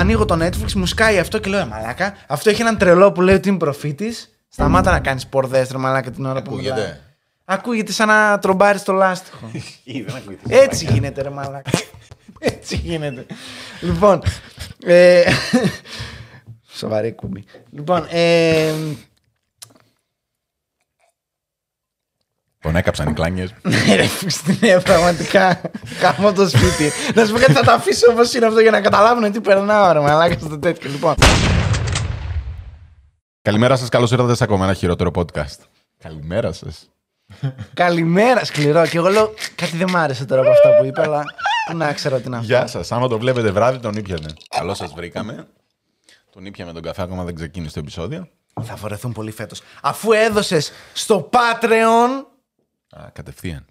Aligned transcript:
ανοίγω 0.00 0.24
το 0.24 0.44
Netflix, 0.44 0.72
μου 0.72 0.86
σκάει 0.86 1.18
αυτό 1.18 1.38
και 1.38 1.50
λέω 1.50 1.60
«Ε, 1.60 1.64
Μαλάκα, 1.64 2.14
αυτό 2.26 2.50
έχει 2.50 2.60
έναν 2.60 2.78
τρελό 2.78 3.12
που 3.12 3.20
λέει 3.20 3.34
ότι 3.34 3.48
είμαι 3.48 3.58
προφήτης. 3.58 4.30
Σταμάτα 4.48 4.90
να 4.90 5.00
κάνεις 5.00 5.26
πορδές, 5.26 5.70
ρε 5.70 5.78
Μαλάκα 5.78 6.10
την 6.10 6.24
ώρα 6.24 6.42
που 6.42 6.54
μιλάει. 6.54 6.70
Ακούγεται. 6.70 7.00
Ακούγεται 7.44 7.92
σαν 7.92 8.08
να 8.08 8.38
τρομπάρεις 8.38 8.82
το 8.82 8.92
λάστιχο. 8.92 9.50
Ή 9.84 10.02
δεν 10.02 10.16
ακούγεται. 10.16 10.62
Έτσι 10.62 10.84
γίνεται, 10.84 11.22
ρε 11.22 11.30
Μαλάκα. 11.30 11.70
Έτσι 12.38 12.76
γίνεται. 12.76 13.26
λοιπόν. 13.80 14.22
Ε, 14.84 15.22
σοβαρή 16.78 17.12
κουμπί. 17.12 17.44
Λοιπόν, 17.70 18.06
ε, 18.10 18.72
Τον 22.60 22.76
έκαψαν 22.76 23.08
οι 23.08 23.12
κλάνιες. 23.12 23.54
Ναι, 23.62 23.94
ρε, 23.94 24.02
Φούστη, 24.06 24.58
ναι, 24.60 24.80
πραγματικά. 24.80 25.60
Κάνω 26.00 26.32
το 26.32 26.48
σπίτι. 26.48 26.90
Να 27.14 27.24
σου 27.24 27.32
πω 27.32 27.38
κάτι, 27.38 27.52
θα 27.52 27.62
το 27.64 27.72
αφήσω 27.72 28.10
όπως 28.10 28.34
είναι 28.34 28.46
αυτό 28.46 28.60
για 28.60 28.70
να 28.70 28.80
καταλάβουν 28.80 29.32
τι 29.32 29.40
περνάω, 29.40 29.92
ρε 29.92 30.00
Μαλάκας 30.00 30.42
στο 30.42 30.58
τέτοιο. 30.58 30.90
Λοιπόν, 30.90 31.14
Καλημέρα 33.42 33.76
σας, 33.76 33.88
καλώς 33.88 34.10
ήρθατε 34.10 34.34
σε 34.34 34.44
ακόμα 34.44 34.64
ένα 34.64 34.74
χειρότερο 34.74 35.10
podcast. 35.14 35.58
Καλημέρα 36.02 36.52
σας. 36.52 36.90
καλημέρα, 37.74 38.44
σκληρό. 38.44 38.86
Και 38.86 38.96
εγώ 38.96 39.08
λέω 39.08 39.34
κάτι 39.54 39.76
δεν 39.76 39.90
μ' 39.90 39.96
άρεσε 39.96 40.24
τώρα 40.24 40.40
από 40.40 40.50
αυτά 40.50 40.76
που 40.76 40.84
είπε, 40.84 41.02
αλλά 41.02 41.22
πού 41.70 41.76
να 41.76 41.92
ξέρω 41.92 42.20
τι 42.20 42.28
να 42.28 42.38
πω. 42.38 42.44
Γεια 42.44 42.66
σας, 42.66 42.92
άμα 42.92 43.08
το 43.08 43.18
βλέπετε 43.18 43.50
βράδυ 43.50 43.78
τον 43.78 43.94
ήπιανε. 43.94 44.26
Καλώς 44.56 44.76
σας 44.76 44.92
βρήκαμε. 44.92 45.46
Τον 46.32 46.44
ήπιαμε 46.44 46.72
τον 46.72 46.82
καφέ, 46.82 47.02
ακόμα 47.02 47.24
δεν 47.24 47.34
ξεκίνησε 47.34 47.74
το 47.74 47.80
επεισόδιο. 47.80 48.28
Θα 48.62 48.76
φορεθούν 48.76 49.12
πολύ 49.12 49.30
φέτος. 49.30 49.62
Αφού 49.82 50.12
έδωσες 50.12 50.72
στο 50.92 51.28
Patreon, 51.32 52.24
Α, 52.90 53.10
κατευθείαν. 53.12 53.64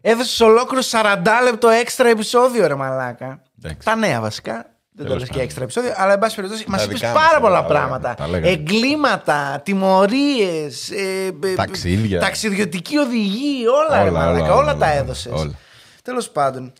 έδωσες 0.00 0.40
ολόκληρο 0.40 0.82
40 0.90 1.22
λεπτό 1.42 1.68
έξτρα 1.68 2.08
επεισόδιο, 2.08 2.66
ρε 2.66 2.74
Μαλάκα. 2.74 3.42
Εντάξει. 3.58 3.86
Τα 3.86 3.94
νέα 3.96 4.20
βασικά. 4.20 4.52
Δεν 4.98 5.06
το 5.06 5.12
Τέλος 5.12 5.18
λες 5.18 5.28
και 5.28 5.32
πάντων. 5.34 5.44
έξτρα 5.46 5.62
επεισόδιο, 5.64 5.92
αλλά 5.96 6.12
εν 6.12 6.18
πάση 6.18 6.34
περιπτώσει 6.36 6.64
μας 6.68 6.78
Τα 6.78 6.84
είπες 6.84 6.98
δικά 7.00 7.12
μας, 7.12 7.22
πάρα 7.22 7.34
τα 7.34 7.40
πολλά 7.40 7.52
λέγαμε, 7.60 7.74
πράγματα. 7.74 8.14
τα 8.14 8.28
λέγαμε. 8.28 8.52
Εγκλήματα, 8.52 9.60
τιμωρίες, 9.64 10.90
ε, 10.90 11.32
Ταξίδια. 11.56 12.20
ταξιδιωτική 12.20 12.96
οδηγή, 12.96 13.66
όλα, 13.66 14.02
ρε 14.02 14.08
Όλα, 14.08 14.18
μαλάκα, 14.18 14.44
όλα, 14.44 14.52
όλα, 14.54 14.54
όλα, 14.62 14.76
τα 14.76 14.86
όλα. 14.86 14.94
έδωσες. 14.94 15.32
Όλα. 15.32 15.54
Τέλος 16.02 16.30
πάντων. 16.30 16.72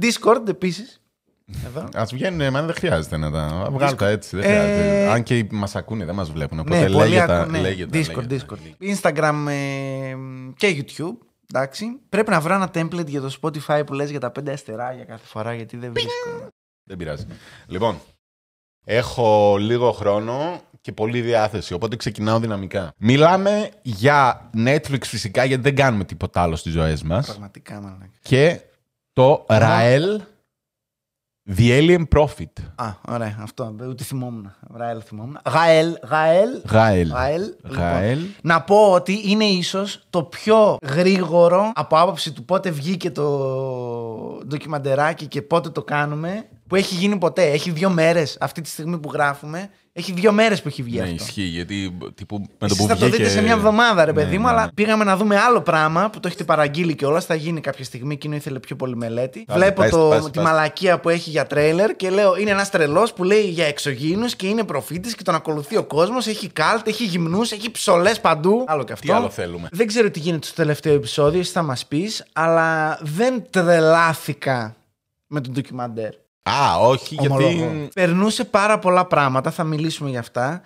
Discord 0.00 0.48
επίσης. 0.48 1.00
Εδώ. 1.66 1.88
Α 1.92 2.04
βγαίνουν, 2.04 2.40
εμένα 2.40 2.66
δεν 2.66 2.74
χρειάζεται 2.74 3.16
να 3.16 3.30
τα 3.30 3.68
βγάλω 3.70 3.94
τα 3.96 4.08
έτσι. 4.08 4.36
Δεν 4.36 4.44
Ε, 4.44 4.48
χρειάζεται. 4.48 5.08
Αν 5.10 5.22
και 5.22 5.46
μας 5.50 5.76
ακούνε, 5.76 6.04
δεν 6.04 6.14
μας 6.14 6.30
βλέπουν. 6.30 6.58
Οπότε 6.58 6.78
ναι, 6.78 6.86
πολύ 6.86 7.08
λέγεται, 7.10 7.40
ακού- 7.40 7.50
ναι. 7.50 7.60
λέγεται, 7.60 7.98
Discord, 7.98 8.26
λέγεται. 8.28 8.44
Discord. 8.80 8.84
Instagram 8.94 9.46
ε, 9.48 10.14
και 10.56 10.76
YouTube. 10.76 11.16
Εντάξει. 11.52 11.86
Πρέπει 12.08 12.30
να 12.30 12.40
βρω 12.40 12.54
ένα 12.54 12.70
template 12.74 13.06
για 13.06 13.20
το 13.20 13.36
Spotify 13.42 13.82
που 13.86 13.92
λες 13.92 14.10
για 14.10 14.20
τα 14.20 14.30
πέντε 14.30 14.52
αστεράκια 14.52 15.04
κάθε 15.04 15.26
φορά 15.26 15.54
γιατί 15.54 15.76
δεν 15.76 15.92
βρίσκω. 15.92 16.48
Δεν 16.84 16.96
πειράζει. 16.96 17.26
Λοιπόν, 17.66 17.98
έχω 18.84 19.56
λίγο 19.58 19.92
χρόνο 19.92 20.60
και 20.80 20.92
πολλή 20.92 21.20
διάθεση, 21.20 21.74
οπότε 21.74 21.96
ξεκινάω 21.96 22.38
δυναμικά. 22.38 22.92
Μιλάμε 22.96 23.70
για 23.82 24.50
Netflix 24.56 25.00
φυσικά, 25.02 25.44
γιατί 25.44 25.62
δεν 25.62 25.74
κάνουμε 25.74 26.04
τίποτα 26.04 26.42
άλλο 26.42 26.56
στις 26.56 26.72
ζωές 26.72 27.02
μας. 27.02 27.26
Πραγματικά, 27.26 27.80
μαλάκα. 27.80 28.10
Και 28.22 28.60
το 29.12 29.46
Rael 29.48 30.20
The 31.48 31.78
Alien 31.78 32.04
Prophet. 32.16 32.62
Α, 32.74 32.92
ωραία, 33.08 33.36
αυτό. 33.40 33.74
Ούτε 33.88 34.04
θυμόμουν. 34.04 34.52
Γαέλ 34.74 35.02
θυμόμουν. 35.04 35.38
Γαέλ, 35.50 35.96
Γαέλ. 36.02 36.48
Rael. 36.70 37.06
Γαέλ. 37.10 37.10
Rael. 37.12 37.50
Λοιπόν, 37.62 38.34
να 38.42 38.62
πω 38.62 38.90
ότι 38.92 39.20
είναι 39.24 39.44
ίσως 39.44 40.06
το 40.10 40.22
πιο 40.22 40.78
γρήγορο 40.82 41.72
από 41.74 41.98
άποψη 41.98 42.32
του 42.32 42.44
πότε 42.44 42.70
βγήκε 42.70 43.10
το 43.10 43.28
ντοκιμαντεράκι 44.46 45.26
και 45.26 45.42
πότε 45.42 45.68
το 45.70 45.82
κάνουμε 45.82 46.48
που 46.74 46.80
έχει 46.80 46.94
γίνει 46.94 47.16
ποτέ. 47.16 47.42
Έχει 47.42 47.70
δύο 47.70 47.90
μέρες 47.90 48.36
αυτή 48.40 48.60
τη 48.60 48.68
στιγμή 48.68 48.98
που 48.98 49.10
γράφουμε. 49.12 49.70
Έχει 49.92 50.12
δύο 50.12 50.32
μέρες 50.32 50.62
που 50.62 50.68
έχει 50.68 50.82
βγει 50.82 50.96
Ναι, 50.96 51.02
αυτό. 51.02 51.14
ισχύει, 51.14 51.42
γιατί 51.42 51.96
τύπου, 52.14 52.38
με 52.38 52.46
το 52.58 52.64
Εσείς 52.64 52.76
που 52.76 52.86
θα 52.86 52.96
το 52.96 53.04
βγήκε... 53.04 53.16
δείτε 53.16 53.28
σε 53.28 53.42
μια 53.42 53.52
εβδομάδα, 53.52 54.04
ρε 54.04 54.12
Ναι, 54.12 54.22
παιδί 54.22 54.38
μου, 54.38 54.44
ναι, 54.44 54.50
αλλά 54.50 54.64
ναι. 54.64 54.72
πήγαμε 54.74 55.04
να 55.04 55.16
δούμε 55.16 55.36
άλλο 55.38 55.60
πράγμα 55.60 56.10
που 56.10 56.20
το 56.20 56.28
έχετε 56.28 56.44
παραγγείλει 56.44 56.94
κιόλας. 56.94 57.24
Θα 57.24 57.34
γίνει 57.34 57.60
κάποια 57.60 57.84
στιγμή. 57.84 58.14
Εκείνο 58.14 58.34
ήθελε 58.34 58.58
πιο 58.58 58.76
πολύ 58.76 58.96
μελέτη. 58.96 59.44
Άντε, 59.48 59.58
Βλέπω 59.58 59.80
πες, 59.80 59.90
το, 59.90 60.08
πες, 60.08 60.24
τη 60.24 60.30
πες. 60.30 60.42
μαλακία 60.44 61.00
που 61.00 61.08
έχει 61.08 61.30
για 61.30 61.46
τρέιλερ 61.46 61.96
και 61.96 62.10
λέω 62.10 62.36
είναι 62.36 62.50
ένας 62.50 62.70
τρελός 62.70 63.12
που 63.12 63.24
λέει 63.24 63.42
για 63.48 63.66
εξωγήινους 63.66 64.36
και 64.36 64.46
είναι 64.46 64.64
προφήτης 64.64 65.14
και 65.14 65.22
τον 65.22 65.34
ακολουθεί 65.34 65.76
ο 65.76 65.84
κόσμος. 65.84 66.26
Έχει 66.26 66.48
καλτ, 66.48 66.88
έχει 66.88 67.04
γυμνούς, 67.04 67.52
έχει 67.52 67.70
ψολέ 67.70 68.14
παντού. 68.14 68.64
Άλλο 68.66 68.84
και 68.84 68.92
αυτό. 68.92 69.06
Τι 69.06 69.12
άλλο 69.12 69.30
θέλουμε; 69.30 69.68
Δεν 69.72 69.86
ξέρω 69.86 70.10
τι 70.10 70.18
γίνεται 70.18 70.46
στο 70.46 70.54
τελευταίο 70.54 70.94
επεισόδιο, 70.94 71.40
εσύ 71.40 71.52
θα 71.52 71.62
μας 71.62 71.86
πεις, 71.86 72.24
αλλά 72.32 72.98
δεν 73.02 73.44
τρελάθηκα 73.50 74.76
με 75.26 75.40
τον 75.40 75.52
ντοκιμαντέρ. 75.52 76.10
Α, 76.50 76.76
όχι, 76.80 77.16
Ομολογώ. 77.20 77.48
γιατί... 77.50 77.88
Περνούσε 77.94 78.44
πάρα 78.44 78.78
πολλά 78.78 79.04
πράγματα, 79.06 79.50
θα 79.50 79.64
μιλήσουμε 79.64 80.10
γι' 80.10 80.16
αυτά. 80.16 80.62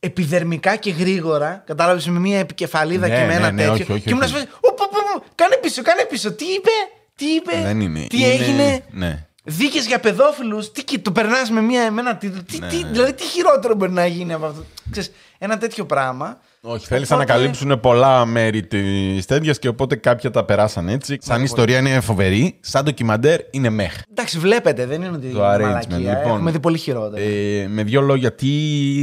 Επιδερμικά 0.00 0.76
και 0.76 0.90
γρήγορα. 0.90 1.62
Κατάλαβες 1.66 2.06
με 2.08 2.18
μια 2.18 2.38
επικεφαλίδα 2.38 3.08
Ναι, 3.08 3.18
και 3.18 3.24
με 3.24 3.32
ένα 3.34 3.50
ναι, 3.50 3.50
ναι, 3.50 3.68
τέτοιο. 3.68 3.72
όχι, 3.82 3.92
όχι, 3.92 4.00
και 4.00 4.10
ήμουν 4.10 4.22
όχι. 4.22 4.30
σε 4.32 4.36
φάση, 4.38 4.48
«Ω, 4.60 4.74
πω, 4.74 4.84
πω, 4.90 4.98
πω, 5.14 5.24
Κάνε 5.34 5.56
πίσω, 5.56 5.82
κάνε 5.82 6.04
πίσω. 6.04 6.32
Τι 6.32 6.44
είπε, 6.44 6.70
τι 7.16 7.24
είπε. 7.24 7.60
Δεν 7.62 7.80
είναι. 7.80 8.06
Τι 8.08 8.16
είναι- 8.16 8.26
έγινε. 8.32 8.84
Ναι. 8.90 9.26
Δίκες 9.44 9.86
για 9.86 10.00
παιδόφιλους. 10.00 10.72
Τι 10.72 10.84
και 10.84 10.98
το 10.98 11.12
περνάς 11.12 11.50
με, 11.50 11.60
μια, 11.60 11.90
με 11.90 12.00
ένα 12.00 12.16
τίτλο. 12.16 12.42
Τι, 12.42 12.58
Ναι, 12.58 12.68
τι, 12.68 12.76
ναι. 12.82 12.88
δηλαδή, 12.90 13.12
τι 13.12 13.22
χειρότερο 13.24 13.74
μπορεί 13.74 13.92
να 13.92 14.06
γίνει 14.06 14.32
από 14.32 14.46
αυτό. 14.46 14.64
Ξέρεις, 14.90 15.10
ένα 15.38 15.58
τέτοιο 15.58 15.84
πράγμα. 15.86 16.38
Όχι, 16.66 16.86
θέλεις 16.86 17.08
να 17.10 17.16
Οπότε- 17.16 17.30
ανακαλύψουν 17.32 17.80
πολλά 17.80 18.24
μέρη 18.24 18.66
της 18.66 19.26
τέτοιας 19.26 19.58
και 19.58 19.68
οπότε 19.68 19.96
κάποια 19.96 20.30
τα 20.30 20.44
περάσαν 20.44 20.88
έτσι. 20.88 21.18
Σαν 21.20 21.42
ιστορία 21.42 21.78
είναι 21.78 22.00
φοβερή, 22.00 22.58
σαν 22.60 22.84
ντοκιμαντέρ 22.84 23.40
είναι 23.50 23.70
μεχ. 23.70 24.00
Εντάξει, 24.10 24.38
βλέπετε, 24.38 24.86
δεν 24.86 25.02
είναι 25.02 25.16
ότι 25.16 25.28
Το 25.30 25.38
είναι 25.38 25.54
arrangement, 25.54 25.60
μαλακία. 25.60 25.98
λοιπόν. 25.98 26.32
Έχουμε 26.32 26.50
δει 26.50 26.60
πολύ 26.60 26.78
χειρότερα. 26.78 27.22
Ε, 27.22 27.66
με 27.68 27.82
δύο 27.82 28.00
λόγια, 28.00 28.34
τι 28.34 28.50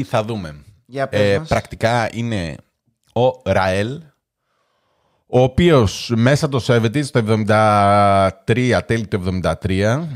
θα 0.08 0.24
δούμε. 0.24 0.56
Για 0.86 1.08
πες 1.08 1.20
Ε, 1.34 1.38
μας. 1.40 1.48
πρακτικά 1.48 2.10
είναι 2.14 2.56
ο 3.14 3.52
Ραέλ, 3.52 4.02
ο 5.28 5.42
οποίος 5.42 6.12
μέσα 6.16 6.50
το 6.50 6.60
70s, 6.68 7.06
το 7.12 7.20
73, 7.20 8.82
τέλη 8.86 9.08
του 9.08 9.16
73, 9.16 10.08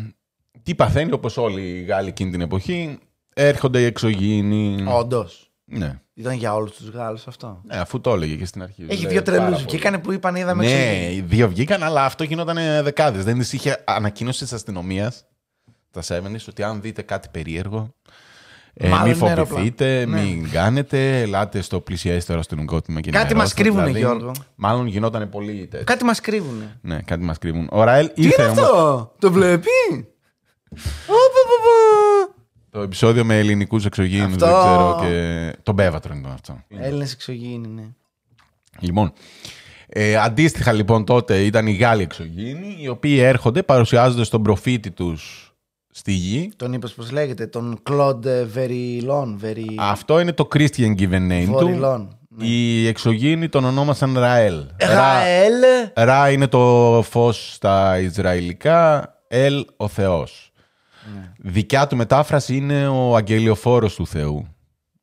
τι 0.64 0.76
παθαίνει 0.76 1.12
όπως 1.12 1.38
όλοι 1.38 1.62
οι 1.62 1.82
Γάλλοι 1.84 2.08
εκείνη 2.08 2.32
την 2.32 2.42
εποχή, 2.42 2.98
έρχονται 3.34 3.80
οι 3.80 3.86
εξωγήινοι. 3.86 4.84
Όντως. 4.88 5.45
Ναι. 5.66 6.00
Ήταν 6.14 6.34
για 6.34 6.54
όλους 6.56 6.72
τους 6.72 6.90
Γάλλους 6.90 7.28
αυτό. 7.28 7.62
ναι, 7.66 7.78
αφού 7.78 8.02
το 8.02 8.14
έλεγε 8.14 8.36
και 8.36 8.46
στην 8.46 8.62
αρχή. 8.62 8.86
Έχει 8.88 9.02
Λέει 9.04 9.12
δύο 9.12 9.22
πάρα 9.22 9.38
τρελούς. 9.38 9.56
πολύ. 9.56 9.68
Βγήκανε 9.70 9.98
που 9.98 10.12
είπαν 10.12 10.36
είδαμε 10.36 10.64
Ναι, 10.66 10.72
εξωγήινους. 10.72 11.16
οι 11.18 11.22
δύο 11.22 11.48
βγήκαν, 11.50 11.84
αλλά 11.84 12.06
αυτό 12.06 12.24
γινόταν 12.24 12.56
δεκάδες. 12.84 13.24
Δεν 13.24 13.38
τις 13.40 13.54
είχε 13.54 13.84
ανακοίνωση 13.86 14.44
της 14.44 14.54
αστυνομίας, 14.54 15.26
τα 15.92 16.02
70 16.02 16.48
ότι 16.50 16.64
αν 16.64 16.82
δείτε 16.82 17.02
κάτι 17.02 17.28
περίεργο. 17.32 17.94
Ε, 18.78 18.88
Μάλλον 18.88 19.08
μην 19.08 19.16
είναι 19.18 19.28
αεροπλάνο. 19.30 19.56
φοβηθείτε, 19.56 20.06
Ναι. 20.06 20.22
μην 20.22 20.50
κάνετε, 20.50 21.22
ελάτε 21.22 21.62
στο 21.62 21.80
πλησιέστερο 21.80 22.40
αστυνομικό 22.40 22.82
τμήμα 22.82 23.02
και 23.02 23.12
Κάτι 23.12 23.36
μας 23.36 23.52
ενημερώστε. 23.54 23.62
κρύβουνε, 23.62 23.86
Δηλαδή, 23.86 24.00
Γιώργο. 24.20 24.32
Μάλλον 24.56 24.88
γινόταν 24.88 25.30
πολύ 25.30 25.68
τέτοιο. 25.68 25.86
Κάτι 25.86 26.04
μας 26.04 26.20
κρύβουνε. 26.22 26.78
Ναι, 26.82 27.00
κάτι 27.02 27.24
μας 27.24 27.38
κρύβουν. 27.38 27.68
Ο 27.72 27.84
Ραέλ 27.84 28.12
Τι 28.14 28.22
ήρθε 28.24 28.42
είναι 28.42 28.52
όμως- 28.52 28.64
αυτό, 28.66 29.14
το 29.20 29.32
βλέπει; 29.32 29.70
Ω, 32.76 32.80
πω, 32.80 32.82
πω, 32.82 32.82
πω. 32.82 32.82
Το 32.82 32.82
επεισόδιο 32.82 33.26
με 33.26 33.40
ελληνικούς 33.40 33.86
εξωγήινους, 33.86 34.34
Αυτό. 34.34 34.46
δεν 34.46 34.56
ξέρω. 34.56 35.00
Και... 35.02 35.56
Τον 35.64 35.74
Μπέβατρο 35.74 36.14
ήταν 36.16 36.32
αυτό. 36.32 36.64
Έλληνες 36.80 37.14
εξωγήινοι, 37.14 37.68
ναι. 37.68 37.84
Λοιπόν, 38.80 39.14
ε, 39.88 40.16
αντίστοιχα 40.16 40.72
λοιπόν 40.72 41.06
τότε 41.06 41.44
ήταν 41.44 41.68
οι 41.68 41.74
Γάλλοι 41.74 42.02
εξωγήινοι, 42.02 42.78
οι 42.80 42.88
οποίοι 42.88 43.20
έρχονται, 43.20 43.64
παρουσιάζονται 43.64 44.24
στον 44.24 44.44
προφήτη 44.44 44.92
τους 44.92 45.54
στη 45.92 46.12
γη. 46.12 46.52
Τον 46.56 46.74
είπες 46.74 46.94
πώς 46.94 47.12
λέγεται, 47.12 47.48
τον 47.48 47.80
Κλοντ 47.84 48.28
Βεριλόν. 48.28 49.38
Βερι... 49.38 49.76
Αυτό 49.78 50.20
είναι 50.20 50.34
το 50.34 50.48
Christian 50.54 50.96
given 50.98 51.32
name 51.32 51.46
του. 51.46 51.52
Βοριλόν. 51.52 52.18
Οι 52.38 52.88
εξωγήινοι 52.88 53.50
τον 53.50 53.66
ονόμασαν 53.66 54.20
Ραέλ. 54.20 54.66
Ραέλ. 54.80 55.54
Ρα 55.94 56.30
είναι 56.32 56.48
το 56.48 57.04
φως 57.10 57.54
στα 57.54 58.00
Ισραηλικά, 58.00 59.10
Ελ 59.28 59.66
ο 59.78 59.88
Θεός. 59.88 60.52
Ναι. 61.14 61.32
Δικιά 61.38 61.88
του 61.88 61.96
μετάφραση 61.96 62.56
είναι 62.56 62.88
ο 62.88 63.16
αγγελιοφόρος 63.16 63.96
του 63.96 64.08
Θεού. 64.08 64.48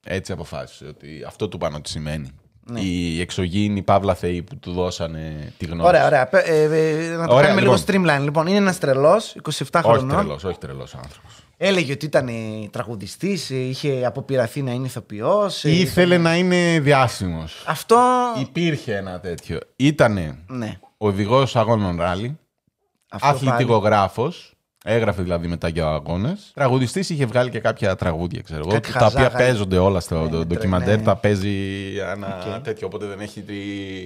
Έτσι 0.04 0.32
αποφάσισε 0.32 0.84
ότι 0.84 1.24
αυτό 1.26 1.48
του 1.48 1.58
πάνω 1.58 1.80
τι 1.80 1.88
σημαίνει. 1.88 2.30
Ναι. 2.70 2.80
Οι 2.80 3.20
εξωγήινοι 3.20 3.82
Παύλα 3.82 4.14
Θεοί 4.14 4.42
που 4.42 4.56
του 4.56 4.72
δώσανε 4.72 5.52
τη 5.58 5.66
γνώση. 5.66 5.88
Ωραία, 5.88 6.06
ωραία. 6.06 6.26
Πε- 6.28 6.48
ε, 6.48 6.62
ε, 6.62 7.08
να 7.16 7.26
το 7.26 7.34
Ωραία, 7.34 7.46
κάνουμε 7.50 7.60
λοιπόν. 7.60 7.84
λίγο 7.96 8.06
streamline. 8.16 8.22
Λοιπόν, 8.22 8.46
είναι 8.46 8.56
ένας 8.56 8.78
τρελός, 8.78 9.36
27 9.42 9.80
όχι 9.84 9.92
χρονών. 9.98 10.08
τρελός, 10.16 10.44
όχι 10.44 10.58
τρελός 10.58 10.94
άνθρωπος. 10.94 11.32
Έλεγε 11.56 11.92
ότι 11.92 12.06
ήταν 12.06 12.28
τραγουδιστής, 12.70 13.50
είχε 13.50 14.04
αποπειραθεί 14.06 14.62
να 14.62 14.70
είναι 14.72 14.86
ηθοποιός. 14.86 15.64
Ήθελε 15.64 16.18
να 16.18 16.36
είναι 16.36 16.80
διάσημος. 16.80 17.64
Αυτό. 17.66 17.98
Υπήρχε 18.40 18.96
ένα 18.96 19.20
τέτοιο. 19.20 19.58
Ήτανε 19.76 20.38
Ναι. 20.46 20.78
οδηγός 20.98 21.56
αγώνων 21.56 21.96
ράλι, 21.96 22.38
Αυτό 23.10 23.26
πάλι. 23.26 23.48
αθλητικογράφος. 23.48 24.51
Έγραφε 24.84 25.22
δηλαδή 25.22 25.46
μετά 25.48 25.68
για 25.68 25.86
αγώνες. 25.86 26.50
Τραγουδιστής 26.54 27.10
είχε 27.10 27.26
βγάλει 27.26 27.50
και 27.50 27.58
κάποια 27.60 27.96
τραγούδια, 27.96 28.40
ξέρω 28.44 28.60
εγώ. 28.60 28.68
Κάτι 28.70 28.92
Τα 28.92 28.98
χαζά, 28.98 29.06
οποία 29.06 29.22
γα- 29.28 29.36
παίζονται 29.36 29.78
όλα 29.78 30.00
στο 30.00 30.22
Ναι, 30.22 30.28
το 30.30 30.38
ναι, 30.38 30.44
ντοκιμαντέρ. 30.44 30.96
ναι. 30.96 31.02
Τα 31.02 31.16
παίζει 31.16 31.56
ένα 32.12 32.54
Οκ. 32.56 32.62
τέτοιο. 32.62 32.86
Οπότε 32.86 33.06
δεν 33.06 33.20
έχει 33.20 33.40
τη. 33.40 33.54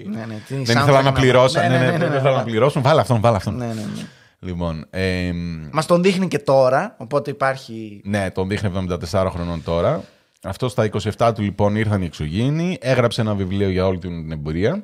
Ναι, 0.08 0.24
ναι, 0.28 0.34
τι 0.46 0.54
δεν 0.54 0.62
soundtrack 0.62 0.82
ήθελα 0.82 0.96
να 0.96 1.02
να- 1.02 1.12
πληρώσουν. 1.12 1.60
Ναι, 1.60 1.68
Ναι, 1.68 1.78
ναι, 1.78 1.84
ναι, 1.84 1.90
ναι, 1.90 1.98
δεν 1.98 2.08
ναι, 2.10 2.14
ήθελα 2.16 2.30
ναι. 2.30 2.36
να 2.36 2.42
πληρώσουν. 2.42 2.82
Βάλε 2.82 3.00
αυτόν, 3.00 3.20
βάλε 3.20 3.36
αυτόν. 3.36 3.56
Ναι, 3.56 3.66
ναι, 3.66 3.72
ναι. 3.72 4.06
Λοιπόν, 4.38 4.86
ε, 4.90 5.32
Μας 5.72 5.86
τον 5.86 6.02
δείχνει 6.02 6.28
και 6.28 6.38
τώρα, 6.38 6.94
οπότε 6.98 7.30
υπάρχει. 7.30 8.00
ναι, 8.04 8.30
τον 8.30 8.48
δείχνει 8.48 8.68
74 9.12 9.30
χρονών 9.30 9.62
τώρα. 9.64 10.02
Αυτό 10.42 10.68
στα 10.68 10.88
27 11.18 11.32
του 11.34 11.42
λοιπόν 11.42 11.76
ήρθαν 11.76 12.02
οι 12.02 12.04
εξωγήινοι, 12.04 12.78
έγραψε 12.80 13.20
ένα 13.20 13.34
βιβλίο 13.34 13.68
για 13.68 13.86
όλη 13.86 13.98
την 13.98 14.32
εμπειρία. 14.32 14.82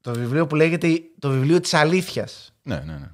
Το 0.00 0.12
βιβλίο 0.12 0.46
που 0.46 0.54
λέγεται 0.54 0.88
Το 1.18 1.30
βιβλίο 1.30 1.60
της 1.60 1.74
αλήθειας. 1.74 2.52
Ναι, 2.62 2.74
ναι, 2.86 2.92
ναι. 2.92 3.10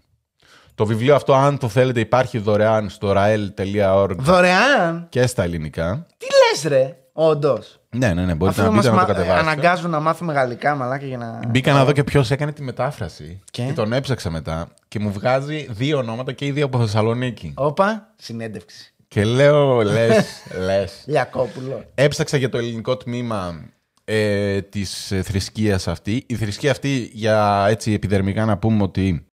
Το 0.74 0.86
βιβλίο 0.86 1.14
αυτό, 1.14 1.34
αν 1.34 1.58
το 1.58 1.68
θέλετε, 1.68 2.00
υπάρχει 2.00 2.38
δωρεάν 2.38 2.88
στο 2.88 3.12
rael.org 3.16 4.14
Δωρεάν! 4.18 5.06
και 5.08 5.26
στα 5.26 5.42
ελληνικά. 5.42 6.06
Τι 6.16 6.26
λες, 6.26 6.72
ρε, 6.78 6.96
όντως; 7.12 7.80
Ναι, 7.96 8.12
ναι, 8.12 8.24
ναι, 8.24 8.34
μπορείτε 8.34 8.60
Αυτό 8.60 8.70
να 8.72 8.76
μας 8.76 8.84
μπείτε 8.84 8.96
να 8.96 9.00
το 9.00 9.06
μα- 9.06 9.14
κατεβάσετε. 9.14 9.50
αναγκάζουν 9.50 9.90
να 9.90 10.00
μάθουμε 10.00 10.32
γαλλικά, 10.32 10.74
μαλάκα 10.74 11.06
για 11.06 11.18
να. 11.18 11.40
Μπήκα 11.48 11.72
να 11.72 11.84
δω 11.84 11.92
και 11.92 12.04
ποιος 12.04 12.30
έκανε 12.30 12.52
τη 12.52 12.62
μετάφραση. 12.62 13.40
Και; 13.50 13.62
Και 13.62 13.72
τον 13.72 13.92
έψαξα 13.92 14.30
μετά 14.30 14.68
και 14.88 14.98
μου 14.98 15.12
βγάζει 15.12 15.66
δύο 15.70 15.98
ονόματα 15.98 16.32
και 16.32 16.44
οι 16.46 16.50
δύο 16.50 16.64
από 16.64 16.78
Θεσσαλονίκη. 16.78 17.52
Όπα, 17.56 18.12
συνέντευξη. 18.16 18.94
Και 19.08 19.24
λέω, 19.24 19.82
λες, 19.82 20.26
λες. 20.66 21.02
Λιακόπουλο. 21.06 21.84
Έψαξα 21.94 22.36
για 22.36 22.48
το 22.48 22.58
ελληνικό 22.58 22.96
τμήμα 22.96 23.64
ε, 24.04 24.60
της 24.62 25.10
ε, 25.12 25.22
θρησκείας 25.22 25.88
αυτή. 25.88 26.24
Η 26.26 26.34
θρησκεία 26.34 26.70
αυτή, 26.70 27.10
για 27.12 27.66
έτσι 27.68 27.92
επιδερμικά 27.92 28.44
να 28.44 28.56
πούμε 28.58 28.82
ότι 28.82 29.26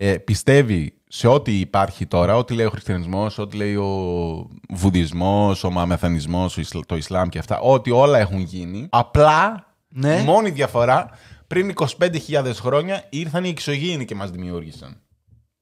ε, 0.00 0.18
πιστεύει 0.18 0.92
σε 1.08 1.26
ό,τι 1.28 1.60
υπάρχει 1.60 2.06
τώρα, 2.06 2.36
ό,τι 2.36 2.54
λέει 2.54 2.66
ο 2.66 2.70
χριστιανισμός, 2.70 3.38
ό,τι 3.38 3.56
λέει 3.56 3.74
ο 3.76 4.50
βουδισμός, 4.68 5.64
ο 5.64 5.70
μαμεθανισμός, 5.70 6.56
ο 6.56 6.60
Ισλ- 6.60 6.86
το 6.86 6.96
Ισλάμ 6.96 7.28
και 7.28 7.38
αυτά, 7.38 7.58
ότι 7.60 7.90
όλα 7.90 8.18
έχουν 8.18 8.40
γίνει. 8.40 8.86
Απλά, 8.90 9.66
Ναι. 9.88 10.14
η 10.20 10.24
μόνη 10.24 10.50
διαφορά, 10.50 11.10
πριν 11.46 11.68
25.000 11.68 12.52
χρόνια 12.54 13.04
ήρθαν 13.10 13.44
οι 13.44 13.48
εξωγήινοι 13.48 14.04
και 14.04 14.14
μας 14.14 14.30
δημιούργησαν. 14.30 15.00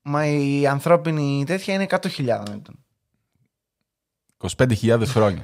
Μα 0.03 0.27
η 0.27 0.67
ανθρώπινη 0.67 1.45
τέτοια 1.47 1.75
είναι 1.75 1.87
100.000 1.89 2.53
ετών. 2.53 2.85
25.000 4.57 5.03
χρόνια. 5.07 5.43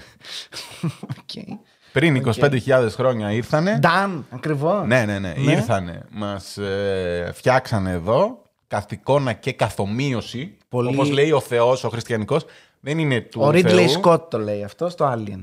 Οκ. 1.21 1.56
Πριν 1.93 2.23
25.000 2.35 2.88
χρόνια 2.91 3.33
ήρθανε. 3.33 3.77
Νταν, 3.79 4.27
ακριβώς. 4.31 4.87
Ναι, 4.87 5.05
ναι, 5.05 5.19
ναι. 5.19 5.35
Ναι. 5.37 5.53
Ήρθανε, 5.53 6.03
μας 6.11 6.56
ε, 6.59 7.31
φτιάξανε 7.35 7.91
εδώ 7.91 8.42
καθ' 8.73 8.93
εικόνα 8.93 9.33
και 9.33 9.53
καθ' 9.53 9.93
ομοίωση. 9.93 10.56
Πολύ- 10.69 10.89
Όπως 10.95 11.11
λέει 11.11 11.31
ο 11.33 11.41
Θεός, 11.41 11.85
ο 11.85 11.89
χριστιανικός, 11.89 12.45
δεν 12.81 12.99
είναι 12.99 13.21
του 13.21 13.41
Ο 13.43 13.51
Ρίντλεϊ 13.50 13.85
Θεού. 13.87 13.89
Σκοτ 13.99 14.31
το 14.31 14.39
λέει 14.39 14.63
αυτό 14.65 14.89
στο 14.89 15.13
Alien. 15.13 15.43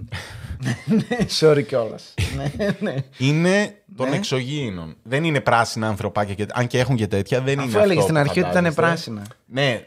Ναι, 0.58 0.78
Sorry 1.40 1.64
κιόλας. 1.68 2.14
ναι, 2.58 2.76
ναι. 2.80 2.96
Είναι 3.18 3.82
των 3.96 4.10
Ναι. 4.10 4.16
εξωγήινων. 4.16 4.96
Δεν 5.04 5.24
είναι 5.24 5.40
πράσινα 5.42 5.88
ανθρωπάκια, 5.88 6.34
και, 6.34 6.46
αν 6.54 6.68
και 6.68 6.80
έχουν 6.80 6.96
και 6.96 7.08
τέτοια, 7.08 7.42
δεν 7.42 7.54
είναι 7.54 7.64
Αφού 7.64 7.78
έλεγε 7.78 8.00
αυτό 8.00 8.02
στην 8.02 8.14
που 8.14 8.20
αρχή 8.20 8.40
ότι 8.40 8.50
ήταν 8.50 8.54
φαντάζεστε. 8.74 8.82
πράσινα. 8.82 9.22
Ναι, 9.46 9.82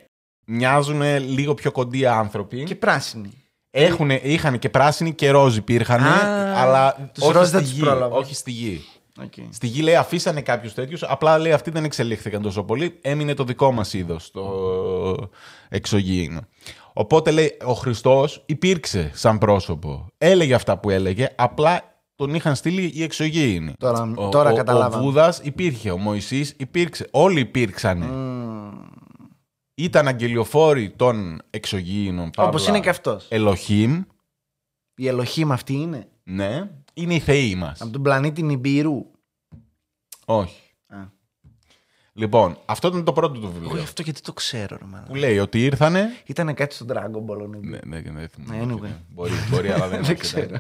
μοιάζουν 0.45 1.03
λίγο 1.19 1.55
πιο 1.55 1.73
κοντοί 1.73 2.07
άνθρωποι. 2.07 2.65
Και 2.65 2.75
πράσινη. 2.75 3.31
Έχουν, 3.71 4.11
είχαν 4.23 4.59
και 4.59 4.69
πράσινοι 4.69 5.13
και 5.15 5.31
ροζ 5.31 5.57
υπήρχαν, 5.57 6.03
Α, 6.05 6.61
αλλά 6.61 7.11
τους 7.15 7.23
όχι 7.25 7.33
ροζ 7.33 7.47
στη, 7.47 7.57
δεν 7.57 7.65
τους 7.65 7.73
γη, 7.73 7.81
πρόλαβε. 7.81 8.17
όχι 8.17 8.35
στη 8.35 8.51
γη. 8.51 8.85
Okay. 9.21 9.49
Στη 9.51 9.67
γη 9.67 9.83
λέει 9.83 9.95
αφήσανε 9.97 10.43
κάποιους 10.43 10.75
τέτοιους, 10.75 11.03
απλά 11.03 11.39
λέει 11.39 11.53
αυτοί 11.53 11.71
δεν 11.71 11.85
εξελίχθηκαν 11.85 12.43
τόσο 12.43 12.65
πολύ. 12.65 12.99
Έμεινε 13.03 13.35
το 13.35 13.45
δικό 13.45 13.73
μας 13.73 13.93
είδος, 13.95 14.31
το 14.31 15.31
εξωγήινο. 15.69 16.41
Οπότε 16.93 17.31
λέει 17.31 17.57
ο 17.65 17.73
Χριστός 17.73 18.43
υπήρξε 18.47 19.11
σαν 19.15 19.39
πρόσωπο. 19.39 20.07
Έλεγε 20.19 20.55
αυτά 20.55 20.79
που 20.79 20.91
έλεγε, 20.91 21.29
απλά 21.37 21.81
τον 22.15 22.35
είχαν 22.35 22.55
στείλει 22.55 22.93
οι 22.95 23.03
εξωγήινοι. 23.03 23.73
Τώρα- 23.79 24.13
ο, 24.17 24.29
τώρα 24.29 24.51
ο, 24.51 24.55
καταλάβαμε. 24.55 25.03
Ο 25.03 25.05
Βούδας 25.05 25.41
υπήρχε, 25.43 25.91
ο 25.91 25.99
Μωυσής 25.99 26.55
υπήρξε. 26.59 27.09
Όλοι 27.11 27.41
υπήρξανε. 27.41 28.07
Ήταν 29.75 30.07
αγγελιοφόροι 30.07 30.91
των 30.91 31.43
εξωγήινων. 31.51 32.31
Όπως 32.37 32.51
παύλα 32.63 32.69
είναι 32.69 32.81
και 32.81 32.89
αυτός. 32.89 33.27
Ελοχήμ, 33.29 34.03
Η 34.95 35.07
ελοχή 35.09 35.47
αυτή 35.49 35.73
είναι; 35.73 36.09
ναι, 36.25 36.71
είναι 36.95 37.15
οι 37.15 37.19
θεοί 37.21 37.55
μας. 37.55 37.81
Από 37.81 37.91
τον 37.91 38.03
πλανήτη 38.03 38.43
Νιμπύρου. 38.43 39.07
Όχι. 40.25 40.61
Α. 40.87 40.97
Λοιπόν, 42.13 42.59
αυτό 42.65 42.89
ήταν 42.89 43.05
το 43.05 43.13
πρώτο 43.13 43.41
του 43.41 43.47
Εγώ 43.47 43.59
βιβλίο. 43.61 43.83
αυτό 43.83 44.03
γιατί 44.03 44.21
το 44.21 44.33
ξέρω, 44.33 44.77
ρε 44.81 44.85
μάλλον. 44.85 45.07
Που 45.07 45.15
λέει 45.15 45.39
ότι 45.39 45.65
ήρθανε. 45.65 46.09
Ήταν 46.27 46.55
κάτι 46.55 46.75
στον 46.75 46.87
Dragon 46.91 47.31
Ball 47.31 47.39
ο 47.41 47.47
Νιμπύρου. 47.47 47.71
Ναι, 47.71 47.79
ναι, 48.01 48.11
ναι, 48.11 48.19
δεν 48.21 48.29
θυμάμαι. 48.29 48.65
Ναι, 48.65 48.73
anyway. 48.75 48.81
Ναι, 48.81 48.97
Μπορεί, 49.09 49.33
μπορεί, 49.51 49.71
αλλά 49.71 49.89
δεν, 49.89 50.03
Δεν 50.05 50.11
έρχεται. 50.11 50.15
ξέρω. 50.43 50.57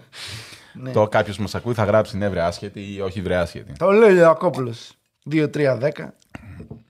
Ναι. 0.74 0.92
Το 0.92 1.08
κάποιος 1.08 1.38
μας 1.38 1.54
ακούει 1.54 1.74
θα 1.74 1.84
γράψει 1.84 2.16
ναι, 2.16 2.28
βρε 2.28 2.42
άσχετη 2.42 2.94
ή 2.94 3.00
όχι 3.00 3.20
βρε 3.22 3.36
άσχετη. 3.36 3.72
Το 3.72 3.90
λέει 3.90 4.10
ο 4.16 4.20
Ιακόπουλος. 4.20 4.92
2-3-10. 5.30 5.48
52-10-10. 5.54 5.90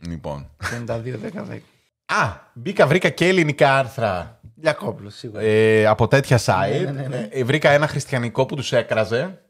Λοιπόν. 0.01 0.51
52-10-10. 0.87 1.59
Α, 2.07 2.37
μπήκα, 2.53 2.87
βρήκα 2.87 3.09
και 3.09 3.27
ελληνικά 3.29 3.79
άρθρα 3.79 4.41
Ιακόπουλο, 4.65 5.11
σίγουρα. 5.11 5.43
ε, 5.43 5.87
από 5.87 6.09
τέτοια 6.09 6.39
site. 6.45 6.85
Ναι, 6.85 6.91
ναι, 6.91 7.07
ναι. 7.09 7.29
Ε, 7.31 7.45
βρήκα 7.45 7.71
ένα 7.71 7.87
χριστιανικό 7.87 8.47
που 8.47 8.55
τους 8.57 8.73
έκραζε 8.73 9.41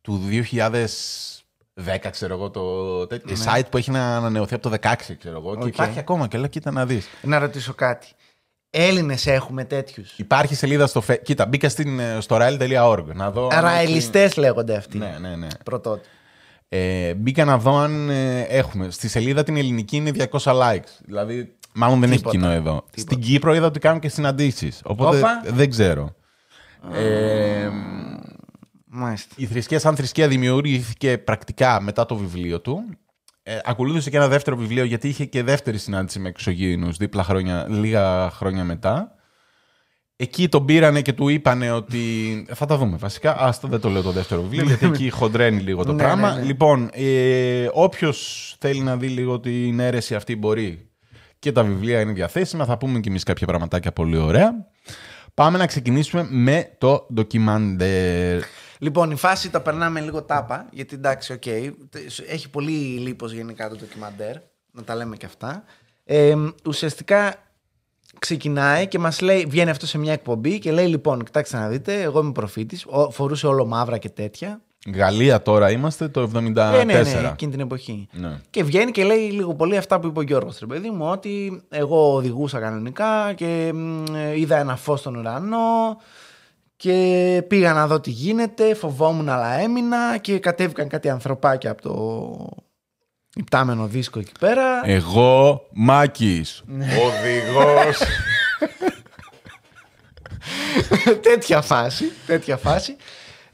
του 0.00 0.20
2010, 0.28 2.08
ξέρω 2.10 2.34
εγώ, 2.34 2.50
το 2.50 3.06
τέτοιο. 3.06 3.36
site 3.44 3.62
που 3.70 3.76
έχει 3.76 3.90
να 3.90 4.16
ανανεωθεί 4.16 4.54
από 4.54 4.70
το 4.70 4.76
16, 4.82 4.94
ξέρω 5.18 5.36
εγώ. 5.36 5.50
Και 5.52 5.58
Ναι. 5.58 5.64
Οκ. 5.64 5.68
υπάρχει 5.74 5.98
ακόμα 5.98 6.28
και 6.28 6.38
λέω, 6.38 6.48
κοίτα 6.48 6.70
να 6.70 6.86
δεις. 6.86 7.06
Να 7.22 7.38
ρωτήσω 7.38 7.74
κάτι. 7.74 8.06
Έλληνες 8.74 9.26
έχουμε 9.26 9.64
τέτοιους; 9.64 10.18
Υπάρχει 10.18 10.54
σελίδα 10.54 10.86
στο. 10.86 11.00
Φε... 11.00 11.16
Κοίτα, 11.16 11.46
μπήκα 11.46 11.68
στην, 11.68 11.98
ε, 12.00 12.20
στο 12.20 12.36
rael.org 12.40 13.04
να 13.14 13.30
δω. 13.30 13.42
αν 13.46 13.50
έχει- 13.52 13.62
Ραελιστές 13.64 14.30
λέγονται 14.36 14.76
αυτοί. 14.76 14.98
Ναι, 14.98 15.16
ναι, 15.20 15.36
ναι. 15.36 15.46
Πρωτότυποι. 15.64 16.06
Ε, 16.68 17.14
μπήκα 17.14 17.44
να 17.44 17.58
δω 17.58 17.76
αν 17.78 18.10
ε, 18.10 18.40
έχουμε. 18.40 18.90
Στη 18.90 19.08
σελίδα 19.08 19.42
την 19.42 19.56
ελληνική 19.56 19.96
είναι 19.96 20.10
200 20.30 20.52
likes. 20.52 20.92
Δηλαδή, 21.04 21.56
μάλλον 21.74 22.00
δεν 22.00 22.10
Τίποτα. 22.10 22.28
έχει 22.28 22.38
κοινό 22.38 22.50
εδώ. 22.52 22.84
Στην 22.96 23.18
Κύπρο 23.20 23.54
είδα 23.54 23.66
ότι 23.66 23.78
κάνουν 23.78 24.00
και 24.00 24.08
συναντήσεις. 24.08 24.80
Οπότε 24.84 25.18
Όπα. 25.18 25.42
δεν 25.46 25.70
ξέρω. 25.70 26.14
Ε, 26.92 27.68
Μάλιστα. 28.86 29.34
η 29.36 29.46
θρησκεία 29.46 29.78
σαν 29.78 29.96
θρησκεία 29.96 30.28
δημιουργήθηκε 30.28 31.18
πρακτικά 31.18 31.80
μετά 31.80 32.06
το 32.06 32.16
βιβλίο 32.16 32.60
του. 32.60 32.82
Ε, 33.42 33.58
ακολούθησε 33.64 34.10
και 34.10 34.16
ένα 34.16 34.28
δεύτερο 34.28 34.56
βιβλίο 34.56 34.84
γιατί 34.84 35.08
είχε 35.08 35.24
και 35.24 35.42
δεύτερη 35.42 35.78
συνάντηση 35.78 36.18
με 36.18 36.28
εξωγήινους 36.28 36.96
δίπλα 36.96 37.24
χρόνια, 37.24 37.66
λίγα 37.68 38.30
χρόνια 38.30 38.64
μετά. 38.64 39.14
Εκεί 40.16 40.48
τον 40.48 40.64
πήρανε 40.64 41.02
και 41.02 41.12
του 41.12 41.28
είπανε 41.28 41.70
ότι. 41.70 41.98
Θα 42.54 42.66
τα 42.66 42.76
δούμε 42.76 42.96
βασικά. 42.96 43.36
Άστα 43.38 43.68
δεν 43.68 43.80
το 43.80 43.88
λέω 43.88 44.02
το 44.02 44.10
δεύτερο 44.10 44.42
βιβλίο, 44.42 44.64
γιατί 44.64 44.86
εκεί 44.86 45.10
χοντρένει 45.10 45.60
λίγο 45.60 45.84
το 45.84 45.92
Ναι, 45.92 46.02
πράγμα. 46.02 46.30
ναι, 46.32 46.40
ναι. 46.40 46.44
Λοιπόν, 46.46 46.90
ε, 46.92 47.68
όποιος 47.72 48.54
θέλει 48.58 48.80
να 48.80 48.96
δει 48.96 49.08
λίγο 49.08 49.40
την 49.40 49.80
αίρεση 49.80 50.14
αυτή 50.14 50.36
μπορεί. 50.36 50.90
Και 51.42 51.52
τα 51.52 51.62
βιβλία 51.62 52.00
είναι 52.00 52.12
διαθέσιμα. 52.12 52.64
Θα 52.64 52.78
πούμε 52.78 53.00
κι 53.00 53.08
εμείς 53.08 53.22
κάποια 53.22 53.46
πραγματάκια 53.46 53.92
πολύ 53.92 54.16
ωραία. 54.16 54.66
Πάμε 55.34 55.58
να 55.58 55.66
ξεκινήσουμε 55.66 56.26
με 56.30 56.74
το 56.78 57.06
ντοκιμαντέρ. 57.14 58.40
Λοιπόν, 58.78 59.10
η 59.10 59.16
φάση 59.16 59.50
τα 59.50 59.60
περνάμε 59.60 60.00
λίγο 60.00 60.22
τάπα, 60.22 60.66
γιατί 60.72 60.94
εντάξει, 60.94 61.32
οκ, 61.32 61.46
έχει 62.28 62.50
πολύ 62.50 62.72
λίπος 62.98 63.32
γενικά 63.32 63.68
το 63.68 63.76
ντοκιμαντέρ, 63.76 64.36
να 64.70 64.82
τα 64.82 64.94
λέμε 64.94 65.16
και 65.16 65.26
αυτά. 65.26 65.64
Ε, 66.04 66.34
ουσιαστικά 66.66 67.34
ξεκινάει 68.18 68.86
και 68.88 68.98
μας 68.98 69.20
λέει, 69.20 69.46
βγαίνει 69.48 69.70
αυτό 69.70 69.86
σε 69.86 69.98
μια 69.98 70.12
εκπομπή 70.12 70.58
και 70.58 70.72
λέει 70.72 70.86
λοιπόν, 70.86 71.24
κοιτάξτε 71.24 71.56
να 71.56 71.68
δείτε, 71.68 72.00
εγώ 72.02 72.20
είμαι 72.20 72.32
προφήτης, 72.32 72.84
ο- 72.86 73.10
φορούσε 73.10 73.46
όλο 73.46 73.66
μαύρα 73.66 73.98
και 73.98 74.08
τέτοια. 74.08 74.60
Γαλλία 74.94 75.42
τώρα 75.42 75.70
είμαστε 75.70 76.08
το 76.08 76.30
74. 76.34 76.38
Ε, 76.38 76.84
ναι, 76.84 77.02
ναι, 77.02 77.30
εκείνη 77.32 77.50
την 77.50 77.60
εποχή. 77.60 78.08
Ναι. 78.12 78.40
Και 78.50 78.64
βγαίνει 78.64 78.90
και 78.90 79.04
λέει 79.04 79.30
λίγο 79.30 79.54
πολύ 79.54 79.76
αυτά 79.76 80.00
που 80.00 80.06
είπε 80.06 80.18
ο 80.18 80.22
Γιώργος, 80.22 80.58
ρε 80.58 80.66
παιδί 80.66 80.90
μου, 80.90 81.06
ότι 81.10 81.62
εγώ 81.68 82.14
οδηγούσα 82.14 82.58
κανονικά 82.58 83.32
και 83.32 83.70
μ, 83.74 84.04
ε, 84.14 84.38
είδα 84.38 84.56
ένα 84.56 84.76
φως 84.76 85.00
στον 85.00 85.16
ουρανό 85.16 85.96
και 86.76 87.44
πήγα 87.48 87.72
να 87.72 87.86
δω 87.86 88.00
τι 88.00 88.10
γίνεται, 88.10 88.74
φοβόμουν 88.74 89.28
αλλά 89.28 89.52
έμεινα 89.52 90.18
και 90.18 90.38
κατέβηκαν 90.38 90.88
κάτι 90.88 91.08
ανθρωπάκια 91.08 91.70
από 91.70 91.82
το 91.82 92.62
υπτάμενο 93.34 93.86
δίσκο 93.86 94.18
εκεί 94.18 94.32
πέρα. 94.40 94.80
Εγώ, 94.84 95.66
Μάκης, 95.72 96.62
οδηγός. 96.78 97.98
τέτοια 101.28 101.60
φάση, 101.60 102.04
τέτοια 102.26 102.56
φάση. 102.56 102.96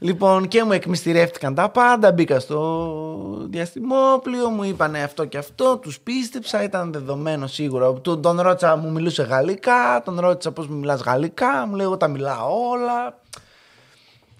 Λοιπόν, 0.01 0.47
και 0.47 0.63
μου 0.63 0.71
εκμυστηρεύτηκαν 0.71 1.55
τα 1.55 1.69
πάντα. 1.69 2.11
Μπήκα 2.11 2.39
στο 2.39 3.47
διαστημόπλιο, 3.49 4.49
μου 4.49 4.63
είπαν 4.63 4.95
αυτό 4.95 5.25
και 5.25 5.37
αυτό. 5.37 5.77
Τους 5.77 5.99
πίστεψα, 5.99 6.63
ήταν 6.63 6.91
δεδομένο 6.91 7.47
σίγουρα. 7.47 7.93
Τον, 7.93 8.21
τον 8.21 8.41
ρώτησα, 8.41 8.75
μου 8.75 8.91
μιλούσε 8.91 9.23
γαλλικά. 9.23 10.01
Τον 10.05 10.19
ρώτησα 10.19 10.51
πώς 10.51 10.67
μου 10.67 10.77
μιλάς 10.77 11.01
γαλλικά. 11.01 11.65
Μου 11.67 11.75
λέει, 11.75 11.85
Εγώ 11.85 11.97
τα 11.97 12.07
μιλάω 12.07 12.69
όλα. 12.69 13.19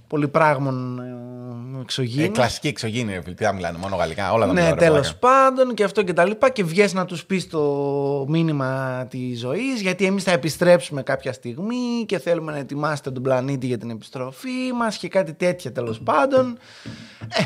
Πολυπράγμων 0.10 1.00
ε, 1.00 1.82
εξωγήινων. 1.82 2.30
ε, 2.30 2.32
κλασική 2.34 2.68
εξωγήινη, 2.68 3.14
ρε 3.14 3.22
φίλε. 3.22 3.34
Τι 3.36 3.44
θα 3.44 3.54
μιλάνε, 3.54 3.78
μόνο 3.78 3.96
γαλλικά. 3.96 4.32
Όλα 4.32 4.46
τα 4.46 4.54
Ναι, 4.54 4.60
μιλάω, 4.62 4.74
ρε 4.76 4.80
τέλος 4.86 5.00
βλάκα. 5.02 5.18
πάντων 5.20 5.74
και 5.74 5.84
αυτό 5.84 6.04
και 6.04 6.14
τα 6.14 6.26
λοιπά. 6.26 6.50
Και 6.50 6.64
βγες 6.64 6.94
να 6.94 7.06
τους 7.06 7.26
πεις 7.26 7.48
το 7.50 8.26
μήνυμα 8.28 9.06
της 9.10 9.40
ζωής, 9.40 9.82
γιατί 9.82 10.06
εμείς 10.06 10.24
θα 10.24 10.32
επιστρέψουμε 10.32 11.04
κάποια 11.04 11.34
στιγμή 11.34 12.06
και 12.06 12.20
θέλουμε 12.20 12.52
να 12.52 12.58
ετοιμάσετε 12.58 13.12
τον 13.12 13.24
πλανήτη 13.24 13.68
για 13.68 13.78
την 13.78 13.90
επιστροφή 13.90 14.74
μας 14.80 14.98
και 14.98 15.08
κάτι 15.08 15.34
τέτοια 15.34 15.72
τέλος 15.72 16.00
πάντων. 16.00 16.58
Ε, 17.28 17.44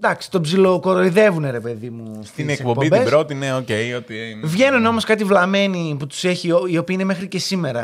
Εντάξει, 0.00 0.30
τον 0.30 0.42
ψιλοκοροϊδεύουν 0.42 1.50
ρε 1.50 1.60
παιδί 1.60 1.90
μου. 1.90 2.20
Στην 2.24 2.44
στις 2.44 2.58
εκπομπή 2.58 2.84
εκπομπές. 2.84 2.98
την 2.98 3.08
πρώτη, 3.10 3.34
ναι, 3.34 3.54
οκ. 3.54 3.68
ότι... 3.96 4.40
Βγαίνουν 4.44 4.86
όμως 4.86 5.04
κάτι 5.04 5.24
βλαμμένοι 5.24 5.96
που 5.98 6.06
τους 6.06 6.24
έχει, 6.24 6.48
οι 6.48 6.78
οποίοι 6.78 6.82
είναι 6.88 7.04
μέχρι 7.04 7.28
και 7.28 7.38
σήμερα. 7.38 7.82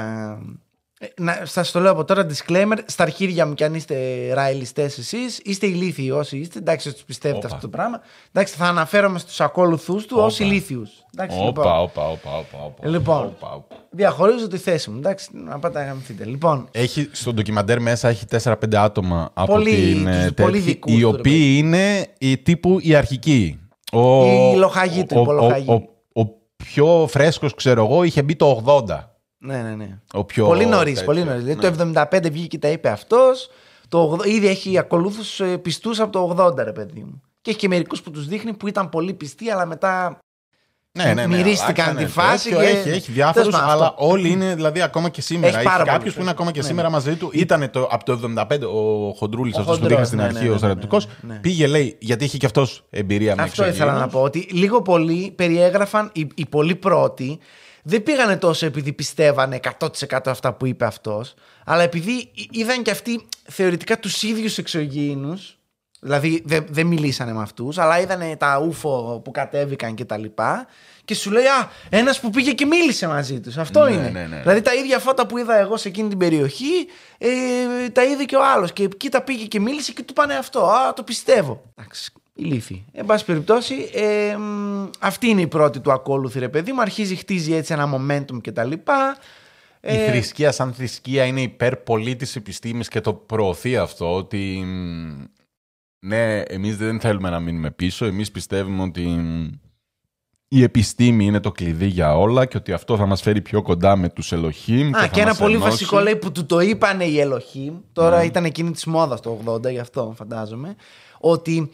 Ε, 1.04 1.22
Να, 1.22 1.40
σας 1.44 1.70
το 1.70 1.80
λέω 1.80 1.92
από 1.92 2.04
τώρα, 2.04 2.26
disclaimer, 2.26 2.76
στα 2.86 3.02
αρχίδια 3.02 3.46
μου 3.46 3.54
κι 3.54 3.64
αν 3.64 3.74
είστε 3.74 3.96
ράιλιστέ 4.32 4.82
εσείς, 4.82 5.40
είστε 5.44 5.66
ηλίθιοι 5.66 6.10
όσοι 6.14 6.36
είστε. 6.36 6.58
Εντάξει, 6.58 6.92
τους 6.92 7.02
πιστεύετε 7.04 7.46
Όπα. 7.46 7.54
αυτό 7.54 7.68
το 7.70 7.76
πράγμα. 7.76 8.00
Εντάξει, 8.32 8.54
θα 8.54 8.64
αναφέρομαι 8.66 9.18
στους 9.18 9.40
ακόλουθού 9.40 9.94
του 10.06 10.16
ως 10.18 10.40
Όπα. 10.40 10.44
ηλίθιους. 10.50 10.90
Εντάξει, 11.14 11.36
Όπα, 11.40 11.46
λοιπόν. 11.46 11.66
όπα, 11.82 12.08
όπα, 12.08 12.30
όπα, 12.36 12.64
όπα. 12.64 12.88
Λοιπόν. 12.88 13.24
όπα, 13.26 13.52
όπα. 13.54 13.76
Διαχωρίζω 13.90 14.48
τη 14.48 14.58
θέση 14.58 14.90
μου. 14.90 14.96
Εντάξει, 14.98 15.28
να 15.32 15.58
πάτε 15.58 15.78
να 15.78 15.84
γαμηθείτε. 15.84 16.24
Λοιπόν, 16.24 16.68
Έχει, 16.72 17.08
στο 17.12 17.32
ντοκιμαντέρ 17.32 17.80
μέσα 17.80 18.08
έχει 18.08 18.24
4-5 18.26 18.54
άτομα 18.76 19.30
από 19.34 19.52
Πολύ- 19.52 19.70
την 19.76 20.04
τους 20.04 20.14
ε, 20.14 20.30
πολύ 20.30 20.52
τέτοια, 20.52 20.66
δικούς 20.72 20.92
οι 20.92 21.00
του, 21.00 21.10
ρε 21.12 21.18
οποίοι 21.18 21.54
είναι 21.58 22.06
οι 22.18 22.38
τύπου 22.38 22.78
οι 22.80 22.94
αρχικοί. 22.94 23.60
Ο, 23.92 24.24
Οι 24.24 24.56
λοχαγοί 24.56 25.04
του, 25.04 25.14
ο, 25.18 25.20
οι 25.20 25.24
πολλοχαγοί. 25.24 25.70
ο, 25.70 25.74
ο, 25.74 26.20
ο 26.20 26.26
πιο 26.56 27.06
φρέσκος, 27.10 27.54
ξέρω 27.54 27.84
εγώ, 27.84 28.02
είχε 28.02 28.22
μπει 28.22 28.36
το 28.36 28.62
80. 28.88 29.06
Ναι, 29.44 29.56
ναι, 29.62 29.74
ναι. 29.74 29.98
Ο 30.12 30.24
πιο 30.24 30.46
πολύ 30.46 30.66
νωρίς, 30.66 30.92
τέτοιο. 30.92 31.06
πολύ 31.06 31.24
νωρίς. 31.24 31.42
Δηλαδή 31.44 31.68
Ναι. 31.68 31.92
το 31.92 32.00
75 32.10 32.30
βγήκε 32.30 32.46
και 32.46 32.58
τα 32.58 32.68
είπε 32.68 32.88
αυτός. 32.88 33.50
Το 33.88 34.18
80 34.22 34.26
ήδη 34.26 34.46
έχει 34.48 34.78
ακολούθους 34.78 35.40
πιστούς 35.62 36.00
από 36.00 36.12
το 36.12 36.44
80, 36.44 36.64
ρε 36.64 36.72
παιδί 36.72 37.00
μου. 37.00 37.20
Και 37.42 37.50
έχει 37.50 37.58
και 37.58 37.68
μερικούς 37.68 38.02
που 38.02 38.10
τους 38.10 38.26
δείχνει 38.26 38.52
που 38.52 38.68
ήταν 38.68 38.88
πολύ 38.88 39.12
πιστοί, 39.14 39.50
αλλά 39.50 39.66
μετά 39.66 40.18
Ναι, 40.98 41.04
ναι, 41.04 41.12
ναι, 41.14 41.26
μυρίστηκαν 41.36 41.84
αλλάξανε 41.88 42.04
τη 42.06 42.12
φάση 42.12 42.48
τέτοιο, 42.48 42.64
και- 42.64 42.70
Έχει, 42.78 42.88
έχει 42.88 43.12
διάφορους, 43.12 43.48
Τέλος 43.48 43.60
πάντων, 43.60 43.74
αλλά 43.74 43.86
αυτό. 43.86 44.06
όλοι 44.06 44.28
είναι 44.30 44.54
δηλαδή 44.54 44.82
ακόμα 44.82 45.08
και 45.08 45.20
σήμερα. 45.20 45.54
Έχει 45.58 45.64
πάρα 45.64 45.68
Έχει 45.76 45.84
πολύ 45.84 45.90
κάποιο 45.98 46.12
που 46.12 46.20
είναι 46.20 46.24
φρέσκο. 46.24 46.30
ακόμα 46.30 46.50
και 46.52 46.60
Ναι, 46.60 46.66
σήμερα 46.66 46.90
μαζί 46.90 47.14
του. 47.16 47.30
Ήταν 47.32 47.70
το, 47.70 47.88
από 47.90 48.04
το 48.04 48.12
75 48.12 48.66
ο 48.66 49.10
Χοντρούλης, 49.12 49.56
Ο 49.56 49.60
αυτός 49.60 49.76
που 49.76 49.82
Χοντρός, 49.82 49.88
δείχα 49.88 50.04
στην 50.04 50.18
ναι, 50.18 50.24
αρχή, 50.24 50.36
ναι, 50.38 50.42
ναι, 50.42 50.48
ο 50.48 50.52
ναι, 50.52 50.58
στρατιωτικός. 50.58 51.06
ναι, 51.06 51.32
ναι. 51.34 51.40
Πήγε, 51.40 51.66
λέει, 51.66 51.96
γιατί 52.00 52.24
είχε 52.24 52.36
και 52.36 52.46
αυτός 52.46 52.84
εμπειρία 52.90 53.34
με 53.36 53.42
Αυτό 53.42 53.66
ήθελα 53.66 53.92
να 53.92 54.02
εξωγήινους. 54.04 54.12
πω. 54.12 54.22
Ότι 54.22 54.38
λίγο 54.58 54.82
πολύ 54.82 55.32
περιέγραφαν 55.36 56.10
οι, 56.14 56.26
οι 56.34 56.46
πολύ 56.46 56.74
πρώτοι. 56.74 57.38
Δεν 57.82 58.02
πήγανε 58.02 58.36
τόσο 58.36 58.66
επειδή 58.66 58.92
πιστεύανε 58.92 59.60
100% 59.78 60.20
αυτά 60.26 60.52
που 60.52 60.66
είπε 60.66 60.84
αυτός, 60.84 61.34
αλλά 61.64 61.82
επειδή 61.82 62.12
εί- 62.34 62.48
είδαν 62.50 62.82
και 62.82 62.90
αυτοί 62.90 63.28
θεωρητικά 63.48 63.98
τους 63.98 64.22
ίδιους 64.22 64.58
εξωγήινους. 64.58 65.56
Δηλαδή 66.04 66.42
δεν 66.44 66.66
δεν 66.70 66.86
μιλήσανε 66.86 67.32
με 67.32 67.42
αυτούς, 67.42 67.78
αλλά 67.78 68.00
είδανε 68.00 68.36
τα 68.36 68.58
ούφο 68.66 69.20
που 69.24 69.30
κατέβηκαν 69.30 69.94
και 69.94 70.04
τα 70.04 70.16
λοιπά. 70.18 70.66
Και 71.04 71.14
σου 71.14 71.30
λέει, 71.30 71.44
Α, 71.46 71.70
ένας 71.88 72.20
που 72.20 72.30
πήγε 72.30 72.52
και 72.52 72.66
μίλησε 72.66 73.06
μαζί 73.06 73.40
τους. 73.40 73.56
Αυτό 73.58 73.84
Ναι, 73.84 73.90
είναι. 73.92 74.08
ναι, 74.08 74.26
ναι. 74.26 74.40
Δηλαδή 74.40 74.60
τα 74.60 74.74
ίδια 74.74 74.98
φώτα 74.98 75.26
που 75.26 75.38
είδα 75.38 75.56
εγώ 75.58 75.76
σε 75.76 75.88
εκείνη 75.88 76.08
την 76.08 76.18
περιοχή, 76.18 76.86
ε, 77.18 77.28
τα 77.88 78.04
είδε 78.04 78.24
και 78.24 78.36
ο 78.36 78.44
άλλος. 78.54 78.72
Και 78.72 78.88
κοίτα 78.96 79.22
πήγε 79.22 79.44
και 79.46 79.60
μίλησε 79.60 79.92
και 79.92 80.02
του 80.02 80.12
πάνε 80.12 80.34
αυτό. 80.34 80.60
Α, 80.66 80.92
το 80.92 81.02
πιστεύω. 81.02 81.62
Εντάξει, 81.76 82.12
ηλίθιοι. 82.34 82.84
Εν 82.92 83.06
πάση 83.06 83.24
περιπτώσει, 83.24 83.74
ε, 83.92 84.36
μ, 84.36 84.88
αυτή 84.98 85.26
είναι 85.28 85.40
η 85.40 85.46
πρώτη 85.46 85.80
του 85.80 85.92
ακόλουθη, 85.92 86.38
ρε 86.38 86.48
παιδί 86.48 86.72
μου. 86.72 86.80
Αρχίζει, 86.80 87.16
χτίζει 87.16 87.54
έτσι 87.54 87.72
ένα 87.72 87.94
momentum 87.94 88.38
κτλ. 88.42 88.72
Η 88.72 88.80
Ε, 89.80 90.06
θρησκεία 90.10 90.52
σαν 90.52 90.72
θρησκεία 90.72 91.24
είναι 91.24 91.40
υπέρ 91.42 91.76
πολύ 91.76 92.16
της 92.16 92.36
επιστήμης 92.36 92.88
και 92.88 93.00
το 93.00 93.14
προωθεί 93.14 93.76
αυτό 93.76 94.14
ότι 94.16 94.62
μ, 94.64 95.24
ναι, 96.06 96.40
εμείς 96.40 96.76
δεν 96.76 97.00
θέλουμε 97.00 97.30
να 97.30 97.40
μείνουμε 97.40 97.70
πίσω, 97.70 98.04
εμείς 98.04 98.30
πιστεύουμε 98.30 98.82
ότι 98.82 99.00
μ, 99.06 99.48
η 100.48 100.62
επιστήμη 100.62 101.24
είναι 101.24 101.40
το 101.40 101.52
κλειδί 101.52 101.86
για 101.86 102.16
όλα 102.18 102.46
και 102.46 102.56
ότι 102.56 102.72
αυτό 102.72 102.96
θα 102.96 103.06
μας 103.06 103.22
φέρει 103.22 103.40
πιο 103.40 103.62
κοντά 103.62 103.96
με 103.96 104.08
τους 104.08 104.32
Ελοχήμ. 104.32 104.94
Α, 104.96 105.00
θα 105.00 105.06
και 105.06 105.20
ένα 105.20 105.28
μας 105.28 105.38
πολύ 105.38 105.54
ενώσει. 105.54 105.70
βασικό 105.70 105.98
λέει 105.98 106.16
που 106.16 106.32
του 106.32 106.46
το 106.46 106.60
είπανε 106.60 107.04
οι 107.04 107.20
Ελοχήμ. 107.20 107.74
Τώρα 107.92 108.18
Ναι. 108.18 108.24
ήταν 108.24 108.44
εκείνη 108.44 108.70
της 108.70 108.84
μόδας 108.84 109.20
το 109.20 109.30
80, 109.44 109.70
γι' 109.70 109.78
αυτό 109.78 110.12
φαντάζομαι. 110.16 110.76
Ότι 111.20 111.70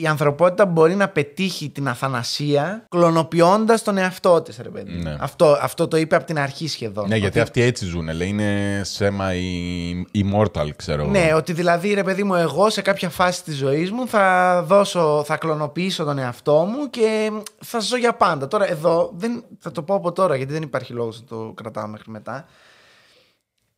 η 0.00 0.06
ανθρωπότητα 0.06 0.66
μπορεί 0.66 0.94
να 0.94 1.08
πετύχει 1.08 1.70
την 1.70 1.88
αθανασία 1.88 2.84
κλωνοποιώντας 2.88 3.82
τον 3.82 3.98
εαυτό 3.98 4.42
της, 4.42 4.58
ρε 4.62 4.68
παιδί. 4.68 4.92
μου. 4.92 5.02
Ναι. 5.02 5.16
Αυτό, 5.20 5.58
αυτό 5.60 5.88
το 5.88 5.96
είπε 5.96 6.16
από 6.16 6.24
την 6.24 6.38
αρχή 6.38 6.68
σχεδόν. 6.68 7.08
Ναι, 7.08 7.16
γιατί 7.16 7.26
Ότι- 7.38 7.40
αυτοί 7.48 7.60
έτσι 7.62 7.84
ζουν. 7.84 8.08
Λέει 8.14 8.28
είναι 8.28 8.80
σέμα 8.84 9.34
η- 9.34 10.06
immortal, 10.14 10.68
ξέρω 10.76 11.02
εγώ. 11.02 11.10
Ναι, 11.10 11.30
ότι 11.34 11.52
δηλαδή 11.52 11.94
ρε 11.94 12.02
παιδί 12.04 12.22
μου, 12.22 12.34
εγώ 12.34 12.70
σε 12.70 12.82
κάποια 12.82 13.10
φάση 13.10 13.44
της 13.44 13.56
ζωής 13.56 13.90
μου 13.90 14.06
θα 14.08 14.62
δώσω, 14.66 15.22
θα 15.26 15.36
κλωνοποιήσω 15.36 16.04
τον 16.04 16.18
εαυτό 16.18 16.54
μου 16.64 16.90
και 16.90 17.30
θα 17.58 17.78
ζω 17.80 17.96
για 17.96 18.12
πάντα. 18.14 18.48
Τώρα 18.48 18.70
εδώ, 18.70 19.12
δεν, 19.16 19.44
θα 19.58 19.72
το 19.72 19.82
πω 19.82 19.94
από 19.94 20.12
τώρα 20.12 20.36
γιατί 20.36 20.52
δεν 20.52 20.62
υπάρχει 20.62 20.92
λόγος 20.92 21.20
να 21.20 21.26
το 21.26 21.52
κρατάω 21.56 21.86
μέχρι 21.86 22.10
μετά. 22.10 22.44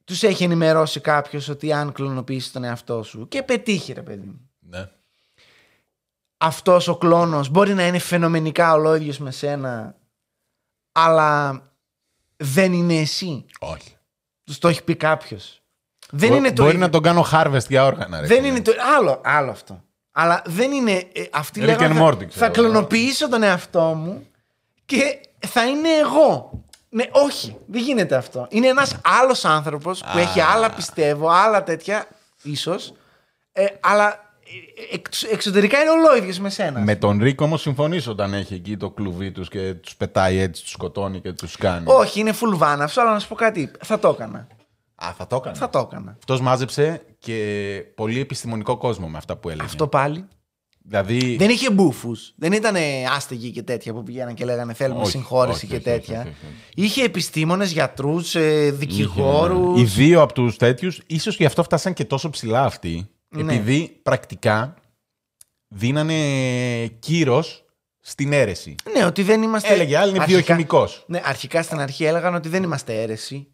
Τους 0.04 0.22
έχει 0.22 0.44
ενημερώσει 0.44 1.00
κάποιος 1.00 1.48
ότι 1.48 1.72
αν 1.72 1.92
κλωνοποιήσει 1.92 2.52
τον 2.52 2.64
εαυτό 2.64 3.02
σου 3.02 3.28
και 3.28 3.42
πετύχει, 3.42 3.92
ρε 3.92 4.02
παιδί 4.02 4.26
μου. 4.26 4.50
Ναι. 4.60 4.88
Αυτός 6.44 6.88
ο 6.88 6.96
κλόνος 6.96 7.48
μπορεί 7.48 7.74
να 7.74 7.86
είναι 7.86 7.98
φαινομενικά 7.98 8.72
ολόιδιο 8.72 9.14
με 9.18 9.30
σένα, 9.30 9.94
αλλά 10.92 11.62
δεν 12.36 12.72
είναι 12.72 12.94
εσύ. 12.94 13.44
Όχι. 13.60 13.96
Τους 14.44 14.58
το 14.58 14.68
έχει 14.68 14.82
πει 14.84 14.96
κάποιος. 14.96 15.62
Δεν 16.10 16.28
Μπο- 16.30 16.36
είναι 16.36 16.52
το 16.52 16.62
Μπορεί 16.62 16.74
ίδιο. 16.74 16.86
να 16.86 16.92
τον 16.92 17.02
κάνω 17.02 17.26
harvest 17.32 17.68
για 17.68 17.84
όργανα. 17.84 18.20
Ρε, 18.20 18.26
Δεν 18.26 18.36
φίλε. 18.36 18.48
είναι 18.48 18.60
το. 18.62 18.72
Άλλο, 18.96 19.20
άλλο 19.24 19.50
αυτό. 19.50 19.82
Αλλά 20.12 20.42
δεν 20.46 20.72
είναι. 20.72 20.92
Ε, 21.12 21.24
αυτοί 21.32 21.60
Rick 21.60 21.64
λέγανε, 21.64 21.94
and 21.94 21.98
θα, 21.98 22.04
Morty, 22.06 22.16
ξέρω 22.16 22.30
θα 22.30 22.44
εγώ. 22.44 22.54
κλωνοποιήσω 22.54 23.28
τον 23.28 23.42
εαυτό 23.42 23.80
μου 23.80 24.26
και 24.84 25.20
θα 25.46 25.64
είναι 25.66 25.88
εγώ. 25.88 26.60
Ναι, 26.88 27.04
όχι. 27.12 27.56
Δεν 27.66 27.82
γίνεται 27.82 28.14
αυτό. 28.16 28.46
Είναι 28.50 28.66
ένας 28.66 28.96
άλλος 29.20 29.44
άνθρωπος 29.44 30.00
που 30.12 30.18
έχει 30.18 30.40
άλλα 30.40 30.70
πιστεύω, 30.70 31.28
άλλα 31.28 31.62
τέτοια, 31.62 32.06
ίσως. 32.42 32.92
Ε, 33.52 33.66
αλλά 33.80 34.08
ε, 34.10 34.18
εξ- 34.92 35.22
εξωτερικά 35.32 35.80
είναι 35.80 35.90
ολόιδιο 35.90 36.42
με 36.42 36.50
σένα. 36.50 36.80
Με 36.80 36.96
τον 36.96 37.18
Ρίκ 37.22 37.40
όμως 37.40 37.60
συμφωνεί 37.60 38.00
όταν 38.08 38.34
έχει 38.34 38.54
εκεί 38.54 38.76
το 38.76 38.90
κλουβί 38.90 39.30
τους 39.32 39.48
και 39.48 39.74
τους 39.74 39.96
πετάει 39.96 40.38
έτσι, 40.38 40.62
τους 40.62 40.70
σκοτώνει 40.70 41.20
και 41.20 41.32
τους 41.32 41.56
κάνει. 41.56 41.84
Όχι, 41.88 42.20
είναι 42.20 42.32
full 42.32 42.56
βάναυσο, 42.56 43.00
αλλά 43.00 43.12
να 43.12 43.18
σου 43.18 43.28
πω 43.28 43.34
κάτι. 43.34 43.70
Θα 43.84 43.98
το 43.98 44.08
έκανα. 44.08 44.46
Α, 44.94 45.12
θα 45.16 45.26
το 45.26 45.36
έκανε. 45.36 45.56
Θα 45.56 45.70
το 45.70 45.88
έκανα. 45.90 46.14
Αυτός 46.18 46.40
μάζεψε 46.40 47.02
και 47.18 47.36
πολύ 47.94 48.20
επιστημονικό 48.20 48.76
κόσμο 48.76 49.08
με 49.08 49.16
αυτά 49.18 49.36
που 49.36 49.48
έλεγε. 49.48 49.64
Αυτό 49.64 49.86
πάλι. 49.88 50.24
Δηλαδή. 50.84 51.36
Δεν 51.36 51.50
είχε 51.50 51.70
μπούφους. 51.70 52.32
Δεν 52.36 52.52
ήταν 52.52 52.74
άστεγοι 53.16 53.50
και 53.50 53.62
τέτοια 53.62 53.92
που 53.92 54.02
πηγαίναν 54.02 54.34
και 54.34 54.44
λέγανε 54.44 54.72
Θέλουμε 54.72 55.00
Όχι, 55.00 55.10
συγχώρεση 55.10 55.56
όχι, 55.56 55.66
και 55.66 55.74
όχι, 55.74 55.84
τέτοια. 55.84 56.18
όχι, 56.20 56.28
όχι, 56.28 56.36
όχι. 56.46 56.86
Είχε 56.86 57.04
επιστήμονες, 57.04 57.72
γιατρούς, 57.72 58.36
δικηγόρους. 58.70 59.80
Οι 59.80 59.84
δύο 59.84 60.20
από 60.22 60.32
τους 60.32 60.56
τέτοιους, 60.56 61.00
ίσως 61.06 61.36
γι' 61.36 61.44
αυτό 61.44 61.62
φτάσαν 61.62 61.92
και 61.92 62.04
τόσο 62.04 62.30
ψηλά 62.30 62.64
αυτοί. 62.64 63.06
Ναι. 63.32 63.54
Επειδή 63.54 63.98
πρακτικά 64.02 64.74
δίνανε 65.68 66.16
κύρος 66.98 67.64
στην 68.00 68.32
αίρεση. 68.32 68.74
Ναι, 68.96 69.04
ότι 69.04 69.22
δεν 69.22 69.42
είμαστε. 69.42 69.68
Έλεγε 69.72 69.96
άλλη 69.96 70.10
είναι 70.10 70.18
αρχικά- 70.22 70.38
βιοχημικός. 70.44 71.04
Ναι, 71.06 71.20
αρχικά 71.24 71.62
στην 71.62 71.80
αρχή 71.80 72.04
έλεγαν 72.04 72.34
ότι 72.34 72.48
δεν 72.48 72.62
είμαστε 72.62 73.00
αίρεση. 73.02 73.46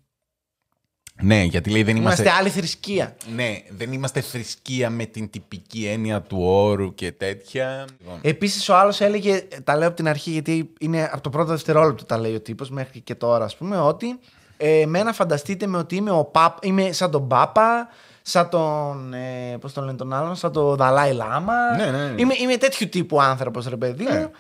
Ναι, 1.22 1.42
γιατί 1.42 1.70
λέει 1.70 1.82
δεν 1.82 1.96
Είμαστε, 1.96 2.22
είμαστε. 2.22 2.40
άλλη 2.40 2.50
θρησκεία. 2.50 3.16
Ναι, 3.34 3.62
δεν 3.70 3.92
είμαστε 3.92 4.20
θρησκεία 4.20 4.90
με 4.90 5.04
την 5.06 5.30
τυπική 5.30 5.86
έννοια 5.86 6.22
του 6.22 6.38
όρου 6.42 6.94
και 6.94 7.12
τέτοια. 7.12 7.84
Λοιπόν, 8.00 8.18
Επίσης, 8.22 8.68
ο 8.68 8.76
άλλος 8.76 9.00
έλεγε, 9.00 9.42
τα 9.64 9.76
λέω 9.76 9.88
από 9.88 9.96
την 9.96 10.08
αρχή 10.08 10.30
γιατί 10.30 10.72
είναι 10.80 11.08
από 11.12 11.20
το 11.20 11.30
πρώτο 11.30 11.50
δευτερόλεπτο 11.50 12.04
τα 12.04 12.18
λέει 12.18 12.34
ο 12.34 12.40
τύπος 12.40 12.70
μέχρι 12.70 13.00
και 13.00 13.14
τώρα, 13.14 13.44
ας 13.44 13.56
πούμε, 13.56 13.78
ότι 13.80 14.18
ε, 14.56 14.80
εμένα 14.80 15.12
φανταστείτε 15.12 15.66
με 15.66 15.78
ότι 15.78 15.96
είμαι, 15.96 16.10
ο 16.10 16.24
Πάπ, 16.24 16.64
είμαι 16.64 16.92
σαν 16.92 17.10
τον 17.10 17.28
Πάπα, 17.28 17.88
σαν 18.28 18.48
τον. 18.48 19.12
Ε, 19.14 19.56
Πώς 19.60 19.72
τον 19.72 19.84
λένε 19.84 19.96
τον 19.96 20.12
άλλον, 20.12 20.36
σαν 20.36 20.52
τον 20.52 20.76
Δαλάη 20.76 21.12
Λάμα. 21.12 21.76
Ναι, 21.76 21.90
ναι, 21.90 22.06
ναι. 22.08 22.20
Είμαι, 22.20 22.34
είμαι 22.38 22.56
τέτοιου 22.56 22.88
τύπου 22.88 23.20
άνθρωπος, 23.22 23.66
ρε 23.66 23.76
παιδί 23.76 24.02
μου. 24.04 24.12
Ναι. 24.12 24.30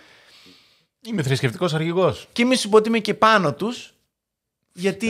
Είμαι 1.00 1.22
θρησκευτικός 1.22 1.74
αρχηγός. 1.74 2.28
Και 2.32 2.44
μη 2.44 2.56
σου 2.56 2.68
πω 2.68 2.76
ότι 2.76 2.88
είμαι 2.88 2.98
και 2.98 3.14
πάνω 3.14 3.54
τους. 3.54 3.92
Γιατί 4.72 5.08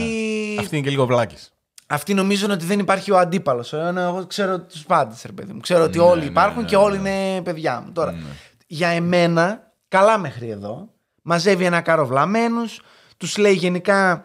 Αυτή 0.58 0.76
είναι 0.76 0.84
και 0.84 0.90
λίγο 0.90 1.06
βλάκης. 1.06 1.52
αυτοί 1.86 2.14
νομίζουν 2.14 2.50
ότι 2.50 2.64
δεν 2.64 2.78
υπάρχει 2.78 3.10
ο 3.10 3.18
αντίπαλος. 3.18 3.72
Εγώ 3.72 4.24
ξέρω 4.26 4.60
τους 4.60 4.82
πάντες, 4.84 5.22
ρε 5.26 5.32
παιδί 5.32 5.52
μου. 5.52 5.60
Ξέρω 5.60 5.84
ότι 5.84 5.98
Ναι, 5.98 6.04
όλοι 6.04 6.20
ναι, 6.20 6.26
υπάρχουν 6.26 6.62
ναι, 6.62 6.68
και 6.68 6.76
ναι. 6.76 6.82
όλοι 6.82 6.96
είναι 6.96 7.42
παιδιά 7.42 7.80
μου. 7.86 7.92
Τώρα, 7.92 8.12
Ναι. 8.12 8.22
για 8.66 8.88
εμένα, 8.88 9.72
καλά 9.88 10.18
μέχρι 10.18 10.48
εδώ. 10.50 10.88
Μαζεύει 11.22 11.64
ένα 11.64 11.80
κάρο 11.80 12.06
βλαμμένους. 12.06 12.80
Τους 13.16 13.36
λέει 13.36 13.52
γενικά 13.52 14.24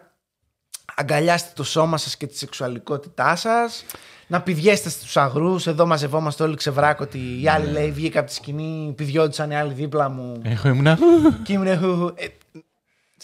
αγκαλιάστε 0.94 1.52
το 1.54 1.64
σώμα 1.64 1.96
σας 1.96 2.16
και 2.16 2.26
τη 2.26 2.36
σεξουαλικότητά 2.38 3.36
σας 3.36 3.84
να 4.34 4.42
πηδιέστε 4.42 4.88
στους 4.88 5.16
αγρούς 5.16 5.66
εδώ 5.66 5.86
μαζευόμαστε 5.86 6.42
όλοι 6.42 6.56
ξεβράκωτοι 6.56 7.18
οι 7.18 7.42
Ναι. 7.42 7.50
άλλοι 7.50 7.70
λέει 7.70 7.90
βγήκα 7.90 8.18
από 8.20 8.28
τη 8.28 8.34
σκηνή 8.34 8.92
πηδιόντουσαν 8.96 9.50
οι 9.50 9.56
άλλοι 9.56 9.72
δίπλα 9.72 10.08
μου 10.08 10.40
Έχω 10.44 10.68
ήμουνα. 10.68 10.98
και 11.44 11.52
ήμουν 11.52 11.78
χου, 11.78 11.96
χου. 11.96 12.12
Ε, 12.14 12.26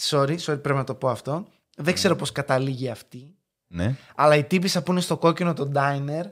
sorry, 0.09 0.37
sorry, 0.37 0.61
πρέπει 0.61 0.73
να 0.73 0.83
το 0.83 0.93
πω 0.95 1.09
αυτό. 1.09 1.45
Δεν 1.77 1.93
ξέρω 1.93 2.15
πώς 2.15 2.31
καταλήγει 2.31 2.89
αυτή. 2.89 3.35
ναι. 3.67 3.95
Αλλά 4.15 4.35
η 4.35 4.43
τύπησα 4.43 4.83
που 4.83 4.91
είναι 4.91 5.01
στο 5.01 5.17
κόκκινο 5.17 5.53
το 5.53 5.71
diner, 5.75 6.23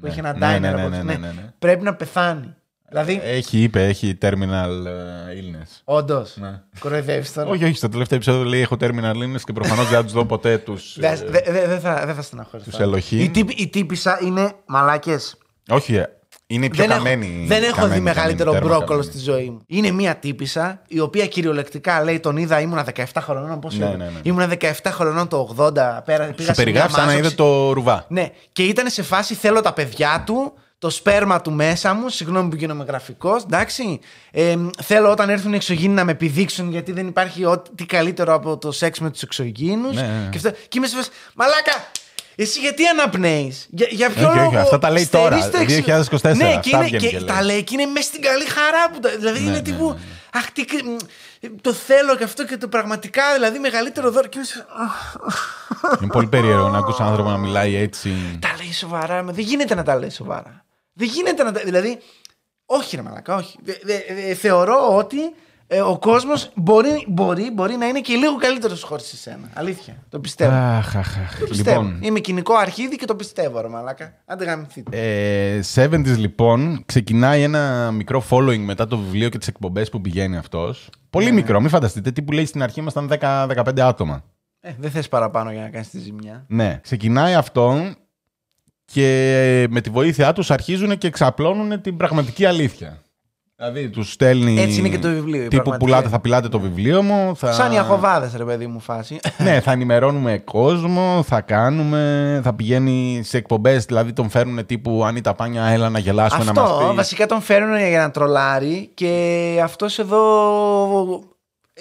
που 0.00 0.06
έχει 0.06 0.18
ένα 0.18 0.32
Ναι, 0.32 0.56
diner 0.56 0.60
ναι, 0.60 0.70
ναι, 0.70 0.80
από 0.82 0.88
ναι, 0.88 0.98
το- 0.98 1.04
ναι, 1.04 1.14
ναι, 1.16 1.26
ναι. 1.32 1.52
πρέπει 1.58 1.82
να 1.84 1.94
πεθάνει. 1.94 2.54
Δηλαδή, 2.90 3.20
Έχει, 3.24 3.62
είπε, 3.62 3.86
έχει 3.86 4.18
terminal 4.22 4.84
ε, 4.86 5.34
illness. 5.40 5.80
όντως. 5.84 6.36
Ναι. 6.36 6.60
Κοροϊδεύεις 6.78 7.32
τώρα. 7.32 7.48
Όχι, 7.48 7.64
όχι, 7.64 7.74
στο 7.74 7.88
τελευταίο 7.88 8.16
επεισόδιο 8.16 8.44
λέει 8.44 8.60
έχω 8.60 8.76
terminal 8.80 9.12
illness 9.14 9.40
και 9.44 9.52
προφανώς 9.52 9.84
δεν 9.88 9.96
θα 9.96 10.02
τους 10.04 10.12
δω 10.12 10.24
ποτέ 10.24 10.52
ε, 10.52 10.58
τους. 10.58 10.96
Δεν 10.98 11.18
δε, 11.26 11.40
δε- 11.52 11.66
δεν 11.66 11.80
θα, 11.80 12.02
δεν 12.06 12.14
θα 12.14 12.22
στεναχωρηθώ. 12.22 12.70
Τους 12.70 12.80
Ελοχήμ. 12.80 13.20
Η, 13.20 13.30
τύπη, 13.30 13.54
η 13.62 13.68
τύπησα 13.68 14.18
είναι 14.22 14.52
μαλάκες. 14.66 15.36
Όχι, 15.68 15.94
ε, 15.94 16.08
Είναι 16.46 16.64
η 16.66 16.68
πιο 16.68 16.86
δεν 16.86 16.96
καμένη. 16.96 17.26
έχω, 17.38 17.46
δεν 17.46 17.62
έχω 17.62 17.74
καμένη, 17.74 17.94
δει 17.94 18.00
μεγαλύτερο 18.00 18.52
καμένη, 18.52 18.68
μπρόκολο 18.70 18.86
τέρμα 18.86 19.02
στη 19.02 19.18
ζωή 19.18 19.50
μου. 19.50 19.60
Είναι 19.66 19.90
μία 19.90 20.16
τύπησα 20.16 20.82
η 20.88 21.00
οποία 21.00 21.26
κυριολεκτικά 21.26 22.04
λέει: 22.04 22.20
Τον 22.20 22.36
είδα, 22.36 22.60
ήμουνα 22.60 22.86
17 22.94 23.02
χρονών. 23.20 23.60
Πώς 23.60 23.76
Ναι, 23.78 23.86
ναι, 23.86 23.94
ναι. 23.96 24.10
Ήμουνα 24.22 24.48
17 24.60 24.70
χρονών 24.86 25.28
το 25.28 25.54
80. 25.58 25.72
Πέρα, 26.04 26.24
πήγα 26.24 26.26
Σου 26.26 26.34
σε 26.36 26.42
μια 26.44 26.54
περιγράφει 26.54 26.92
σαν 26.92 27.00
να 27.00 27.06
μάζοξη. 27.12 27.26
είδε 27.26 27.34
το 27.42 27.72
ρουβά. 27.72 28.04
Ναι, 28.08 28.28
και 28.52 28.62
ήταν 28.62 28.88
σε 28.90 29.02
φάση 29.02 29.34
θέλω 29.34 29.60
τα 29.60 29.72
παιδιά 29.72 30.22
του, 30.26 30.52
το 30.78 30.90
σπέρμα 30.90 31.40
του 31.40 31.52
μέσα 31.52 31.94
μου. 31.94 32.08
Συγγνώμη 32.08 32.48
που 32.50 32.56
γίνομαι 32.56 32.84
γραφικός, 32.84 33.42
εντάξει. 33.42 34.00
Ε, 34.30 34.54
θέλω 34.82 35.10
όταν 35.10 35.30
έρθουν 35.30 35.52
οι 35.52 35.56
εξωγήινοι 35.56 35.94
να 35.94 36.04
με 36.04 36.12
επιδείξουν 36.12 36.70
γιατί 36.70 36.92
δεν 36.92 37.06
υπάρχει 37.06 37.44
ό,τι 37.44 37.86
καλύτερο 37.86 38.34
από 38.34 38.58
το 38.58 38.72
σεξ 38.72 38.98
με 39.00 39.10
τους 39.10 39.22
εξωγήινους. 39.22 39.94
Ναι, 39.94 40.02
ναι. 40.02 40.28
Και, 40.30 40.36
αυτό- 40.36 40.50
και 40.50 40.78
είμαι 40.78 40.86
σε 40.86 40.96
φάση, 40.96 41.08
Μαλάκα, 41.34 41.72
εσύ 42.36 42.60
γιατί 42.60 42.86
αναπνέεις, 42.86 43.66
για, 43.70 43.86
για 43.90 44.10
ποιο 44.10 44.28
Όχι, 44.28 44.38
όχι, 44.38 44.44
λόγο. 44.52 44.58
αυτά 44.58 44.78
τα 44.78 44.90
λέει 44.90 45.06
τώρα, 45.06 45.40
στερείς 45.40 45.76
το 45.76 46.18
2024, 46.20 46.36
Ναι, 46.36 46.44
και, 46.50 46.56
αυτά 46.58 46.76
είναι, 46.76 46.84
βγαίνει 46.84 47.02
και, 47.02 47.08
και 47.08 47.18
λέει. 47.18 47.26
τα 47.36 47.42
λέει 47.44 47.62
και 47.64 47.74
είναι 47.78 47.86
μέσα 47.92 48.08
στην 48.08 48.22
καλή 48.22 48.44
χαρά 48.44 48.90
που. 48.92 48.98
τα- 49.00 49.16
Δηλαδή 49.18 49.40
είναι 49.42 49.50
ναι, 49.50 49.60
τύπου. 49.60 49.84
ναι, 49.88 49.92
ναι. 49.94 50.00
Αχ, 50.32 50.50
τι, 50.52 50.64
κρυ- 50.64 50.84
μ, 50.84 50.96
το 51.60 51.72
θέλω 51.72 52.16
και 52.16 52.24
αυτό 52.24 52.44
και 52.46 52.56
το 52.56 52.68
πραγματικά, 52.68 53.22
δηλαδή 53.34 53.58
μεγαλύτερο 53.58 54.10
δώρο. 54.10 54.26
Και 54.28 54.38
είμαι 54.38 54.46
σε- 54.46 54.66
αχ, 54.84 55.14
Είναι 56.02 56.10
πολύ 56.12 56.26
περίεργο 56.26 56.68
να 56.68 56.78
ακούσει 56.78 57.02
άνθρωπο 57.02 57.30
να 57.30 57.36
μιλάει 57.36 57.74
έτσι. 57.76 58.12
τα 58.40 58.48
λέει 58.62 58.72
σοβαρά. 58.72 59.22
μα 59.22 59.32
Δεν 59.32 59.44
γίνεται 59.44 59.74
να 59.74 59.82
τα 59.82 59.96
λέει 59.96 60.10
σοβαρά. 60.10 60.64
Δεν 60.98 61.08
γίνεται 61.08 61.42
να 61.42 61.52
τα. 61.52 61.60
Δηλαδή, 61.64 61.98
όχι 62.66 62.96
ρε 62.96 63.02
μαλακά, 63.02 63.34
όχι. 63.34 63.58
Δε- 63.62 63.72
δε- 63.82 64.14
δε- 64.14 64.34
θεωρώ 64.34 64.96
ότι 64.96 65.16
ε, 65.66 65.80
ο 65.80 65.98
κόσμος 65.98 66.50
μπορεί, 66.54 67.04
μπορεί, 67.08 67.50
μπορεί 67.52 67.76
να 67.76 67.86
είναι 67.88 68.00
και 68.00 68.14
λίγο 68.14 68.36
καλύτερος 68.36 68.82
χωρίς 68.82 69.12
εσένα. 69.12 69.50
Αλήθεια. 69.54 69.94
Το 70.08 70.20
πιστεύω. 70.20 70.52
Αχ, 70.54 70.96
αχ, 70.96 71.18
αχ. 71.18 71.38
το 71.38 71.46
πιστεύω. 71.46 71.80
Λοιπόν, 71.82 71.98
Είμαι 72.02 72.20
κοινικό 72.20 72.54
αρχίδι 72.54 72.96
και 72.96 73.04
το 73.04 73.14
πιστεύω, 73.16 73.60
ρε 73.60 73.68
μαλακά. 73.68 74.12
Άντε 74.26 74.44
γαμηθείτε. 74.44 74.96
ε, 75.54 75.60
70s 75.74 76.16
λοιπόν, 76.16 76.82
ξεκινάει 76.86 77.42
ένα 77.42 77.90
μικρό 77.90 78.24
following 78.30 78.58
μετά 78.58 78.86
το 78.86 78.98
βιβλίο 78.98 79.28
και 79.28 79.38
τις 79.38 79.48
εκπομπές 79.48 79.88
που 79.90 80.00
πηγαίνει 80.00 80.36
αυτός. 80.36 80.90
Πολύ 81.10 81.24
Ναι. 81.26 81.32
μικρό, 81.32 81.60
μην 81.60 81.68
φανταστείτε. 81.70 82.10
Τι 82.10 82.22
που 82.22 82.32
λέει 82.32 82.44
στην 82.46 82.62
αρχή 82.62 82.80
ήμασταν 82.80 83.08
10-15 83.08 83.80
άτομα. 83.80 84.24
Ε, 84.60 84.70
δεν 84.78 84.90
θες 84.90 85.08
παραπάνω 85.08 85.50
για 85.52 85.60
να 85.62 85.68
κάνεις 85.68 85.88
τη 85.90 85.98
ζημιά. 85.98 86.44
Ναι, 86.48 86.78
ξεκινάει 86.82 87.34
αυτό 87.34 87.94
και 88.92 89.66
με 89.70 89.80
τη 89.80 89.90
βοήθειά 89.90 90.32
τους 90.32 90.50
αρχίζουν 90.50 90.98
και 90.98 91.06
εξαπλώνουν 91.06 91.80
την 91.80 91.96
πραγματική 91.96 92.44
αλήθεια. 92.44 93.02
Δηλαδή 93.56 93.88
τους 93.90 94.12
στέλνει... 94.12 94.60
Έτσι 94.60 94.78
είναι 94.78 94.88
και 94.88 94.98
το 94.98 95.08
βιβλίο, 95.08 95.44
η 95.44 95.48
Τύπου 95.48 95.62
πραγματική. 95.62 95.84
πουλάτε, 95.84 96.08
θα 96.08 96.20
πιλάτε 96.20 96.48
το 96.48 96.60
βιβλίο 96.60 97.02
μου. 97.02 97.36
Θα... 97.36 97.52
Σαν 97.52 97.72
οι 97.72 97.78
αχοβάδε, 97.78 98.30
ρε 98.36 98.44
παιδί 98.44 98.66
μου, 98.66 98.80
φάση. 98.80 99.18
ναι, 99.44 99.60
θα 99.60 99.72
ενημερώνουμε 99.72 100.38
κόσμο, 100.38 101.22
θα 101.26 101.40
κάνουμε, 101.40 102.40
θα 102.44 102.54
πηγαίνει 102.54 103.20
σε 103.24 103.36
εκπομπές, 103.36 103.84
δηλαδή 103.84 104.12
τον 104.12 104.30
φέρνουν 104.30 104.66
τύπου 104.66 105.04
Ανίτα 105.04 105.34
Πάνια, 105.34 105.64
έλα 105.64 105.88
να 105.88 105.98
γελάσουμε 105.98 106.44
να 106.44 106.52
μας 106.52 106.70
Αυτό 106.70 106.88
πει. 106.88 106.94
βασικά 106.94 107.26
τον 107.26 107.40
φέρνουν 107.40 107.88
για 107.88 107.98
να 108.00 108.10
τρολάρει 108.10 108.90
και 108.94 109.60
αυτός 109.62 109.98
εδώ. 109.98 111.22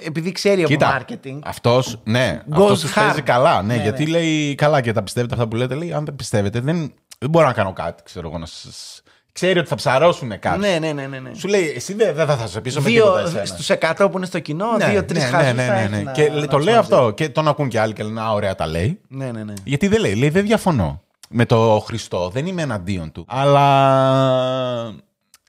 Επειδή 0.05 0.31
ξέρει 0.31 0.59
από 0.61 0.69
Κοίτα, 0.69 1.01
marketing. 1.01 1.39
αυτός, 1.43 1.99
ναι, 2.03 2.41
Goes 2.49 2.61
αυτός 2.61 2.79
τους 2.79 2.91
hard. 2.91 2.95
παίζει 2.95 3.21
καλά, 3.21 3.61
ναι, 3.61 3.75
Ναι, 3.75 3.81
γιατί 3.81 4.03
ναι. 4.03 4.09
λέει 4.09 4.55
καλά 4.55 4.81
και 4.81 4.91
τα 4.91 5.03
πιστεύετε 5.03 5.33
αυτά 5.33 5.47
που 5.47 5.55
λέτε, 5.55 5.75
λέει 5.75 5.93
αν 5.93 6.05
δεν 6.05 6.15
πιστεύετε 6.15 6.59
δεν, 6.59 6.93
δεν 7.19 7.29
μπορώ 7.29 7.45
να 7.45 7.53
κάνω 7.53 7.73
κάτι, 7.73 8.03
ξέρω 8.03 8.27
εγώ, 8.29 8.37
να 8.37 8.45
σας... 8.45 9.01
Ξέρει 9.31 9.59
ότι 9.59 9.67
θα 9.67 9.75
ψαρώσουν 9.75 10.39
κάτι. 10.39 10.59
Ναι, 10.59 10.77
ναι, 10.79 10.91
ναι. 10.93 11.07
ναι, 11.07 11.19
ναι. 11.19 11.29
Σου 11.33 11.47
λέει, 11.47 11.73
εσύ 11.75 11.93
δεν, 11.93 12.15
δεν 12.15 12.27
θα 12.27 12.47
σε 12.47 12.61
πείσω 12.61 12.81
με 12.81 12.89
Δύο 12.89 13.03
τίποτα 13.03 13.21
εσένα. 13.39 13.45
στους 13.45 13.69
100 13.99 14.07
που 14.11 14.17
είναι 14.17 14.25
στο 14.25 14.39
κοινό, 14.39 14.71
Ναι, 14.77 14.85
δύο-τρει 14.89 15.17
ναι, 15.19 15.23
χάζους 15.25 15.45
ναι, 15.45 15.51
ναι, 15.53 15.67
θα 15.67 15.73
ναι, 15.73 15.79
έχει 15.81 15.89
ναι. 15.89 16.01
να- 16.01 16.11
Και 16.11 16.29
να 16.29 16.41
το 16.47 16.57
τους 16.57 16.65
λέει 16.65 16.75
μαζεύει. 16.75 16.93
αυτό 16.95 17.11
και 17.11 17.29
τον 17.29 17.47
ακούν 17.47 17.67
και 17.69 17.79
άλλοι 17.79 17.93
και 17.93 18.03
λένε 18.03 18.21
Α, 18.21 18.31
ωραία 18.33 18.55
τα 18.55 18.67
λέει. 18.67 18.99
Ναι, 19.07 19.31
ναι, 19.31 19.43
ναι. 19.43 19.53
Γιατί 19.63 19.87
δεν 19.87 19.99
λέει, 19.99 20.15
λέει 20.15 20.29
δεν 20.29 20.45
διαφωνώ 20.45 21.01
με 21.29 21.45
το 21.45 21.83
Χριστό, 21.85 22.29
δεν 22.29 22.45
είμαι 22.45 22.61
εναντίον 22.61 23.11
του. 23.11 23.25
Αλλά 23.27 24.95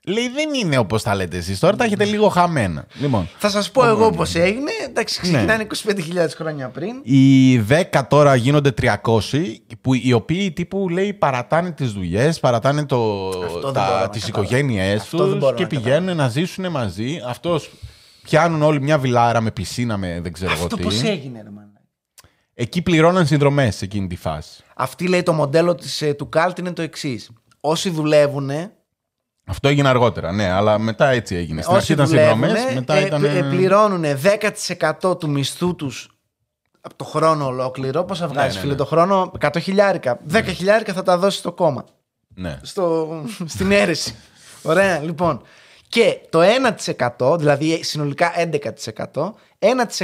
λέει 0.05 0.29
δεν 0.29 0.53
είναι 0.53 0.77
όπως 0.77 1.03
τα 1.03 1.15
λέτε 1.15 1.37
εσείς. 1.37 1.59
Τώρα 1.59 1.75
τα 1.75 1.83
έχετε 1.83 2.03
λίγο 2.03 2.27
χαμένα. 2.29 2.85
Λοιπόν, 2.99 3.29
Θα 3.37 3.49
σας 3.49 3.71
πω 3.71 3.85
εγώ 3.85 4.11
πώς 4.11 4.35
έγινε. 4.35 4.71
Εντάξει, 4.87 5.19
Ναι. 5.23 5.31
ξεκινάνε 5.31 5.63
25.000 5.63 6.35
χρόνια 6.35 6.67
πριν. 6.69 6.99
οι 7.03 7.57
10 7.59 8.07
τώρα 8.09 8.35
γίνονται 8.35 8.71
300, 8.71 9.61
που 9.81 9.93
οι 9.93 10.13
οποίοι 10.13 10.51
τύπου 10.51 10.89
λέει 10.89 11.13
παρατάνε 11.13 11.71
τις 11.71 11.91
δουλειές, 11.91 12.39
παρατάνε 12.39 12.85
το, 12.85 13.27
Αυτό 13.27 13.39
δεν 13.39 13.49
μπορώ 13.59 13.71
τα, 13.71 13.99
να 14.01 14.09
τις 14.09 14.25
καταλάβω. 14.25 14.43
οικογένειές 14.55 15.01
Αυτό 15.01 15.17
δεν 15.17 15.29
τους 15.29 15.39
μπορώ 15.39 15.55
και 15.55 15.61
να 15.63 15.67
πηγαίνουν 15.67 16.15
να 16.15 16.29
ζήσουν 16.29 16.67
μαζί. 16.71 17.21
Αυτός 17.27 17.71
πιάνουν 18.23 18.61
όλοι 18.61 18.81
μια 18.81 18.97
βιλάρα 18.97 19.41
με 19.41 19.51
πισίνα 19.51 19.97
με 19.97 20.19
δεν 20.21 20.33
ξέρω 20.33 20.51
εγώ 20.51 20.63
Αυτό 20.63 20.75
τι. 20.75 20.81
πώς 20.83 21.01
έγινε, 21.03 21.41
ρε 21.43 21.49
μάνα. 21.49 21.67
Εκεί 22.53 22.81
πληρώναν 22.81 23.25
συνδρομές 23.27 23.75
σε 23.75 23.85
εκείνη 23.85 24.07
τη 24.07 24.15
φάση. 24.15 24.63
Αυτή 24.75 25.07
λέει 25.07 25.23
το 25.23 25.33
μοντέλο 25.33 25.75
της, 25.75 26.01
ε, 26.01 26.13
του 26.13 26.29
Κάλτ 26.29 26.57
είναι 26.57 26.71
το 26.71 26.81
εξής. 26.81 27.29
Όσοι 27.59 27.89
δουλεύουν, 27.89 28.49
Αυτό 29.49 29.67
έγινε 29.67 29.89
αργότερα, 29.89 30.31
ναι, 30.31 30.49
αλλά 30.49 30.77
μετά 30.77 31.07
έτσι 31.07 31.35
έγινε. 31.35 31.61
Στην 31.61 31.75
αρχή 31.75 31.83
όσοι 31.83 31.93
ήταν 31.93 32.05
δουλεύουν, 32.05 32.43
συνδρομέ, 32.43 32.73
μετά 32.73 32.93
ε, 32.93 33.05
ήταν. 33.05 33.23
ε, 33.23 33.43
πληρώνουν 33.49 34.03
10% 35.01 35.19
του 35.19 35.29
μισθού 35.29 35.75
τους 35.75 36.09
από 36.81 36.95
το 36.95 37.03
χρόνο 37.03 37.45
ολόκληρο. 37.45 38.03
Πόσα 38.03 38.27
βγάζεις, 38.27 38.53
ναι, 38.53 38.59
φίλε, 38.59 38.71
ναι. 38.71 38.77
το 38.77 38.85
χρόνο, 38.85 39.31
100 39.39 39.49
χιλιάρικα. 39.61 40.19
10 40.31 40.43
χιλιάρικα 40.45 40.93
θα 40.93 41.03
τα 41.03 41.17
δώσεις 41.17 41.39
στο 41.39 41.51
κόμμα. 41.51 41.85
Ναι. 42.35 42.59
στο, 42.61 43.09
στην 43.45 43.71
αίρεση. 43.71 44.15
Ωραία, 44.61 44.99
λοιπόν. 44.99 45.41
Και 45.87 46.19
το 46.29 46.39
1%, 47.17 47.37
δηλαδή 47.37 47.83
συνολικά 47.83 48.31
11%, 48.35 49.31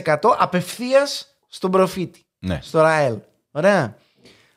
1% 0.03 0.15
απευθείας 0.37 1.35
στον 1.47 1.71
προφήτη. 1.71 2.25
Ναι. 2.39 2.59
Στο 2.61 2.81
ΡΑΕΛ. 2.81 3.15
Ωραία. 3.51 3.95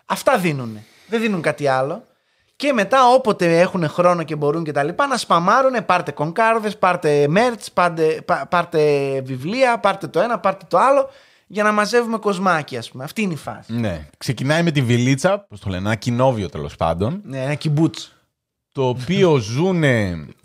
Αυτά 0.06 0.38
δίνουν. 0.38 0.78
Δεν 1.08 1.20
δίνουν 1.20 1.40
κάτι 1.40 1.66
άλλο. 1.66 2.04
Και 2.58 2.72
μετά 2.72 3.08
όποτε 3.14 3.60
έχουν 3.60 3.88
χρόνο 3.88 4.22
και 4.22 4.36
μπορούν 4.36 4.64
και 4.64 4.72
τα 4.72 4.82
λοιπά 4.82 5.06
να 5.06 5.16
σπαμάρουν, 5.16 5.84
πάρτε 5.86 6.10
κονκάρδες, 6.12 6.78
πάρτε 6.78 7.26
merch, 7.34 7.66
πάρτε, 7.74 8.22
πά- 8.24 8.46
πάρτε 8.48 8.80
βιβλία, 9.24 9.78
πάρτε 9.78 10.06
το 10.06 10.20
ένα, 10.20 10.38
πάρτε 10.38 10.64
το 10.68 10.78
άλλο 10.78 11.08
για 11.46 11.62
να 11.62 11.72
μαζεύουμε 11.72 12.18
κοσμάκι 12.18 12.76
ας 12.76 12.90
πούμε. 12.90 13.04
Αυτή 13.04 13.22
είναι 13.22 13.32
η 13.32 13.36
φάση. 13.36 13.72
ναι. 13.72 14.06
Ξεκινάει 14.18 14.62
με 14.62 14.70
τη 14.70 14.82
βιλίτσα, 14.82 15.38
πώς 15.48 15.60
το 15.60 15.68
λένε, 15.70 15.86
ένα 15.86 15.94
κοινόβιο 15.94 16.48
τέλος 16.48 16.76
πάντων, 16.76 17.20
Ναι, 17.24 17.42
ένα 17.42 17.54
κυμπούτσο. 17.54 18.08
το 18.72 18.88
οποίο 18.88 19.36
ζουν 19.36 19.82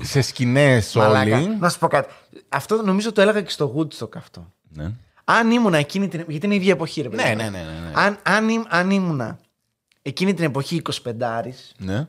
σε 0.01 0.21
σκηνές 0.21 0.95
Μαλάκα. 0.95 1.35
όλοι. 1.37 1.57
Να 1.59 1.69
σου 1.69 1.79
πω 1.79 1.87
κάτι. 1.87 2.13
Αυτό 2.49 2.81
νομίζω 2.81 3.11
το 3.11 3.21
έλεγα 3.21 3.41
και 3.41 3.49
στο 3.49 3.75
Woodstock 3.77 4.15
αυτό. 4.17 4.51
Ναι. 4.69 4.91
Αν 5.23 5.51
ήμουνα 5.51 5.77
εκείνη 5.77 6.07
την 6.07 6.23
Γιατί 6.27 6.45
είναι 6.45 6.55
η 6.55 6.57
ίδια 6.57 6.71
εποχή, 6.73 7.01
ρε 7.01 7.09
παιδί. 7.09 7.23
Ναι, 7.23 7.29
μου. 7.29 7.35
ναι, 7.35 7.43
ναι, 7.43 7.49
ναι, 7.57 7.79
ναι. 7.87 7.91
Αν, 7.93 8.17
αν, 8.23 8.49
ήμ- 8.49 8.63
αν 8.69 8.89
ήμουνα 8.91 9.37
εκείνη 10.03 10.33
την 10.33 10.43
εποχή 10.45 10.81
25 11.03 11.13
ναι. 11.77 12.07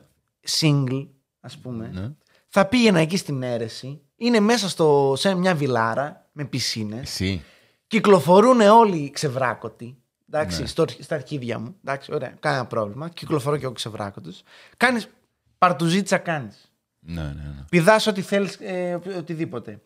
single, 0.59 1.07
ας 1.39 1.57
πούμε, 1.57 1.89
Ναι. 1.93 2.09
θα 2.47 2.65
πήγαινα 2.65 2.99
εκεί 2.99 3.17
στην 3.17 3.43
αίρεση. 3.43 4.01
Είναι 4.15 4.39
μέσα 4.39 4.69
στο, 4.69 5.13
σε 5.17 5.33
μια 5.35 5.55
βιλάρα 5.55 6.29
με 6.31 6.45
πισίνες. 6.45 7.01
Εσύ. 7.01 7.43
Κυκλοφορούν 7.87 8.59
όλοι 8.61 9.11
ξεβράκωτοι. 9.11 9.97
Εντάξει, 10.29 10.61
Ναι. 10.61 10.67
στο, 10.67 10.85
στα 10.99 11.15
αρχίδια 11.15 11.59
μου. 11.59 11.75
Εντάξει, 11.83 12.13
ωραία, 12.13 12.35
κανένα 12.39 12.65
πρόβλημα. 12.65 13.09
Κυκλοφορώ 13.09 13.57
και 13.57 13.63
εγώ 13.63 13.73
ξεβράκωτος. 13.73 14.43
Κάνεις 14.77 15.07
παρτουζίτσα, 15.57 16.17
κάνεις. 16.17 16.71
Ναι, 16.99 17.21
ναι, 17.21 17.29
ναι. 17.29 17.63
Πηδάς 17.69 18.07
ό,τι 18.07 18.21
θέλεις, 18.21 18.55
ε, 18.61 18.99
οτιδήποτε. 19.17 19.81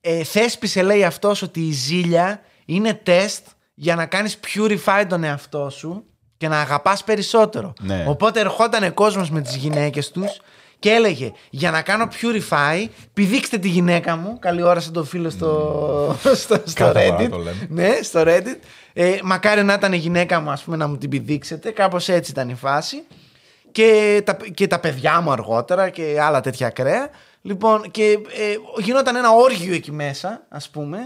Ε, 0.00 0.24
θέσπισε, 0.24 0.82
λέει 0.82 1.04
αυτός, 1.04 1.42
ότι 1.42 1.66
η 1.66 1.70
ζήλια 1.72 2.40
είναι 2.64 2.94
τεστ 2.94 3.46
για 3.74 3.94
να 3.94 4.06
κάνεις 4.06 4.38
purify 4.46 5.04
τον 5.08 5.24
εαυτό 5.24 5.70
σου 5.70 6.04
και 6.38 6.48
να 6.48 6.60
αγαπάς 6.60 7.04
περισσότερο. 7.04 7.72
Ναι. 7.80 8.04
Οπότε 8.08 8.40
ερχόταν 8.40 8.94
κόσμος 8.94 9.30
με 9.30 9.40
τις 9.40 9.56
γυναίκες 9.56 10.10
τους 10.10 10.40
και 10.78 10.90
έλεγε: 10.90 11.32
Για 11.50 11.70
να 11.70 11.82
κάνω 11.82 12.08
purify, 12.20 12.88
πηδήξτε 13.14 13.58
τη 13.58 13.68
γυναίκα 13.68 14.16
μου. 14.16 14.38
Καλή 14.38 14.62
ώρα 14.62 14.80
σαν 14.80 14.92
το 14.92 15.04
φίλο 15.04 15.30
στο, 15.30 16.16
στο, 16.22 16.34
στο 16.64 16.84
Κάθε 16.84 17.04
φορά 17.06 17.16
Reddit. 17.20 17.28
το 17.30 17.36
λέμε. 17.36 17.66
Ναι, 17.68 17.98
στο 18.02 18.22
Reddit. 18.26 18.58
Ε, 18.92 19.18
μακάρι 19.22 19.62
να 19.62 19.72
ήταν 19.72 19.92
η 19.92 19.96
γυναίκα 19.96 20.40
μου, 20.40 20.50
ας 20.50 20.62
πούμε, 20.62 20.76
να 20.76 20.86
μου 20.86 20.98
την 20.98 21.10
πηδήξετε. 21.10 21.70
Κάπως 21.70 22.08
έτσι 22.08 22.30
ήταν 22.30 22.48
η 22.48 22.54
φάση. 22.54 23.02
Και 23.72 24.22
τα, 24.24 24.36
και 24.54 24.66
τα 24.66 24.78
παιδιά 24.78 25.20
μου 25.20 25.30
αργότερα 25.32 25.88
και 25.88 26.16
άλλα 26.20 26.40
τέτοια 26.40 26.66
ακραία. 26.66 27.10
Λοιπόν, 27.42 27.90
και 27.90 28.02
ε, 28.12 28.54
γινόταν 28.82 29.16
ένα 29.16 29.30
όργιο 29.30 29.74
εκεί 29.74 29.92
μέσα, 29.92 30.46
ας 30.48 30.70
πούμε. 30.70 30.98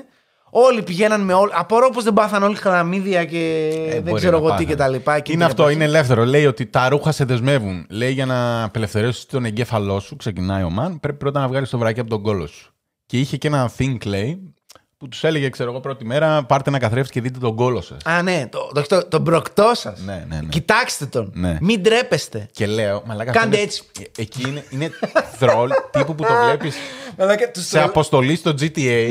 Όλοι 0.55 0.83
πηγαίναν 0.83 1.21
με 1.21 1.33
όλοι. 1.33 1.51
Απορώ 1.55 1.91
πως 1.91 2.05
δεν 2.05 2.13
πάθαν 2.13 2.43
όλοι 2.43 2.57
χλαμίδια 2.57 3.25
και 3.25 3.71
δεν 3.89 3.97
Ε, 3.97 4.01
μπορεί 4.01 4.15
ξέρω 4.15 4.31
να 4.33 4.37
εγώ 4.37 4.47
τι 4.47 4.51
πάθανε. 4.53 4.69
και 4.71 4.77
τα 4.77 4.89
λοιπά. 4.89 5.15
εκείνη 5.15 5.35
Είναι 5.37 5.43
την 5.45 5.51
αυτό, 5.53 5.63
εποχή. 5.63 5.77
είναι 5.77 5.85
ελεύθερο. 5.85 6.25
Λέει 6.25 6.47
ότι 6.47 6.67
τα 6.67 6.89
ρούχα 6.89 7.13
σε 7.13 7.25
δεσμεύουν. 7.25 7.87
Λέει 7.91 8.13
για 8.13 8.27
να 8.27 8.63
απελευθερώσεις 8.63 9.27
τον 9.27 9.45
εγκέφαλό 9.45 10.01
σου, 10.01 10.17
ξεκινάει 10.17 10.63
ο 10.63 10.71
Μαν, 10.71 11.01
πρέπει 11.01 11.19
πρώτα 11.19 11.41
να 11.41 11.49
βγάλεις 11.49 11.71
το 11.71 11.79
βράκι 11.79 12.01
από 12.01 12.11
τον 12.11 12.23
κόλο 12.23 12.47
σου. 12.47 12.73
Και 13.07 13.19
είχε 13.19 13.37
και 13.37 13.47
ένα 13.49 13.71
think, 13.79 13.97
λέει, 14.07 14.55
που 15.03 15.09
τους 15.09 15.25
έλεγε, 15.25 15.49
ξέρω 15.49 15.71
εγώ, 15.71 15.81
πρώτη 15.81 16.05
μέρα, 16.05 16.45
πάρτε 16.45 16.71
ένα 16.71 16.79
καθρέφτη 16.79 17.13
και 17.13 17.21
δείτε 17.21 17.39
τον 17.39 17.55
κόλο 17.57 17.81
σας. 17.81 17.97
Α, 18.05 18.23
ναι, 18.23 18.47
το, 18.51 18.71
το, 18.75 18.83
το, 18.83 19.05
τον 19.07 19.25
προκτό 19.25 19.71
σας. 19.75 20.01
Ναι, 20.01 20.25
ναι, 20.29 20.37
ναι. 20.41 20.49
Κοιτάξτε 20.49 21.07
τον. 21.07 21.31
Ναι. 21.35 21.57
Μην 21.61 21.83
τρέπεστε. 21.83 22.49
Και 22.53 22.67
λέω, 22.67 23.03
μαλάκα. 23.07 23.31
Κάντε 23.33 23.47
αυτό 23.47 23.57
είναι- 23.57 23.65
έτσι. 23.65 23.83
Ε, 24.17 24.23
Εκεί 24.23 24.49
είναι, 24.49 24.65
είναι 24.71 24.91
θρόλ 25.39 25.71
τύπου 25.91 26.15
που 26.15 26.23
το 26.23 26.33
βλέπεις 26.45 26.77
Μαλάκα, 27.19 27.51
τους 27.51 27.63
σε 27.65 27.71
τρελα- 27.71 27.87
αποστολή 27.87 28.37
στο 28.37 28.51
GTA. 28.51 29.09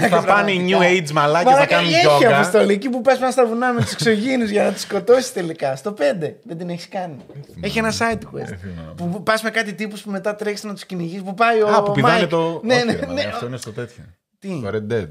Ναι, 0.00 0.08
θα 0.08 0.22
πάνε 0.24 0.50
οι 0.52 0.66
New 0.68 0.82
Age 0.82 1.10
μαλάκια, 1.10 1.50
θα 1.50 1.56
Μαλάκα, 1.56 1.66
κάνουν 1.66 1.92
έχει 1.92 2.00
γιόγκα. 2.00 2.36
αποστολή 2.38 2.72
εκεί 2.72 2.88
που 2.88 3.00
πα 3.00 3.30
στα 3.30 3.46
βουνά 3.46 3.72
με 3.72 3.80
τους 3.80 3.92
εξωγήνου 3.92 4.44
για 4.44 4.64
να 4.64 4.72
τους 4.72 4.80
σκοτώσεις 4.80 5.32
τελικά. 5.32 5.76
Στο 5.76 5.94
5 5.98 6.00
δεν 6.42 6.58
την 6.58 6.68
έχεις 6.68 6.88
κάνει. 6.88 7.16
Έχει 7.60 7.78
ένα 7.78 7.92
side 7.98 8.14
quest. 8.18 8.54
που 8.96 9.22
πας 9.22 9.42
με 9.42 9.50
κάτι 9.50 9.72
τύπους 9.74 10.00
που 10.02 10.10
μετά 10.10 10.34
τρέχεις 10.34 10.64
να 10.64 10.72
τους 10.72 10.84
κυνηγείς. 10.86 11.22
Που 11.22 11.34
πάει 11.34 11.62
ο. 11.62 11.68
Α, 11.68 11.82
που 11.82 11.92
πηδάνε 11.92 12.24
Mike. 12.24 12.28
το. 12.28 12.60
Ναι, 12.64 12.74
Όχι, 12.74 12.84
ναι, 12.84 12.92
ρε, 12.92 12.98
ναι. 13.00 13.06
μαλάκα, 13.06 13.28
Αυτό 13.28 13.46
είναι 13.46 13.56
στο 13.56 13.70
τέτοιο. 13.72 14.04
Τι; 14.48 14.60
Το 14.62 14.68
Red 14.68 14.92
Dead. 14.92 15.10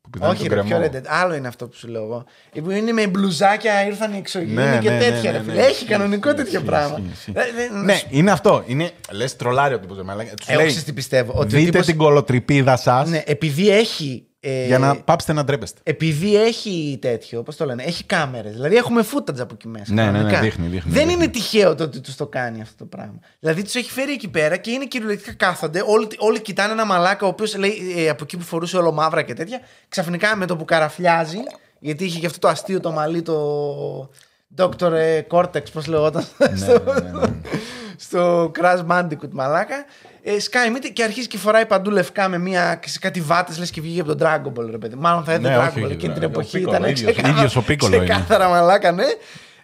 Που 0.00 0.10
πηδάνε 0.10 0.32
Όχι, 0.32 0.48
τον 0.48 0.56
ρε, 0.56 0.62
πιο 0.62 0.76
κρεμό. 0.78 0.92
Red 0.92 0.96
Dead. 0.96 1.02
Άλλο 1.06 1.34
είναι 1.34 1.48
αυτό 1.48 1.68
που 1.68 1.76
σου 1.76 1.88
λέω 1.88 2.02
εγώ. 2.02 2.24
Ε, 2.52 2.60
Που 2.60 2.70
είναι 2.70 2.92
με 2.92 3.06
μπλουζάκια, 3.06 3.86
ήρθαν 3.86 4.12
οι 4.12 4.16
εξωγήινοι 4.16 4.54
Ναι, 4.54 4.78
και 4.82 4.90
ναι, 4.90 4.98
τέτοια. 4.98 5.30
ναι, 5.32 5.38
ρε 5.38 5.44
ναι, 5.44 5.50
φίλε. 5.50 5.54
ναι. 5.62 5.66
Έχει 5.66 5.84
κανονικό 5.84 6.28
Ισχύει, 6.28 6.42
τέτοιο 6.42 6.52
ισχύει, 6.58 6.64
πράγμα. 6.70 6.98
ισχύει, 7.12 7.12
ισχύει. 7.30 7.32
Ε, 7.34 7.52
δεν- 7.56 7.84
Ναι, 7.84 8.00
είναι 8.10 8.30
αυτό. 8.30 8.62
Είναι, 8.66 8.90
λες 9.10 9.36
τρολάρι 9.36 9.74
ο 9.74 9.78
τύπος. 9.80 9.96
ρε 9.96 10.02
μαλάκα. 10.02 10.34
Τους 10.34 10.48
Εγώ 10.48 10.58
λέει, 10.58 10.66
ξέρεις 10.66 10.84
τι 10.84 10.92
πιστεύω. 10.92 11.32
Ότι 11.32 11.54
ο 11.54 11.58
δείτε 11.58 11.70
τύπος- 11.70 11.86
την 11.86 11.96
κολοτρυπίδα 11.96 12.76
σας 12.76 13.08
Ναι, 13.08 13.22
επειδή 13.26 13.70
έχει. 13.70 14.26
Ε, 14.46 14.66
για 14.66 14.78
να 14.78 14.96
πάψετε 14.96 15.32
να 15.32 15.44
ντρέπεστε. 15.44 15.80
Επειδή 15.82 16.36
έχει 16.36 16.98
τέτοιο, 17.00 17.42
πώς 17.42 17.56
το 17.56 17.64
λένε, 17.64 17.82
έχει 17.82 18.04
κάμερες. 18.04 18.52
Δηλαδή 18.52 18.76
έχουμε 18.76 19.04
footage 19.12 19.38
από 19.40 19.54
εκεί 19.54 19.68
μέσα. 19.68 19.92
Ναι, 19.92 20.02
ναι, 20.02 20.10
ναι, 20.10 20.16
κανονικά. 20.16 20.40
δείχνει, 20.40 20.66
δείχνει, 20.66 20.90
Δεν 20.92 21.06
δείχνει. 21.06 21.22
είναι 21.22 21.32
τυχαίο 21.32 21.74
το 21.74 21.84
ότι 21.84 22.00
τους 22.00 22.16
το 22.16 22.26
κάνει 22.26 22.60
αυτό 22.60 22.74
το 22.76 22.84
πράγμα. 22.84 23.18
Δηλαδή 23.40 23.62
τους 23.62 23.74
έχει 23.74 23.90
φέρει 23.90 24.12
εκεί 24.12 24.28
πέρα 24.28 24.56
και 24.56 24.70
είναι 24.70 24.84
κυριολεκτικά 24.84 25.32
κάθονται. 25.46 25.82
Όλοι, 25.86 26.08
όλοι 26.18 26.40
κοιτάνε 26.40 26.72
ένα 26.72 26.84
μαλάκα 26.84 27.26
ο 27.26 27.28
οποίος 27.28 27.56
λέει 27.56 27.94
ε, 27.96 28.08
από 28.08 28.24
εκεί 28.24 28.36
που 28.36 28.42
φορούσε 28.44 28.76
όλο 28.76 28.92
μαύρα 28.92 29.22
και 29.22 29.34
τέτοια. 29.34 29.60
Ξαφνικά 29.88 30.36
με 30.36 30.46
το 30.46 30.56
που 30.56 30.64
καραφλιάζει, 30.64 31.38
γιατί 31.78 32.04
είχε 32.04 32.18
και 32.18 32.26
αυτό 32.26 32.38
το 32.38 32.48
αστείο 32.48 32.80
το 32.80 32.90
μαλλί 32.90 33.22
το. 33.22 34.10
Dr. 34.56 34.92
ε, 34.92 35.20
Cortex, 35.30 35.72
πώς 35.72 35.86
λεγόταν. 35.86 36.22
στο, 36.56 36.82
ναι, 36.84 37.00
ναι, 37.00 37.10
ναι. 37.20 37.26
στο 37.96 38.50
Crash 38.60 38.86
Bandicoot 38.86 39.30
μαλάκα. 39.32 39.84
Ε, 40.22 40.38
σκάει 40.40 40.70
μύτη 40.70 40.92
και 40.92 41.02
αρχίζει 41.02 41.26
και 41.26 41.38
φοράει 41.38 41.66
παντού 41.66 41.90
λευκά 41.90 42.28
με 42.28 42.38
μια, 42.38 42.80
σε 42.84 42.98
κάτι 42.98 43.20
βάτες 43.20 43.58
λες 43.58 43.70
και 43.70 43.80
βγήκε 43.80 44.00
από 44.00 44.14
τον 44.16 44.28
Dragon 44.28 44.60
Ball, 44.60 44.70
ρε 44.70 44.78
παιδί. 44.78 44.94
Μάλλον 44.94 45.24
θα 45.24 45.32
έδινε 45.32 45.48
Ναι, 45.48 45.56
Dragon 45.56 45.68
όχι, 45.68 45.80
Ball 45.80 45.84
όχι, 45.84 45.92
εκείνη 45.92 46.12
την 46.14 46.22
ο 46.22 46.26
εποχή. 46.26 46.58
Piccolo, 46.58 46.68
Ήταν 46.68 46.82
ίδιος- 46.84 47.00
ξεκάθαρα- 47.12 47.36
ίδιος 47.36 47.56
ο 47.56 47.64
Piccolo 47.68 47.86
είναι. 47.86 47.98
Ξεκάθαρα 47.98 48.48
μαλάκα, 48.48 48.92
ναι. 48.92 49.04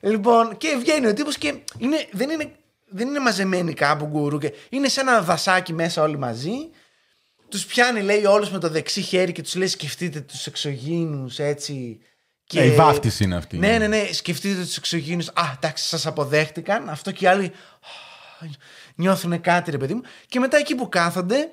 Λοιπόν, 0.01 0.57
και 0.57 0.77
βγαίνει 0.81 1.07
ο 1.07 1.14
τύπος 1.14 1.38
και 1.38 1.55
είναι, 1.79 2.07
δεν, 2.11 2.31
είναι, 2.31 2.51
δεν 2.88 3.09
είναι 3.09 3.19
μαζεμένοι 3.21 3.73
κάπου 3.75 4.07
γκουρού. 4.07 4.38
Και 4.38 4.53
είναι 4.69 4.88
σε 4.88 5.01
ένα 5.01 5.21
δασάκι 5.21 5.73
μέσα 5.73 6.03
όλοι 6.03 6.19
μαζί. 6.19 6.53
Τους 7.49 7.64
πιάνει, 7.66 8.01
λέει, 8.01 8.25
όλους 8.25 8.51
με 8.51 8.59
το 8.59 8.69
δεξί 8.69 9.01
χέρι 9.01 9.33
και 9.33 9.43
τους 9.43 9.55
λέει: 9.55 9.66
Σκεφτείτε 9.69 10.21
τους 10.21 10.47
εξωγήνου 10.47 11.27
έτσι. 11.37 11.99
Ε, 12.55 12.64
η 12.66 12.71
βάφτιση 12.71 13.25
είναι 13.25 13.37
αυτή. 13.37 13.57
Ναι, 13.59 13.79
ναι, 13.79 13.87
ναι. 13.87 14.09
Σκεφτείτε 14.12 14.61
τους 14.62 14.77
εξωγήνου. 14.77 15.25
Α, 15.35 15.43
εντάξει, 15.57 15.85
σας 15.88 16.07
αποδέχτηκαν. 16.07 16.88
Αυτό 16.88 17.11
και 17.11 17.25
οι 17.25 17.29
άλλοι. 17.29 17.53
«Α, 18.40 18.46
Νιώθουν 18.94 19.40
κάτι, 19.40 19.70
ρε 19.70 19.79
παιδί 19.79 19.94
μου. 19.94 20.03
Και 20.26 20.38
μετά 20.38 20.57
εκεί 20.57 20.74
που 20.74 20.88
κάθονται, 20.88 21.50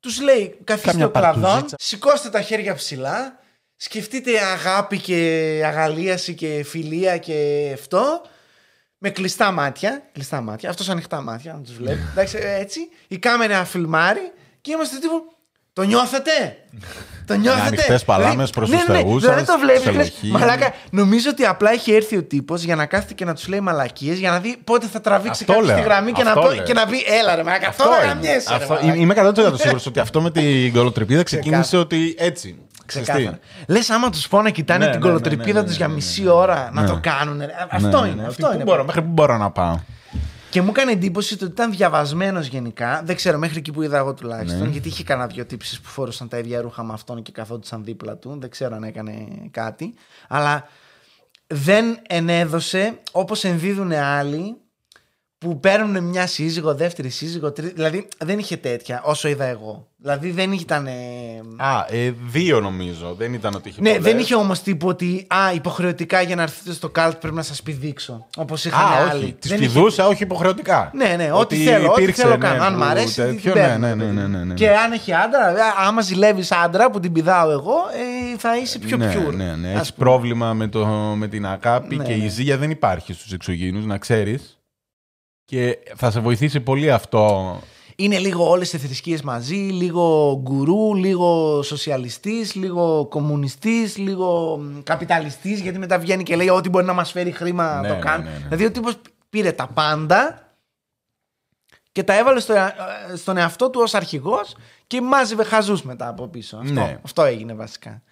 τους 0.00 0.20
λέει: 0.20 0.58
Καθίστε 0.64 0.90
Κάμια 0.90 1.06
ο 1.06 1.10
κλαδόν, 1.10 1.42
παρτουζίτσα. 1.42 1.76
σηκώστε 1.78 2.28
τα 2.30 2.40
χέρια 2.42 2.74
ψηλά. 2.74 3.38
Σκεφτείτε 3.76 4.40
αγάπη 4.40 4.98
και 4.98 5.60
αγαλίαση 5.64 6.34
και 6.34 6.62
φιλία 6.66 7.18
και 7.18 7.70
αυτό. 7.74 8.22
Με 8.98 9.10
κλειστά 9.10 9.50
μάτια. 9.50 10.08
Κλειστά 10.12 10.40
μάτια. 10.40 10.70
Αυτός 10.70 10.88
ανοιχτά 10.88 11.20
μάτια, 11.20 11.52
να 11.52 11.60
τους 11.60 11.74
βλέπει. 11.76 12.00
Εντάξει, 12.12 12.38
ε, 12.40 12.54
έτσι. 12.58 12.80
Η 13.08 13.18
κάμερα 13.18 13.64
φιλμάρει 13.64 14.32
και 14.60 14.72
είμαστε 14.72 14.98
τύπου. 14.98 15.35
Το 15.76 15.82
νιώθετε! 15.82 16.56
Το 17.26 17.34
νιώθετε! 17.34 17.66
ανοιχτές 17.66 18.04
παλάμες 18.04 18.32
Δηλαδή, 18.32 18.52
προς 18.52 18.68
ναι, 18.70 18.76
τους 18.76 18.86
ναι, 18.88 18.94
ναι. 18.94 19.00
θεούς 19.02 19.20
Δηλαδή 19.22 19.44
σας, 19.44 19.54
το 19.54 19.58
βλέπεις. 19.60 19.80
ξελοχής. 19.82 20.30
Μαλάκα, 20.30 20.72
νομίζω 20.90 21.30
ότι 21.30 21.44
απλά 21.44 21.70
έχει 21.70 21.92
έρθει 21.92 22.16
ο 22.16 22.22
τύπος 22.22 22.62
για 22.62 22.76
να 22.76 22.86
κάθεται 22.86 23.14
και 23.14 23.24
να 23.24 23.34
τους 23.34 23.48
λέει 23.48 23.60
μαλακίες 23.60 24.18
για 24.18 24.30
να 24.30 24.40
δει 24.40 24.56
πότε 24.64 24.86
θα 24.86 25.00
τραβήξει 25.00 25.40
Αυτό 25.48 25.52
κάτι 25.52 25.64
στη 25.66 25.74
λέω. 25.74 25.84
γραμμή 25.84 26.12
και 26.12 26.22
να, 26.22 26.30
Αυτό 26.30 26.42
πω, 26.42 26.50
λέω. 26.54 26.62
και 26.64 26.72
να 26.72 26.86
πει 26.86 26.96
Έλα 27.20 27.34
ρε 27.34 27.42
μαλάκα, 27.42 27.68
αυτό 27.68 27.82
Αυτό 27.82 27.94
να 27.96 28.02
είναι. 28.04 28.12
γαμιέσαι. 28.12 28.48
ρε, 28.48 28.54
Αυτό- 28.54 28.74
μαλάκα». 28.74 28.94
Είμαι 28.94 29.14
100% 29.14 29.58
σίγουρος 29.60 29.86
ότι 29.86 30.00
αυτό 30.00 30.20
με 30.20 30.30
την 30.30 30.72
κολοτρυπίδα 30.72 31.22
ξεκίνησε 31.22 31.60
Ξεκάθαρα. 31.60 31.82
ότι 31.82 32.14
έτσι. 32.18 32.58
Ξέρεις 32.86 33.06
τι. 33.08 33.12
Ξεκάθαρα. 33.14 33.40
Λες, 33.68 33.90
άμα 33.90 34.10
τους 34.10 34.28
πω 34.28 34.42
να 34.42 34.50
κοιτάνε 34.50 34.84
Ναι, 34.84 34.90
την 34.90 35.00
ναι, 35.00 35.06
ναι, 35.06 35.12
κολοτρυπίδα 35.12 35.58
ναι, 35.60 35.62
τους 35.66 35.70
ναι, 35.70 35.76
για 35.76 35.88
ναι, 35.88 35.94
μισή 35.94 36.22
ναι, 36.22 36.30
ώρα 36.30 36.70
να 36.72 36.80
ναι. 36.82 36.88
το 36.88 36.98
κάνουν. 37.02 37.38
ρε. 37.38 37.46
Αυτό 37.70 38.00
Ναι, 38.00 38.06
είναι. 38.06 38.16
ναι, 38.16 38.22
ναι. 38.22 38.28
Αυτό 38.28 38.46
Πού 38.46 38.54
είναι. 38.54 38.64
μπορώ, 38.64 38.84
μέχρι 38.84 39.02
πού 39.02 39.08
μπορώ 39.10 39.36
να 39.36 39.50
πάω. 39.50 39.78
Και 40.56 40.62
μου 40.62 40.70
έκανε 40.70 40.92
εντύπωση 40.92 41.34
ότι 41.34 41.44
ήταν 41.44 41.70
διαβασμένος 41.70 42.46
γενικά. 42.46 43.02
Δεν 43.04 43.16
ξέρω, 43.16 43.38
μέχρι 43.38 43.58
εκεί 43.58 43.72
που 43.72 43.82
είδα 43.82 43.98
εγώ 43.98 44.14
τουλάχιστον. 44.14 44.62
Ναι. 44.62 44.68
Γιατί 44.68 44.88
είχε 44.88 45.04
κανένα 45.04 45.26
δυο 45.26 45.46
τύψεις 45.46 45.80
που 45.80 45.88
φόρουσαν 45.88 46.28
τα 46.28 46.38
ίδια 46.38 46.60
ρούχα 46.60 46.84
με 46.84 46.92
αυτόν 46.92 47.22
και 47.22 47.32
καθόντουσαν 47.32 47.84
δίπλα 47.84 48.16
του. 48.16 48.36
Δεν 48.40 48.50
ξέρω 48.50 48.74
αν 48.74 48.82
έκανε 48.82 49.12
κάτι. 49.50 49.94
Αλλά 50.28 50.68
δεν 51.46 51.98
ενέδωσε 52.08 52.98
όπως 53.12 53.44
ενδίδουν 53.44 53.92
άλλοι 53.92 54.56
που 55.38 55.60
παίρνουν 55.60 56.04
μια 56.04 56.26
σύζυγο, 56.26 56.74
δεύτερη 56.74 57.08
σύζυγο, 57.08 57.52
τρίτη. 57.52 57.72
Δηλαδή 57.74 58.08
δεν 58.24 58.38
είχε 58.38 58.56
τέτοια 58.56 59.00
όσο 59.04 59.28
είδα 59.28 59.44
εγώ. 59.44 59.86
Δηλαδή 59.98 60.30
δεν 60.30 60.52
ήταν. 60.52 60.86
Α, 61.56 61.86
ε, 61.90 62.12
δύο 62.30 62.60
νομίζω. 62.60 63.14
Δεν 63.18 63.32
ήταν 63.34 63.54
ότι 63.54 63.68
είχε 63.68 63.80
Ναι, 63.80 63.88
πολλές. 63.88 64.04
δεν 64.04 64.18
είχε 64.18 64.34
όμως 64.34 64.60
τύπου 64.62 64.88
ότι 64.88 65.26
α, 65.28 65.52
υποχρεωτικά 65.54 66.20
για 66.22 66.36
να 66.36 66.42
έρθετε 66.42 66.72
στο 66.72 66.88
καλτ 66.88 67.16
πρέπει 67.16 67.34
να 67.34 67.42
σας 67.42 67.62
πηδήξω. 67.62 68.26
Όπως 68.36 68.64
είχαν 68.64 68.80
Α, 68.84 69.08
άλλοι. 69.10 69.22
όχι. 69.22 69.32
Τη 69.32 69.48
Δεν 69.48 69.58
είχε- 69.62 69.66
πηδούσα, 69.66 70.06
όχι 70.06 70.22
υποχρεωτικά. 70.22 70.90
Ναι, 70.94 71.14
ναι, 71.16 71.24
ό,τι 71.32 71.54
Ότι 71.54 71.56
θέλω. 71.56 71.90
Ό,τι 71.90 72.02
υπήρξε, 72.02 72.22
θέλω 72.22 72.36
ναι, 72.36 72.46
κάνω. 72.48 72.62
Αν 72.64 72.72
που 72.72 72.78
μ' 72.78 72.82
αρέσει, 72.82 73.14
την 73.14 73.24
τέτοιο, 73.24 73.52
παίρνω, 73.52 73.78
ναι, 73.78 73.88
ρε 73.88 73.94
ναι, 73.94 74.02
παιδί 74.04 74.14
ναι, 74.16 74.22
μου. 74.22 74.28
ναι, 74.28 74.44
ναι. 74.44 74.54
Και 74.54 74.70
αν 74.70 74.92
έχει 74.92 75.12
άντρα, 75.12 75.46
βέβαια, 75.46 75.74
άμα 75.86 76.00
ζηλεύεις 76.00 76.52
άντρα 76.52 76.90
που 76.90 77.00
την 77.00 77.12
πηδάω 77.12 77.50
εγώ, 77.50 77.74
ε, 78.34 78.38
θα 78.38 78.56
είσαι 78.56 78.78
πιο 78.78 78.96
ναι, 78.96 79.14
pure. 79.28 79.34
ναι, 79.34 79.44
ναι. 79.56 79.68
ας 79.68 79.74
Έχεις 79.76 79.92
πούμε. 79.92 80.08
πρόβλημα 80.08 80.52
με, 80.54 80.68
το, 80.68 80.86
με 81.16 81.28
την 81.28 81.46
αγάπη 81.46 81.96
Ναι, 81.96 82.04
και 82.04 82.12
η 82.12 82.20
ναι. 82.22 82.28
ζύγια 82.28 82.56
δεν 82.58 82.70
υπάρχει 82.70 83.12
στους 83.12 83.32
εξωγήινους, 83.32 83.84
να 83.84 83.98
ξέρεις. 83.98 84.55
Και 85.48 85.78
θα 85.96 86.10
σε 86.10 86.20
βοηθήσει 86.20 86.60
πολύ 86.60 86.90
αυτό. 86.92 87.58
Είναι 87.96 88.18
λίγο 88.18 88.48
όλες 88.50 88.72
οι 88.72 88.78
θρησκείες 88.78 89.22
μαζί, 89.22 89.54
λίγο 89.56 90.38
γκουρού, 90.42 90.94
λίγο 90.94 91.62
σοσιαλιστής, 91.62 92.54
λίγο 92.54 93.06
κομμουνιστής, 93.10 93.96
λίγο 93.96 94.60
καπιταλιστής, 94.82 95.60
γιατί 95.60 95.78
μετά 95.78 95.98
βγαίνει 95.98 96.22
και 96.22 96.36
λέει 96.36 96.48
ό,τι 96.48 96.68
μπορεί 96.68 96.84
να 96.84 96.92
μας 96.92 97.10
φέρει 97.12 97.30
χρήμα 97.30 97.80
Ναι, 97.80 97.88
το 97.88 97.94
ναι, 97.94 98.00
κάνει. 98.00 98.24
ναι, 98.24 98.30
ναι. 98.30 98.36
Δηλαδή 98.36 98.64
ο 98.64 98.70
τύπος 98.70 98.98
πήρε 99.30 99.52
τα 99.52 99.66
πάντα 99.66 100.40
και 101.92 102.02
τα 102.02 102.18
έβαλε 102.18 102.40
στο, 102.40 102.52
ε, 102.52 102.74
στον 103.16 103.36
εαυτό 103.36 103.70
του 103.70 103.80
ως 103.82 103.94
αρχηγός 103.94 104.54
και 104.86 105.00
μάζευε 105.00 105.44
χαζούς 105.44 105.82
μετά 105.82 106.08
από 106.08 106.26
πίσω. 106.28 106.56
Αυτό, 106.56 106.72
Ναι. 106.72 106.98
αυτό 107.04 107.22
έγινε 107.22 107.54
βασικά. 107.54 108.02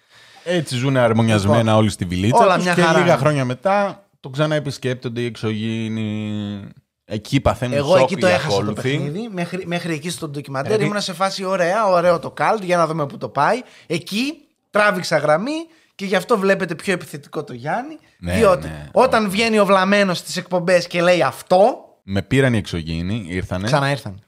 Έτσι 0.43 0.75
ζουν 0.75 0.97
αρμονιασμένα 0.97 1.57
Λοιπόν, 1.57 1.75
όλοι 1.75 1.89
στη 1.89 2.05
βιλίτσα 2.05 2.43
όλα 2.43 2.55
τους 2.55 2.63
μια 2.63 2.73
και 2.73 2.81
χαρά. 2.81 2.99
λίγα 2.99 3.17
χρόνια 3.17 3.45
μετά 3.45 4.05
το 4.19 4.29
ξαναεπισκέπτονται 4.29 5.21
οι 5.21 5.25
εξωγήινοι. 5.25 6.59
Εκεί 7.07 7.39
παθαίνουν 7.41 7.77
Εγώ 7.77 7.97
σοκ 7.97 8.11
εκεί 8.11 8.15
το 8.21 8.27
οι 8.27 8.31
έχασα 8.31 8.47
το 8.47 8.53
ακόλουθοι. 8.55 8.81
παιχνίδι. 8.97 9.29
Μέχρι, 9.31 9.63
μέχρι 9.67 9.93
εκεί 9.93 10.09
στο 10.09 10.27
ντοκιμαντέρ 10.27 10.65
Δηλαδή- 10.67 10.85
ήμουνα 10.85 10.99
σε 11.01 11.13
φάση 11.13 11.43
ωραία, 11.43 11.85
ωραίο 11.87 12.19
το 12.19 12.31
καλτ 12.31 12.63
για 12.63 12.77
να 12.77 12.87
δούμε 12.87 13.05
πού 13.05 13.17
το 13.17 13.29
πάει. 13.29 13.61
Εκεί 13.87 14.33
τράβηξα 14.71 15.17
γραμμή 15.17 15.51
και 15.95 16.05
γι' 16.05 16.15
αυτό 16.15 16.37
βλέπετε 16.37 16.75
πιο 16.75 16.93
επιθετικό 16.93 17.43
το 17.43 17.53
Γιάννη. 17.53 17.97
Ναι, 18.19 18.33
διότι 18.35 18.67
ναι. 18.67 18.89
όταν 18.91 19.29
βγαίνει 19.29 19.59
ο 19.59 19.65
βλαμμένος 19.65 20.17
στις 20.17 20.37
εκπομπές 20.37 20.87
και 20.87 21.01
λέει 21.01 21.21
αυτό, 21.21 21.75
Με 22.03 22.21
πήραν 22.21 22.53
οι 22.53 22.57
εξωγήινοι, 22.57 23.25
ήρθανε, 23.27 23.65
ξαναήρθαν. 23.65 24.19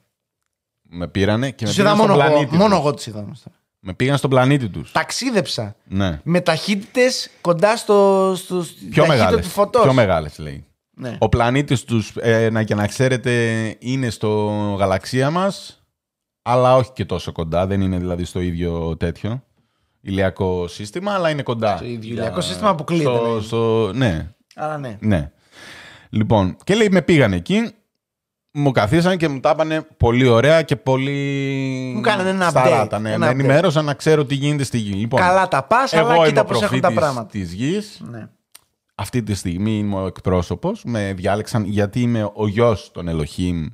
με 0.82 1.08
πήρανε 1.08 1.50
και 1.50 1.64
με 1.64 1.66
Τους 1.68 1.76
πήγαν 1.76 1.94
είδα 1.94 2.02
στον 2.04 2.10
μόνο 2.16 2.22
εγώ. 2.22 2.32
πλανήτη 2.32 2.56
Μόνο 2.56 2.68
τους. 2.74 2.78
εγώ 2.84 2.94
τους 2.94 3.06
είδα. 3.06 3.18
όμως. 3.20 3.42
Με 3.80 3.94
πήγαν 3.94 4.16
στον 4.18 4.30
πλανήτη 4.30 4.68
τους. 4.68 4.92
Ταξίδεψα 4.92 5.76
Ναι. 5.84 6.20
με 6.22 6.40
ταχύτητες 6.40 7.30
κοντά 7.40 7.76
στο, 7.76 8.32
στο 8.36 8.62
στην 8.62 8.88
Πιο 8.90 9.02
ταχύτητα 9.02 9.24
μεγάλες. 9.24 9.44
του 9.46 9.52
φωτός. 9.52 9.82
Πιο 9.82 9.92
μεγάλες 9.92 10.38
λέει. 10.38 10.66
Ναι. 11.00 11.16
Ο 11.18 11.28
πλανήτης 11.28 11.84
τους, 11.84 12.12
ε, 12.20 12.50
να, 12.50 12.62
και 12.62 12.74
να 12.74 12.86
ξέρετε, 12.86 13.32
είναι 13.78 14.10
στο 14.10 14.46
γαλαξία 14.78 15.30
μας, 15.30 15.82
αλλά 16.42 16.76
όχι 16.76 16.90
και 16.92 17.04
τόσο 17.04 17.32
κοντά. 17.32 17.66
Δεν 17.66 17.80
είναι 17.80 17.98
δηλαδή 17.98 18.24
στο 18.24 18.40
ίδιο 18.40 18.96
τέτοιο 18.96 19.42
ηλιακό 20.00 20.68
σύστημα, 20.68 21.12
αλλά 21.12 21.30
είναι 21.30 21.42
κοντά. 21.42 21.76
Στο 21.76 21.84
ίδιο 21.84 21.98
Για- 22.00 22.12
ηλιακό 22.12 22.40
σύστημα 22.40 22.68
αποκλείεται, 22.68 23.10
Στο, 23.18 23.34
ναι. 23.34 23.40
στο, 23.42 23.90
ναι, 23.94 24.28
Αλλά 24.54 24.78
ναι. 24.78 24.96
ναι. 25.00 25.30
Λοιπόν, 26.10 26.56
και 26.64 26.74
λέει 26.74 26.88
με 26.90 27.02
πήγαν 27.02 27.32
εκεί, 27.32 27.70
μου 28.52 28.70
καθίσαν 28.70 29.16
και 29.16 29.28
μου 29.28 29.40
τα 29.40 29.50
είπανε 29.50 29.86
πολύ 29.96 30.26
ωραία 30.28 30.62
και 30.62 30.76
πολύ. 30.76 31.92
Μου 31.94 32.00
κάνανε 32.00 32.28
ένα 32.28 32.48
σταράτα, 32.48 32.98
update, 32.98 33.00
Ναι, 33.00 33.08
ένα 33.12 33.18
με 33.18 33.26
update. 33.26 33.30
ενημέρωσαν 33.30 33.84
να 33.84 33.94
ξέρω 33.94 34.24
τι 34.24 34.34
γίνεται 34.34 34.64
στη 34.64 34.78
γη. 34.78 34.92
Λοιπόν, 34.92 35.20
Καλά 35.20 35.48
τα 35.48 35.62
πας, 35.62 35.92
εγώ 35.92 36.06
αλλά 36.06 36.16
είμαι 36.16 36.26
κοίτα 36.26 36.40
ο 36.40 36.44
πώς 36.44 36.62
έχουν 36.62 36.80
τα 36.80 36.88
προφήτης 36.88 37.02
πράγματα. 37.04 37.30
της 37.30 37.52
γης. 37.52 38.00
Ναι. 38.10 38.28
Αυτή 39.00 39.22
τη 39.22 39.34
στιγμή 39.34 39.78
είμαι 39.78 39.94
ο 39.94 40.06
εκπρόσωπος. 40.06 40.82
Με 40.84 41.12
διάλεξαν 41.16 41.64
γιατί 41.64 42.00
είμαι 42.00 42.30
ο 42.34 42.48
γιος 42.48 42.90
των 42.92 43.08
Ελοχήμ. 43.08 43.66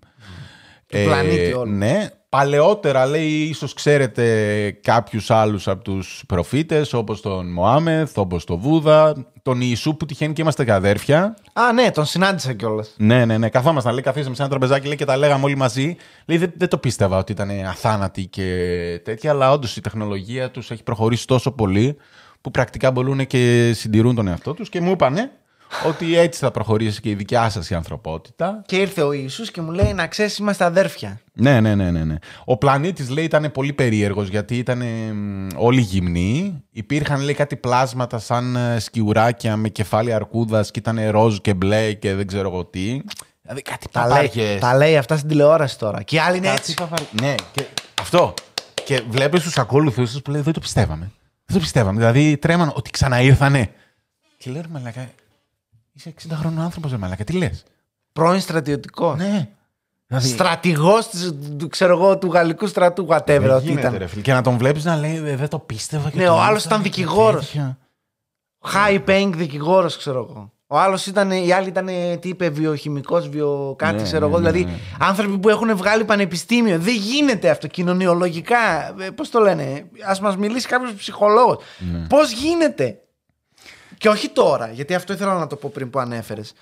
Του 0.87 0.99
πλανήτη 1.05 1.53
όλου. 1.53 1.73
Ναι, 1.73 2.09
Παλαιότερα 2.35 3.07
λέει 3.07 3.31
ίσως 3.31 3.75
ξέρετε 3.75 4.71
κάποιους 4.83 5.31
άλλους 5.31 5.69
από 5.69 5.85
τους 5.85 6.25
προφήτες 6.29 6.93
όπως 6.93 7.21
τον 7.21 7.53
Μωάμεθ, 7.53 8.19
όπως 8.19 8.45
τον 8.45 8.59
Βούδα, 8.59 9.27
τον 9.43 9.61
Ιησού 9.61 9.97
που 9.97 10.07
τυχαίνει 10.07 10.33
και 10.33 10.43
είμαστε 10.43 10.65
και 10.65 10.73
αδέρφια. 10.73 11.37
Α, 11.53 11.73
ναι, 11.73 11.91
τον 11.91 12.05
συνάντησα 12.05 12.53
κιόλας. 12.53 12.95
Ναι, 12.97 13.25
ναι, 13.25 13.39
ναι. 13.39 13.49
Καθόμασταν, 13.49 13.93
λέει, 13.93 14.03
καθίσαμε 14.03 14.35
σε 14.35 14.41
ένα 14.43 14.51
τραπεζάκι 14.51 14.87
λέει, 14.87 14.97
και 14.97 15.05
τα 15.05 15.17
λέγαμε 15.17 15.45
όλοι 15.45 15.57
μαζί. 15.57 15.97
Λέει, 16.25 16.39
δεν, 16.39 16.53
δεν 16.57 16.69
το 16.69 16.79
πίστευα 16.79 17.19
ότι 17.19 17.33
ήταν 17.33 17.51
αθάνατοι 17.51 18.27
και 18.27 19.01
τέτοια, 19.05 19.31
αλλά 19.31 19.53
όντως 19.53 19.77
η 19.77 19.81
τεχνολογία 19.81 20.51
τους 20.51 20.71
έχει 20.71 20.83
προχωρήσει 20.83 21.27
τόσο 21.27 21.53
πολύ 21.53 21.97
που 22.45 22.51
πρακτικά 22.51 22.91
μπορούν 22.91 23.27
και 23.27 23.73
συντηρούν 23.75 24.15
τον 24.15 24.29
εαυτό 24.29 24.55
τους 24.55 24.69
και 24.69 24.81
μου 24.81 24.91
είπανε 24.91 25.31
ότι 25.87 26.17
έτσι 26.19 26.41
θα 26.41 26.51
προχωρήσει 26.51 27.01
και 27.01 27.09
η 27.11 27.15
δικιά 27.15 27.49
σας 27.49 27.71
η 27.71 27.75
ανθρωπότητα. 27.75 28.63
Και 28.67 28.77
ήρθε 28.77 29.03
ο 29.03 29.13
Ιησούς 29.13 29.51
και 29.51 29.61
μου 29.61 29.71
λέει 29.71 29.93
να 29.93 30.07
ξέρεις, 30.07 30.39
είμαστε 30.39 30.65
αδέρφια. 30.65 31.21
Ναι, 31.33 31.61
ναι, 31.61 31.75
ναι, 31.75 31.91
ναι. 31.91 32.05
ναι. 32.05 32.15
Ο 32.45 32.57
πλανήτης 32.57 33.09
λέει 33.11 33.25
ήταν 33.25 33.53
πολύ 33.53 33.73
περίεργος 33.73 34.29
γιατί 34.29 34.57
ήταν 34.59 34.81
ε, 34.83 34.87
όλοι 35.57 35.81
γυμνοί. 35.81 36.63
Υπήρχαν 36.71 37.21
λέει 37.21 37.35
κάτι 37.35 37.57
πλάσματα 37.57 38.19
σαν 38.19 38.57
ε, 38.57 38.79
σκιουράκια 38.79 39.57
με 39.57 39.69
κεφάλι 39.69 40.13
αρκούδας 40.13 40.71
και 40.71 40.79
ήταν 40.79 41.11
ροζ 41.11 41.37
και 41.37 41.55
μπλε 41.55 41.93
και 41.93 42.15
δεν 42.15 42.27
ξέρω 42.27 42.49
εγώ 42.49 42.65
τι. 42.65 43.01
Δηλαδή 43.43 43.63
κάτι 43.63 43.87
Τα 43.91 44.01
λέει, 44.07 44.11
παπάριες. 44.27 44.61
τα 44.61 44.77
λέει 44.77 44.97
αυτά 44.97 45.17
στην 45.17 45.29
τηλεόραση 45.29 45.79
τώρα. 45.79 46.03
Και 46.03 46.17
οι 46.17 46.19
άλλοι 46.19 46.37
είναι 46.37 46.47
Κάτι 46.47 46.59
έτσι. 46.59 46.75
παπαρι- 46.75 47.21
Ναι, 47.21 47.35
και 47.53 47.65
αυτό. 48.01 48.35
Και 48.85 49.03
βλέπεις 49.09 49.43
τους 49.43 49.59
ακόλουθου 49.59 50.03
τους 50.03 50.23
που 50.23 50.31
λέει 50.31 50.41
δεν 50.41 50.53
το 50.53 50.61
πιστεύαμε. 50.61 51.11
Δεν 51.47 51.57
το 51.57 51.59
πιστεύαμε. 51.59 51.99
Δηλαδή 51.99 52.37
τρέμαν 52.37 52.73
ότι 52.75 52.91
ξαναήρθανε. 52.91 53.71
Και 54.37 54.51
λέω 54.51 54.63
ρε 54.63 54.69
μαλακά, 54.69 55.09
είσαι 55.93 56.15
60 56.29 56.31
χρόνων 56.33 56.65
άνθρωπος, 56.65 56.91
ρε 56.91 56.97
μαλακά, 56.97 57.25
τι 57.25 57.33
λες; 57.33 57.63
Πρώην 58.13 58.41
στρατιωτικός. 58.41 59.17
Ναι. 59.19 59.49
Δηλαδή, 60.07 60.29
Στρατηγός 60.29 61.09
του, 61.59 61.69
ξέρω 61.69 61.93
εγώ, 61.97 62.19
του 62.19 62.33
γαλλικού 62.33 62.67
στρατού, 62.67 63.07
whatever, 63.11 63.25
δεν 63.41 63.51
ό,τι 63.51 63.65
γίνεται, 63.65 63.81
ήταν. 63.81 63.99
ρε 63.99 64.07
φίλε. 64.07 64.23
Και 64.23 64.33
να 64.33 64.43
τον 64.43 64.57
βλέπεις 64.59 64.85
να 64.85 64.97
λέει 64.97 65.17
«Ε, 65.17 65.37
δεν 65.37 65.49
το 65.49 65.59
πίστευα. 65.59 66.11
και 66.11 66.17
Ναι, 66.19 66.25
το 66.27 66.35
ο 66.35 66.41
άλλος 66.41 66.65
ήρθα 66.65 66.69
ήταν 66.77 66.83
και 66.83 66.89
δικηγόρος. 66.91 67.47
τέτοια». 67.47 67.79
High 68.75 69.05
paying 69.09 69.31
δικηγόρος, 69.35 69.97
ξέρω 69.97 70.27
εγώ. 70.31 70.53
Ο 70.75 70.79
άλλος 70.79 71.07
ήταν, 71.07 71.31
οι 71.31 71.53
άλλοι 71.53 71.69
ήταν, 71.69 71.87
τι 72.21 72.29
είπε, 72.29 72.49
βιοχημικός, 72.49 73.29
βιο 73.29 73.75
κάτι, 73.79 73.97
Ναι, 73.97 74.03
ξέρω 74.03 74.27
ναι, 74.27 74.33
εγώ. 74.33 74.41
ναι, 74.41 74.51
δηλαδή, 74.51 74.71
ναι. 74.73 74.79
άνθρωποι 74.99 75.39
που 75.39 75.49
έχουν 75.49 75.77
βγάλει 75.77 76.05
πανεπιστήμιο. 76.05 76.79
Δεν 76.79 76.95
γίνεται 76.95 77.51
αυτό 77.51 77.67
κοινωνιολογικά. 77.67 78.95
Πώς 79.15 79.31
το 79.31 79.41
λένε, 79.41 79.87
ας 80.07 80.21
μας 80.21 80.37
μιλήσει 80.37 80.67
κάποιος 80.69 80.93
ψυχολόγος. 80.93 81.57
Ναι. 81.79 82.07
Πώς 82.09 82.33
γίνεται; 82.33 82.99
Και 83.99 84.09
όχι 84.09 84.29
τώρα, 84.29 84.71
γιατί 84.73 84.95
αυτό 84.95 85.13
ήθελα 85.13 85.39
να 85.39 85.47
το 85.47 85.57
πω 85.57 85.71
πριν 85.75 85.91
που 85.91 85.99
ανέφερες. 85.99 86.53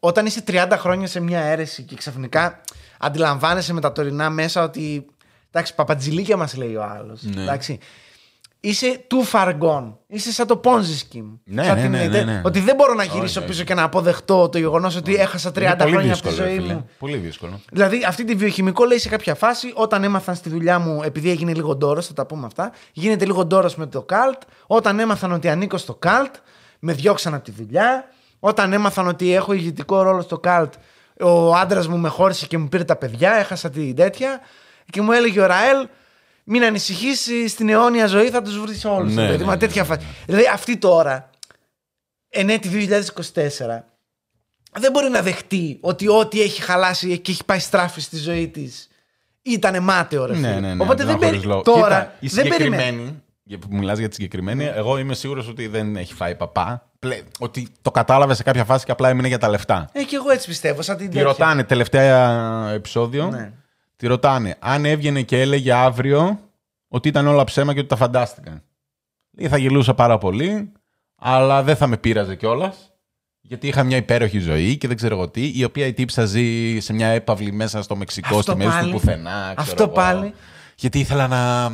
Όταν 0.00 0.26
είσαι 0.26 0.40
30 0.46 0.76
χρόνια 0.78 1.06
σε 1.06 1.20
μια 1.20 1.40
αίρεση 1.40 1.82
και 1.82 1.94
ξαφνικά 1.96 2.60
αντιλαμβάνεσαι 2.98 3.72
με 3.72 3.80
τα 3.80 3.92
τωρινά 3.92 4.30
μέσα 4.30 4.62
ότι. 4.62 5.06
Εντάξει, 5.50 5.74
παπατζηλίκια 5.74 6.36
μας 6.36 6.56
λέει 6.56 6.74
ο 6.74 6.82
άλλος. 6.82 7.22
Ναι. 7.22 7.42
Εντάξει. 7.42 7.78
Είσαι 8.60 9.06
too 9.10 9.32
far 9.32 9.58
gone. 9.60 9.92
Είσαι 10.06 10.32
σαν 10.32 10.46
το 10.46 10.60
Ponzi 10.64 10.68
scheme. 11.16 11.38
Ναι, 11.44 11.64
Σαν 11.64 11.74
ναι, 11.76 11.82
την- 11.82 11.90
ναι, 11.90 12.06
ναι, 12.06 12.22
ναι. 12.22 12.40
Ότι 12.44 12.60
δεν 12.60 12.74
μπορώ 12.76 12.94
να 12.94 13.04
γυρίσω 13.04 13.38
Όχι, 13.38 13.48
πίσω 13.48 13.58
όχι. 13.58 13.68
και 13.68 13.74
να 13.74 13.82
αποδεχτώ 13.82 14.48
το 14.48 14.58
γεγονός 14.58 14.96
ότι 14.96 15.14
έχασα 15.14 15.50
30 15.50 15.60
Είναι 15.60 15.74
πολύ 15.76 15.90
χρόνια 15.90 16.12
από 16.12 16.22
τη 16.22 16.28
δύσκολο, 16.28 16.46
ρε 16.48 16.52
ζωή 16.54 16.60
φίλε. 16.60 16.72
μου. 16.74 16.88
Πολύ 16.98 17.16
δύσκολο. 17.16 17.60
Δηλαδή, 17.72 18.04
αυτή 18.04 18.24
τη 18.24 18.34
βιοχημικό 18.34 18.84
λέει 18.84 18.98
σε 18.98 19.08
κάποια 19.08 19.34
φάση, 19.34 19.72
όταν 19.74 20.04
έμαθαν 20.04 20.34
στη 20.34 20.48
δουλειά 20.48 20.78
μου, 20.78 21.02
επειδή 21.02 21.30
έγινε 21.30 21.54
λίγο 21.54 21.76
ντόρος, 21.76 22.06
θα 22.06 22.12
τα 22.12 22.26
πούμε 22.26 22.46
αυτά, 22.46 22.72
γίνεται 22.92 23.24
λίγο 23.24 23.44
ντόρος 23.44 23.76
με 23.76 23.86
το 23.86 24.02
καλτ. 24.02 24.42
Όταν 24.66 24.98
έμαθαν 24.98 25.32
ότι 25.32 25.48
ανήκω 25.48 25.76
στο 25.76 25.94
καλτ, 25.94 26.34
με 26.78 26.92
διώξαν 26.92 27.34
από 27.34 27.44
τη 27.44 27.50
δουλειά. 27.50 28.04
Όταν 28.40 28.72
έμαθαν 28.72 29.06
ότι 29.08 29.34
έχω 29.34 29.52
ηγετικό 29.52 30.02
ρόλο 30.02 30.20
στο 30.22 30.38
καλτ, 30.38 30.72
ο 31.20 31.54
άντρας 31.54 31.88
μου 31.88 31.98
με 31.98 32.08
χώρισε 32.08 32.46
και 32.46 32.58
μου 32.58 32.68
πήρε 32.68 32.84
τα 32.84 32.96
παιδιά, 32.96 33.32
έχασα 33.34 33.70
την 33.70 33.94
τέτοια. 33.94 34.40
Και 34.90 35.00
μου 35.02 35.12
έλεγε 35.12 35.40
ο 35.40 35.46
Ραέλ, 35.46 35.86
μην 36.48 36.64
ανησυχήσει, 36.64 37.48
στην 37.48 37.68
αιώνια 37.68 38.06
ζωή 38.06 38.30
θα 38.30 38.42
τους 38.42 38.60
βρεις 38.60 38.84
όλους. 38.84 39.14
Ναι, 39.14 39.36
ναι, 39.36 39.36
ναι, 39.44 39.56
τέτοια 39.56 39.84
φάση. 39.84 40.06
Δηλαδή, 40.26 40.44
αυτή 40.52 40.76
τώρα, 40.76 41.30
εν 42.28 42.48
έτη 42.48 42.68
2024, 42.68 43.84
δεν 44.72 44.90
μπορεί 44.92 45.08
να 45.10 45.22
δεχτεί 45.22 45.78
ότι 45.80 46.08
ό,τι 46.08 46.40
έχει 46.42 46.62
χαλάσει 46.62 47.18
και 47.18 47.30
έχει 47.32 47.44
πάει 47.44 47.58
στράφη 47.58 48.00
στη 48.00 48.16
ζωή 48.16 48.48
της 48.48 48.88
ήταν 49.42 49.82
μάταιο, 49.82 50.26
ρε 50.26 50.34
φίλε. 50.34 50.48
Ναι, 50.52 50.60
ναι, 50.60 50.74
ναι. 50.74 50.82
Οπότε 50.82 51.04
δεν 51.04 51.14
χωρίς 51.16 51.30
περι... 51.30 51.42
λόγο. 51.42 51.62
Τώρα 51.62 52.12
Κοίτα, 52.20 52.40
η 52.40 52.42
δεν 52.42 52.48
περιμένει. 52.48 52.82
συγκεκριμένη, 52.82 53.22
για 53.42 53.58
που 53.58 53.66
μιλάς 53.70 53.98
για 53.98 54.08
τη 54.08 54.14
συγκεκριμένη, 54.14 54.64
εγώ 54.64 54.98
είμαι 54.98 55.14
σίγουρος 55.14 55.48
ότι 55.48 55.66
δεν 55.66 55.96
έχει 55.96 56.14
φάει 56.14 56.34
παπά. 56.34 56.90
Πλε- 56.98 57.22
ότι 57.38 57.68
το 57.82 57.90
κατάλαβε 57.90 58.34
σε 58.34 58.42
κάποια 58.42 58.64
φάση 58.64 58.84
και 58.84 58.90
απλά 58.92 59.08
έμεινε 59.08 59.28
για 59.28 59.38
τα 59.38 59.48
λεφτά. 59.48 59.88
Ε, 59.92 60.02
και 60.02 60.16
εγώ 60.16 60.30
έτσι 60.30 60.46
πιστεύω. 60.48 60.82
Σαν 60.82 60.96
την 60.96 61.06
Τη 61.06 61.12
τέτοια. 61.12 61.28
ρωτάνε, 61.28 61.64
τελευταία 61.64 62.68
επεισόδιο, 62.74 63.26
Ναι. 63.30 63.52
Τη 63.98 64.06
ρωτάνε 64.06 64.56
αν 64.58 64.84
έβγαινε 64.84 65.22
και 65.22 65.40
έλεγε 65.40 65.72
αύριο 65.72 66.40
ότι 66.88 67.08
ήταν 67.08 67.26
όλα 67.26 67.44
ψέμα 67.44 67.72
και 67.72 67.78
ότι 67.78 67.88
τα 67.88 67.96
φαντάστηκαν. 67.96 68.62
Λέει, 69.38 69.48
θα 69.48 69.56
γελούσα 69.58 69.94
πάρα 69.94 70.18
πολύ, 70.18 70.72
αλλά 71.16 71.62
δεν 71.62 71.76
θα 71.76 71.86
με 71.86 71.96
πείραζε 71.96 72.34
κιόλας. 72.34 72.92
Γιατί 73.40 73.66
είχα 73.68 73.82
μια 73.84 73.96
υπέροχη 73.96 74.38
ζωή 74.38 74.76
και 74.76 74.86
δεν 74.86 74.96
ξέρω 74.96 75.14
εγώ 75.14 75.28
τι, 75.28 75.52
η 75.58 75.64
οποία 75.64 75.86
η 75.86 75.92
τύψα 75.92 76.24
ζει 76.24 76.78
σε 76.80 76.92
μια 76.92 77.08
έπαυλη 77.08 77.52
μέσα 77.52 77.82
στο 77.82 77.96
Μεξικό, 77.96 78.38
Αυτό 78.38 78.50
στη 78.50 78.56
μέση 78.60 78.70
πάλι. 78.70 78.90
του 78.92 78.98
πουθενά. 78.98 79.40
ξέρω 79.40 79.54
Αυτό 79.56 79.82
εγώ. 79.82 79.92
πάλι. 79.92 80.32
Γιατί 80.76 80.98
ήθελα 80.98 81.26
να. 81.28 81.70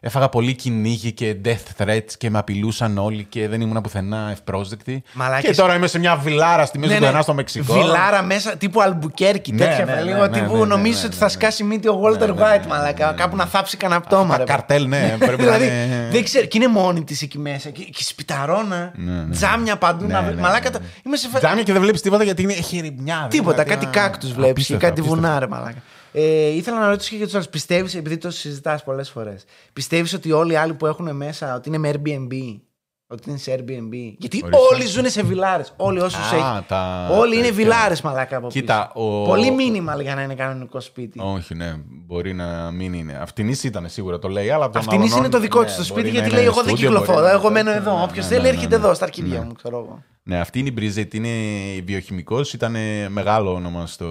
Έφαγα 0.00 0.28
πολύ 0.28 0.54
κυνήγι 0.54 1.12
και 1.12 1.36
death 1.44 1.82
threats 1.84 2.12
και 2.18 2.30
με 2.30 2.38
απειλούσαν 2.38 2.98
όλοι 2.98 3.24
και 3.24 3.48
δεν 3.48 3.60
ήμουν 3.60 3.80
πουθενά 3.80 4.28
ευπρόσδεκτη. 4.32 5.02
Μαλάκες. 5.12 5.50
Και 5.50 5.56
τώρα 5.56 5.74
είμαι 5.74 5.86
σε 5.86 5.98
μια 5.98 6.16
βιλάρα 6.16 6.66
στη 6.66 6.78
μέση 6.78 6.90
Ναι, 6.92 6.96
του 6.96 7.00
ναι. 7.00 7.06
πουθενά 7.06 7.22
στο 7.24 7.34
Μεξικό. 7.34 7.72
Βιλάρα 7.74 8.22
μέσα, 8.22 8.56
τύπου 8.56 8.82
Αλμπουκέρκι, 8.82 9.52
Ναι, 9.52 9.58
τέτοια 9.58 9.84
ναι, 9.84 9.92
ναι, 9.92 9.98
ναι, 9.98 10.04
λίγο. 10.04 10.20
ναι, 10.20 10.28
τύπου 10.28 10.52
ναι, 10.54 10.58
ναι, 10.60 10.66
νομίζει 10.66 10.94
ναι, 11.00 11.04
ότι 11.04 11.08
ναι, 11.14 11.18
θα 11.18 11.24
ναι. 11.24 11.30
σκάσει 11.30 11.64
μύτη 11.64 11.88
ο 11.88 12.00
Walter 12.04 12.18
Ναι, 12.18 12.26
ναι, 12.26 12.32
White, 12.32 12.60
ναι, 12.60 12.66
μαλακά. 12.68 13.04
ναι, 13.06 13.10
ναι. 13.10 13.16
Κάπου 13.16 13.36
να 13.36 13.46
θάψει 13.46 13.76
κανένα 13.76 14.00
πτώμα. 14.00 14.36
ρε. 14.36 14.44
Τα 14.44 14.52
καρτέλ, 14.52 14.88
ναι, 14.88 15.14
πρέπει 15.18 15.42
να 15.44 15.56
δηλαδή, 15.56 15.64
είναι. 15.64 16.08
δεν 16.10 16.24
ξέρω. 16.24 16.46
Και 16.46 16.58
είναι 16.58 16.68
μόνη 16.68 17.04
της 17.04 17.22
εκεί 17.22 17.38
μέσα. 17.38 17.70
Και, 17.70 17.82
και 17.82 18.02
σπιταρώνα. 18.04 18.92
Ναι, 18.94 19.12
ναι. 19.12 19.34
Τζάμια 19.34 19.76
παντού. 19.76 20.04
Ναι, 20.06 20.12
να... 20.12 20.20
ναι, 20.20 20.30
ναι, 20.30 20.40
Μαλάκα. 20.40 20.70
ναι. 20.70 20.78
τα- 20.78 20.84
Είμαι 21.06 21.16
σε 21.16 21.28
φα... 21.28 21.38
Τζάμια 21.38 21.62
και 21.62 21.72
δεν 21.72 21.82
βλέπεις 21.82 22.00
τίποτα 22.02 22.24
γιατί 22.24 22.42
είναι, 22.42 22.52
έχει 22.52 22.80
ρημιά. 22.80 23.26
Τίποτα, 23.30 23.62
δηλαδή, 23.62 23.84
κάτι 23.84 23.98
α, 23.98 24.02
κάκτους 24.02 24.32
βλέπεις 24.32 24.66
και 24.66 24.72
απίστευτο, 24.74 24.86
κάτι 24.86 25.00
απίστευτο. 25.00 25.20
βουνά, 25.28 25.38
ρε 25.38 25.46
μαλάκα. 25.46 25.78
Ε, 26.12 26.46
ήθελα 26.48 26.78
να 26.80 26.88
ρωτήσω 26.88 27.10
και 27.10 27.16
για 27.16 27.24
τους 27.24 27.34
άλλους. 27.34 27.48
Πιστεύεις, 27.48 27.94
επειδή 27.94 28.16
το 28.18 28.30
συζητάς 28.30 28.84
πολλές 28.84 29.10
φορές, 29.10 29.44
πιστεύεις 29.72 30.12
ότι 30.12 30.32
όλοι 30.32 30.52
οι 30.52 30.56
άλλοι 30.56 30.74
που 30.74 30.86
έχουν 30.86 31.16
μέσα 31.16 31.54
ότι 31.54 31.68
είναι 31.68 31.78
με 31.78 31.90
Airbnb, 31.94 32.60
ότι 33.06 33.30
είναι 33.30 33.38
σε 33.38 33.54
Airbnb. 33.58 33.92
Γιατί 34.18 34.40
Ορίστε. 34.44 34.62
όλοι 34.74 34.86
ζουν 34.86 35.10
σε 35.10 35.22
βιλάρες. 35.22 35.72
Όλοι 35.76 36.00
όσους 36.00 36.32
Α, 36.32 36.36
έχει. 36.36 36.64
τα- 36.68 37.08
Όλοι 37.12 37.34
είναι 37.36 37.46
τέτοια. 37.46 37.56
βιλάρες, 37.56 38.00
μαλάκα 38.00 38.36
από 38.36 38.48
Κοίτα, 38.48 38.90
πίσω. 38.94 39.06
ο- 39.06 39.24
Πολύ 39.24 39.48
minimal 39.58 40.00
για 40.02 40.14
να 40.14 40.22
είναι 40.22 40.34
κανονικό 40.34 40.80
σπίτι. 40.80 41.20
Όχι, 41.22 41.54
ναι, 41.54 41.74
μπορεί 42.06 42.32
να 42.34 42.70
μην 42.70 42.92
είναι. 42.92 43.12
Αυτήν 43.22 43.48
ήταν 43.64 43.88
σίγουρα 43.88 44.18
το 44.18 44.28
λέει, 44.28 44.50
αλλά 44.50 44.70
το 44.70 44.78
Αυτήν 44.78 44.96
μαλωνών- 44.98 45.18
είναι 45.18 45.28
το 45.28 45.40
δικό 45.40 45.60
ναι, 45.60 45.66
τη 45.66 45.70
το 45.70 45.76
μπορεί 45.76 45.88
σπίτι 45.88 46.06
να 46.06 46.12
γιατί 46.12 46.28
είναι 46.28 46.36
λέει: 46.36 46.44
Εγώ 46.46 46.54
δεν 46.54 46.64
στούντιο, 46.64 46.88
μπορεί 46.90 47.00
κυκλοφορώ. 47.00 47.24
να 47.26 47.30
είναι 47.32 47.38
Εγώ 47.40 47.50
μένω 47.50 47.70
τέτοιο. 47.72 47.82
εδώ. 47.90 47.96
Ναι, 47.98 48.02
Όποιος 48.04 48.24
ναι, 48.24 48.30
θέλει 48.30 48.42
ναι, 48.42 48.48
έρχεται 48.48 48.78
ναι. 48.78 48.84
εδώ, 48.84 48.94
στα 48.94 49.04
αρχίδια 49.04 49.38
Ναι. 49.38 49.44
μου, 49.44 49.52
ξέρω 49.52 49.78
εγώ. 49.78 50.02
Ναι, 50.28 50.40
αυτή 50.40 50.58
είναι 50.58 50.68
η 50.68 50.72
Μπριζέτ, 50.74 51.14
είναι 51.14 51.28
βιοχημικός, 51.84 52.52
ήταν 52.52 52.76
μεγάλο 53.08 53.52
όνομα 53.52 53.86
στο. 53.86 54.06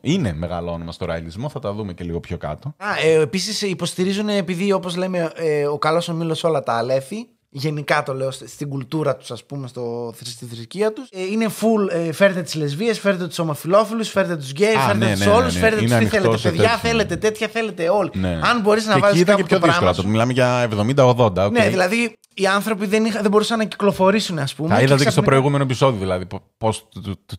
Είναι 0.00 0.32
μεγάλο 0.32 0.72
όνομα 0.72 0.92
στο 0.92 1.04
ραϊλισμό, 1.04 1.48
θα 1.48 1.58
τα 1.58 1.72
δούμε 1.72 1.92
και 1.92 2.04
λίγο 2.04 2.20
πιο 2.20 2.36
κάτω. 2.36 2.74
Α, 2.76 2.86
ε, 3.04 3.20
Επίσης 3.20 3.62
υποστηρίζουν 3.62 4.28
επειδή 4.28 4.72
όπως 4.72 4.96
λέμε 4.96 5.32
ε, 5.34 5.66
ο 5.66 5.78
καλός 5.78 6.08
ο 6.08 6.14
μήλο 6.14 6.40
όλα 6.42 6.62
τα 6.62 6.72
αλέθη. 6.72 7.28
Γενικά 7.54 8.02
το 8.02 8.14
λέω 8.14 8.28
st- 8.28 8.42
στην 8.46 8.68
κουλτούρα 8.68 9.16
τους, 9.16 9.30
ας 9.30 9.44
πούμε, 9.44 9.68
στο, 9.68 10.14
στη 10.24 10.44
θρησκεία 10.46 10.92
τους. 10.92 11.08
Ε, 11.12 11.22
είναι 11.22 11.46
full. 11.60 11.92
Ε, 12.06 12.12
φέρτε 12.12 12.42
τις 12.42 12.54
λεσβίες, 12.54 12.94
φέρτε 12.94 13.26
τους 13.26 13.38
ομοφυλόφιλους, 13.38 14.08
φέρτε 14.08 14.36
τους 14.36 14.50
γκέι, 14.50 14.74
Α, 14.74 14.80
φέρτε 14.80 14.98
ναι, 15.04 15.10
τους 15.10 15.18
ναι, 15.18 15.24
ναι, 15.26 15.32
όλους, 15.32 15.54
ναι. 15.54 15.60
φέρτε 15.60 15.76
τους 15.76 15.90
Είναι 15.90 15.98
τι 15.98 16.04
θέλετε. 16.06 16.16
ανοιχτό 16.16 16.38
σε 16.38 16.48
Παιδιά, 16.48 16.62
τέτοιο. 16.68 16.78
θέλετε 16.88 17.16
τέτοια, 17.16 17.48
θέλετε 17.48 17.88
όλοι. 17.88 18.10
Ναι. 18.14 18.40
Αν 18.42 18.60
μπορείς 18.60 18.86
να 18.86 18.94
Και 18.94 19.00
βάλει 19.00 19.12
εκεί 19.12 19.20
ήταν 19.22 19.36
κάπου 19.36 19.48
και 19.48 19.54
πιο 19.54 19.58
το 19.58 19.66
πράγμα. 19.66 19.92
δύσκολο. 19.92 19.94
σου- 19.94 20.02
Το 20.02 20.08
μιλάμε 20.08 20.32
για 20.32 20.62
70-80. 20.62 21.44
οκ. 21.46 21.52
Ναι, 21.52 21.68
δηλαδή 21.68 22.16
οι 22.34 22.46
άνθρωποι 22.46 22.86
δεν, 22.86 23.04
είχα, 23.04 23.20
δεν 23.20 23.30
μπορούσαν 23.30 23.58
να 23.58 23.64
κυκλοφορήσουν, 23.64 24.38
ας 24.38 24.54
πούμε. 24.54 24.68
Τα 24.68 24.74
και 24.76 24.80
είδατε 24.82 24.94
και 24.96 25.00
στο 25.02 25.10
ξαφνικά- 25.10 25.30
προηγούμενο 25.30 25.62
επεισόδιο, 25.64 25.98
δηλαδή, 26.00 26.26
πώς 26.58 26.88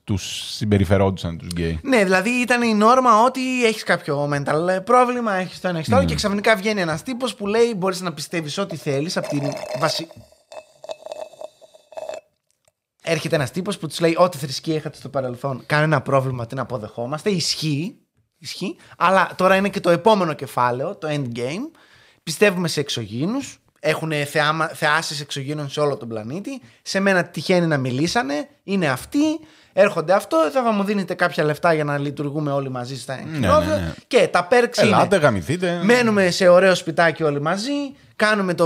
τους 0.04 0.44
συμπεριφερόντουσαν 0.56 1.38
τους 1.38 1.48
γκέι. 1.48 1.80
Ναι, 1.84 2.04
δηλαδή 2.04 2.30
ήταν 2.30 2.62
η 2.62 2.74
νόρμα 2.74 3.24
ότι 3.26 3.66
έχεις 3.66 3.84
κάποιο 3.84 4.30
mental 4.34 4.84
πρόβλημα, 4.84 5.34
έχεις 5.34 5.60
το 5.62 5.68
ένα, 5.68 5.78
έχεις 5.78 5.90
το 5.90 5.96
άλλο 5.96 6.06
και 6.06 6.16
ξαφνικά 6.16 6.56
βγαίνει 6.56 6.82
ένας 6.82 7.04
τύπος 7.04 7.36
που 7.36 7.48
λέει: 7.48 7.74
Μπορείς 7.78 8.02
να 8.02 8.14
πιστεύεις 8.14 8.58
ό,τι 8.58 8.76
θέλεις 8.76 9.18
από 9.18 9.28
την 9.28 9.42
βασι... 10.08 10.22
Έρχεται 13.06 13.36
ένας 13.36 13.52
τύπος 13.52 13.78
που 13.78 13.88
τους 13.88 14.00
λέει: 14.00 14.16
Ό,τι 14.18 14.38
θρησκεία 14.38 14.76
είχατε 14.76 14.98
στο 14.98 15.10
παρελθόν, 15.10 15.64
κανένα 15.66 16.02
πρόβλημα, 16.02 16.46
την 16.46 16.60
αποδεχόμαστε. 16.60 17.30
Ισχύει, 17.30 17.98
ισχύει. 18.38 18.76
Αλλά 18.98 19.32
τώρα 19.36 19.56
είναι 19.56 19.70
και 19.70 19.80
το 19.80 19.90
επόμενο 19.90 20.34
κεφάλαιο, 20.34 20.96
το 20.96 21.08
endgame. 21.12 21.78
Πιστεύουμε 22.24 22.68
σε 22.68 22.80
εξωγήνους. 22.80 23.58
Έχουν 23.80 24.12
θεάμα, 24.26 24.68
θεάσεις 24.68 25.22
εξωγήνων 25.22 25.70
σε 25.70 25.80
όλο 25.80 25.98
τον 25.98 26.08
πλανήτη. 26.08 26.62
Σε 26.82 27.00
μένα 27.00 27.26
τυχαίνει 27.26 27.68
να 27.68 27.78
μιλήσανε. 27.78 28.50
Είναι 28.64 28.90
αυτοί. 28.90 29.40
Έρχονται 29.74 30.14
αυτό. 30.14 30.38
Θα 30.54 30.72
μου 30.72 30.84
δίνετε 30.84 31.14
κάποια 31.14 31.44
λεφτά 31.44 31.74
για 31.74 31.84
να 31.84 31.98
λειτουργούμε 31.98 32.52
όλοι 32.52 32.70
μαζί 32.70 33.00
στα 33.00 33.16
κοινόβιο. 33.34 33.70
ναι, 33.70 33.76
ναι. 33.76 33.94
Και 34.08 34.28
τα 34.32 34.48
perks 34.52 34.78
είναι. 34.84 34.96
Ελάτε, 34.96 35.18
γαμηθείτε. 35.18 35.80
Μένουμε 35.84 36.30
σε 36.32 36.48
ωραίο 36.48 36.76
σπιτάκι 36.76 37.24
όλοι 37.24 37.42
μαζί. 37.42 37.72
Κάνουμε 38.16 38.54
το, 38.54 38.66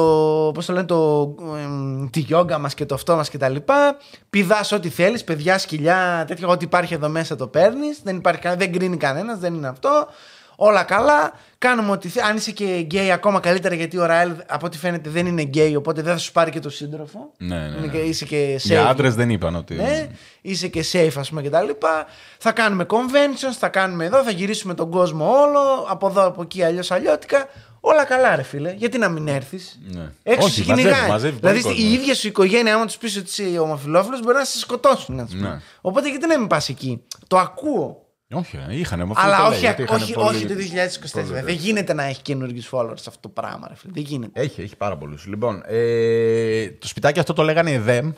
πώς 0.54 0.66
το 0.66 0.74
λένε, 0.74 0.86
το, 0.86 1.36
εμ, 1.64 2.10
τη 2.10 2.20
γιόγκα 2.20 2.58
μας 2.58 2.74
και 2.74 2.86
το 2.86 2.96
αυτό 2.96 3.16
μας 3.16 3.30
και 3.30 3.38
τα 3.38 3.50
λοιπά. 3.50 3.98
Πηδάς 4.30 4.72
ό,τι 4.72 4.90
θέλεις, 4.90 5.24
παιδιά, 5.24 5.58
σκυλιά, 5.58 6.24
τέτοιο, 6.28 6.50
ό,τι 6.50 6.66
υπάρχει 6.66 6.94
εδώ 6.94 7.10
μέσα 7.10 7.36
το 7.36 7.48
παίρνεις. 7.48 8.00
Δεν, 8.04 8.16
υπάρχει, 8.16 8.42
κα- 8.42 8.56
δεν 8.56 8.72
κρίνει 8.74 8.98
κανένας, 8.98 9.40
δεν 9.40 9.54
είναι 9.54 9.68
αυτό. 9.68 10.08
Όλα 10.56 10.84
καλά. 10.84 11.32
Κάνουμε 11.58 11.92
ό,τι 11.92 12.08
θες. 12.10 12.22
Αν 12.24 12.36
είσαι 12.36 12.52
και 12.52 12.66
γκέι, 12.80 13.12
ακόμα 13.12 13.40
καλύτερα 13.40 13.76
γιατί 13.76 13.98
ο 13.98 14.06
Ραέλ 14.06 14.32
από 14.48 14.66
ό,τι 14.66 14.78
φαίνεται 14.78 15.10
δεν 15.10 15.26
είναι 15.26 15.42
γκέι, 15.42 15.76
οπότε 15.76 16.02
δεν 16.02 16.14
θα 16.14 16.20
σου 16.20 16.32
πάρει 16.32 16.52
και 16.52 16.60
το 16.60 16.70
σύντροφο. 16.70 17.32
Ναι, 17.38 17.56
ναι, 17.56 17.66
Είναι 17.66 17.80
ναι. 17.80 17.88
και- 17.88 17.98
είσαι 17.98 18.26
και 18.26 18.56
safe. 18.56 18.66
Για 18.66 18.88
άντρες 18.88 19.16
δεν 19.16 19.30
είπαν 19.30 19.56
ότι. 19.56 19.74
Ναι, 19.76 20.08
είσαι 20.42 20.68
και 20.68 20.86
safe, 20.92 21.12
ας 21.18 21.30
πούμε 21.30 21.42
και 21.42 21.50
τα 21.50 21.62
λοιπά. 21.62 22.06
Θα 22.38 22.52
κάνουμε 22.52 22.86
conventions, 22.90 23.56
θα 23.60 23.68
κάνουμε 23.70 24.06
εδώ, 24.06 24.24
θα 24.24 24.32
γυρίσουμε 24.32 24.74
τον 24.74 24.90
κόσμο 24.92 25.32
όλο, 25.32 25.86
από 25.88 26.08
εδώ, 26.08 26.26
από 26.26 26.42
εκεί, 26.42 26.64
αλλιώς 26.64 26.92
αλλιώτικα. 26.92 27.46
Όλα 27.80 28.04
καλά, 28.04 28.36
ρε 28.36 28.42
φίλε. 28.44 28.72
Γιατί 28.78 28.98
να 28.98 29.10
μην 29.10 29.28
έρθεις; 29.28 29.80
Ναι. 29.88 30.12
Έξω 30.24 30.46
Όχι, 30.48 30.64
σε 30.64 30.70
μαζεύει, 30.70 30.88
κυνηγάει. 30.88 31.10
μαζεύει 31.10 31.40
πολύ 31.40 31.54
δηλαδή 31.54 31.76
η 31.82 31.84
κόσμο. 31.84 31.96
ίδια 32.02 32.16
σου 32.16 32.28
οικογένεια, 32.28 32.76
άμα 32.76 32.86
τους 32.86 32.98
πεις 32.98 33.18
ότι 33.18 33.44
είσαι 33.44 33.60
ομοφυλόφιλος, 33.60 34.22
μπορεί 34.22 34.38
να 34.38 34.44
σε 34.44 34.58
σκοτώσουν. 34.60 35.16
Να 35.16 35.26
πούμε. 35.26 35.50
Ναι. 35.50 35.60
Οπότε 35.82 36.10
γιατί 36.10 36.28
να 36.28 36.38
μην 36.40 36.48
πας 36.48 36.70
εκεί; 36.70 37.02
Το 37.28 37.38
ακούω. 37.38 38.07
Όχι, 38.34 38.58
ε, 38.70 38.78
είχαν. 38.78 39.00
με 39.00 39.06
αυτό 39.12 39.22
Αλλά 39.26 39.36
το 39.36 39.42
λέω, 39.42 39.52
όχι, 39.52 39.60
γιατί 39.60 39.82
είχαν 39.82 40.02
όχι, 40.02 40.14
πολύ- 40.14 40.28
όχι 40.28 40.46
το 40.46 40.54
2024. 40.56 41.44
Δεν 41.44 41.56
γίνεται 41.56 41.94
να 41.94 42.04
έχει 42.04 42.22
καινούργιους 42.22 42.70
followers 42.72 42.92
αυτό 43.08 43.20
το 43.20 43.30
πράγμα, 43.30 43.68
ρε 43.68 43.76
φίλε. 43.76 43.92
Δεν 43.96 44.04
γίνεται. 44.04 44.42
Έχει, 44.42 44.62
έχει 44.62 44.76
πάρα 44.76 44.98
πολλούς. 44.98 45.26
Λοιπόν, 45.26 45.62
ε, 45.66 46.70
το 46.70 46.88
σπιτάκι 46.88 47.20
αυτό 47.20 47.34
το 47.34 47.44
λέγανε 47.44 47.72
ΕΔΕΜ. 47.72 48.12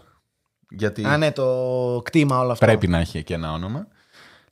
Γιατί 0.69 1.05
Α, 1.05 1.17
ναι, 1.17 1.31
το 1.31 1.45
κτήμα 2.03 2.39
όλο 2.39 2.51
αυτό. 2.51 2.65
πρέπει 2.65 2.87
να 2.87 2.99
έχει 2.99 3.23
και 3.23 3.33
ένα 3.33 3.51
όνομα. 3.51 3.87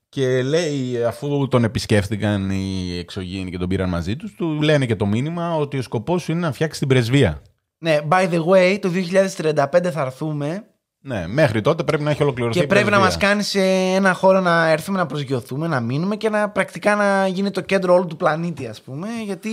Και 0.10 0.42
λέει, 0.44 1.04
αφού 1.04 1.48
τον 1.48 1.64
επισκέφτηκαν 1.64 2.50
οι 2.50 2.98
εξωγήινοι 2.98 3.52
και 3.52 3.58
τον 3.58 3.68
πήραν 3.68 3.90
μαζί 3.90 4.16
τους, 4.16 4.34
του 4.36 4.62
λένε 4.62 4.86
και 4.86 4.96
το 4.96 5.06
μήνυμα 5.06 5.56
ότι 5.56 5.78
ο 5.78 5.82
σκοπός 5.82 6.22
σου 6.22 6.32
είναι 6.32 6.40
να 6.42 6.52
φτιάξεις 6.52 6.80
την 6.80 6.88
πρεσβεία. 6.88 7.42
Ναι, 7.78 7.98
by 8.10 8.30
the 8.30 8.44
way, 8.46 8.78
το 8.82 8.90
2035 8.90 9.92
θα 9.92 10.02
έρθουμε 10.02 10.68
Ναι, 11.08 11.28
μέχρι 11.28 11.62
τότε 11.62 11.84
πρέπει 11.84 12.04
να 12.04 12.10
έχει 12.12 12.22
ολοκληρωθεί. 12.24 12.58
και 12.60 12.64
η 12.66 12.68
πρέπει 12.68 12.90
να 12.90 12.98
πρεσβεία. 13.00 13.18
μας 13.20 13.30
κάνεις 13.30 13.48
σε 13.48 13.62
ένα 13.96 14.14
χώρο 14.14 14.40
να 14.40 14.68
έρθουμε 14.70 14.98
να 14.98 15.06
προσγειωθούμε, 15.06 15.68
να 15.68 15.80
μείνουμε 15.80 16.16
και 16.16 16.30
να 16.30 16.50
πρακτικά 16.50 16.96
να 16.96 17.28
γίνει 17.28 17.52
το 17.52 17.62
κέντρο 17.62 17.94
όλου 17.94 18.06
του 18.06 18.16
πλανήτη, 18.18 18.68
ας 18.68 18.82
πούμε, 18.82 19.08
γιατί 19.26 19.50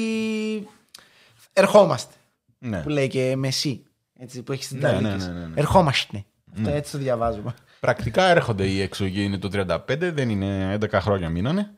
ερχόμαστε. 1.53 2.15
Ναι. 2.59 2.79
Που 2.79 2.89
λέει 2.89 3.09
και 3.09 3.35
Μεσί. 3.37 3.83
Έτσι, 4.19 4.43
που 4.43 4.53
έχει 4.53 4.65
στην 4.65 4.79
Ναι, 4.79 4.89
ναι, 4.93 4.99
Ιταλική. 4.99 5.25
ναι, 5.27 5.33
ναι, 5.33 5.39
ναι. 5.47 5.53
Ερχόμαστε. 5.55 6.25
Αυτό 6.57 6.71
έτσι 6.71 6.93
το 6.93 6.99
διαβάζουμε. 6.99 7.55
Πρακτικά 7.81 8.25
έρχονται 8.25 8.65
οι 8.65 8.81
εξωγήινοι 8.81 9.39
το 9.39 9.49
35, 9.53 9.77
δεν 10.13 10.29
είναι 10.31 10.79
11 10.81 10.87
χρόνια 10.93 11.29
μείνανε. 11.29 11.71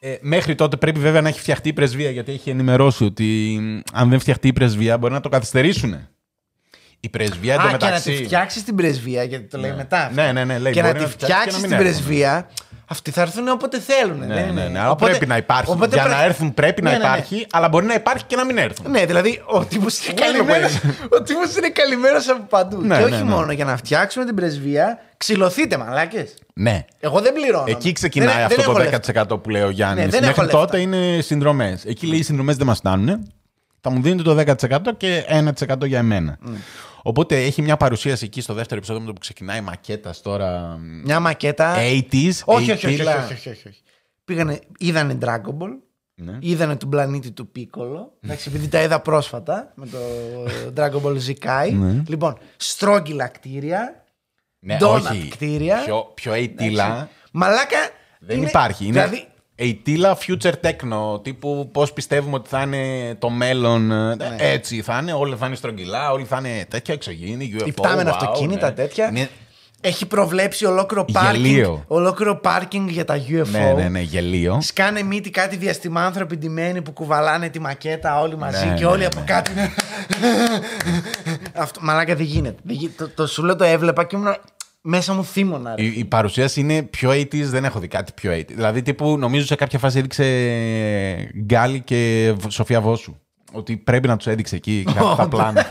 Ε, 0.00 0.16
μέχρι 0.20 0.54
τότε 0.54 0.76
πρέπει 0.76 1.00
βέβαια 1.00 1.20
να 1.20 1.28
έχει 1.28 1.40
φτιαχτεί 1.40 1.68
η 1.68 1.72
πρεσβεία, 1.72 2.10
γιατί 2.10 2.32
έχει 2.32 2.50
ενημερώσει 2.50 3.04
ότι 3.04 3.58
μ, 3.60 3.80
αν 3.92 4.08
δεν 4.08 4.18
φτιαχτεί 4.18 4.48
η 4.48 4.52
πρεσβεία 4.52 4.98
μπορεί 4.98 5.12
να 5.12 5.20
το 5.20 5.28
καθυστερήσουν. 5.28 6.08
Η 7.04 7.08
πρεσβεία 7.08 7.54
Α, 7.54 7.56
και 7.56 7.62
να 7.62 7.74
εντωμεταξύ. 7.74 8.10
τη 8.16 8.24
φτιάξεις 8.24 8.64
την 8.64 8.74
πρεσβεία, 8.76 9.22
γιατί 9.22 9.44
το 9.44 9.58
λέει 9.58 9.70
Ναι. 9.70 9.76
μετά. 9.76 9.98
αυτό. 9.98 10.22
Ναι, 10.22 10.32
ναι, 10.32 10.44
ναι, 10.44 10.58
λέει, 10.58 10.72
και 10.72 10.82
να 10.82 10.86
μπορεί 10.86 10.98
τη 10.98 11.04
να 11.04 11.10
φτιάξει 11.10 11.26
και 11.26 11.32
να 11.34 11.38
φτιάξεις 11.40 11.60
μην 11.60 11.70
την 11.78 11.86
έρθουν. 11.86 12.04
πρεσβεία, 12.04 12.48
αυτοί 12.86 13.10
θα 13.10 13.20
έρθουν 13.22 13.48
όποτε 13.48 13.80
θέλουν. 13.80 14.18
Ναι, 14.18 14.26
δεν 14.26 14.34
ναι, 14.44 14.50
είναι. 14.50 14.68
ναι, 14.68 14.78
αλλά 14.78 14.90
Οπότε- 14.90 15.10
πρέπει 15.10 15.26
να 15.26 15.36
υπάρχει. 15.36 15.70
οπότε 15.70 15.94
Για 15.94 16.02
πρέ- 16.04 16.16
να 16.16 16.22
έρθουν 16.24 16.54
πρέπει 16.54 16.82
να 16.82 16.90
Ναι, 16.90 16.96
ναι, 16.96 17.02
ναι. 17.02 17.08
υπάρχει, 17.10 17.46
αλλά 17.52 17.68
μπορεί 17.68 17.86
να 17.86 17.94
υπάρχει 17.94 18.24
και 18.24 18.36
να 18.36 18.44
μην 18.44 18.58
έρθουν. 18.58 18.90
Ναι, 18.90 19.04
δηλαδή 19.06 19.42
ο 19.46 19.64
τύπος 19.64 20.04
είναι 20.06 20.14
Well, 20.18 20.20
καλυμμένο. 20.20 20.66
well. 20.68 21.18
Ο 21.18 21.22
τύπος 21.22 21.56
είναι 21.56 21.68
καλυμμένος 21.68 22.28
από 22.28 22.42
παντού. 22.48 22.80
Ναι, 22.80 22.94
και 22.94 23.00
ναι, 23.00 23.06
όχι 23.14 23.22
ναι. 23.22 23.30
μόνο 23.30 23.52
για 23.52 23.64
να 23.64 23.76
φτιάξουμε 23.76 24.24
την 24.24 24.34
πρεσβεία, 24.34 24.98
ξυλωθείτε 25.16 25.76
μαλάκες. 25.76 26.34
Ναι. 26.54 26.84
Εγώ 27.00 27.20
δεν 27.20 27.32
πληρώνω. 27.32 27.64
Εκεί 27.68 27.92
ξεκινάει 27.92 28.34
Δεν- 28.34 28.42
αυτό 28.44 28.54
δεν 28.56 28.64
το 28.64 28.70
έχω 28.70 28.80
λεφτά. 28.80 29.00
10% 29.34 29.42
που 29.42 29.50
λέει 29.50 29.62
ο 29.62 29.70
Γιάννης. 29.70 30.04
Ναι, 30.04 30.10
δεν 30.10 30.22
έχω 30.22 30.28
Μέχρι 30.40 30.42
λεφτά. 30.42 30.58
τότε 30.58 30.78
είναι 30.80 31.20
συνδρομές. 31.20 31.84
Εκεί 31.84 32.06
λέει 32.06 32.18
οι 32.18 32.22
συνδρομές 32.22 32.56
δεν 32.56 32.66
μας 32.66 32.78
φτάνουν. 32.78 33.32
Θα 33.86 33.92
μου 33.92 34.02
δίνετε 34.02 34.22
το 34.22 34.34
10% 34.34 34.92
και 34.96 35.24
1% 35.28 35.86
για 35.86 35.98
εμένα. 35.98 36.38
Οπότε 37.06 37.44
έχει 37.44 37.62
μια 37.62 37.76
παρουσίαση 37.76 38.24
εκεί 38.24 38.40
στο 38.40 38.54
δεύτερο 38.54 38.76
επεισόδιο 38.76 39.00
με 39.00 39.06
το 39.06 39.12
που 39.12 39.20
ξεκινάει 39.20 39.58
η 39.58 39.60
μακέτα 39.60 40.14
τώρα. 40.22 40.76
Μια 41.04 41.20
μακέτα. 41.20 41.76
80s. 41.76 42.30
όχι, 42.44 42.70
όχι, 42.72 42.72
όχι, 42.72 42.86
όχι, 42.86 43.02
80s. 43.02 43.24
όχι, 43.24 43.32
όχι, 43.32 43.48
όχι, 43.48 43.68
όχι. 43.68 43.82
Πήγανε, 44.24 44.58
είδανε 44.78 45.18
Dragon 45.22 45.56
Ball. 45.58 45.70
Ναι. 46.14 46.38
Είδανε 46.40 46.76
τον 46.76 46.88
πλανήτη 46.88 47.30
του 47.30 47.48
Πίκολο. 47.48 48.12
Εντάξει, 48.20 48.48
επειδή 48.48 48.68
τα 48.68 48.82
είδα 48.82 49.00
πρόσφατα 49.00 49.72
με 49.74 49.86
το 49.86 49.98
Dragon 50.76 51.02
Ball 51.02 51.16
Z 51.16 51.32
Kai. 51.46 51.72
Ναι. 51.72 52.02
Λοιπόν, 52.08 52.38
στρόγγυλα 52.56 53.26
κτίρια. 53.28 54.04
Ναι, 54.58 54.76
Donut 54.80 55.00
όχι. 55.10 55.28
κτίρια. 55.28 55.82
Πιο, 55.84 56.10
πιο 56.14 56.32
80 56.32 57.08
Μαλάκα. 57.32 57.78
Δεν 58.20 58.36
είναι- 58.38 58.48
υπάρχει. 58.48 58.86
Είναι 58.86 59.04
Δηλαδή, 59.04 59.26
80 59.58 60.14
future 60.26 60.52
techno. 60.62 61.22
Τύπου 61.24 61.68
πώς 61.72 61.92
πιστεύουμε 61.92 62.34
ότι 62.34 62.48
θα 62.48 62.60
είναι 62.62 63.14
το 63.18 63.30
μέλλον. 63.30 63.90
ε, 63.92 64.14
Ναι. 64.14 64.36
Έτσι 64.38 64.82
θα 64.82 64.98
είναι. 65.02 65.12
Όλα 65.12 65.36
θα 65.36 65.46
είναι 65.46 65.54
στρογγυλά. 65.54 66.10
Όλοι 66.12 66.24
θα 66.24 66.36
είναι 66.38 66.66
τέτοια 66.70 66.94
εξωγήινη. 66.94 67.54
UFO. 67.58 67.66
υπτάμενα 67.66 68.10
wow, 68.12 68.14
αυτοκίνητα, 68.14 68.66
ναι. 68.68 68.72
τέτοια. 68.74 69.08
Είναι- 69.08 69.28
Έχει 69.80 70.06
προβλέψει 70.06 70.64
ολόκληρο 70.64 71.04
πάρκινγκ, 71.12 71.44
Γελίο. 71.44 71.84
ολόκληρο 71.86 72.36
πάρκινγκ 72.36 72.88
για 72.88 73.04
τα 73.04 73.14
UFO. 73.28 73.46
Ναι, 73.50 73.72
ναι, 73.76 73.88
ναι, 73.88 74.00
γελίο. 74.00 74.58
Σκάνε 74.60 75.02
μύτη 75.02 75.30
κάτι 75.30 75.56
διαστημάνθρωποι 75.56 76.36
ντυμένοι 76.36 76.82
που 76.82 76.92
κουβαλάνε 76.92 77.48
τη 77.48 77.60
μακέτα 77.60 78.20
όλοι 78.20 78.36
μαζί 78.36 78.66
Ναι, 78.66 78.74
και 78.74 78.84
ναι, 78.84 78.90
όλοι 78.90 78.98
ναι. 79.00 79.06
από 79.06 79.22
κάτω. 79.26 79.50
είναι- 79.52 79.70
Αυτό, 81.54 81.80
μαλάκα 81.82 82.14
δεν 82.14 82.26
γίνεται. 82.26 82.56
Δεν 82.62 82.76
γι- 82.76 82.88
το, 82.88 83.08
το 83.08 83.26
σου 83.26 83.42
λέω 83.42 83.56
το 83.56 83.64
έβλεπα 83.64 84.04
και 84.04 84.16
ήμουν 84.16 84.36
μέσα 84.86 85.12
μου 85.14 85.24
θύμωνα. 85.24 85.74
ρε. 85.76 85.82
Η, 85.82 85.94
η 85.96 86.04
παρουσίαση 86.04 86.60
είναι 86.60 86.82
πιο 86.82 87.10
80s, 87.10 87.42
δεν 87.42 87.64
έχω 87.64 87.78
δει 87.78 87.88
κάτι 87.88 88.12
πιο 88.12 88.32
80s. 88.32 88.46
Δηλαδή, 88.46 88.82
τύπου, 88.82 89.18
νομίζω 89.18 89.46
σε 89.46 89.54
κάποια 89.54 89.78
φάση 89.78 89.98
έδειξε 89.98 90.24
Γκάλι 91.38 91.80
και 91.80 92.32
Β- 92.38 92.50
Σοφία 92.50 92.80
Βόσου. 92.80 93.14
Ότι 93.52 93.76
πρέπει 93.76 94.08
να 94.08 94.16
τους 94.16 94.26
έδειξε 94.26 94.56
εκεί 94.56 94.82
κάποια 94.94 95.14
τα 95.16 95.28
πλάνα. 95.28 95.66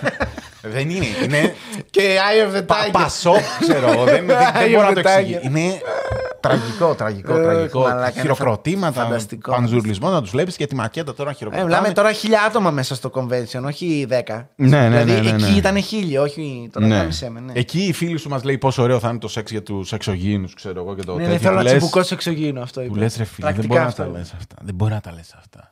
δεν 0.61 0.89
είναι. 0.89 1.05
Είναι 1.23 1.55
Και 1.89 2.01
Eye 2.01 2.53
of 2.55 2.57
the 2.59 2.65
πα, 2.67 2.75
Tiger. 2.85 2.91
πασό, 2.91 3.35
ξέρω 3.59 3.91
εγώ. 3.91 4.03
δεν, 4.03 4.25
δεν, 4.25 4.37
δεν 4.37 4.37
Eye 4.67 4.71
μπορώ 4.75 4.87
of 4.87 4.93
να 4.93 5.01
το 5.01 5.09
the 5.09 5.11
εξηγήσω. 5.13 5.39
Tiger. 5.39 5.45
Είναι 5.45 5.81
τραγικό, 6.47 6.93
τραγικό, 6.95 7.33
Εχ, 7.35 7.43
τραγικό. 7.43 7.79
μαλάκα, 7.79 8.11
είναι 8.11 8.21
Χειροκροτήματα, 8.21 9.03
φανταστικό. 9.03 9.51
πανζουρλισμό 9.51 10.09
να 10.09 10.21
τους 10.21 10.29
βλέπεις 10.31 10.55
και 10.55 10.65
τη 10.67 10.75
μακέτα 10.75 11.13
τώρα 11.13 11.23
να 11.23 11.29
Ε, 11.31 11.33
χειροκροτάνε. 11.37 11.69
μιλάμε 11.69 11.93
τώρα 11.93 12.11
χίλια 12.11 12.41
άτομα 12.47 12.71
μέσα 12.71 12.95
στο 12.95 13.11
convention, 13.13 13.61
όχι 13.65 14.05
δέκα. 14.09 14.49
Ναι, 14.55 14.89
ναι, 14.89 15.03
δηλαδή 15.03 15.11
ναι, 15.11 15.19
ναι, 15.31 15.43
εκεί 15.43 15.51
ναι. 15.51 15.57
ήταν 15.57 15.81
χίλιοι, 15.81 16.17
όχι 16.21 16.69
τώρα 16.73 16.87
Ναι. 16.87 16.97
κάμισέ 16.97 17.29
με. 17.29 17.39
Ναι. 17.39 17.51
Εκεί 17.55 17.79
η 17.83 17.93
φίλη 17.93 18.17
σου 18.17 18.29
μας 18.29 18.43
λέει 18.43 18.57
πόσο 18.57 18.81
ωραίο 18.83 18.99
θα 18.99 19.09
είναι 19.09 19.17
το 19.19 19.27
σεξ 19.27 19.51
για 19.51 19.63
τους 19.63 19.91
εξωγήινους, 19.93 20.53
ξέρω 20.53 20.79
εγώ 20.81 20.95
και 20.95 21.03
το 21.03 21.11
Ναι, 21.11 21.17
τέτοιο. 21.17 21.33
ναι, 21.33 21.39
θέλω 21.39 21.51
που 21.51 21.57
να 21.57 21.63
λες- 21.63 21.71
τσιμπουκώσω 21.73 22.13
εξωγήινο 22.13 22.61
αυτό. 22.61 22.79
Που 22.81 22.85
είπες. 22.85 22.97
λες, 22.99 23.17
ρε 23.17 23.23
φίλε, 23.23 23.47
δεν 23.47 23.55
Πρακτικά 23.55 23.67
μπορεί 23.67 23.79
να 23.79 23.87
αυτό 23.87 24.01
τα 24.03 24.07
είπες. 24.09 24.19
λες 24.19 25.33
αυτά. 25.33 25.71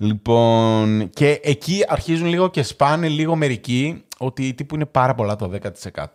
Λοιπόν, 0.00 1.10
και 1.10 1.40
εκεί 1.42 1.84
αρχίζουν 1.88 2.26
λίγο 2.26 2.48
και 2.50 2.62
σπάνε 2.62 3.08
λίγο 3.08 3.36
μερικοί 3.36 4.04
ότι 4.18 4.54
τύπου 4.54 4.74
είναι 4.74 4.86
πάρα 4.86 5.14
πολλά 5.14 5.36
το 5.36 5.50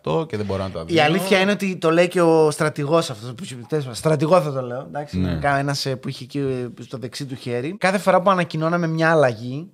10% 0.02 0.28
και 0.28 0.36
δεν 0.36 0.46
μπορώ 0.46 0.62
να 0.62 0.70
τα 0.70 0.84
δω. 0.84 0.94
Η 0.94 1.00
αλήθεια 1.00 1.40
είναι 1.40 1.50
ότι 1.50 1.76
το 1.76 1.90
λέει 1.90 2.08
και 2.08 2.20
ο 2.20 2.50
στρατηγός 2.50 3.10
αυτός 3.10 3.34
που 3.34 3.44
είχε 3.44 3.54
τέλος 3.54 3.84
πάντων, 3.84 3.98
Στρατηγό 3.98 4.40
θα 4.40 4.52
το 4.52 4.60
λέω. 4.62 4.80
Εντάξει, 4.80 5.18
Ναι. 5.18 5.38
Ένας 5.58 5.86
που 6.00 6.08
είχε 6.08 6.24
εκεί 6.24 6.38
ε, 6.38 6.82
στο 6.82 6.98
δεξί 6.98 7.26
του 7.26 7.34
χέρι. 7.34 7.76
Κάθε 7.78 7.98
φορά 7.98 8.22
που 8.22 8.30
ανακοινώναμε 8.30 8.86
μια 8.86 9.10
αλλαγή, 9.10 9.70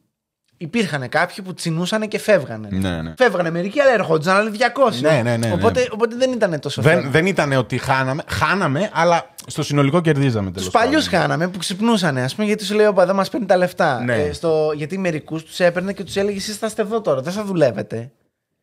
υπήρχαν 0.63 1.09
κάποιοι 1.09 1.45
που 1.45 1.55
τσινούσαν 1.55 2.09
και 2.09 2.19
φεύγανε. 2.19 2.69
Ναι, 2.71 3.03
ναι. 3.03 3.15
Φεύγανε 3.17 3.51
μερικοί, 3.51 3.81
αλλά 3.81 3.93
ερχόντουσαν 3.93 4.37
άλλοι 4.37 4.51
200. 4.51 5.01
Ναι, 5.01 5.11
ναι, 5.11 5.23
ναι, 5.23 5.37
ναι. 5.37 5.53
Οπότε, 5.53 5.89
οπότε 5.93 6.17
δεν 6.17 6.33
ήταν 6.33 6.61
τόσο 6.61 6.83
Δεν, 6.83 6.99
θέμα. 6.99 7.11
δεν 7.11 7.27
ήταν 7.27 7.53
ότι 7.53 7.79
χάναμε. 7.79 8.23
Χάναμε, 8.27 8.91
αλλά 8.93 9.31
στο 9.47 9.63
συνολικό 9.63 10.01
κερδίζαμε 10.01 10.51
Τους 10.51 10.55
τέλος 10.57 10.71
παλιούς 10.71 11.07
χάναμε 11.09 11.49
που 11.49 11.59
ξυπνούσαν, 11.59 12.19
ας 12.19 12.35
πούμε, 12.35 12.47
γιατί 12.47 12.65
σου 12.65 12.75
λέει: 12.75 12.87
Όπα, 12.87 13.07
δεν 13.07 13.15
μας 13.15 13.31
παίρνει 13.31 13.47
τα 13.47 13.57
λεφτά. 13.57 14.03
Ναι. 14.05 14.23
Ε, 14.23 14.33
στο, 14.33 14.73
γιατί 14.75 14.99
μερικούς 14.99 15.45
τους 15.45 15.61
έπαιρνε 15.61 15.93
και 15.93 16.05
τους 16.05 16.17
έλεγε: 16.17 16.37
Εσεί 16.37 16.53
θα 16.53 16.67
είστε 16.67 16.83
εδώ 16.83 17.01
τώρα, 17.01 17.21
δεν 17.21 17.33
θα 17.33 17.45
δουλεύετε. 17.45 18.11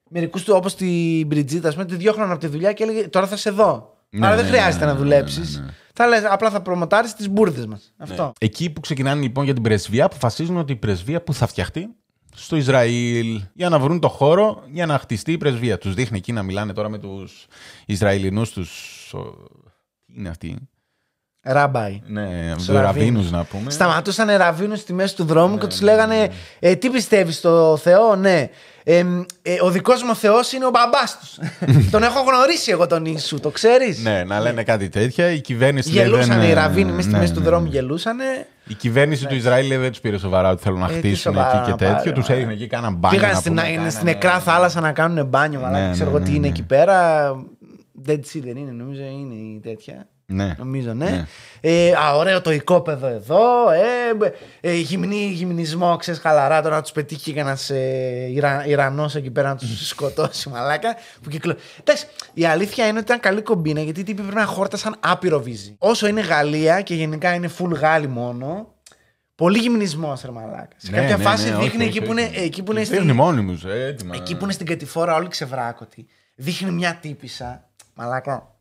Μερικούς 0.09 0.43
του, 0.43 0.53
όπως 0.55 0.75
την 0.75 1.27
Μπριτζίτα, 1.27 1.67
ας 1.67 1.73
πούμε, 1.73 1.85
τη 1.85 1.95
διώχναν 1.95 2.31
από 2.31 2.39
τη 2.39 2.47
δουλειά 2.47 2.73
και 2.73 2.83
έλεγε: 2.83 3.07
Τώρα 3.07 3.27
θα 3.27 3.35
είσαι 3.35 3.49
εδώ. 3.49 3.96
Ναι, 4.09 4.25
Άρα 4.25 4.35
ναι, 4.35 4.41
δεν 4.41 4.51
ναι, 4.51 4.57
χρειάζεται 4.57 4.85
ναι, 4.85 4.91
να 4.91 4.97
ναι, 4.97 5.03
δουλέψεις. 5.03 5.57
ναι, 5.59 5.65
ναι. 5.65 5.71
Θα 5.93 6.07
λες, 6.07 6.23
απλά 6.23 6.49
θα 6.49 6.61
προμοτάρεις 6.61 7.13
τις 7.13 7.29
μπουρδες 7.29 7.65
μας. 7.65 7.93
Ναι. 7.97 8.03
Αυτό. 8.03 8.33
Εκεί 8.39 8.69
που 8.69 8.79
ξεκινάνε 8.81 9.21
λοιπόν 9.21 9.43
για 9.45 9.53
την 9.53 9.63
πρεσβεία, 9.63 10.05
αποφασίζουν 10.05 10.57
ότι 10.57 10.71
η 10.71 10.75
πρεσβεία 10.75 11.21
που 11.23 11.33
θα 11.33 11.47
φτιαχτεί 11.47 11.87
στο 12.35 12.55
Ισραήλ 12.55 13.41
για 13.53 13.69
να 13.69 13.79
βρουν 13.79 13.99
το 13.99 14.07
χώρο 14.09 14.63
για 14.71 14.85
να 14.85 14.97
χτιστεί 14.99 15.31
η 15.31 15.37
πρεσβεία. 15.37 15.77
Τους 15.77 15.93
δείχνει 15.93 16.17
εκεί 16.17 16.31
να 16.31 16.43
μιλάνε 16.43 16.73
τώρα 16.73 16.89
με 16.89 16.97
τους 16.97 17.45
Ισραηλινούς, 17.85 18.51
τους. 18.51 19.13
Τι 20.05 20.19
είναι 20.19 20.29
αυτοί; 20.29 20.57
Ράμπαϊ. 21.47 22.01
Ναι, 22.07 22.51
Τους 22.55 22.65
του 22.65 22.73
ραβίνους 22.73 22.95
ραβίνους. 23.05 23.31
να 23.31 23.43
πούμε. 23.43 23.71
Σταματούσαν 23.71 24.29
ραβίνους 24.37 24.79
στη 24.79 24.93
μέση 24.93 25.15
του 25.15 25.23
δρόμου 25.23 25.53
Ναι, 25.53 25.59
και 25.59 25.67
τους 25.67 25.81
λέγανε: 25.81 26.29
ε, 26.59 26.75
Τι 26.75 26.89
πιστεύεις 26.89 27.35
στο 27.35 27.77
Θεό, 27.81 28.15
ναι. 28.15 28.49
Ε, 28.89 29.03
μ, 29.03 29.21
ε, 29.41 29.55
ο 29.61 29.69
δικός 29.69 30.03
μου 30.03 30.15
Θεός 30.15 30.51
είναι 30.51 30.65
ο 30.65 30.69
μπαμπάς 30.69 31.17
τους. 31.19 31.39
τον 31.91 32.03
έχω 32.03 32.19
γνωρίσει 32.21 32.71
εγώ 32.71 32.87
τον 32.87 33.05
Ιησού, 33.05 33.39
το 33.39 33.49
ξέρεις; 33.49 34.03
Ναι, 34.03 34.23
να 34.23 34.39
λένε 34.39 34.63
κάτι 34.63 34.89
τέτοια. 34.89 35.31
Η 35.31 35.41
κυβέρνηση 35.41 35.93
λέει, 35.93 36.03
Γελούσαν 36.03 36.39
δεν- 36.39 36.49
οι 36.49 36.53
ραβίνοι 36.53 36.89
μέσα 36.91 37.01
στη 37.01 37.11
ναι, 37.11 37.17
μέση 37.19 37.33
του 37.33 37.39
ναι, 37.39 37.45
δρόμου, 37.45 37.63
ναι. 37.63 37.69
γελούσανε. 37.69 38.23
Η 38.67 38.73
κυβέρνηση 38.73 39.25
του 39.25 39.35
Ισραήλ 39.35 39.67
λέει, 39.67 39.77
δεν 39.77 39.89
τους 39.89 39.99
πήρε 39.99 40.17
σοβαρά 40.17 40.49
ότι 40.49 40.63
θέλουν 40.63 40.79
να 40.79 40.85
Ε, 40.85 40.89
τι 40.89 40.95
χτίσουν 40.97 41.17
σοβαρά 41.33 41.55
εκεί 41.57 41.65
και 41.65 41.71
να 41.71 41.77
τέτοιο. 41.77 41.95
πάρει, 41.95 42.11
Τους 42.11 42.29
έδινε 42.29 42.53
εκεί 42.53 42.67
κάναν 42.67 42.95
μπάνιο. 42.95 43.19
Πήγαν 43.19 43.33
να 43.33 43.39
στην, 43.39 43.51
πούμε, 43.51 43.61
είναι 43.65 43.71
κάνανε- 43.71 43.91
στην 43.93 44.05
νεκρά 44.05 44.39
θάλασσα 44.39 44.81
να 44.81 44.91
κάνουν 44.91 45.25
μπάνιο. 45.25 45.61
Αλλά 45.65 45.85
Ναι, 45.87 45.91
ξέρω 45.93 46.09
ναι, 46.09 46.15
εγώ 46.15 46.25
τι 46.25 46.29
ναι, 46.31 46.35
είναι 46.37 46.45
ναι. 46.47 46.53
εκεί 46.53 46.63
πέρα. 46.63 47.29
Dead 48.07 48.11
Sea 48.11 48.41
δεν 48.43 48.55
είναι, 48.57 48.71
νομίζω 48.71 49.01
είναι 49.01 49.33
η 49.33 49.59
τέτοια. 49.63 50.07
Ναι. 50.29 50.55
Νομίζω, 50.57 50.93
ναι. 50.93 51.09
Ναι. 51.09 51.25
Ε, 51.61 51.91
α, 51.93 52.15
ωραίο 52.15 52.41
το 52.41 52.51
οικόπεδο 52.51 53.07
εδώ. 53.07 53.69
Ε, 53.71 54.15
μπ- 54.17 54.33
ε, 54.61 54.73
γυμνή, 54.73 55.25
γυμνισμό, 55.25 55.95
ξέρεις 55.95 56.19
χαλαρά. 56.19 56.61
Τώρα 56.61 56.75
να 56.75 56.81
τους 56.81 56.91
πετύχει 56.91 57.33
κανένας 57.33 57.69
ε, 57.69 58.27
Ιρα, 58.31 58.65
Ιρανός 58.65 59.15
εκεί 59.15 59.31
πέρα 59.31 59.49
να 59.49 59.55
τους 59.55 59.87
σκοτώσει, 59.87 60.49
μαλάκα. 60.49 60.95
Που 61.21 61.29
κυκλο... 61.29 61.55
Εντάξει, 61.79 62.05
η 62.33 62.45
αλήθεια 62.45 62.87
είναι 62.87 62.97
ότι 62.97 63.05
ήταν 63.07 63.19
καλή 63.19 63.41
κομπίνα 63.41 63.81
γιατί 63.81 63.99
οι 63.99 64.03
τύποι 64.03 64.21
πρέπει 64.21 64.35
να 64.37 64.45
χόρτασαν 64.45 64.95
άπειρο 64.99 65.41
βίζι. 65.41 65.75
Όσο 65.79 66.07
είναι 66.07 66.21
Γαλλία 66.21 66.81
και 66.81 66.95
γενικά 66.95 67.33
είναι 67.33 67.49
full 67.59 67.71
Γάλλοι 67.73 68.07
μόνο, 68.07 68.75
Πολύ 69.35 69.57
γυμνισμός, 69.57 70.21
ρε 70.21 70.31
μαλάκα. 70.31 70.67
Σε 70.77 70.91
Ναι, 70.91 70.97
κάποια 70.97 71.17
ναι, 71.17 71.23
φάση 71.23 71.49
ναι, 71.49 71.55
δείχνει 71.57 71.83
όχι, 71.83 71.87
εκεί, 71.87 71.97
όχι, 71.97 72.07
που 72.07 72.11
είναι, 72.11 72.21
όχι. 72.21 72.39
εκεί 72.43 72.63
που 72.63 72.71
είναι 72.71 72.81
Δείχνει 72.81 73.05
στη, 73.05 73.13
μόνιμους, 73.13 73.63
ε, 73.65 73.85
έτοιμα. 73.85 74.15
εκεί 74.15 74.35
που 74.35 74.43
είναι 74.43 74.53
στην 74.53 74.65
κατηφόρα 74.65 75.15
όλη 75.15 75.27
ξεβράκωτη. 75.27 76.07
Δείχνει 76.35 76.71
μια 76.71 76.97
τύπησα. 77.01 77.69
Μαλάκα. 77.93 78.55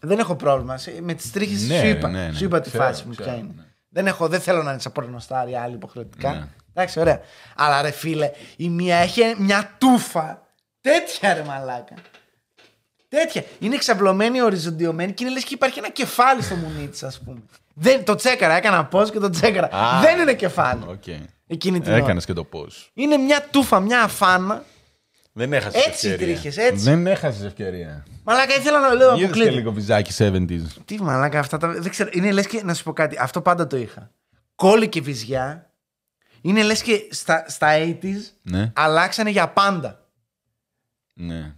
Δεν 0.00 0.18
έχω 0.18 0.34
πρόβλημα. 0.36 0.76
Σε- 0.78 0.98
Με 1.02 1.14
τις 1.14 1.30
τρίχες 1.32 1.68
Ναι, 1.68 1.78
σου 1.78 1.86
είπα. 1.86 2.08
ναι, 2.08 2.26
ναι. 2.26 2.32
Σου 2.36 2.44
είπα 2.44 2.60
τη 2.60 2.68
Ξέρω, 2.68 2.84
φάση 2.84 3.04
μου 3.06 3.10
ξέρω, 3.12 3.28
ποια 3.30 3.38
είναι. 3.38 3.52
ναι. 3.56 3.62
Δεν, 3.88 4.06
έχω, 4.06 4.28
δεν 4.28 4.40
θέλω 4.40 4.62
να 4.62 4.70
είναι 4.70 4.80
σαν 4.80 4.92
πορνοστάρι 4.92 5.54
άλλη 5.56 5.74
υποχρεωτικά. 5.74 6.30
Ναι. 6.32 6.46
Εντάξει, 6.74 7.00
ωραία. 7.00 7.20
Αλλά 7.56 7.82
ρε 7.82 7.90
φίλε, 7.90 8.30
η 8.56 8.68
μία 8.68 8.96
έχει 8.96 9.34
μια 9.38 9.74
τούφα. 9.78 10.42
Τέτοια 10.80 11.34
ρε 11.34 11.42
μαλάκα. 11.42 11.94
Τέτοια. 13.08 13.44
Είναι 13.58 13.74
εξαπλωμένη, 13.74 14.42
οριζοντιωμένη 14.42 15.12
και 15.12 15.24
είναι 15.24 15.32
λες 15.32 15.44
και 15.44 15.54
υπάρχει 15.54 15.78
ένα 15.78 15.90
κεφάλι 15.90 16.42
στο 16.42 16.54
μουνί 16.54 16.88
της, 16.88 17.02
ας 17.02 17.20
πούμε. 17.20 17.40
Δεν, 17.74 18.04
το 18.04 18.14
τσέκαρα, 18.14 18.54
έκανα 18.54 18.84
pause 18.84 19.02
και 19.02 19.18
το 19.18 19.30
τσέκαρα. 19.30 19.66
Α. 19.76 20.00
Δεν 20.00 20.18
είναι 20.20 20.34
κεφάλι. 20.34 20.82
Οκ. 20.88 21.06
Εκείνη 21.46 21.80
την 21.80 21.92
ώρα. 21.92 22.02
Έκανες 22.02 22.24
και 22.24 22.32
το 22.32 22.44
pause. 22.44 22.90
Είναι 22.94 23.16
μια 23.16 23.46
τούφα, 23.50 23.80
μια 23.80 24.02
αφάνα. 24.02 24.64
Δεν 25.40 25.52
έχασες 25.52 25.86
Έτσι 25.86 26.08
οι 26.08 26.10
ευκαιρία. 26.10 26.34
τρίχες, 26.34 26.56
έτσι. 26.56 26.84
Δεν 26.84 27.06
έχασες 27.06 27.44
ευκαιρία. 27.44 28.06
Μαλάκα, 28.24 28.54
ήθελα 28.54 28.80
να 28.80 28.94
λέω 28.94 29.08
Είδες 29.08 29.18
και 29.20 29.24
αποκλείται. 29.24 29.50
λίγο 29.50 29.72
βυζάκι 29.72 30.12
70s. 30.18 30.60
Τι 30.84 31.02
μαλάκα 31.02 31.38
αυτά 31.38 31.56
τα. 31.56 31.68
Δεν 31.68 31.90
ξέρω. 31.90 32.10
Είναι 32.12 32.32
λες 32.32 32.46
και 32.46 32.62
να 32.64 32.74
σου 32.74 32.82
πω 32.82 32.92
κάτι. 32.92 33.16
Αυτό 33.20 33.40
πάντα 33.40 33.66
το 33.66 33.76
είχα. 33.76 34.10
Κόλλη 34.54 34.88
και 34.88 35.00
βυζιά 35.00 35.70
είναι 36.40 36.62
λες 36.62 36.82
και 36.82 37.00
στα, 37.10 37.44
στα 37.48 37.68
80s 37.78 38.14
Ναι, 38.42 38.72
αλλάξανε 38.74 39.30
για 39.30 39.48
πάντα. 39.48 40.08
ναι. 41.14 41.54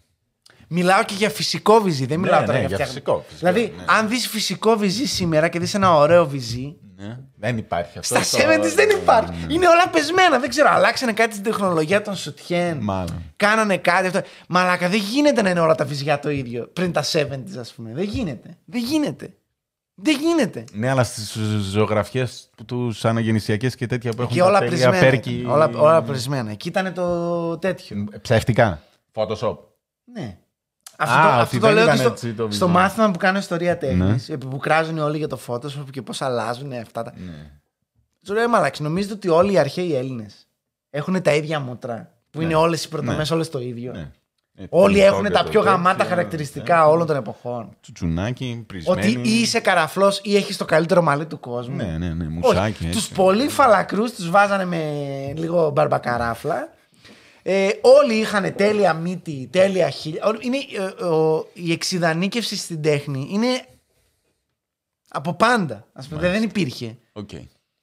Μιλάω 0.75 1.05
και 1.05 1.15
για 1.15 1.31
φυσικό 1.31 1.81
βυζί. 1.81 2.07
Δεν 2.07 2.19
Ναι, 2.21 2.25
μιλάω 2.25 2.41
ναι, 2.41 2.47
τώρα 2.47 2.59
για 2.59 2.67
για 2.69 2.77
φτιάχνω. 2.77 2.95
φυσικό, 2.95 3.25
φυσικό, 3.29 3.53
Δηλαδή, 3.53 3.75
ναι. 3.77 3.85
αν 3.87 4.09
δεις 4.09 4.29
φυσικό 4.29 4.77
βυζί 4.77 5.05
σήμερα 5.07 5.49
και 5.49 5.59
δεις 5.59 5.75
ένα 5.75 5.95
ωραίο 5.95 6.27
βυζί. 6.29 6.77
Ναι. 7.07 7.19
Δεν 7.37 7.59
υπάρχει 7.59 7.99
αυτό. 7.99 8.23
Στα 8.23 8.37
το- 8.39 8.45
70s 8.53 8.75
δεν 8.75 8.89
υπάρχει. 8.91 9.47
Ναι. 9.47 9.53
Είναι 9.55 9.69
όλα 9.69 9.89
πεσμένα. 9.89 10.39
Δεν 10.39 10.49
ξέρω. 10.49 10.69
Αλλάξανε 10.71 11.13
κάτι 11.13 11.33
στην 11.33 11.45
τεχνολογία 11.45 12.03
των 12.03 12.17
σουτιέν. 12.17 12.79
Μάλλον. 12.81 13.23
Κάνανε 13.37 13.77
κάτι 13.77 14.07
αυτό. 14.07 14.21
Μαλάκα, 14.49 14.89
δεν 14.89 15.01
γίνεται 15.01 15.43
να 15.43 15.51
είναι 15.51 15.61
όλα 15.61 15.75
τα 15.75 15.85
βυζιά 15.85 16.19
το 16.19 16.31
ίδιο 16.31 16.67
πριν 16.73 16.93
τα 16.93 17.03
70s, 17.13 17.57
ας 17.61 17.73
πούμε. 17.73 17.91
Δεν 17.95 18.05
γίνεται. 18.05 18.57
Δεν 18.65 18.81
γίνεται. 18.83 19.35
Δεν 19.95 20.17
γίνεται. 20.21 20.65
Ναι, 20.73 20.91
αλλά 20.91 21.05
στις 21.05 21.37
ζωγραφιές 21.61 22.51
τους 22.67 23.05
αναγεννησιακές 23.05 23.75
και 23.75 23.87
τέτοια 23.87 24.13
που 24.13 24.23
έχουν. 24.23 24.35
Και 24.35 24.41
τα 24.41 24.47
όλα 24.47 24.59
τέλεια 24.59 24.71
πρισμένα. 24.91 24.99
πέρκι- 25.11 25.49
Όλα, 25.49 25.71
όλα 25.75 26.03
πρισμένα. 26.03 26.51
Εκεί 26.51 26.69
ήταν 26.69 26.95
το 26.95 27.59
τέτοιο. 27.59 28.05
Ψεύτικα. 28.23 28.83
Photoshop. 29.15 29.57
Ναι. 30.05 30.39
Αυτό, 30.99 31.15
Α, 31.19 31.23
το, 31.23 31.29
ότι 31.33 31.41
αυτό 31.43 31.59
το 31.59 31.67
δεν 31.67 31.75
λέω 31.75 31.85
και 31.85 31.91
ήταν 31.91 31.99
στο, 31.99 32.09
έτσι 32.13 32.33
το 32.33 32.49
στο 32.51 32.67
visual. 32.67 32.71
μάθημα 32.71 33.11
που 33.11 33.19
κάνω 33.19 33.39
ιστορία 33.39 33.79
τέχνης. 33.79 34.29
Ναι. 34.29 34.37
Που 34.37 34.57
κράζουν 34.57 34.99
όλοι 34.99 35.19
για 35.19 35.29
το 35.29 35.39
Photoshop 35.47 35.85
και 35.91 36.03
πώς 36.03 36.23
αλλάζουν 36.23 36.73
αυτά 36.73 37.03
τα. 37.03 37.13
Ναι. 37.17 37.51
Του 38.25 38.33
λέω, 38.33 38.49
μαλάξι, 38.49 38.83
νομίζετε 38.83 39.15
ότι 39.15 39.29
όλοι 39.29 39.53
οι 39.53 39.59
αρχαίοι 39.59 39.95
Έλληνες 39.97 40.47
έχουν 40.91 41.23
τα 41.23 41.35
ίδια 41.35 41.61
μούτρα. 41.61 42.11
Που 42.31 42.41
είναι 42.41 42.55
όλες 42.55 42.85
οι 42.85 42.89
πρωτομές, 42.89 43.29
Ναι. 43.31 43.35
όλες 43.35 43.49
το 43.51 43.61
ίδιο. 43.61 43.93
Ναι. 43.93 44.11
Ε, 44.57 44.65
Όλοι 44.69 44.99
το 44.99 45.05
έχουν 45.05 45.23
και 45.25 45.31
τα 45.31 45.43
το 45.43 45.51
πιο 45.51 45.61
τέτοιο, 45.61 45.73
γαμάτα 45.77 46.03
ναι. 46.05 46.09
χαρακτηριστικά 46.11 46.89
όλων 46.89 47.07
των 47.07 47.17
εποχών. 47.17 47.77
Τσουτσουνάκι, 47.81 48.65
πρισμένη. 48.67 49.01
Ότι 49.01 49.29
ή 49.29 49.41
είσαι 49.41 49.61
καραφλός 49.61 50.21
ή 50.23 50.37
έχεις 50.37 50.57
το 50.57 50.65
καλύτερο 50.65 51.03
μαλλί 51.03 51.27
του 51.27 51.41
κόσμου. 51.41 51.77
Ναι, 51.77 51.97
ναι, 51.99 52.09
ναι. 52.09 52.25
Μουσάκι. 52.29 52.85
Τους 52.87 53.03
έτσι. 53.03 53.13
πολύ 53.13 53.49
φαλακρούς 53.49 54.13
τους 54.13 54.31
βάζανε 54.31 54.65
με 54.65 54.79
λίγο 55.37 55.71
μπαρμπακαράφλα. 55.71 56.69
Ε, 57.43 57.69
όλοι 57.81 58.15
είχαν 58.15 58.55
τέλεια 58.57 58.93
μύτη, 58.95 59.49
τέλεια 59.53 59.91
χείλια. 59.91 60.25
Όλοι- 60.27 60.39
Είναι, 60.43 60.57
ε, 61.01 61.05
ο- 61.05 61.49
η 61.53 61.73
εξειδανίκευση 61.73 62.57
στην 62.57 62.83
τέχνη 62.83 63.29
είναι 63.31 63.65
από 65.09 65.35
πάντα. 65.35 65.87
Ας 65.93 66.07
πούμε, 66.09 66.21
δεν 66.21 66.43
υπήρχε. 66.43 66.97
Οκ. 67.13 67.31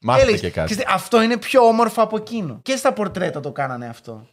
Μάθετε 0.02 0.24
Έλεγες, 0.28 0.42
και 0.42 0.50
κάτι. 0.50 0.72
«Ξέρετε, 0.74 0.94
αυτό 0.94 1.22
είναι 1.22 1.38
πιο 1.38 1.62
όμορφο 1.68 2.02
από 2.02 2.18
εκείνο. 2.18 2.60
Και 2.64 2.76
στα 2.76 2.94
πορτρέτα 2.94 3.40
το 3.40 3.52
κάνανε 3.52 3.88
αυτό. 3.88 4.28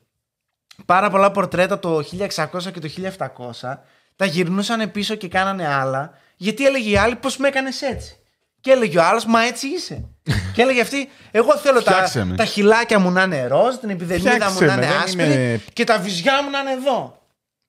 Πάρα 0.86 1.10
πολλά 1.10 1.30
πορτρέτα 1.30 1.78
το 1.78 2.02
1600 2.02 2.70
και 2.72 2.80
το 2.80 2.88
1700 2.88 3.82
τα 4.16 4.24
γυρνούσαν 4.24 4.90
πίσω 4.90 5.14
και 5.14 5.28
κάνανε 5.28 5.66
άλλα. 5.68 6.12
Γιατί 6.36 6.66
έλεγε 6.66 6.90
η 6.90 6.96
άλλη 6.96 7.16
πώς 7.16 7.36
με 7.36 7.48
έκανες 7.48 7.82
έτσι; 7.82 8.18
Και 8.66 8.72
έλεγε 8.72 8.98
ο 8.98 9.02
άλλος, 9.04 9.24
Μα 9.26 9.42
έτσι 9.42 9.66
είσαι. 9.68 10.04
και 10.54 10.62
έλεγε 10.62 10.80
αυτή, 10.80 11.08
Εγώ 11.30 11.56
θέλω 11.56 11.82
τα, 11.82 11.90
Φτιάξε 11.92 12.24
με. 12.24 12.36
τα 12.36 12.44
χυλάκια 12.44 12.98
μου 12.98 13.10
να 13.10 13.22
είναι 13.22 13.46
ροζ, 13.46 13.74
την 13.74 13.90
επιδερμίδα 13.90 14.30
μου 14.32 14.38
Φτιάξε 14.56 14.64
να 14.64 14.76
με, 14.76 14.84
είναι 14.84 14.92
δεν 14.92 15.02
άσπρη 15.02 15.24
είναι- 15.24 15.60
και 15.72 15.84
τα 15.84 15.98
βυζιά 15.98 16.42
μου 16.42 16.50
να 16.50 16.58
είναι 16.58 16.70
εδώ. 16.72 17.18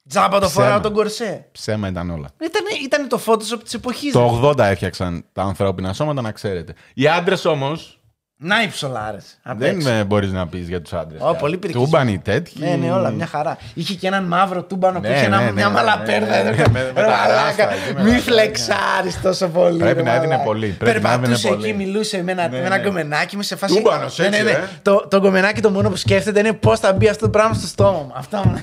Τζάμπα 0.09 0.39
το 0.39 0.47
Ψέμα. 0.47 0.63
φοράω 0.65 0.79
τον 0.79 0.93
κορσέ. 0.93 1.47
Ψέμα 1.51 1.87
ήταν 1.87 2.09
όλα. 2.09 2.29
Ήταν, 2.43 2.61
ήταν 2.83 3.07
το 3.07 3.19
Photoshop 3.25 3.59
της 3.63 3.73
εποχής. 3.73 4.11
Το 4.11 4.39
80 4.57 4.59
έφτιαξαν 4.65 5.25
τα 5.33 5.41
ανθρώπινα 5.43 5.93
σώματα, 5.93 6.21
να 6.21 6.31
ξέρετε. 6.31 6.73
Οι 6.93 7.07
άντρες 7.07 7.45
όμως 7.45 7.99
Να 8.39 8.61
οι 8.63 8.67
ψολάρε. 8.67 9.17
δεν 9.57 10.05
μπορείς 10.05 10.31
να 10.31 10.47
πεις 10.47 10.67
για 10.67 10.81
τους 10.81 10.93
άντρες. 10.93 11.21
Ω, 11.21 11.33
πολύ 11.35 11.57
πυρκισμένοι. 11.57 11.85
Τούμπανοι 11.89 12.19
τέτοιοι. 12.19 12.53
Ναι, 12.59 12.75
ναι, 12.75 12.91
όλα 12.91 13.09
μια 13.09 13.25
χαρά. 13.25 13.57
Είχε 13.73 13.93
και 13.93 14.07
έναν 14.07 14.23
μαύρο 14.23 14.63
τούμπανο 14.63 14.99
που 14.99 15.07
Ναι, 15.07 15.13
είχε 15.15 15.25
ένα- 15.25 15.38
ναι, 15.38 15.43
ναι, 15.45 15.51
μια 15.51 15.67
ναι, 15.67 15.73
μαλαπέρδα. 15.73 16.27
ναι, 16.43 16.43
ναι, 16.43 16.49
εδώ. 16.49 16.71
με- 16.71 16.91
με 16.95 17.01
τα 17.01 17.01
Ρε 17.01 17.07
μαλάκα, 17.07 17.43
ράστα 17.45 17.63
εκεί, 17.73 17.93
με 17.95 18.03
Μη 18.03 18.11
τα 18.11 18.17
φλεξάρεις 18.21 19.21
τόσο 19.21 19.47
πολύ. 19.47 19.77
Πρέπει 19.77 19.95
ρε 19.97 20.03
να 20.03 20.11
έδινε 20.11 20.27
μαλάκα. 20.27 20.43
πολύ, 20.43 20.67
πρέπει 20.67 21.01
να 21.01 21.09
έδινε 21.09 21.21
Περπατούσε 21.27 21.47
πολύ. 21.47 21.67
εκεί, 21.69 21.77
μιλούσε 21.77 22.23
με 22.23 22.31
ένα, 22.31 22.47
Ναι, 22.47 22.59
με 22.59 22.65
ένα 22.65 22.77
ναι. 22.77 22.83
κομμενάκι 22.83 23.35
μου 23.35 23.41
σε 23.41 23.55
φάση. 23.55 23.75
Τούμπανος, 23.75 24.17
Ναι, 24.17 24.27
ναι, 24.29 24.38
έτσι, 24.38 24.43
ναι. 24.51 24.51
ε. 24.57 24.63
Το, 24.81 25.07
το 25.09 25.21
κομμενάκι 25.21 25.61
το 25.61 25.69
μόνο 25.69 25.89
που 25.89 25.95
σκέφτεται 25.95 26.39
είναι 26.39 26.53
πώς 26.53 26.79
θα 26.79 26.93
μπει 26.93 27.07
αυτό 27.07 27.23
το 27.25 27.29
πράγμα 27.31 27.53
στο 27.53 27.67
στόμα 27.67 27.91
μου. 27.91 28.11
Αυτό 28.15 28.38
μου 28.45 28.61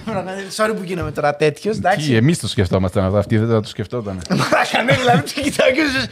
Sorry 0.57 0.73
που 0.77 0.83
γίνομαι 0.85 1.11
τώρα 1.11 1.37
τέτοιος. 1.37 1.77
Εντάξει. 1.77 2.15
Εμείς 2.15 2.39
το 2.39 2.49
σκεφτόμασταν 2.49 3.05
αυτό, 3.05 3.19
αυτοί 3.19 3.37
δεν 3.39 3.49
θα 3.49 3.61
το 3.61 3.69
σκεφτόταν. 3.69 4.21
Μαλάκα, 4.31 4.83
ναι, 4.85 4.93
δηλαδή 4.97 5.23
του 5.23 5.41
κοιτάω 5.43 5.71
και 5.71 5.81
σου 6.01 6.09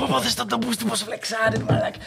Πω 0.00 0.06
πω 0.10 0.20
θες 0.20 0.34
το 0.34 0.46
το 0.46 0.56
μπούστι 0.56 0.84
πως 0.84 1.02
φλεξάρεις 1.02 1.58
μαλάκα 1.68 1.98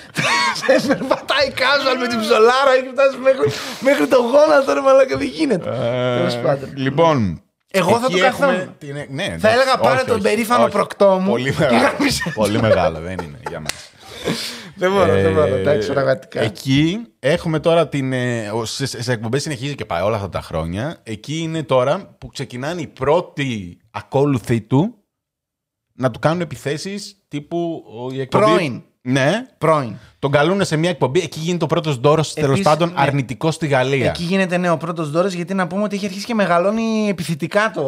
Περπατάει 0.99 1.47
casual 1.61 1.97
με 2.01 2.07
την 2.07 2.19
ψολάρα 2.19 2.71
Έχει 2.77 2.89
φτάσει 2.93 3.17
μέχρι, 3.17 3.49
μέχρι 3.79 4.07
το 4.07 4.17
γόνατο 4.31 4.73
ρε 4.73 4.81
μαλάκα 4.81 5.17
δεν 5.17 5.27
γίνεται 5.27 5.69
Τέλος 6.17 6.37
πάντων. 6.37 6.69
Λοιπόν. 6.75 7.41
Εγώ 7.71 7.99
θα 7.99 8.07
εκεί 8.09 8.19
το 8.19 8.25
έχουμε 8.25 8.45
καθόμουν. 8.47 8.75
την- 8.77 8.95
Ναι, 9.09 9.23
εντάξει, 9.23 9.39
Θα 9.39 9.49
έλεγα 9.51 9.77
πάρε 9.77 9.95
όχι, 9.95 10.05
τον 10.05 10.13
όχι, 10.15 10.23
περήφανο 10.23 10.63
όχι. 10.63 10.71
προκτό 10.71 11.19
μου 11.19 11.29
Πολύ 11.29 11.49
και 11.51 11.55
μεγάλο. 11.59 11.79
γάμισε. 11.79 12.31
Πολύ 12.35 12.59
μεγάλο, 12.61 12.99
δεν 12.99 13.11
είναι 13.23 13.39
για 13.49 13.59
μας. 13.59 13.91
Δεν 14.75 14.91
μπορώ, 14.91 15.13
δεν 15.13 15.33
μπορώ, 15.33 15.55
Ε, 15.55 15.59
εντάξει 15.59 15.91
πραγματικά 15.91 16.41
Εκεί 16.41 16.99
έχουμε 17.19 17.59
τώρα 17.59 17.87
την. 17.87 18.13
ε, 18.13 18.49
ο- 18.49 18.65
Σε, 18.65 18.85
σε 19.01 19.11
εκπομπές 19.11 19.41
συνεχίζει 19.41 19.75
και 19.75 19.85
πάει 19.85 20.01
όλα 20.01 20.15
αυτά 20.15 20.29
τα 20.29 20.41
χρόνια. 20.41 20.97
Εκεί 21.03 21.37
είναι 21.37 21.63
τώρα 21.63 22.15
που 22.17 22.27
ξεκινάνε 22.27 22.81
οι 22.81 22.87
πρώτοι 22.87 23.77
ακόλουθοι 23.91 24.61
του 24.61 24.95
να 25.93 26.11
του 26.11 26.19
κάνουν 26.19 26.41
επιθέσεις 26.41 27.23
τύπου. 27.27 27.83
ο- 27.99 28.11
η 28.13 28.21
εκπομπή- 28.21 28.45
Πρώην. 28.45 28.83
Ναι. 29.01 29.45
Πρώην 29.57 29.95
Τον 30.19 30.31
καλούν 30.31 30.65
σε 30.65 30.77
μια 30.77 30.89
εκπομπή. 30.89 31.19
Εκεί 31.19 31.39
γίνεται 31.39 31.63
ο 31.63 31.67
πρώτος 31.67 31.97
δώρος 31.97 32.33
τέλος 32.33 32.49
Επίσης, 32.49 32.65
πάντων 32.65 32.87
ναι. 32.87 32.93
αρνητικός 32.97 33.55
στη 33.55 33.67
Γαλλία. 33.67 34.07
Εκεί 34.07 34.23
γίνεται 34.23 34.57
ναι, 34.57 34.69
ο 34.69 34.77
πρώτος 34.77 35.09
δώρος 35.11 35.33
γιατί 35.33 35.53
να 35.53 35.67
πούμε 35.67 35.83
ότι 35.83 35.95
έχει 35.95 36.05
αρχίσει 36.05 36.25
και 36.25 36.33
μεγαλώνει 36.33 37.07
επιθετικά 37.09 37.71
το, 37.73 37.83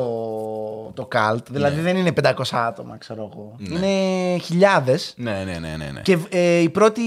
το 0.93 1.05
καλτ. 1.05 1.47
Δηλαδή 1.49 1.82
δεν 1.82 1.97
είναι 1.97 2.12
500 2.24 2.32
άτομα, 2.51 2.97
ξέρω 2.97 3.30
εγώ. 3.34 3.55
Είναι 3.59 4.38
χιλιάδες. 4.38 5.14
Ναι, 5.18 5.43
ναι, 5.45 5.59
ναι, 5.59 5.76
ναι. 5.78 5.89
ναι. 5.91 6.01
Και 6.01 6.18
ε, 6.30 6.57
η 6.57 6.70
πρώτη 6.70 7.01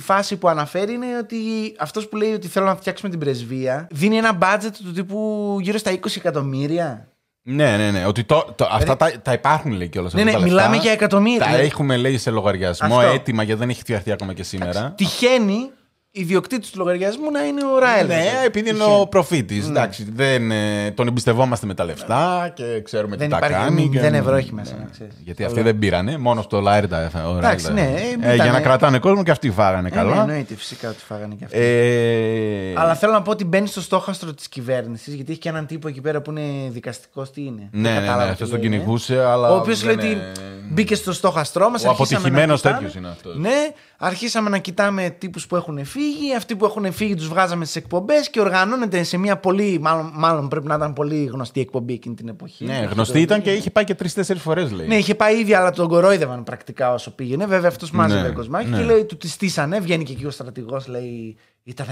φάση 0.00 0.36
που 0.36 0.48
αναφέρει 0.48 0.92
είναι 0.92 1.06
ότι 1.22 1.36
αυτός 1.78 2.08
που 2.08 2.16
λέει 2.16 2.32
ότι 2.32 2.48
θέλω 2.48 2.66
να 2.66 2.76
φτιάξουμε 2.76 3.10
την 3.10 3.18
πρεσβεία 3.18 3.86
δίνει 3.90 4.16
ένα 4.16 4.38
budget 4.40 4.72
του 4.84 4.92
τύπου 4.92 5.56
γύρω 5.60 5.78
στα 5.78 5.90
20 5.90 5.96
εκατομμύρια. 6.16 7.08
Ναι, 7.50 7.76
ναι, 7.76 7.90
ναι. 7.90 8.06
Ότι 8.06 8.24
το, 8.24 8.52
το- 8.54 8.68
αυτά 8.70 8.96
τα, 8.96 9.12
τα 9.22 9.32
υπάρχουν 9.32 9.72
λέει 9.72 9.88
κιόλας. 9.88 10.12
Ναι, 10.12 10.22
ναι, 10.24 10.38
μιλάμε 10.40 10.76
για 10.76 10.92
εκατομμύρια. 10.92 11.46
Τα 11.46 11.56
έχουμε 11.56 11.96
λέει 11.96 12.18
σε 12.18 12.30
λογαριασμό 12.30 12.98
Αυτό. 12.98 13.10
έτοιμα 13.10 13.42
γιατί 13.42 13.60
δεν 13.60 13.68
έχει 13.70 13.80
φτιαχτεί 13.80 14.12
ακόμα 14.12 14.32
και 14.32 14.42
σήμερα. 14.42 14.92
Τυχαίνει 14.96 15.70
ιδιοκτήτης 16.12 16.70
του 16.70 16.78
λογαριασμού 16.78 17.30
να 17.30 17.44
είναι 17.44 17.60
ο 17.64 17.78
Ράελ. 17.78 18.06
Ναι, 18.06 18.24
επειδή 18.46 18.68
είναι 18.68 18.78
Τυχαίνει. 18.78 19.00
ο 19.00 19.06
προφήτης. 19.06 19.68
Εντάξει, 19.68 20.06
δεν, 20.14 20.50
ε, 20.50 20.90
τον 20.90 21.06
εμπιστευόμαστε 21.06 21.66
με 21.66 21.74
τα 21.74 21.84
λεφτά 21.84 22.52
και 22.54 22.80
ξέρουμε 22.84 23.16
Δεν 23.16 23.26
τι 23.28 23.32
τα 23.32 23.36
υπάρχει 23.46 23.56
κάνει. 23.64 23.82
και- 23.82 23.88
μηδέν 23.88 24.14
ευρώ 24.14 24.34
έχει 24.34 24.54
μέσα, 24.54 24.74
να 24.78 24.88
ξέρεις. 24.90 25.14
Γιατί 25.24 25.44
αυτοί 25.44 25.62
δεν 25.62 25.78
πήρανε, 25.78 26.18
μόνος 26.18 26.44
στο 26.44 26.60
Λάιρ 26.60 26.88
τα 26.88 27.02
έφαγε. 27.02 27.26
Ωραία, 27.26 27.38
Εντάξει, 27.48 27.66
τα- 27.66 27.72
ναι, 27.72 27.80
ε, 27.96 28.08
ήτανε- 28.10 28.34
για 28.42 28.50
να 28.52 28.60
κρατάνε 28.60 28.98
κόσμο 28.98 29.22
και 29.22 29.30
αυτοί 29.30 29.50
φάγανε 29.50 29.88
Ε, 29.88 29.90
ναι, 29.94 29.96
καλά. 30.02 30.20
εννοείται 30.20 30.54
φυσικά 30.54 30.88
ότι 30.88 30.98
φάγανε 31.08 31.34
και 31.34 31.44
αυτοί. 31.44 31.58
Ε, 31.58 32.72
Αλλά 32.76 32.94
θέλω 32.94 33.12
να 33.12 33.22
πω 33.22 33.30
ότι 33.30 33.44
μπαίνει 33.44 33.66
στο 33.66 33.80
στόχαστρο 33.80 34.34
της 34.34 34.48
κυβέρνησης, 34.48 35.14
γιατί 35.14 35.30
έχει 35.30 35.40
και 35.40 35.48
έναν 35.48 35.66
τύπο 35.66 35.88
εκεί 35.88 36.00
πέρα 36.00 36.20
που 36.20 36.30
είναι 36.30 36.70
δικαστικός. 36.70 37.30
Τι 37.30 37.40
είναι. 37.44 37.68
Ναι, 37.72 37.82
Δεν 37.82 37.92
ναι, 37.92 37.98
κατάλαβα 38.00 38.18
ναι, 38.20 38.26
τι 38.26 38.32
αυτός 38.32 38.48
τον 38.50 38.58
λέει, 38.60 38.68
ε. 38.68 38.70
κυνηγούσε, 38.72 39.20
αλλά 39.24 39.50
Ο 39.52 39.56
οποίο 39.56 39.74
δεν 39.74 39.84
λέει 39.86 39.94
ότι 39.94 40.06
είναι- 40.06 40.32
μπήκε 40.70 40.94
στο 40.94 41.12
στόχαστρό 41.12 41.70
μας. 41.70 41.84
Ο 41.84 41.90
αποτυχημένος 41.90 42.60
τέτοιος 42.62 42.94
είναι 42.94 43.08
αυτός. 43.08 43.36
Ναι, 43.38 43.66
αρχίσαμε 44.02 44.50
να 44.50 44.58
κοιτάμε 44.58 45.10
τύπους 45.18 45.46
που 45.46 45.56
έχουν 45.56 45.84
φύγει. 45.84 46.34
Αυτοί 46.36 46.56
που 46.56 46.64
έχουν 46.64 46.92
φύγει 46.92 47.14
τους 47.14 47.28
βγάζαμε 47.28 47.64
στις 47.64 47.76
εκπομπές 47.76 48.30
και 48.30 48.40
οργανώνεται 48.40 49.02
σε 49.02 49.16
μια 49.16 49.36
πολύ. 49.36 49.78
Μάλλον, 49.80 50.10
μάλλον 50.14 50.48
πρέπει 50.48 50.66
να 50.66 50.74
ήταν 50.74 50.92
πολύ 50.92 51.24
γνωστή 51.24 51.60
εκπομπή 51.60 51.92
εκείνη 51.92 52.14
την 52.14 52.28
εποχή. 52.28 52.64
Ναι, 52.64 52.76
Έχει 52.78 52.86
γνωστή 52.92 53.12
το- 53.12 53.18
ήταν 53.18 53.42
και 53.42 53.52
είχε 53.52 53.70
πάει 53.70 53.84
και 53.84 53.94
τρει-τέσσερι 53.94 54.38
φορές, 54.38 54.70
λέει. 54.72 54.86
Ναι, 54.86 54.96
είχε 54.96 55.14
πάει 55.14 55.38
ήδη, 55.40 55.54
αλλά 55.54 55.70
τον 55.70 55.88
κορόιδευαν 55.88 56.44
πρακτικά 56.44 56.92
όσο 56.92 57.10
πήγαινε. 57.14 57.46
Βέβαια, 57.46 57.68
αυτός 57.68 57.90
μάζευε 57.90 58.28
Ναι, 58.28 58.34
κοσμάκι 58.34 58.68
ναι. 58.68 58.76
και 58.76 58.82
λέει, 58.84 59.04
του 59.04 59.16
τη 59.16 59.28
στήσανε. 59.28 59.80
Βγαίνει 59.80 60.04
και 60.04 60.12
εκεί 60.12 60.26
ο 60.26 60.30
στρατηγός, 60.30 60.86
λέει, 60.86 61.36
ήταν. 61.62 61.86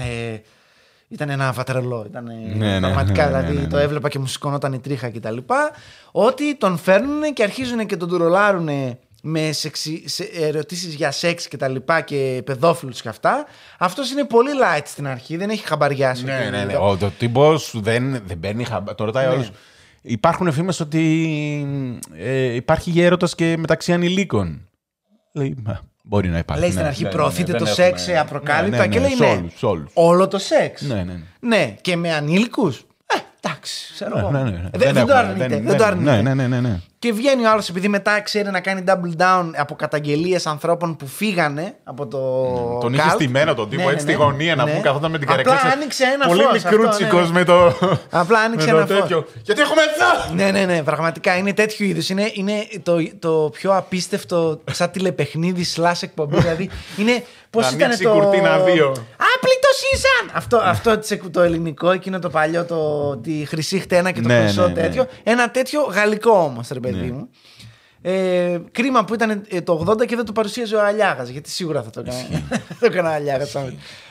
Ήταν 1.11 1.29
ένα 1.29 1.51
βατρελό. 1.51 2.05
Ήταν 2.07 2.29
ναι, 2.57 2.79
πραγματικά, 2.79 3.25
ναι, 3.25 3.31
ναι, 3.31 3.37
δηλαδή 3.37 3.55
ναι, 3.55 3.61
ναι. 3.61 3.67
το 3.67 3.77
έβλεπα 3.77 4.09
και 4.09 4.19
μου 4.19 4.25
σηκωνόταν 4.27 4.73
η 4.73 4.79
τρίχα 4.79 5.09
κτλ. 5.09 5.37
Ότι 6.11 6.55
τον 6.55 6.77
φέρνουν 6.77 7.33
και 7.33 7.43
αρχίζουν 7.43 7.85
και 7.85 7.97
τον 7.97 8.09
τουρολάρουν 8.09 8.69
με 9.21 9.51
σεξι, 9.51 10.03
σε, 10.09 10.23
ερωτήσεις 10.23 10.93
για 10.93 11.11
σεξ 11.11 11.47
και 11.47 11.57
τα 11.57 11.67
λοιπά 11.67 12.01
και 12.01 12.41
παιδόφιλους 12.45 13.01
και 13.01 13.09
αυτά. 13.09 13.45
Αυτός 13.79 14.11
είναι 14.11 14.25
πολύ 14.25 14.51
light 14.63 14.81
στην 14.85 15.07
αρχή, 15.07 15.37
δεν 15.37 15.49
έχει 15.49 15.67
χαμπαριάσει. 15.67 16.23
Ναι, 16.23 16.37
ότι- 16.41 16.49
ναι, 16.49 16.63
ναι. 16.63 16.75
Ο 16.77 16.97
το 16.97 17.11
τύπος 17.17 17.73
δεν, 17.75 18.21
δεν 18.25 18.39
παίρνει 18.39 18.63
χαμπάρι. 18.63 18.97
Το 18.97 19.03
ρωτάει 19.05 19.27
Ναι. 19.27 19.33
όλους. 19.33 19.49
Υπάρχουν 20.01 20.51
φήμες 20.51 20.79
ότι 20.79 21.97
ε, 22.17 22.53
υπάρχει 22.53 22.89
γέρωτα 22.89 23.27
και 23.35 23.55
μεταξύ 23.57 23.93
ανηλίκων. 23.93 24.67
Λέει, 25.33 25.55
«Μα, 25.63 25.79
μπορεί 26.03 26.27
να 26.29 26.37
υπάρχει. 26.37 26.61
Λέει 26.61 26.71
στην 26.71 26.81
ναι, 26.83 26.87
αρχή 26.89 27.03
ναι, 27.03 27.09
ναι, 27.09 27.15
προωθείτε 27.15 27.51
ναι, 27.51 27.57
το 27.57 27.65
δεν 27.65 27.73
σεξ 27.73 28.01
έχουμε- 28.01 28.19
απροκάλυπτα 28.19 28.77
ναι, 28.77 28.83
ναι, 28.85 28.89
και 28.93 28.99
ναι, 28.99 29.07
λέει 29.07 29.15
σε 29.15 29.23
ναι. 29.23 29.29
όλους, 29.31 29.53
σε 29.57 29.65
όλους. 29.65 29.91
Όλο 29.93 30.27
το 30.27 30.37
σεξ. 30.37 30.81
Ναι, 30.81 30.93
ναι, 30.95 31.03
ναι. 31.03 31.19
Ναι, 31.39 31.75
και 31.81 31.95
με 31.95 32.13
ανήλικους. 32.13 32.77
Ε, 33.05 33.15
εντάξει, 33.41 33.93
ξέρω 33.93 34.17
εγώ. 34.17 34.31
Ναι, 34.31 34.43
ναι, 34.43 34.49
ναι. 34.49 34.69
Ε, 34.71 34.77
Δεν, 34.77 34.93
δεν 34.93 34.93
το 34.93 34.99
έχουμε- 34.99 35.15
αρνείται. 35.17 35.47
δεν- 35.47 35.63
Δεν 35.63 35.77
το 35.77 35.83
ναι, 35.83 35.89
αρνείται. 35.89 36.21
Ναι, 36.21 36.33
ναι, 36.33 36.47
ναι, 36.47 36.59
ναι. 36.59 36.79
Και 36.99 37.13
βγαίνει 37.13 37.45
ο 37.45 37.49
άλλος 37.51 37.69
επειδή 37.69 37.87
μετά 37.87 38.21
ξέρει 38.21 38.49
να 38.49 38.59
κάνει 38.59 38.83
double 38.87 39.21
down 39.21 39.51
από 39.57 39.75
καταγγελίες 39.75 40.45
ανθρώπων 40.47 40.95
που 40.95 41.07
φύγανε 41.07 41.73
από 41.83 42.07
το. 42.07 42.17
Τον 42.81 42.93
είχε 42.93 43.03
cult. 43.07 43.11
στημένο 43.13 43.53
τον 43.53 43.69
τύπο 43.69 43.83
Ναι, 43.83 43.91
έτσι 43.91 44.05
ναι, 44.05 44.11
στη 44.11 44.21
γωνία 44.21 44.55
να 44.55 44.63
ναι. 44.63 44.69
πούμε, 44.71 44.83
καθόταν 44.83 45.11
με 45.11 45.17
την 45.19 45.29
Απλά 45.31 45.43
καρέκλα. 45.43 45.71
άνοιξε 45.71 46.03
ένα 46.03 46.27
Πολύ 46.27 46.43
φως, 46.43 46.63
μικρούτσικο 46.63 47.17
αυτό, 47.17 47.31
ναι. 47.33 47.39
με 47.39 47.43
το. 47.43 47.73
Απλά 48.09 48.39
άνοιξε 48.39 48.65
με 48.71 48.77
ένα 48.77 48.85
το 48.87 48.93
φως. 48.93 49.01
τέτοιο. 49.01 49.25
Γιατί 49.43 49.61
έχουμε 49.61 49.81
εδώ! 49.81 50.33
Ναι, 50.35 50.51
ναι, 50.51 50.65
ναι, 50.73 50.83
πραγματικά 50.83 51.37
είναι 51.37 51.53
τέτοιου 51.53 51.85
είδου. 51.85 52.01
Είναι, 52.09 52.29
είναι 52.33 52.67
το, 52.83 52.95
το 53.19 53.49
πιο 53.53 53.75
απίστευτο 53.77 54.61
σαν 54.71 54.91
τηλεπαιχνίδι 54.91 55.65
slash 55.75 55.99
εκπομπή. 56.01 56.37
δηλαδή 56.41 56.69
είναι. 56.97 57.23
Πώς 57.51 57.63
Να 57.63 57.69
ήταν 57.69 57.83
ανοίξει 57.83 58.03
το. 58.03 58.11
κουρτίνα 58.11 58.57
δύο. 58.59 58.87
Άπλητο 59.35 59.69
ήσαν! 59.93 60.31
Αυτό, 60.33 60.57
αυτό 60.57 60.97
της- 60.97 61.19
το 61.31 61.41
ελληνικό, 61.41 61.91
εκείνο 61.91 62.19
το 62.19 62.29
παλιό, 62.29 62.65
το, 62.65 63.17
τη 63.17 63.45
χρυσή 63.47 63.79
χτένα 63.79 64.11
και 64.11 64.21
το 64.21 64.27
Ναι, 64.27 64.39
χρυσό 64.39 64.61
ναι, 64.61 64.67
ναι. 64.67 64.73
τέτοιο. 64.81 65.07
Ένα 65.23 65.51
τέτοιο 65.51 65.81
γαλλικό 65.81 66.31
όμως, 66.31 66.67
ρε 66.71 66.79
παιδί 66.91 67.05
Ναι. 67.05 67.11
μου. 67.11 67.29
Ε, 68.01 68.57
κρίμα 68.71 69.05
που 69.05 69.13
ήταν 69.13 69.43
ε, 69.49 69.61
το 69.61 69.85
80 69.89 70.05
και 70.05 70.15
δεν 70.15 70.25
το 70.25 70.31
παρουσίαζε 70.31 70.75
ο 70.75 70.85
Αλιάγας, 70.85 71.29
γιατί 71.29 71.49
σίγουρα 71.49 71.83
θα 71.83 71.89
το 71.89 71.99
έκανε. 71.99 72.43
θα 72.67 72.75
το 72.79 72.85
έκανε 72.85 73.07
ο 73.07 73.11
Αλιάγας. 73.11 73.55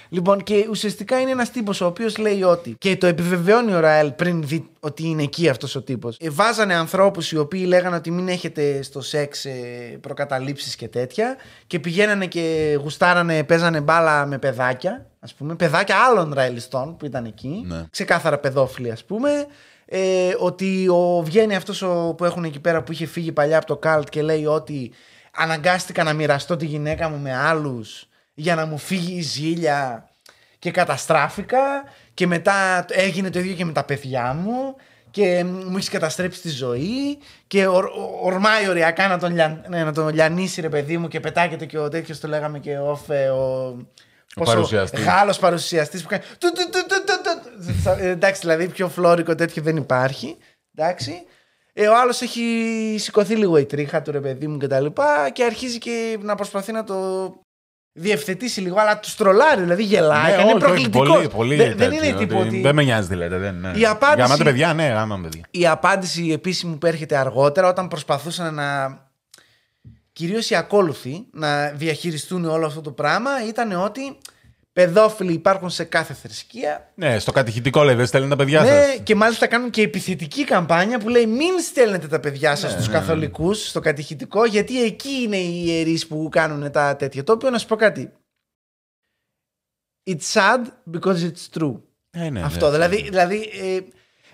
λοιπόν, 0.09 0.43
και 0.43 0.67
ουσιαστικά 0.71 1.21
είναι 1.21 1.31
ένας 1.31 1.51
τύπος 1.51 1.81
ο 1.81 1.87
οποίος 1.87 2.17
λέει 2.19 2.43
ότι. 2.43 2.75
και 2.79 2.97
το 2.97 3.07
επιβεβαιώνει 3.07 3.75
ο 3.75 3.81
Ραέλ 3.81 4.11
πριν 4.11 4.43
δει 4.43 4.69
ότι 4.81 5.07
είναι 5.07 5.23
εκεί 5.23 5.49
αυτός 5.49 5.75
ο 5.75 5.83
τύπος. 5.83 6.17
Ε, 6.21 6.31
βάζανε 6.31 6.75
ανθρώπους 6.75 7.33
οι 7.33 7.37
οποίοι 7.39 7.65
λέγανε 7.67 7.97
ότι 7.97 8.11
μην 8.11 8.29
έχετε 8.29 8.83
στο 8.83 9.01
σεξ 9.01 9.45
ε, 9.45 9.53
προκαταλήψεις 10.01 10.77
και 10.77 10.89
τέτοια. 10.89 11.37
Και 11.67 11.79
πηγαίνανε 11.79 12.27
και 12.27 12.77
γουστάρανε, 12.83 13.45
παίζανε 13.45 13.81
μπάλα 13.81 14.27
με 14.27 14.39
παιδάκια. 14.39 15.07
Α 15.21 15.27
πούμε, 15.39 15.55
παιδάκια 15.55 15.97
άλλων 16.11 16.33
Ραελιστών 16.35 16.97
που 16.97 17.05
ήταν 17.07 17.25
εκεί. 17.25 17.65
Ναι. 17.67 17.85
Ξεκάθαρα 17.91 18.39
παιδόφιλοι, 18.39 18.91
ας 18.91 19.05
πούμε. 19.05 19.31
Ε, 19.91 20.35
ότι 20.39 20.89
ο, 20.89 21.23
βγαίνει 21.25 21.55
αυτός 21.55 21.79
που 22.17 22.25
έχουν 22.25 22.45
εκεί 22.45 22.61
πέρα 22.61 22.83
που 22.83 22.93
είχε 22.93 23.07
φύγει 23.07 23.33
παλιά 23.33 23.57
από 23.57 23.67
το 23.67 23.77
καλτ 23.77 24.09
και 24.09 24.23
λέει 24.23 24.47
ότι 24.47 24.91
αναγκάστηκα 25.37 26.03
να 26.03 26.13
μοιραστώ 26.13 26.57
τη 26.57 26.67
γυναίκα 26.67 27.09
μου 27.09 27.19
με 27.19 27.37
άλλους 27.37 28.09
για 28.35 28.55
να 28.55 28.67
μου 28.67 28.79
φύγει 28.79 29.17
η 29.17 29.21
ζήλια 29.21 30.09
και 30.59 30.71
καταστράφηκα 30.71 31.59
και 32.15 32.27
μετά 32.27 32.85
έγινε 32.89 33.31
το 33.31 33.39
ίδιο 33.39 33.55
και 33.55 33.65
με 33.65 33.73
τα 33.73 33.85
παιδιά 33.85 34.33
μου 34.43 34.75
και 35.11 35.45
μου 35.45 35.77
έχεις 35.77 35.89
καταστρέψει 35.89 36.41
τη 36.41 36.49
ζωή 36.49 37.19
και 37.47 37.67
ορ, 37.67 37.85
ο- 37.85 38.19
ορμάει 38.23 38.69
οριακά 38.69 39.09
να 39.09 39.19
τον, 39.19 39.35
λια, 39.35 39.65
ναι, 39.69 39.85
να 39.85 39.93
τον 39.93 40.09
λιανίσει 40.15 40.61
ρε 40.61 40.69
παιδί 40.69 40.99
μου 40.99 41.09
και 41.09 41.21
πετάγεται 41.21 41.65
και 41.67 41.79
ο 41.79 41.89
τέτοιος 41.89 42.21
το 42.21 42.29
λέγαμε 42.29 42.59
και 42.59 42.77
off, 42.79 43.09
ε, 43.15 43.29
ο, 43.29 43.77
πόσο 44.35 44.53
παρουσιαστής. 44.53 45.05
Γάλλος 45.05 45.39
παρουσιαστής 45.39 46.03
που 46.03 46.09
κάνει 46.09 46.23
του, 47.61 47.67
του, 47.67 47.73
του, 47.73 47.73
του, 47.73 47.91
του, 47.91 47.97
του. 47.97 48.05
Ε, 48.05 48.09
εντάξει 48.11 48.41
δηλαδή 48.41 48.69
πιο 48.69 48.89
φλόρικο 48.89 49.35
τέτοιο 49.35 49.63
δεν 49.63 49.77
υπάρχει 49.77 50.37
εντάξει 50.77 51.13
ε, 51.73 51.87
ο 51.89 52.01
άλλος 52.01 52.21
έχει 52.21 52.97
σηκωθεί 52.99 53.37
λίγο 53.37 53.57
η 53.57 53.65
τρίχα 53.65 54.03
του 54.03 54.11
ρε 54.11 54.21
παιδί 54.21 54.47
μου 54.47 54.59
και 54.59 54.67
τα 54.67 54.81
λοιπά 54.81 55.31
και 55.33 55.45
αρχίζει 55.45 55.79
και 55.79 56.19
να 56.23 56.35
προσπαθεί 56.35 56.73
να 56.73 56.85
το 56.85 57.33
διευθετήσει 57.93 58.61
λίγο, 58.61 58.81
αλλά 58.81 59.01
του 59.01 59.09
τρολάρει, 59.17 59.61
δηλαδή 59.61 59.83
γελάει. 59.83 60.31
Ναι, 60.31 60.37
και 60.37 60.43
είναι 60.43 60.53
όχι, 60.53 60.55
όχι, 60.55 60.65
προκλητικός. 60.65 61.09
πολύ, 61.09 61.29
πολύ 61.29 61.57
δεν, 61.57 61.77
δεν 61.77 61.91
τέτοιο, 61.91 62.09
είναι 62.09 62.19
τύπο 62.19 62.39
ότι 62.39 62.49
ότι. 62.49 62.61
Δεν 62.61 62.75
με 62.75 62.83
νοιάζει 62.83 63.09
δηλαδή. 63.09 63.37
Δεν, 63.37 63.55
ναι. 63.61 63.79
Η 63.79 63.87
απάντηση- 63.87 64.17
Για 64.17 64.29
μάτε 64.29 64.45
παιδιά, 64.45 64.75
ναι, 64.75 64.95
άμα 64.97 65.21
παιδιά. 65.23 65.47
Η 65.51 65.67
απάντηση 65.67 66.31
επίσημη 66.33 66.77
που 66.77 66.87
έρχεται 66.87 67.17
αργότερα, 67.17 67.69
όταν 67.69 67.89
προσπαθούσαν 67.89 68.55
να. 68.55 68.99
κυρίως 70.13 70.51
οι 70.51 70.55
ακόλουθοι 70.55 71.27
να 71.33 71.69
διαχειριστούν 71.69 72.45
όλο 72.45 72.67
αυτό 72.67 72.81
το 72.81 72.91
πράγμα, 72.91 73.31
ήταν 73.49 73.73
ότι 73.73 74.19
παιδόφιλοι 74.79 75.33
υπάρχουν 75.33 75.71
σε 75.71 75.85
κάθε 75.85 76.15
θρησκεία. 76.15 76.93
Ναι, 76.95 77.19
στο 77.19 77.33
κατηχητικό 77.33 77.83
λέει, 77.83 77.95
δεν 77.95 78.07
στέλνουν 78.07 78.31
τα 78.31 78.37
παιδιά 78.37 78.63
Ναι, 78.63 78.69
σας. 78.69 79.01
και 79.03 79.15
μάλιστα 79.15 79.47
κάνουν 79.47 79.71
και 79.71 79.83
επιθετική 79.83 80.45
καμπάνια 80.45 80.99
που 80.99 81.09
λέει 81.09 81.27
μην 81.27 81.61
στέλνετε 81.61 82.07
τα 82.07 82.21
παιδιά 82.21 82.51
Ναι, 82.51 82.57
σας 82.57 82.73
στους 82.73 82.89
καθολικούς, 82.89 83.69
στο 83.69 83.81
κατηχητικό, 83.81 84.45
γιατί 84.45 84.83
εκεί 84.83 85.09
είναι 85.09 85.37
οι 85.37 85.63
ιερείς 85.67 86.07
που 86.07 86.29
κάνουν 86.31 86.71
τα 86.71 86.97
τέτοια. 86.97 87.25
Το 87.25 87.33
οποίο 87.33 87.51
να 87.51 87.59
σου 87.59 87.67
πω 87.67 87.77
κάτι. 87.77 88.13
It's 90.11 90.33
sad 90.33 90.67
because 90.93 91.31
it's 91.31 91.59
true. 91.59 91.81
Ε, 92.11 92.31
ναι, 92.31 92.43
Αυτό. 92.43 92.67
ναι. 92.67 92.73
Δηλαδή, 92.73 93.03
δηλαδή 93.03 93.51
ε, 93.53 93.81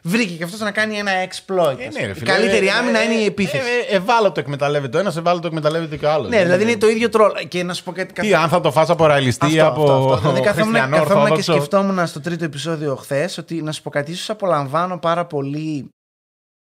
βρήκε 0.07 0.35
και 0.35 0.45
αυτός 0.45 0.61
να 0.61 0.71
κάνει 0.71 0.97
ένα 0.97 1.11
exploit. 1.13 1.79
Ε, 1.79 1.87
ας 1.87 1.95
ναι, 1.95 2.01
πούμε. 2.01 2.01
ρε, 2.05 2.11
η 2.11 2.15
φίλε, 2.15 2.33
καλύτερη 2.33 2.67
ε, 2.67 2.71
άμυνα 2.71 2.99
ε, 2.99 3.05
είναι 3.05 3.15
η 3.15 3.23
ε, 3.23 3.27
επίθεση. 3.27 3.57
ε, 3.57 3.95
ε, 3.95 3.97
Ευάλωτο 3.97 4.41
εκμεταλλεύεται 4.41 4.97
ο 4.97 5.01
ένας, 5.01 5.17
ευάλωτο 5.17 5.47
εκμεταλλεύεται 5.47 5.97
και 5.97 6.07
ο 6.07 6.11
άλλος. 6.11 6.29
ναι, 6.29 6.43
δηλαδή 6.43 6.63
είναι 6.63 6.77
το 6.77 6.89
ίδιο 6.89 7.09
τρόλ. 7.09 7.33
Και 7.49 7.63
να 7.63 7.75
σου 7.75 7.83
πω 7.83 7.93
κάτι. 7.93 8.13
Τι, 8.21 8.35
αν 8.35 8.49
θα 8.49 8.61
το 8.61 8.71
φας 8.73 8.91
από 8.91 9.07
ραϊλιστή, 9.07 9.47
Αυτό, 9.61 9.67
από 9.67 9.83
αυτό, 9.83 10.13
αυτό. 10.13 10.17
Δηλαδή 10.29 10.41
καθόμουν, 10.49 10.75
χριστιανό 10.75 10.97
καθόμουν 10.97 11.27
και 11.27 11.33
ορθόδοξο. 11.33 11.53
σκεφτόμουν 11.53 12.07
στο 12.07 12.21
τρίτο 12.21 12.45
επεισόδιο 12.45 12.97
χθες 12.97 13.39
ότι 13.39 13.63
να 13.63 13.73
σου 13.73 13.83
πω 13.83 13.91
κάτι, 13.91 14.11
ίσως 14.11 14.31
απολαμβάνω 14.31 14.99
πάρα 14.99 15.25
πολύ 15.27 15.89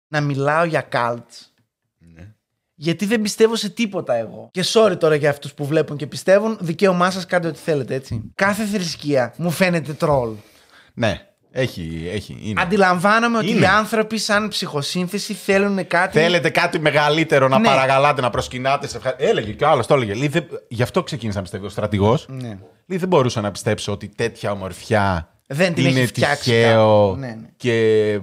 να 0.08 0.20
μιλάω 0.20 0.64
για 0.64 0.88
cults. 0.92 1.46
Ναι. 1.98 2.26
Γιατί 2.74 3.06
δεν 3.06 3.20
πιστεύω 3.20 3.56
σε 3.56 3.68
τίποτα 3.68 4.14
εγώ. 4.14 4.48
Και 4.52 4.64
sorry 4.72 4.96
τώρα 4.98 5.14
για 5.14 5.30
αυτούς 5.30 5.54
που 5.54 5.66
βλέπουν 5.66 5.96
και 5.96 6.06
πιστεύουν, 6.06 6.58
δικαίωμά 6.60 7.10
σας 7.10 7.26
κάντε 7.26 7.48
ό,τι 7.48 7.58
θέλετε, 7.58 7.94
έτσι. 7.94 8.30
Κάθε 8.34 8.64
θρησκεία 8.64 9.34
μου 9.36 9.50
φαίνεται 9.50 9.92
τρόλ. 9.92 10.30
Ναι, 10.94 11.27
έχει, 11.60 12.10
έχει. 12.12 12.36
Είναι. 12.42 12.60
Αντιλαμβάνομαι 12.62 13.38
ότι 13.38 13.50
Είναι. 13.50 13.60
οι 13.60 13.66
άνθρωποι, 13.66 14.18
σαν 14.18 14.48
ψυχοσύνθεση, 14.48 15.34
θέλουν 15.34 15.86
κάτι. 15.86 16.18
Θέλετε 16.18 16.50
κάτι 16.50 16.78
μεγαλύτερο 16.78 17.48
να 17.48 17.58
Ναι. 17.58 17.66
παραγαλάτε, 17.68 18.20
να 18.20 18.30
προσκυνάτε. 18.30 18.88
Σε 18.88 18.96
ευχα... 18.96 19.14
Έλεγε 19.18 19.52
και 19.52 19.64
ο 19.64 19.68
άλλος 19.68 19.86
το 19.86 19.94
έλεγε. 19.94 20.14
Λέει, 20.14 20.28
δεν- 20.28 20.46
Γι' 20.68 20.82
αυτό 20.82 21.02
ξεκίνησα 21.02 21.36
να 21.36 21.42
πιστεύω 21.42 21.66
ο 21.66 21.68
στρατηγός. 21.68 22.26
Ναι. 22.28 22.58
Λέει, 22.86 22.98
δεν 22.98 23.08
μπορούσα 23.08 23.40
να 23.40 23.50
πιστέψω 23.50 23.92
ότι 23.92 24.08
τέτοια 24.08 24.50
ομορφιά 24.50 25.28
Δεν 25.46 25.74
την 25.74 25.86
είναι 25.86 25.98
έχει 25.98 26.06
φτιάξει 26.08 26.50
τυχαίο 26.50 27.06
κάπου. 27.08 27.20
Ναι, 27.20 27.26
ναι. 27.26 27.48
και 27.56 27.72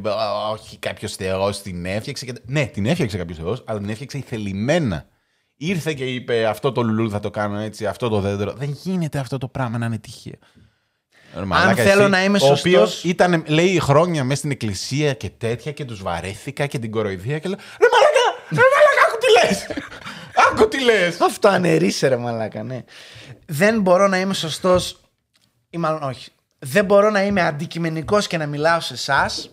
α, 0.07 0.49
όχι 0.51 0.77
κάποιος 0.77 1.15
θεός 1.15 1.61
την 1.61 1.85
έφτιαξε. 1.85 2.25
Και... 2.25 2.33
Ναι, 2.45 2.65
την 2.65 2.85
έφτιαξε 2.85 3.17
κάποιος 3.17 3.37
θεός, 3.37 3.63
αλλά 3.67 3.79
την 3.79 3.89
έφτιαξε 3.89 4.23
θελημένα. 4.27 5.05
Ήρθε 5.57 5.93
και 5.93 6.03
είπε 6.05 6.45
αυτό 6.47 6.71
το 6.71 6.81
λουλού 6.83 7.09
θα 7.09 7.19
το 7.19 7.29
κάνω 7.29 7.59
έτσι, 7.59 7.85
αυτό 7.85 8.09
το 8.09 8.19
δέντρο. 8.19 8.53
Δεν 8.57 8.77
γίνεται 8.83 9.19
αυτό 9.19 9.37
το 9.37 9.47
πράγμα 9.47 9.77
να 9.77 9.85
είναι 9.85 9.97
τυχαίο. 9.97 10.33
Ρε 11.37 11.45
μαλάκα, 11.45 11.83
θέλω 11.83 12.01
εσύ, 12.01 12.09
να 12.09 12.23
είμαι 12.23 12.37
Ο 12.37 12.39
σωστός- 12.39 12.59
οποίος 12.59 13.03
ήταν, 13.03 13.43
λέει, 13.47 13.79
χρόνια 13.79 14.23
μέσα 14.23 14.37
στην 14.37 14.51
εκκλησία 14.51 15.13
και 15.13 15.29
τέτοια 15.29 15.71
και 15.71 15.85
τους 15.85 16.01
βαρέθηκα 16.01 16.65
και 16.65 16.79
την 16.79 16.91
κοροϊδία 16.91 17.39
και 17.39 17.47
λέω 17.49 17.57
Ρε 17.79 17.87
μαλάκα, 17.91 18.43
ρε 18.49 18.57
μαλάκα, 18.75 19.01
άκου 19.07 19.17
τι 19.17 19.47
λες. 19.47 19.67
Άκου 20.51 20.67
τι 20.67 20.83
λες. 20.83 21.21
Αυτό 21.21 21.47
ανερίσε 21.47 22.07
ρε 22.07 22.17
μαλάκα, 22.17 22.63
ναι. 22.63 22.83
Δεν 23.45 23.81
μπορώ 23.81 24.07
να 24.07 24.19
είμαι 24.19 24.33
σωστός, 24.33 24.99
ή 25.69 25.77
μάλλον 25.77 26.03
όχι. 26.03 26.31
Δεν 26.59 26.85
μπορώ 26.85 27.09
να 27.09 27.23
είμαι 27.23 27.41
αντικειμενικός 27.41 28.27
και 28.27 28.37
να 28.37 28.45
μιλάω 28.45 28.79
σε 28.79 28.93
εσάς 28.93 29.49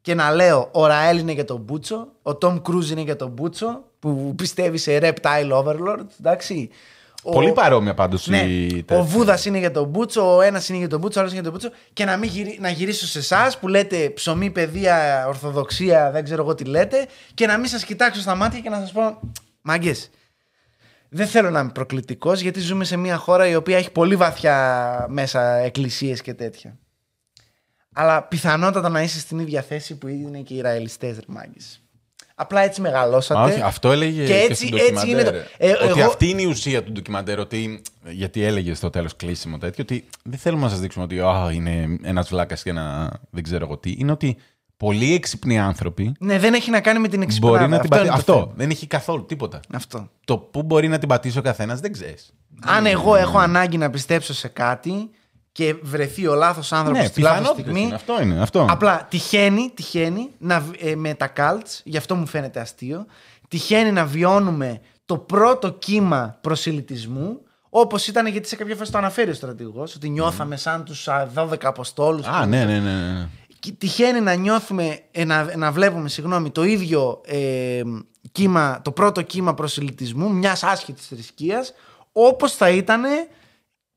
και 0.00 0.14
να 0.14 0.30
λέω 0.30 0.68
ο 0.72 0.86
Ραέλ 0.86 1.18
είναι 1.18 1.32
για 1.32 1.44
τον 1.44 1.60
Μπούτσο, 1.60 2.08
ο 2.22 2.34
Τόμ 2.36 2.62
Κρούζ 2.62 2.90
είναι 2.90 3.00
για 3.00 3.16
τον 3.16 3.28
Μπούτσο, 3.30 3.84
που 3.98 4.34
πιστεύει 4.36 4.78
σε 4.78 4.98
Reptile 5.02 5.52
Overlord, 5.52 6.06
εντάξει. 6.20 6.70
Ο- 7.26 7.30
Πολύ 7.32 7.52
παρόμοια 7.52 7.94
πάντως 7.94 8.26
Ναι, 8.26 8.38
η 8.42 8.66
ο 8.66 8.82
τέτοια. 8.84 9.02
Βούδας 9.02 9.44
είναι 9.44 9.58
για 9.58 9.70
τον 9.70 9.88
Μπούτσο, 9.88 10.36
ο 10.36 10.40
ένας 10.40 10.68
είναι 10.68 10.78
για 10.78 10.88
τον 10.88 11.00
Μπούτσο, 11.00 11.18
ο 11.18 11.22
άλλος 11.22 11.34
είναι 11.34 11.42
για 11.42 11.50
τον 11.50 11.60
Μπούτσο. 11.60 11.78
Και 11.92 12.04
να, 12.04 12.16
μην 12.16 12.30
γυρι... 12.30 12.58
να 12.60 12.68
γυρίσω 12.70 13.06
σε 13.06 13.18
εσάς 13.18 13.58
που 13.58 13.68
λέτε 13.68 14.10
ψωμί, 14.10 14.50
παιδεία, 14.50 15.24
ορθοδοξία, 15.26 16.10
δεν 16.10 16.24
ξέρω 16.24 16.42
εγώ 16.42 16.54
τι 16.54 16.64
λέτε, 16.64 17.06
και 17.34 17.46
να 17.46 17.58
μην 17.58 17.68
σας 17.68 17.84
κοιτάξω 17.84 18.20
στα 18.20 18.34
μάτια 18.34 18.60
και 18.60 18.68
να 18.70 18.80
σας 18.80 18.92
πω. 18.92 19.20
Μάγκες, 19.62 20.10
δεν 21.08 21.26
θέλω 21.26 21.50
να 21.50 21.60
είμαι 21.60 21.70
προκλητικός, 21.74 22.40
γιατί 22.40 22.60
ζούμε 22.60 22.84
σε 22.84 22.96
μια 22.96 23.16
χώρα 23.16 23.48
η 23.48 23.54
οποία 23.54 23.76
έχει 23.76 23.90
πολύ 23.90 24.16
βαθιά 24.16 25.06
μέσα 25.08 25.54
εκκλησίες 25.54 26.20
και 26.22 26.34
τέτοια. 26.34 26.78
Αλλά 27.94 28.22
πιθανότατα 28.22 28.88
να 28.88 29.02
είσαι 29.02 29.18
στην 29.18 29.38
ίδια 29.38 29.62
θέση 29.62 29.98
που 29.98 30.08
είναι 30.08 30.38
και 30.38 30.54
οι 30.54 30.56
Ισραηλιστέ, 30.56 31.06
ρε 31.10 31.16
μάγκες. 31.26 31.78
Απλά 32.36 32.60
έτσι 32.60 32.80
μεγαλώσατε. 32.80 33.40
Α, 33.40 33.42
όχι, 33.42 33.60
αυτό 33.60 33.92
έλεγε 33.92 34.20
Και 34.20 34.26
και, 34.26 34.38
έτσι- 34.38 34.54
στην 34.66 34.76
έτσι 34.78 34.92
ντοκιμαντέρ. 34.92 35.20
είναι 35.20 35.22
το- 35.30 35.48
Ε, 35.58 35.70
ότι 35.70 36.00
εγώ- 36.00 36.08
αυτή 36.08 36.28
είναι 36.28 36.42
η 36.42 36.46
ουσία 36.46 36.82
του 36.82 36.92
ντοκιμαντέρ. 36.92 37.38
Ότι, 37.38 37.82
γιατί 38.10 38.42
έλεγε 38.42 38.74
στο 38.74 38.90
τέλος 38.90 39.16
κλείσιμο 39.16 39.58
τέτοιο, 39.58 39.84
ότι 39.88 40.04
δεν 40.24 40.38
θέλουμε 40.38 40.62
να 40.62 40.68
σας 40.68 40.80
δείξουμε 40.80 41.04
ότι 41.04 41.20
α, 41.20 41.50
είναι 41.52 41.98
ένας 42.02 42.28
βλάκας 42.28 42.62
και 42.62 42.70
ένα 42.70 43.12
δεν 43.30 43.42
ξέρω 43.42 43.64
εγώ 43.64 43.76
τι. 43.78 43.94
Είναι 43.98 44.12
ότι 44.12 44.36
πολλοί 44.76 45.14
έξυπνοι 45.14 45.58
άνθρωποι 45.58 46.12
Ναι, 46.18 46.38
δεν 46.38 46.54
έχει 46.54 46.70
να 46.70 46.80
κάνει 46.80 46.98
με 46.98 47.08
την 47.08 47.22
εξυπνάδα. 47.22 47.58
μπορεί 47.58 47.70
να 47.70 47.78
την 47.78 47.92
Αυτό 47.92 47.96
πατήσει. 47.96 48.14
είναι 48.16 48.24
το 48.24 48.32
Αυτό 48.32 48.42
θέμα. 48.42 48.52
δεν 48.56 48.70
έχει 48.70 48.86
καθόλου 48.86 49.24
τίποτα. 49.26 49.60
Αυτό. 49.74 50.08
Το 50.24 50.38
πού 50.38 50.62
μπορεί 50.62 50.88
να 50.88 50.98
την 50.98 51.08
πατήσει 51.08 51.38
ο 51.38 51.42
καθένας 51.42 51.80
δεν 51.80 51.92
ξέρεις. 51.92 52.32
Αν 52.64 52.86
εγώ 52.86 53.16
έχω 53.16 53.38
ανάγκη 53.38 53.76
να 53.76 53.90
πιστέψω 53.90 54.34
σε 54.34 54.48
κάτι 54.48 55.10
και 55.54 55.74
βρεθεί 55.82 56.26
ο 56.26 56.34
λάθος 56.34 56.72
άνθρωπος 56.72 57.00
Ναι, 57.02 57.06
στη 57.08 57.20
λάθος 57.20 57.38
πιθανότητες 57.38 57.70
στιγμή. 57.72 57.86
είναι. 57.86 57.94
Αυτό 57.94 58.22
είναι. 58.22 58.40
Αυτό. 58.40 58.66
Απλά 58.70 59.06
τυχαίνει, 59.10 59.70
τυχαίνει 59.74 60.30
να, 60.38 60.60
β- 60.60 60.74
ε, 60.84 60.94
με 60.96 61.14
τα 61.14 61.32
cults, 61.36 61.80
γι' 61.84 61.96
αυτό 61.96 62.14
μου 62.14 62.26
φαίνεται 62.26 62.60
αστείο, 62.60 63.06
τυχαίνει 63.48 63.92
να 63.92 64.04
βιώνουμε 64.04 64.80
το 65.06 65.16
πρώτο 65.18 65.70
κύμα 65.72 66.38
προσιλητισμού, 66.40 67.40
όπως 67.70 68.06
ήταν 68.06 68.26
γιατί 68.26 68.48
σε 68.48 68.56
κάποια 68.56 68.76
φάση 68.76 68.92
το 68.92 68.98
αναφέρει 68.98 69.30
ο 69.30 69.34
στρατηγός, 69.34 69.94
ότι 69.94 70.08
νιώθαμε 70.08 70.56
σαν 70.56 70.84
τους 70.84 71.08
12 71.34 71.64
Αποστόλους. 71.64 72.26
Α, 72.26 72.46
ναι, 72.46 72.64
ναι, 72.64 72.78
ναι. 72.78 72.90
ναι. 72.90 73.28
Τυχαίνει 73.78 74.20
να 74.20 74.34
νιώθουμε, 74.34 75.00
ε, 75.10 75.24
να, 75.24 75.56
να 75.56 75.72
βλέπουμε, 75.72 76.08
συγγνώμη, 76.08 76.50
το 76.50 76.64
ίδιο 76.64 77.20
ε, 77.26 77.80
κύμα, 78.32 78.80
το 78.82 78.90
πρώτο 78.92 79.22
κύμα 79.22 79.54
προσιλητισμού 79.54 80.32
μιας 80.32 80.62
άσχετης 80.62 81.06
θρησκείας, 81.06 81.72
όπως 82.12 82.52
θα 82.54 82.68
ήταν 82.70 83.02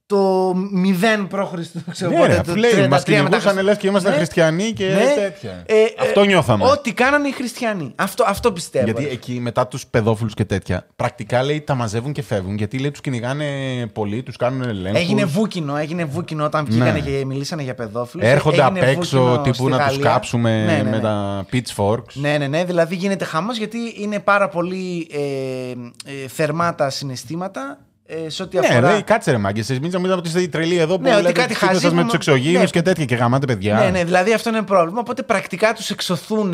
το 0.08 0.50
0 0.50 1.28
π.Χ. 1.30 2.02
Ναι, 2.02 2.26
ρε, 2.26 2.38
αφού 2.38 2.56
λέει, 2.56 2.88
μας 2.90 3.04
κυνηγούσαν 3.04 3.62
λες 3.64 3.78
και 3.78 3.88
είμαστε 3.88 4.10
Ναι. 4.10 4.16
χριστιανοί 4.16 4.72
και 4.72 4.86
Ναι. 4.86 5.14
τέτοια. 5.16 5.64
Ε, 5.66 5.74
ε, 5.82 5.86
Αυτό 6.02 6.24
νιώθαμε. 6.24 6.66
Ό,τι 6.66 6.94
κάνανε 6.94 7.28
οι 7.28 7.32
χριστιανοί. 7.32 7.92
Αυτό, 7.96 8.24
αυτό 8.28 8.52
πιστεύω. 8.52 8.86
Γιατί 8.86 9.04
ρε. 9.04 9.10
εκεί 9.10 9.40
μετά 9.40 9.68
τους 9.68 9.88
παιδόφιλους 9.88 10.34
και 10.34 10.46
τέτοια, 10.46 10.88
πρακτικά 10.96 11.44
λέει 11.44 11.62
τα 11.62 11.76
μαζεύουν 11.76 12.12
και 12.12 12.22
φεύγουν. 12.22 12.56
Γιατί 12.58 12.78
λέει 12.80 12.92
τους 12.92 13.02
κυνηγάνε 13.02 13.46
πολύ, 13.94 14.24
τους 14.24 14.36
κάνουν 14.36 14.62
ελέγχους. 14.62 15.00
Έγινε 15.02 15.26
βούκινο, 15.26 15.76
έγινε 15.78 16.06
βούκινο 16.06 16.44
όταν 16.46 16.66
βγήκανε 16.66 16.92
Ναι. 16.92 17.00
και 17.00 17.26
μιλήσανε 17.26 17.64
για 17.64 17.76
παιδόφιλους. 17.76 18.26
Έρχονται 18.28 18.64
απ' 18.64 18.76
Έγινε 18.78 18.92
έξω 18.92 19.20
βούκινο 19.20 19.42
τύπου 19.42 19.54
στη 19.56 19.64
να 19.70 19.78
τους 19.78 19.86
Γαλλία. 19.86 20.12
κάψουμε 20.12 20.66
Ναι, 20.66 20.72
ναι, 20.76 20.84
με 20.84 20.90
ναι. 20.90 21.00
τα 21.00 21.46
pitchforks. 21.52 22.14
Ναι, 22.14 22.38
ναι, 22.38 22.48
ναι. 22.48 22.64
Δηλαδή 22.66 22.96
γίνεται 22.96 23.26
χαμός 23.26 23.58
γιατί 23.58 23.78
είναι 23.98 24.20
πάρα 24.20 24.50
πολύ 24.50 25.08
ε, 25.12 25.20
ε, 26.24 26.28
θερμά 26.28 26.76
τα 26.76 26.90
συναισθήματα 26.90 27.80
ε, 28.08 28.30
σε 28.30 28.44
ό,τι 28.44 28.60
Ναι, 28.60 28.68
αφορά. 28.68 28.92
λέει, 28.92 29.04
κάτσε 29.04 29.32
ρε 29.32 29.38
μάγκε. 29.38 29.60
Εσεί 29.60 29.80
μην 29.82 29.92
νομίζετε 29.92 30.18
ότι 30.20 30.28
είστε 30.28 30.42
οι 30.42 30.48
τρελοί 30.50 30.78
εδώ 30.78 30.96
που 30.96 31.02
Ναι, 31.02 31.14
ότι 31.14 31.22
λέτε 31.22 31.32
κάτι 31.34 31.48
τους 31.50 31.58
φίλους 31.58 31.74
σας 31.74 31.84
χαζί 31.84 31.96
με 31.96 32.02
που- 32.02 32.08
του 32.10 32.16
εξωγήινους 32.16 32.62
ναι. 32.62 32.68
και 32.70 32.82
τέτοια 32.82 33.06
και 33.06 33.16
γαμάτε 33.16 33.46
παιδιά. 33.46 33.76
Ναι, 33.80 33.90
ναι, 33.90 34.04
δηλαδή 34.04 34.34
αυτό 34.34 34.50
είναι 34.50 34.62
πρόβλημα. 34.62 35.00
Οπότε 35.00 35.24
πρακτικά 35.24 35.74
τους 35.74 35.90
εξωθούν, 35.90 36.54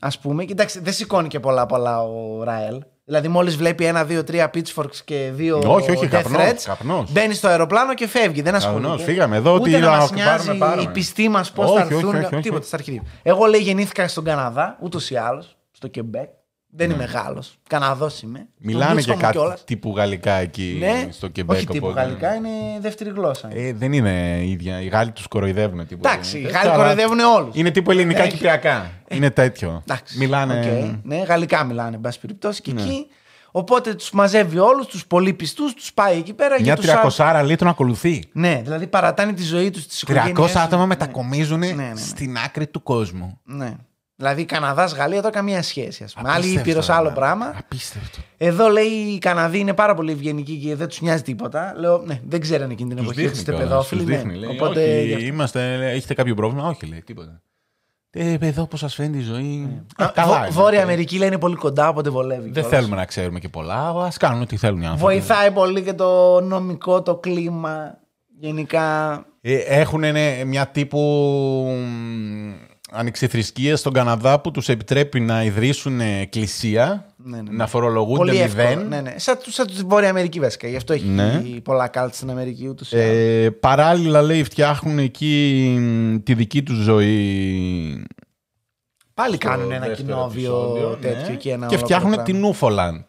ας 0.00 0.18
πούμε. 0.18 0.44
Κοιτάξτε, 0.44 0.80
δεν 0.82 0.92
σηκώνει 0.92 1.28
και 1.28 1.40
πολλά 1.40 1.66
πολλά 1.66 2.02
ο 2.02 2.42
Ράελ. 2.44 2.82
Δηλαδή, 3.08 3.28
μόλις 3.28 3.56
βλέπει 3.56 3.84
ένα, 3.84 4.04
δύο, 4.04 4.24
τρία 4.24 4.50
pitchforks 4.54 4.96
και 5.04 5.30
δύο 5.34 5.62
Όχι, 5.66 5.90
όχι, 5.90 6.04
death 6.06 6.08
καπνός, 6.10 6.42
threats, 6.42 6.62
καπνός. 6.64 7.12
μπαίνει 7.12 7.34
στο 7.34 7.48
αεροπλάνο 7.48 7.94
και 7.94 8.08
φεύγει. 8.08 8.42
Δεν 8.42 8.54
ασχολείται. 8.54 8.82
Καπνός, 8.82 9.02
φύγαμε 9.02 9.36
εδώ, 9.36 9.54
Ούτε 9.54 9.64
τι 9.64 9.70
να 9.70 9.78
να 9.78 9.86
μας 9.90 9.98
πάρουμε, 9.98 10.22
νοιάζει 10.22 10.54
πάρουμε. 10.58 10.82
η 10.82 10.88
πιστή 10.88 11.28
μας 11.28 11.50
πώς 11.52 11.64
Όχι, 11.70 11.78
θα 11.78 11.84
όχι, 11.84 11.94
έρθουν. 11.94 12.08
όχι, 12.14 12.24
όχι, 12.24 12.36
Τίποτα 12.36 12.56
όχι. 12.58 12.66
στα 12.66 12.76
αρχίδια. 12.76 13.02
Εγώ 13.22 13.44
λέει 13.46 13.60
γεννήθηκα 13.60 14.08
στον 14.08 14.24
Καναδά, 14.24 14.76
ούτως 14.80 15.10
ή 15.10 15.16
άλλως, 15.16 15.56
στο 15.70 15.88
Κεμπέκ. 15.88 16.28
Δεν 16.78 16.90
είμαι 16.90 17.04
Γάλλος. 17.04 17.58
Καναδός 17.68 18.08
είμαι. 18.24 18.38
Ναι. 18.38 18.44
Μιλάνε 18.58 18.84
Τον 18.86 18.94
και 18.94 18.96
δίσκο 19.00 19.14
μου 19.14 19.20
κάτι 19.20 19.36
κιόλας. 19.36 19.64
τύπου 19.64 19.94
γαλλικά 19.96 20.32
εκεί 20.32 20.76
Ναι, 20.80 21.08
στο 21.10 21.28
Κεμπέκ. 21.28 21.56
όχι 21.56 21.66
τύπου 21.66 21.86
οπότε- 21.86 22.02
γαλλικά, 22.04 22.34
είναι 22.34 22.48
δεύτερη 22.80 23.10
γλώσσα. 23.10 23.48
Ε, 23.52 23.72
δεν 23.72 23.92
είναι 23.92 24.40
ίδια. 24.44 24.80
Οι 24.80 24.86
Γάλλοι 24.86 25.10
τους 25.10 25.26
κοροϊδεύουν. 25.26 25.86
Τύπου, 25.86 26.08
Εντάξει, 26.08 26.38
οι 26.38 26.42
τέτοια, 26.42 26.58
Γάλλοι 26.58 26.70
αλλά 26.72 26.82
κοροϊδεύουν 26.82 27.18
όλους. 27.20 27.54
Είναι 27.56 27.70
τύπου 27.70 27.90
ελληνικά 27.90 28.22
Έχει- 28.22 28.30
κυπριακά. 28.32 28.90
Είναι 29.08 29.30
τέτοιο. 29.30 29.82
Εντάξει. 29.88 30.18
Μιλάνε. 30.18 30.58
οκ. 30.60 31.04
Ναι, 31.06 31.16
γαλλικά 31.22 31.64
μιλάνε, 31.64 31.94
εν 31.96 32.00
πάση 32.00 32.20
περιπτώσει 32.20 32.60
και 32.62 32.70
εκεί. 32.70 33.06
Οπότε 33.50 33.94
τους 33.94 34.10
μαζεύει 34.10 34.58
όλους, 34.58 34.86
τους 34.86 35.06
πολύ 35.06 35.32
πιστούς, 35.32 35.74
τους 35.74 35.92
πάει 35.92 36.18
εκεί 36.18 36.32
πέρα. 36.34 36.60
Μια 36.60 36.74
και 36.74 36.80
τους 36.80 36.90
άλλους- 36.90 37.14
300 37.16 37.42
λίτρων 37.42 37.70
ακολουθεί. 37.70 38.22
Ναι, 38.32 38.60
δηλαδή 38.64 38.86
παρατάνε 38.86 39.32
τη 39.32 39.42
ζωή 39.42 39.70
τους 39.70 39.82
στι 39.82 40.06
300 40.06 40.28
οικογένειε. 40.28 40.62
άτομα 40.62 40.86
μετακομίζουν 40.86 41.58
Ναι, 41.58 41.66
ναι, 41.66 41.72
ναι. 41.94 42.00
στην 42.00 42.36
άκρη 42.44 42.66
του 42.66 42.82
κόσμου. 42.82 43.40
Ναι. 43.44 43.72
Δηλαδή 44.18 44.44
Καναδά-Γαλλία 44.44 45.20
τώρα 45.22 45.34
καμία 45.34 45.62
σχέση. 45.62 46.04
Ας 46.04 46.12
πούμε. 46.12 46.28
Άλλη 46.28 46.36
Απίστευτο, 46.38 46.68
ήπειρος, 46.70 46.88
άλλο 46.90 47.08
ρε. 47.08 47.14
πράγμα. 47.14 47.54
Απίστευτο. 47.58 48.18
Εδώ 48.36 48.68
λέει 48.68 48.84
οι 48.84 49.18
Καναδοί 49.18 49.58
είναι 49.58 49.74
πάρα 49.74 49.94
πολύ 49.94 50.12
ευγενικοί 50.12 50.56
και 50.56 50.74
δεν 50.76 50.88
τους 50.88 51.00
νοιάζει 51.00 51.22
τίποτα. 51.22 51.72
Λέω, 51.76 51.98
ναι, 51.98 52.20
δεν 52.28 52.40
ξέρανε 52.40 52.72
εκείνη 52.72 52.88
την 52.94 52.98
Τους 52.98 53.06
εποχή 53.06 53.20
ότι 53.26 53.28
δείχνει 53.28 53.38
είστε 53.40 53.50
κιόλας, 53.52 53.68
παιδόφιλοι. 53.68 54.00
τους 54.00 54.10
ναι. 54.10 54.16
δείχνει, 54.16 54.34
λέει, 54.38 54.50
Οπότε. 54.50 54.82
όχι, 54.98 55.06
γι' 55.06 55.14
αυτό. 55.14 55.26
είμαστε, 55.26 55.76
λέει, 55.76 55.94
έχετε 55.94 56.14
κάποιο 56.14 56.34
πρόβλημα; 56.34 56.68
Όχι, 56.68 56.86
λέει, 56.86 57.02
τίποτα. 57.06 57.40
Ε, 58.10 58.36
εδώ 58.40 58.66
πώς 58.66 58.78
σας 58.80 58.94
φαίνεται 58.94 59.18
η 59.18 59.22
ζωή; 59.22 59.82
Ε, 59.98 60.04
Α, 60.04 60.10
καλά 60.14 60.26
Βο- 60.26 60.36
είναι. 60.36 60.48
Βόρεια 60.50 60.82
Αμερική 60.82 61.18
λέει 61.18 61.28
είναι 61.28 61.38
πολύ 61.38 61.54
κοντά, 61.56 61.88
οπότε 61.88 62.10
βολεύει. 62.10 62.42
Δεν 62.42 62.52
κιόλας. 62.52 62.70
θέλουμε 62.70 62.96
να 62.96 63.04
ξέρουμε 63.04 63.38
και 63.38 63.48
πολλά. 63.48 63.88
Α 63.88 64.08
κάνουν 64.18 64.42
ό,τι 64.42 64.56
θέλουν 64.56 64.80
οι 64.82 64.86
άνθρωποι. 64.86 65.12
Βοηθάει 65.14 65.50
πολύ 65.50 65.82
και 65.82 65.92
το 65.92 66.40
νομικό, 66.40 67.02
το 67.02 67.16
κλίμα. 67.16 67.98
Γενικά. 68.38 69.14
Ε, 69.40 69.54
έχουν 69.56 70.00
ναι, 70.00 70.44
μια 70.44 70.66
τύπου 70.66 70.98
ανεξιθρησκεία 72.96 73.76
στον 73.76 73.92
Καναδά 73.92 74.40
που 74.40 74.50
τους 74.50 74.68
επιτρέπει 74.68 75.20
να 75.20 75.44
ιδρύσουν 75.44 76.00
εκκλησία, 76.00 77.06
Ναι, 77.16 77.36
ναι, 77.36 77.42
ναι. 77.42 77.56
να 77.56 77.66
φορολογούνται 77.66 78.16
Πολύ 78.18 78.38
εύκολο. 78.38 78.68
μηδέν. 78.68 78.88
Ναι, 78.88 79.00
ναι. 79.00 79.14
Σαν, 79.18 79.38
σαν 79.46 79.66
τη 79.66 79.72
Βόρεια 79.86 80.08
Αμερική 80.10 80.40
βασικά. 80.40 80.68
Γι' 80.68 80.76
αυτό 80.76 80.92
έχει 80.92 81.06
Ναι. 81.06 81.42
πολλά 81.62 81.88
κάλτ 81.88 82.14
στην 82.14 82.30
Αμερική 82.30 82.68
ούτως 82.68 82.92
ή 82.92 82.96
άλλως. 82.96 83.06
Ε, 83.16 83.50
παράλληλα 83.50 84.22
λέει 84.22 84.44
φτιάχνουν 84.44 84.98
εκεί 84.98 85.74
μ, 85.80 86.16
τη 86.22 86.34
δική 86.34 86.62
τους 86.62 86.76
ζωή 86.76 88.04
Πάλι 89.14 89.36
στο 89.36 89.48
κάνουν 89.48 89.72
ένα 89.72 89.86
δεύτερο 89.86 90.08
κοινόβιο 90.08 90.52
επεισόδιο, 90.54 90.96
τέτοιο 91.00 91.28
ναι. 91.30 91.36
και 91.36 91.50
ένα 91.52 91.66
και 91.66 91.74
ολόκληρο 91.74 91.84
φτιάχνουν 91.84 92.10
πράγμα. 92.14 92.22
την 92.32 92.44
Ούφολαντ 92.44 93.00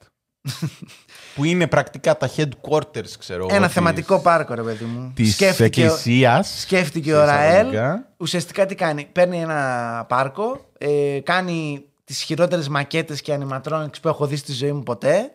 που 1.37 1.43
είναι 1.43 1.67
πρακτικά 1.67 2.17
τα 2.17 2.29
headquarters 2.37 3.09
ξέρω 3.19 3.45
εγώ, 3.45 3.55
Ένα 3.55 3.65
της- 3.65 3.75
θεματικό 3.75 4.19
πάρκο, 4.19 4.53
ρε 4.53 4.61
παιδί 4.61 4.85
μου. 4.85 5.11
της 5.15 5.33
Σκέφτηκε, 5.33 5.81
ο- 5.81 5.85
εκκλησίας 5.85 6.59
σκέφτηκε 6.59 7.09
σε 7.09 7.15
ο 7.17 7.25
Ραέλ. 7.25 7.53
εισαγωγικά. 7.55 8.07
Ουσιαστικά 8.17 8.65
τι 8.65 8.75
κάνει. 8.75 9.05
Παίρνει 9.11 9.41
ένα 9.41 10.05
πάρκο, 10.09 10.65
ε, 10.77 11.19
κάνει 11.23 11.85
τις 12.03 12.21
χειρότερες 12.21 12.67
μακέτες 12.67 13.21
και 13.21 13.37
animatronics 13.41 13.99
που 14.01 14.07
έχω 14.07 14.27
δει 14.27 14.35
στη 14.35 14.51
ζωή 14.53 14.71
μου 14.71 14.83
ποτέ. 14.83 15.31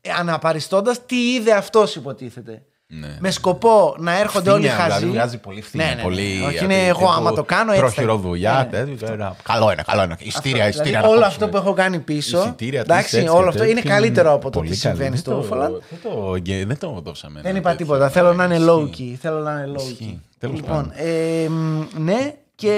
Ε, 0.00 0.10
Αναπαριστώντας 0.12 1.06
τι 1.06 1.32
είδε 1.34 1.52
αυτός, 1.52 1.96
υποτίθεται. 1.96 2.62
Ναι. 2.88 3.16
Με 3.18 3.30
σκοπό 3.30 3.94
να 3.98 4.18
έρχονται 4.18 4.50
όλοι 4.50 4.66
Φθήνια, 4.68 4.82
χαζοί. 4.84 4.98
δηλαδή, 4.98 5.16
βγάζει 5.18 5.38
πολύ 5.38 5.62
φθήνια. 5.62 5.86
Ναι, 5.86 5.90
ναι, 5.92 5.96
ναι. 5.96 6.02
πολύ, 6.02 6.42
Όχι, 6.46 6.56
ε, 6.56 6.64
είναι 6.64 6.86
εγώ 6.86 6.98
τύπου 6.98 7.10
άμα 7.10 7.32
το 7.32 7.42
κάνω 7.44 7.72
έτσι. 7.72 7.84
θα- 7.84 7.90
Προχειροδουλειά, 7.92 8.68
Ναι, 8.70 8.78
ναι. 8.78 8.84
τέτοιο, 8.84 9.12
ένα- 9.12 9.36
Καλό 9.42 9.72
είναι, 9.72 9.82
καλό 9.86 10.02
είναι. 10.02 10.16
Ιστήρια, 10.18 10.56
Αυτό, 10.64 10.68
ιστήρια. 10.68 10.84
δηλαδή, 10.84 11.06
να 11.06 11.10
όλο 11.10 11.20
κόψουμε. 11.20 11.26
αυτό 11.44 11.48
που 11.48 11.56
έχω 11.66 11.72
κάνει 11.74 11.98
πίσω. 11.98 12.38
Εισιτήρια, 12.38 12.80
εντάξει, 12.80 13.14
τέτοια, 13.16 13.32
όλο 13.32 13.48
αυτό 13.48 13.58
τέτοια, 13.60 13.72
είναι 13.72 13.80
καλύτερο 13.80 14.32
από 14.32 14.50
το 14.50 14.58
πολύ 14.58 14.70
τι 14.70 14.78
καλό. 14.80 14.94
συμβαίνει 14.94 15.10
Δεν 15.10 15.18
στο 15.20 15.30
το- 15.30 15.36
Ούφολαντ. 15.38 15.72
Δεν 15.90 15.98
το, 16.12 16.32
δεν 16.66 16.78
το 16.78 17.00
δώσαμε. 17.04 17.40
Δεν 17.40 17.50
ένα 17.50 17.58
είπα 17.58 17.70
τέτοιο. 17.70 17.86
τίποτα. 17.86 18.08
Θέλω 18.08 18.32
να 18.34 18.44
είναι 18.44 18.54
Ισχύει. 18.54 18.68
low 18.70 18.98
key. 19.00 19.16
Θέλω 19.20 19.38
να 19.38 19.52
είναι 19.52 19.72
low 19.76 19.80
key. 19.80 19.90
Ισχύει. 19.90 20.20
Τέλος 20.38 20.56
Λοιπόν, 20.56 20.92
ε, 20.94 21.48
μ, 21.48 21.82
ναι, 21.96 22.34
και 22.54 22.74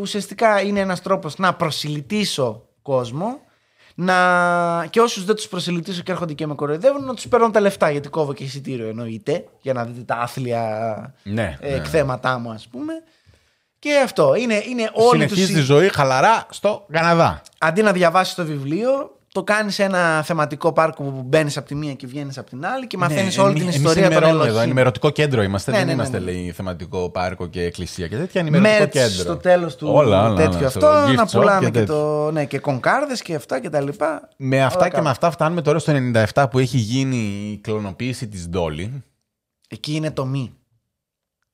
ουσιαστικά 0.00 0.60
είναι 0.62 0.80
ένας 0.80 1.02
τρόπος 1.02 1.38
να 1.38 1.54
προσιλητήσω 1.54 2.62
κόσμο. 2.82 3.40
Να... 3.94 4.86
Και 4.90 5.00
όσους 5.00 5.24
δεν 5.24 5.34
τους 5.34 5.48
προσιλητήσω 5.48 6.02
και 6.02 6.12
έρχονται 6.12 6.32
και 6.32 6.46
με 6.46 6.54
κοροϊδεύουν, 6.54 7.04
να 7.04 7.14
τους 7.14 7.28
παίρνω 7.28 7.50
τα 7.50 7.60
λεφτά. 7.60 7.90
Γιατί 7.90 8.08
κόβω 8.08 8.32
και 8.34 8.44
εισιτήριο 8.44 8.88
εννοείται. 8.88 9.44
Για 9.60 9.72
να 9.72 9.84
δείτε 9.84 10.00
τα 10.02 10.14
άθλια 10.14 11.14
Ναι, 11.22 11.56
ε, 11.60 11.70
ναι. 11.70 11.76
εκθέματά 11.76 12.38
μου, 12.38 12.50
ας 12.50 12.68
πούμε. 12.70 12.92
Και 13.78 14.00
αυτό. 14.04 14.34
Είναι, 14.34 14.62
είναι 14.68 14.90
όλη 14.92 15.26
τους. 15.26 15.36
Συνεχίζει 15.36 15.52
τη 15.52 15.60
ζωή 15.60 15.88
χαλαρά 15.88 16.46
στο 16.50 16.86
Καναδά. 16.90 17.42
Αντί 17.58 17.82
να 17.82 17.92
διαβάσεις 17.92 18.34
το 18.34 18.44
βιβλίο, 18.44 19.16
το 19.32 19.42
κάνεις 19.44 19.74
σε 19.74 19.82
ένα 19.82 20.22
θεματικό 20.22 20.72
πάρκο 20.72 21.02
που 21.02 21.22
μπαίνεις 21.22 21.56
από 21.56 21.66
τη 21.66 21.74
μία 21.74 21.94
και 21.94 22.06
βγαίνεις 22.06 22.38
από 22.38 22.48
την 22.50 22.66
άλλη 22.66 22.86
και 22.86 22.96
μαθαίνεις 22.96 23.36
Ναι, 23.36 23.42
όλη 23.42 23.50
εμείς- 23.50 23.62
την 23.62 23.74
εμείς 23.74 23.76
ιστορία 23.88 24.02
των 24.02 24.12
ενημερώνουμε 24.12 24.38
εδώ. 24.42 24.46
ελοχών. 24.48 24.64
Ενημερωτικό 24.64 25.10
κέντρο 25.10 25.42
είμαστε. 25.42 25.70
Ναι, 25.70 25.76
δεν 25.76 25.86
ναι, 25.86 25.92
ναι, 25.92 25.98
είμαστε, 25.98 26.18
ναι. 26.18 26.24
λέει, 26.32 26.52
θεματικό 26.52 27.10
πάρκο 27.10 27.46
και 27.46 27.62
εκκλησία 27.62 28.08
και 28.08 28.16
τέτοια. 28.16 28.40
Ενημερωτικό 28.40 28.78
Μέρτ 28.78 28.92
κέντρο. 28.92 29.10
στο 29.22 29.36
τέλος 29.36 29.76
του 29.76 29.88
Όλα, 29.92 30.26
όλα, 30.26 30.34
τέτοιο 30.36 30.58
όλα, 30.58 30.66
αυτό. 30.66 30.80
στο 30.80 30.88
gift 31.10 31.14
να 31.14 31.24
shop 31.24 31.28
πουλάνε 31.32 31.64
και, 31.64 31.70
τέτοια. 31.70 31.94
το, 31.94 32.30
ναι, 32.30 32.44
και 32.44 32.58
κονκάρδες 32.58 33.22
και 33.22 33.34
αυτά 33.34 33.60
και 33.60 33.70
τα 33.70 33.80
λοιπά. 33.80 34.28
Με 34.36 34.62
αυτά 34.62 34.78
Όλα 34.78 34.86
και 34.88 34.90
καλά. 34.92 35.04
με 35.04 35.10
αυτά 35.10 35.30
φτάνουμε 35.30 35.62
τώρα 35.62 35.78
στο 35.78 35.92
97 36.34 36.46
που 36.50 36.58
έχει 36.58 36.78
γίνει 36.78 37.16
η 37.52 37.56
κλωνοποίηση 37.62 38.28
της 38.28 38.48
Ντόλι. 38.48 39.02
Εκεί 39.68 39.94
είναι 39.94 40.10
το 40.10 40.24
μη. 40.24 40.52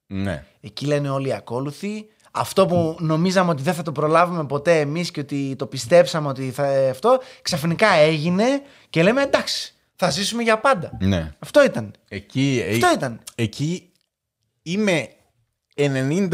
Ναι. 0.07 0.45
Εκεί 0.61 0.87
λένε 0.87 1.09
όλοι 1.11 1.29
οι 1.29 1.33
ακόλουθοι. 1.33 2.07
Αυτό 2.33 2.67
που 2.67 2.97
νομίζαμε 3.01 3.51
ότι 3.51 3.63
δεν 3.63 3.75
θα 3.75 3.83
το 3.83 3.93
προλάβουμε 3.93 4.45
ποτέ 4.47 4.81
εμείς 4.81 5.11
και 5.11 5.21
ότι 5.21 5.55
το 5.59 5.67
πιστέψαμε 5.67 6.29
ότι 6.29 6.51
θα 6.51 6.89
αυτό, 6.91 7.19
ξαφνικά 7.43 7.89
έγινε 7.93 8.45
και 8.91 9.03
λέμε 9.03 9.23
εντάξει, 9.23 9.75
θα 9.97 10.11
ζήσουμε 10.11 10.43
για 10.43 10.59
πάντα. 10.59 10.91
ναι. 11.01 11.33
Αυτό 11.39 11.65
ήταν. 11.65 11.93
Εκεί, 12.09 12.63
ε, 12.67 12.73
Αυτό 12.75 12.93
ήταν. 12.95 13.21
εκεί 13.35 13.93
είμαι 14.63 15.09
90% 15.75 16.31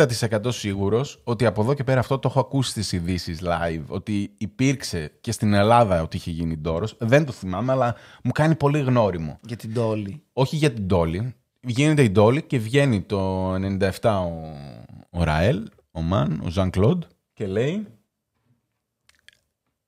σίγουρος 0.49 1.21
ότι 1.25 1.47
από 1.47 1.63
εδώ 1.63 1.75
και 1.75 1.85
πέρα 1.85 2.01
αυτό 2.01 2.19
το 2.19 2.29
έχω 2.29 2.41
ακούσει 2.41 2.71
στις 2.71 2.93
ειδήσεις 2.93 3.41
live 3.43 3.83
ότι 3.87 4.31
υπήρξε 4.39 5.13
και 5.21 5.33
στην 5.33 5.53
Ελλάδα 5.55 6.03
ότι 6.03 6.17
είχε 6.17 6.31
γίνει 6.31 6.57
ντόρος. 6.57 6.97
Δεν 6.99 7.25
το 7.25 7.33
θυμάμαι 7.33 7.73
αλλά 7.73 7.95
μου 8.23 8.33
κάνει 8.33 8.55
πολύ 8.55 8.81
γνώριμο. 8.81 9.39
Για 9.43 9.57
την 9.57 9.75
Τόλη. 9.75 10.23
Όχι 10.33 10.57
για 10.57 10.73
την 10.73 10.85
Ντόλη. 10.87 11.35
Γίνεται 11.61 12.03
η 12.03 12.11
Ντόλη 12.11 12.43
και 12.43 12.59
βγαίνει 12.59 13.01
το 13.03 13.53
97 13.55 13.89
ο, 14.03 15.19
ο 15.19 15.25
Ραέλ, 15.25 15.69
ο 15.97 16.01
Μαν, 16.03 16.41
ο 16.45 16.49
Ζαν 16.51 16.71
Κλοντ 16.71 17.03
και 17.33 17.47
λέει 17.47 17.87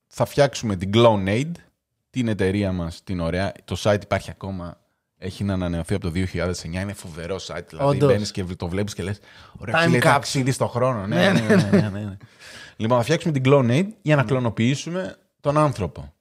θα 0.07 0.25
φτιάξουμε 0.25 0.75
την 0.75 0.91
Clonaid, 0.93 1.51
την 2.09 2.27
εταιρεία 2.27 2.71
μας, 2.71 3.03
την 3.03 3.19
ωραία. 3.19 3.51
Το 3.65 3.75
site 3.79 3.99
υπάρχει 4.03 4.29
ακόμα, 4.29 4.77
έχει 5.17 5.43
να 5.43 5.53
ανανεωθεί 5.53 5.93
από 5.93 6.03
το 6.03 6.11
2009, 6.15 6.81
είναι 6.81 6.93
φοβερό 6.93 7.35
site. 7.35 7.65
Δηλαδή 7.67 7.95
Όντως. 7.95 8.09
μπαίνεις 8.11 8.31
και 8.31 8.43
το 8.43 8.67
βλέπεις 8.67 8.93
και 8.93 9.03
λες, 9.03 9.19
ωραία, 9.57 9.75
Time 9.75 9.83
φίλε, 9.85 9.97
capsule. 9.97 10.01
ταξίδι 10.01 10.51
στον 10.51 10.67
χρόνο. 10.67 11.07
Ναι, 11.07 11.15
Ναι, 11.31 11.39
ναι, 11.39 11.55
ναι, 11.55 11.69
ναι, 11.71 11.89
ναι, 11.89 11.99
ναι. 11.99 12.17
Λοιπόν, 12.75 12.97
θα 12.97 13.03
φτιάξουμε 13.03 13.39
την 13.39 13.43
Clonaid 13.45 13.85
για 14.01 14.15
να 14.15 14.23
κλωνοποιήσουμε 14.23 15.17
τον 15.39 15.57
άνθρωπο. 15.57 16.11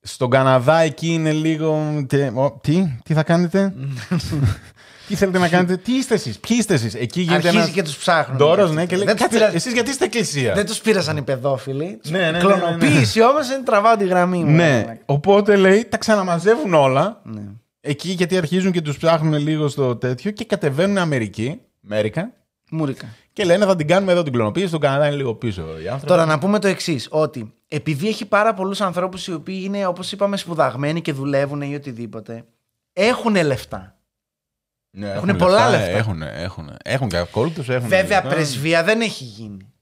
Στον 0.00 0.30
Καναδά 0.30 0.78
εκεί 0.78 1.08
είναι 1.08 1.32
λίγο. 1.32 2.04
τε- 2.08 2.36
ο, 2.36 2.58
Τι, 2.62 2.98
τι 3.04 3.14
θα 3.14 3.22
κάνετε; 3.22 3.74
Τι 5.08 5.14
θέλετε 5.14 5.38
να 5.38 5.48
κάνετε. 5.48 5.76
Τι 5.76 5.92
είστε 5.92 6.14
εσείς. 6.14 6.38
Ποιοι 6.38 6.56
είστε 6.60 6.74
εσείς; 6.74 6.94
Εκεί 6.94 7.20
γίνεται 7.20 7.34
Αρχίζει 7.36 7.56
ένας. 7.56 7.70
και 7.70 7.82
τους 7.82 7.96
ψάχνουν. 7.96 8.36
Ντόρος, 8.36 8.72
ναι, 8.72 8.86
και 8.86 8.96
λέει. 8.96 9.04
Δεν 9.06 9.14
τους 9.14 9.22
«Κάτσε, 9.24 9.38
πειράζει- 9.38 9.56
Εσείς 9.56 9.72
γιατί 9.72 9.90
είστε 9.90 10.04
εκκλησία; 10.04 10.54
Δεν 10.54 10.66
τους 10.66 10.78
πήρασαν 10.80 11.16
οι 11.16 11.22
παιδόφιλοι. 11.22 12.00
Ναι, 12.08 12.18
ναι, 12.18 12.24
ναι, 12.30 12.30
ναι, 12.30 12.38
ναι. 12.38 12.54
Κλωνοποίηση 12.54 13.22
όμως 13.22 13.48
είναι 13.48 13.62
τραβάω 13.64 13.96
τη 13.96 14.06
γραμμή 14.06 14.38
μου. 14.44 14.50
Ναι, 14.50 14.98
οπότε 15.06 15.56
λέει 15.56 15.84
τα 15.88 15.96
ξαναμαζεύουν 15.96 16.74
όλα. 16.74 17.20
Ναι. 17.24 17.42
Εκεί 17.80 18.10
γιατί 18.10 18.36
αρχίζουν 18.36 18.72
και 18.72 18.80
τους 18.80 18.96
ψάχνουν 18.96 19.34
λίγο 19.38 19.68
στο 19.68 19.96
τέτοιο 19.96 20.30
και 20.30 20.44
κατεβαίνουν 20.44 20.98
Αμερική, 20.98 21.60
Αμέρικα, 21.90 22.32
Μούρικα. 22.70 23.06
και 23.32 23.44
λένε 23.44 23.64
θα 23.64 23.76
την 23.76 23.86
κάνουμε 23.86 24.12
εδώ 24.12 24.22
την 24.22 24.32
κλωνοποίηση. 24.32 24.66
Στον 24.68 24.80
Καναδά 24.80 25.06
είναι 25.06 25.16
λίγο 25.16 25.34
πίσω 25.34 25.62
οι 25.62 25.88
άνθρωποι. 25.88 26.06
Τώρα 26.06 26.24
να 26.26 26.38
πούμε 26.38 26.58
το 26.58 26.68
εξής, 26.68 27.06
ότι 27.10 27.52
επειδή 27.68 28.08
έχει 28.08 28.24
πάρα 28.24 28.54
πολλούς 28.54 28.80
ανθρώπους 28.80 29.26
οι 29.26 29.32
οποίοι 29.32 29.60
είναι, 29.64 29.86
όπως 29.86 30.12
είπαμε, 30.12 30.36
σπουδαγμένοι 30.36 31.00
και 31.00 31.12
δουλεύουν 31.12 31.60
ή 31.62 31.74
οτιδήποτε, 31.74 32.44
έχουν 32.92 33.34
λεφτά. 33.44 33.93
Ναι, 34.96 35.10
έχουν 35.10 35.36
πολλά 35.36 35.70
λεφτά. 35.70 35.86
Έχουν, 35.86 36.22
έχουν, 36.22 36.76
έχουν 36.84 37.08
και 37.08 37.16
ακόλουθους. 37.16 37.68
Έχουν 37.68 37.88
Βέβαια, 37.88 38.20
λεφτά. 38.20 38.34
πρεσβεία 38.34 38.82
δεν 38.84 39.00
έχει 39.00 39.24
γίνει 39.24 39.72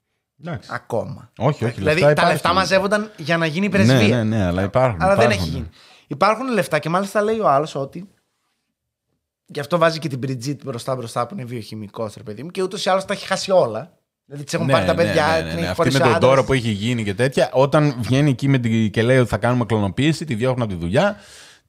Εντάξει. 0.41 0.71
ακόμα. 0.73 1.31
Όχι, 1.39 1.65
όχι. 1.65 1.75
δηλαδή, 1.75 2.01
λεφτά 2.01 2.07
τα 2.07 2.11
υπάρχει. 2.13 2.33
λεφτά 2.33 2.53
μαζεύονταν 2.53 3.11
για 3.17 3.37
να 3.37 3.47
γίνει 3.47 3.69
πρεσβεία. 3.69 4.17
Ναι, 4.17 4.23
ναι, 4.23 4.37
ναι, 4.37 4.45
αλλά 4.45 4.63
υπάρχουν. 4.63 5.03
Αλλά 5.03 5.17
δεν 5.17 5.25
υπάρχουν. 5.25 5.47
έχει 5.47 5.55
γίνει. 5.57 5.69
Υπάρχουν 6.07 6.53
λεφτά 6.53 6.79
και 6.79 6.89
μάλιστα 6.89 7.23
λέει 7.23 7.39
ο 7.39 7.49
άλλος 7.49 7.75
ότι. 7.75 8.09
Γι' 9.47 9.61
αυτό 9.61 9.79
βάζει 9.79 9.99
και 9.99 10.09
την 10.09 10.21
Bridget 10.27 10.57
μπροστά 10.65 10.97
μπροστά 10.97 11.27
που 11.27 11.35
είναι 11.35 11.45
βιοχημικός, 11.45 12.15
ρε 12.17 12.23
παιδί 12.23 12.43
μου, 12.43 12.51
και 12.51 12.63
ούτως 12.63 12.85
ή 12.85 12.91
άλλως 12.91 13.05
τα 13.05 13.13
έχει 13.13 13.27
χάσει 13.27 13.51
όλα. 13.51 13.97
Δηλαδή 14.25 14.45
τις 14.45 14.55
έχουν 14.55 14.67
πάρει 14.67 14.87
τα 14.87 14.95
παιδιά, 14.95 15.27
ναι, 15.27 15.37
την 15.37 15.45
ναι, 15.45 15.51
έχει 15.51 15.61
ναι. 15.61 15.67
Αυτή 15.67 15.77
χωρίσει 15.77 15.99
με 15.99 16.03
ο 16.03 16.07
τον 16.07 16.17
άντρας. 16.17 16.31
τόρο 16.31 16.45
που 16.45 16.53
έχει 16.53 16.71
γίνει 16.71 17.05
και 17.05 17.15
τέτοια, 17.15 17.51
όταν 17.53 17.95
βγαίνει 17.99 18.31
εκεί 18.31 18.49
με 18.49 18.59
την... 18.59 18.91
και 18.91 19.03
λέει 19.03 19.19
ότι 19.19 19.29
θα 19.29 19.37
κάνουμε 19.37 19.65
κλωνοποίηση, 19.65 20.25
τη 20.25 20.35
διώχνουν 20.35 20.63
από 20.63 20.73
τη 20.73 20.79
δουλειά, 20.79 21.17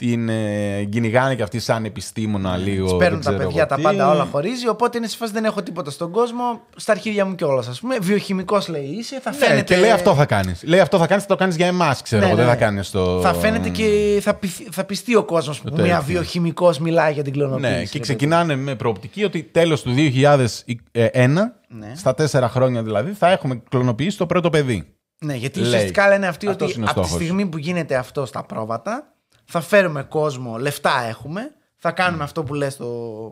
την 0.05 0.29
ε, 0.29 0.83
κυνηγάνε 0.83 1.35
και 1.35 1.43
αυτή 1.43 1.59
σαν 1.59 1.85
επιστήμονα 1.85 2.57
λίγο. 2.57 2.83
Τις 2.87 2.95
παίρνουν 2.97 3.21
δεν 3.21 3.31
τα 3.31 3.37
ξέρω 3.37 3.47
παιδιά, 3.49 3.59
εγώ 3.61 3.69
τα 3.69 3.75
τι. 3.75 3.81
πάντα 3.81 4.11
όλα 4.11 4.27
χωρίζει. 4.31 4.67
Οπότε 4.67 4.97
είναι 4.97 5.07
σε 5.07 5.17
φάση 5.17 5.31
δεν 5.31 5.45
έχω 5.45 5.63
τίποτα 5.63 5.91
στον 5.91 6.11
κόσμο. 6.11 6.61
Στα 6.75 6.91
αρχίδια 6.91 7.25
μου 7.25 7.35
κιόλας, 7.35 7.67
ας 7.67 7.79
πούμε. 7.79 7.97
Βιοχημικός 8.01 8.67
λέει 8.67 8.83
είσαι, 8.83 9.19
θα 9.23 9.29
Ναι, 9.31 9.35
φαίνεται. 9.37 9.61
και 9.73 9.77
λέει 9.81 9.91
αυτό 9.91 10.15
θα 10.15 10.25
κάνεις. 10.25 10.63
Λέει 10.63 10.79
αυτό 10.79 10.97
θα 10.97 11.07
κάνεις, 11.07 11.23
θα 11.23 11.29
το 11.29 11.35
κάνεις 11.35 11.55
για 11.55 11.67
εμάς, 11.67 12.01
ξέρω 12.01 12.21
Ναι, 12.21 12.27
εγώ. 12.27 12.35
ναι, 12.35 12.41
Δεν 12.43 12.51
θα 12.53 12.59
ναι. 12.59 12.65
κάνεις 12.65 12.89
το. 12.89 13.19
Θα 13.21 13.33
φαίνεται 13.33 13.69
και 13.69 14.17
θα, 14.21 14.33
πειθ- 14.33 14.67
θα 14.71 14.83
πιστεί 14.83 15.15
ο 15.15 15.23
κόσμος 15.23 15.59
που 15.61 15.69
τέτοιο. 15.69 15.83
μια 15.85 15.99
βιοχημικός 16.01 16.79
μιλάει 16.79 17.13
για 17.13 17.23
την 17.23 17.33
κλωνοποίηση. 17.33 17.69
Ναι, 17.71 17.75
ρε 17.77 17.81
και 17.83 17.87
παιδί. 17.91 17.99
ξεκινάνε 17.99 18.55
με 18.55 18.75
προοπτική 18.75 19.23
ότι 19.23 19.43
τέλος 19.43 19.81
του 19.81 19.91
2001, 19.93 21.53
Ναι. 21.67 21.91
στα 21.95 22.13
τέσσερα 22.13 22.49
χρόνια 22.49 22.83
δηλαδή, 22.83 23.11
θα 23.11 23.31
έχουμε 23.31 23.61
κλωνοποιήσει 23.69 24.17
το 24.17 24.25
πρώτο 24.25 24.49
παιδί. 24.49 24.87
Ναι, 25.25 25.33
γιατί 25.35 25.59
Λέει. 25.59 25.67
ουσιαστικά 25.67 26.07
λένε 26.07 26.27
αυτοί 26.27 26.47
Αυτός 26.47 26.67
ότι 26.69 26.77
είναι 26.77 26.85
ο 26.85 26.89
από 26.91 26.99
τη 27.01 27.05
στόχος. 27.07 27.23
στιγμή 27.23 27.45
που 27.45 27.57
γίνεται 27.57 27.95
αυτό 27.95 28.25
στα 28.25 28.43
πρόβατα, 28.43 29.12
θα 29.59 29.61
φέρουμε 29.61 30.03
κόσμο, 30.03 30.57
λεφτά 30.57 31.05
έχουμε, 31.09 31.51
θα 31.77 31.91
κάνουμε 31.91 32.23
αυτό 32.23 32.43
που 32.43 32.53
λες 32.53 32.75
το. 32.75 32.85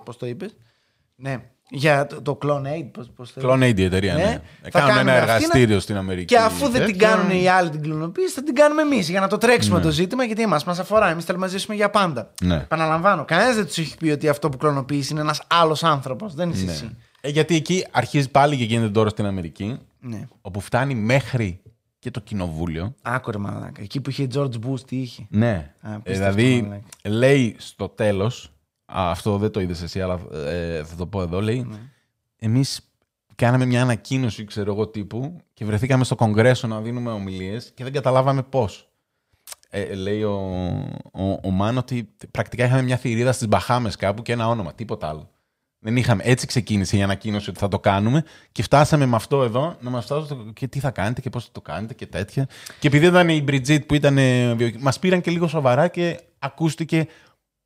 Πώς 0.05 0.17
το 0.17 0.25
είπες. 0.25 0.55
Ναι, 1.15 1.37
για 1.69 2.07
το, 2.07 2.21
το 2.21 2.37
Clone 2.41 2.65
Aid. 2.65 2.87
Πώς, 2.91 3.09
πώς 3.15 3.33
το 3.33 3.41
Clone 3.51 3.63
Aid 3.69 3.77
η 3.79 3.83
εταιρεία, 3.83 4.13
Ναι. 4.13 4.23
ναι. 4.23 4.41
Θα 4.61 4.69
Κάνουν 4.69 4.89
κάνουμε 4.89 5.11
ένα 5.11 5.21
αυτή 5.21 5.33
εργαστήριο 5.33 5.75
να- 5.75 5.81
στην 5.81 5.97
Αμερική. 5.97 6.25
Και 6.25 6.37
αφού 6.37 6.67
δεν 6.69 6.85
την 6.85 6.97
τέτοιο. 6.99 7.07
κάνουν 7.07 7.29
οι 7.41 7.47
άλλοι 7.47 7.69
την 7.69 7.81
κλωνοποίηση, 7.81 8.33
θα 8.33 8.43
την 8.43 8.55
κάνουμε 8.55 8.81
εμείς 8.81 9.09
για 9.09 9.19
να 9.19 9.27
το 9.27 9.37
τρέξουμε 9.37 9.77
Ναι. 9.77 9.83
το 9.83 9.89
ζήτημα, 9.91 10.23
γιατί 10.23 10.41
εμάς 10.41 10.63
μας 10.63 10.79
αφορά. 10.79 11.09
Εμείς 11.09 11.25
θέλουμε 11.25 11.45
να 11.45 11.51
ζήσουμε 11.51 11.75
για 11.75 11.89
πάντα. 11.89 12.31
Ναι. 12.41 12.55
Επαναλαμβάνω, 12.55 13.25
κανένας 13.25 13.55
δεν 13.55 13.65
τους 13.65 13.77
έχει 13.77 13.97
πει 13.97 14.09
ότι 14.09 14.29
αυτό 14.29 14.49
που 14.49 14.57
κλωνοποιήσει 14.57 15.11
είναι 15.11 15.21
ένας 15.21 15.41
άλλος 15.47 15.83
άνθρωπος. 15.83 16.33
Δεν 16.33 16.49
είσαι 16.49 16.65
Ναι. 16.65 16.71
εσύ. 16.71 16.97
Ε, 17.21 17.29
γιατί 17.29 17.55
εκεί 17.55 17.85
αρχίζει 17.91 18.29
πάλι 18.29 18.57
και 18.57 18.63
γίνεται 18.63 18.89
τώρα 18.91 19.09
στην 19.09 19.25
Αμερική, 19.25 19.77
Ναι. 19.99 20.27
όπου 20.41 20.59
φτάνει 20.59 20.95
μέχρι 20.95 21.61
και 22.01 22.11
το 22.11 22.19
κοινοβούλιο. 22.19 22.95
Άκουρε 23.01 23.37
μαλάκα. 23.37 23.81
Εκεί 23.81 24.01
που 24.01 24.09
είχε 24.09 24.27
George 24.33 24.59
Bush, 24.65 24.79
τι 24.85 24.97
είχε; 25.01 25.25
Ναι. 25.29 25.73
Α, 25.81 25.91
Ε, 25.91 25.95
απίστευτο, 25.95 26.33
δηλαδή, 26.33 26.61
μαλάκα. 26.61 26.83
λέει 27.03 27.55
στο 27.59 27.89
τέλος, 27.89 28.51
αυτό 28.85 29.37
δεν 29.37 29.51
το 29.51 29.59
είδες 29.59 29.81
εσύ, 29.81 30.01
αλλά 30.01 30.19
ε, 30.33 30.83
θα 30.83 30.95
το 30.95 31.05
πω 31.07 31.21
εδώ, 31.21 31.41
λέει, 31.41 31.63
Ναι. 31.63 31.77
εμείς 32.39 32.91
κάναμε 33.35 33.65
μια 33.65 33.81
ανακοίνωση, 33.81 34.43
ξέρω 34.45 34.73
εγώ, 34.73 34.87
τύπου 34.87 35.37
και 35.53 35.65
βρεθήκαμε 35.65 36.03
στο 36.03 36.15
Κογκρέσο 36.15 36.67
να 36.67 36.81
δίνουμε 36.81 37.11
ομιλίες 37.11 37.71
και 37.73 37.83
δεν 37.83 37.93
καταλάβαμε 37.93 38.43
πώς. 38.43 38.85
Ε, 39.69 39.93
λέει 39.93 40.23
ο, 40.23 40.35
ο, 41.11 41.23
ο 41.43 41.49
Μάν 41.49 41.77
ότι 41.77 42.09
πρακτικά 42.31 42.65
είχαμε 42.65 42.81
μια 42.81 42.97
θηρίδα 42.97 43.31
στις 43.31 43.47
Μπαχάμες 43.47 43.95
κάπου 43.95 44.21
και 44.21 44.31
ένα 44.31 44.47
όνομα, 44.47 44.73
τίποτα 44.73 45.07
άλλο. 45.09 45.29
Δεν 45.83 45.97
είχαμε. 45.97 46.23
Έτσι 46.25 46.47
ξεκίνησε 46.47 46.97
η 46.97 47.01
ανακοίνωση 47.03 47.49
ότι 47.49 47.59
θα 47.59 47.67
το 47.67 47.79
κάνουμε 47.79 48.23
και 48.51 48.63
φτάσαμε 48.63 49.05
με 49.05 49.15
αυτό 49.15 49.43
εδώ 49.43 49.75
να 49.79 49.89
μας 49.89 50.05
φτάσουν 50.05 50.25
στο- 50.25 50.45
και 50.53 50.67
τι 50.67 50.79
θα 50.79 50.91
κάνετε 50.91 51.21
και 51.21 51.29
πώς 51.29 51.43
θα 51.45 51.49
το 51.51 51.61
κάνετε 51.61 51.93
και 51.93 52.05
τέτοια. 52.05 52.47
Και 52.79 52.87
επειδή 52.87 53.05
ήταν 53.05 53.29
η 53.29 53.41
Μπριτζίτ 53.41 53.85
που 53.85 53.93
ήταν. 53.93 54.17
Μας 54.79 54.99
πήραν 54.99 55.21
και 55.21 55.31
λίγο 55.31 55.47
σοβαρά 55.47 55.87
και 55.87 56.19
ακούστηκε 56.39 57.07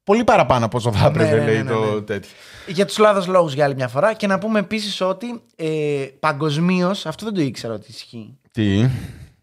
πολύ 0.03 0.24
παραπάνω 0.24 0.66
από 0.66 0.78
όσο 0.78 0.91
θα 0.91 1.05
έπρεπε, 1.07 1.30
Ναι, 1.30 1.36
ναι, 1.38 1.43
ναι, 1.45 1.51
λέει 1.51 1.63
ναι, 1.63 1.72
το 1.72 1.93
ναι. 1.93 2.01
τέτοιο. 2.01 2.30
Για 2.68 2.86
τους 2.86 2.97
λάθο 2.97 3.32
λόγους 3.32 3.53
για 3.53 3.66
άλλη 3.66 3.76
μια 3.76 3.88
φορά. 3.88 4.13
Και 4.13 4.28
να 4.28 4.38
πούμε 4.39 4.59
επίσης 4.59 5.01
ότι 5.01 5.41
ε, 5.55 6.05
παγκοσμίως, 6.20 7.05
αυτό 7.05 7.26
δεν 7.26 7.34
το 7.34 7.41
ήξερα 7.41 7.74
ότι 7.74 7.86
ισχύει. 7.89 8.38
Τι; 8.51 8.89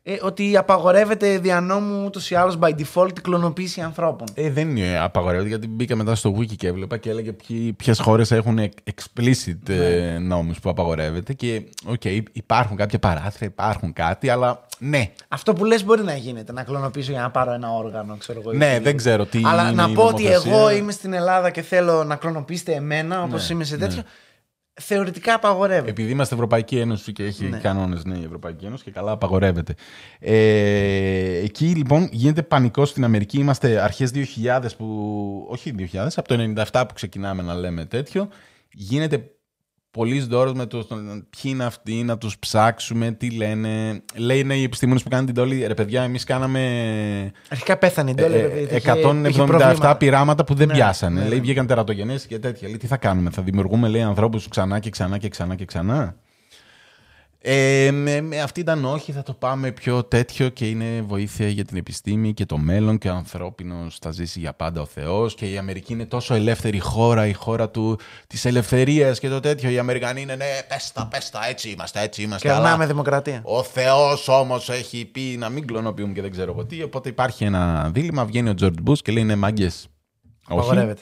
Ε, 0.05 0.17
ότι 0.23 0.57
απαγορεύεται 0.57 1.39
δια 1.39 1.61
νόμου 1.61 2.05
ούτως 2.05 2.31
ή 2.31 2.35
άλλως 2.35 2.59
by 2.61 2.69
default 2.69 3.09
η 3.19 3.21
κλωνοποίηση 3.21 3.81
ανθρώπων. 3.81 4.27
Ε, 4.35 4.51
δεν 4.51 4.77
είναι 4.77 4.99
απαγορεύεται 4.99 5.49
γιατί 5.49 5.69
μπήκα 5.69 5.97
μετά 5.97 6.15
στο 6.15 6.35
wiki 6.39 6.57
και 6.57 6.67
έβλεπα 6.67 6.97
και 6.97 7.11
έλεγε 7.11 7.33
ποιες 7.77 8.01
χώρες 8.01 8.31
έχουν 8.31 8.59
explicit 8.95 9.69
ε, 9.69 10.19
νόμους 10.19 10.61
που 10.61 10.71
απαγορεύεται. 10.71 11.33
Και 11.33 11.63
οκ, 11.87 12.05
υπάρχουν 12.33 12.77
κάποια 12.77 12.99
παράθυρα, 12.99 13.45
υπάρχουν 13.45 13.93
κάτι, 13.93 14.29
αλλά 14.29 14.61
ναι. 14.79 15.11
Αυτό 15.29 15.53
που 15.53 15.65
λες 15.65 15.85
μπορεί 15.85 16.03
να 16.03 16.15
γίνεται, 16.15 16.53
να 16.53 16.63
κλωνοποιήσω 16.63 17.13
για 17.13 17.21
να 17.21 17.31
πάρω 17.31 17.53
ένα 17.53 17.73
όργανο, 17.73 18.17
ξέρω 18.17 18.41
εγώ. 18.41 18.53
ή 18.53 18.57
Ναι, 18.57 18.65
οτιδήποτε. 18.65 18.89
δεν 18.91 18.97
ξέρω 18.97 19.25
τι 19.27 19.41
Αλλά 19.45 19.63
είναι 19.63 19.83
να 19.83 19.89
η 19.91 19.93
πω 19.95 20.03
ότι 20.03 20.23
νομοθεσία. 20.23 20.53
εγώ 20.53 20.71
είμαι 20.71 20.93
στην 20.93 21.13
Ελλάδα 21.13 21.51
και 21.51 21.63
θέλω 21.63 22.05
να 22.05 22.17
κλωνοποιήσετε 22.17 22.73
εμένα, 22.73 23.23
όπως 23.23 23.49
Ναι, 23.49 23.55
είμαι 23.55 23.65
σε 23.65 23.77
ναι. 23.77 23.87
Τέτοιο. 24.75 24.97
Θεωρητικά 24.97 25.35
απαγορεύεται. 25.35 25.91
Επειδή 25.91 26.11
είμαστε 26.11 26.35
Ευρωπαϊκή 26.35 26.79
Ένωση 26.79 27.13
και 27.13 27.25
έχει 27.25 27.45
Ναι. 27.45 27.59
κανόνες 27.59 28.03
κανόνες, 28.03 28.17
ναι, 28.17 28.23
η 28.23 28.25
Ευρωπαϊκή 28.27 28.65
Ένωση 28.65 28.85
και 28.85 28.91
καλά 28.91 29.11
απαγορεύεται. 29.11 29.75
Ε, 30.19 31.37
εκεί 31.43 31.67
λοιπόν 31.67 32.09
γίνεται 32.13 32.43
πανικός 32.43 32.89
στην 32.89 33.05
Αμερική. 33.05 33.39
Είμαστε 33.39 33.81
αρχές 33.81 34.11
2000 34.11 34.77
που. 34.77 35.47
Όχι 35.49 35.75
2000, 35.79 36.07
από 36.17 36.29
το 36.29 36.35
97 36.71 36.85
που 36.89 36.95
ξεκινάμε 36.95 37.43
να 37.43 37.55
λέμε 37.55 37.85
τέτοιο. 37.85 38.29
Γίνεται 38.73 39.31
πολύ 39.93 40.21
δώρο 40.21 40.53
με 40.55 40.67
το 40.67 40.87
ποιοι 41.31 41.43
είναι 41.55 41.65
αυτοί, 41.65 41.93
να 41.95 42.19
τους 42.19 42.39
ψάξουμε, 42.39 43.13
τι 43.13 43.31
λένε. 43.31 44.03
Λένε 44.15 44.55
οι 44.55 44.63
επιστήμονες 44.63 45.03
που 45.03 45.09
κάνουν 45.09 45.27
την 45.27 45.35
τόλη, 45.35 45.67
ρε 45.67 45.75
παιδιά, 45.75 46.03
εμείς 46.03 46.25
κάναμε 46.25 46.61
Αρχικά 47.49 47.77
πέθανε 47.77 48.11
η 48.11 48.15
ε, 48.19 48.23
Ντόλε, 48.23 48.37
ε, 48.37 48.45
επειδή 48.45 48.63
είχε- 48.65 48.77
είχε 48.77 48.91
177 48.91 49.47
προβλήματα. 49.47 49.97
πειράματα 49.97 50.45
που 50.45 50.55
δεν 50.55 50.67
Ναι, 50.69 50.73
πιάσανε. 50.75 51.21
ναι, 51.21 51.29
Λέει, 51.29 51.37
ναι. 51.39 51.43
βγήκαν 51.45 51.67
τερατογενέ 51.67 52.15
και 52.29 52.39
τέτοια. 52.39 52.69
Λέει, 52.69 52.77
τι 52.77 52.87
θα 52.87 52.97
κάνουμε, 52.97 53.31
θα 53.31 53.43
δημιουργούμε 53.43 53.89
λέει, 53.89 54.03
ανθρώπους 54.03 54.49
ξανά 54.49 54.79
και 54.79 54.91
ξανά 54.91 55.19
και 55.19 55.29
ξανά 55.29 55.55
και 55.55 55.65
ξανά. 55.65 56.17
Ε, 57.45 57.91
με, 57.93 58.21
με 58.21 58.41
αυτή 58.41 58.61
ήταν 58.61 58.85
όχι, 58.85 59.13
θα 59.13 59.23
το 59.23 59.33
πάμε 59.35 59.71
πιο 59.73 60.05
τέτοιο 60.05 60.49
και 60.49 60.69
είναι 60.69 61.03
βοήθεια 61.07 61.49
για 61.49 61.65
την 61.65 61.77
επιστήμη 61.77 62.33
και 62.35 62.47
το 62.47 62.59
μέλλον 62.59 62.99
και 62.99 63.09
ο 63.09 63.15
ανθρώπινος 63.15 63.99
θα 64.01 64.11
ζήσει 64.11 64.39
για 64.39 64.53
πάντα 64.53 64.81
ο 64.81 64.85
Θεός 64.87 65.35
και 65.35 65.51
η 65.51 65.59
Αμερική 65.59 65.93
είναι 65.93 66.07
τόσο 66.07 66.35
ελεύθερη 66.35 66.79
χώρα, 66.79 67.27
η 67.27 67.33
χώρα 67.33 67.71
του, 67.71 67.99
της 68.27 68.45
ελευθερίας 68.45 69.19
και 69.19 69.29
το 69.29 69.41
τέτοιο. 69.41 69.71
Οι 69.71 69.79
Αμερικανοί 69.79 70.21
είναι 70.21 70.37
ναι, 70.37 70.45
πες 70.69 70.93
τα, 70.93 71.07
πες 71.07 71.31
τα, 71.31 71.41
έτσι 71.49 71.71
είμαστε, 71.71 72.01
έτσι 72.01 72.23
είμαστε. 72.23 72.49
αλλά 72.51 72.61
Κερνάμε 72.61 72.87
δημοκρατία. 72.87 73.41
ο 73.45 73.63
Θεός 73.63 74.29
όμως 74.29 74.69
έχει 74.71 75.05
πει 75.05 75.37
να 75.39 75.49
μην 75.49 75.67
κλωνοποιούμε 75.67 76.13
και 76.13 76.21
δεν 76.21 76.31
ξέρω 76.31 76.53
εγώ 76.53 76.65
τι. 76.65 76.83
Οπότε 76.83 77.09
υπάρχει 77.09 77.45
ένα 77.45 77.91
δίλημα. 77.95 78.25
Βγαίνει 78.25 78.49
ο 78.49 78.55
Τζορτ 78.55 78.81
Μπού 78.83 78.93
και 78.93 79.13
λέει 79.13 79.23
είναι 79.23 79.37
μάγκες. 79.37 79.89
Όχι, 80.49 80.59
Απαγορεύεται. 80.59 81.01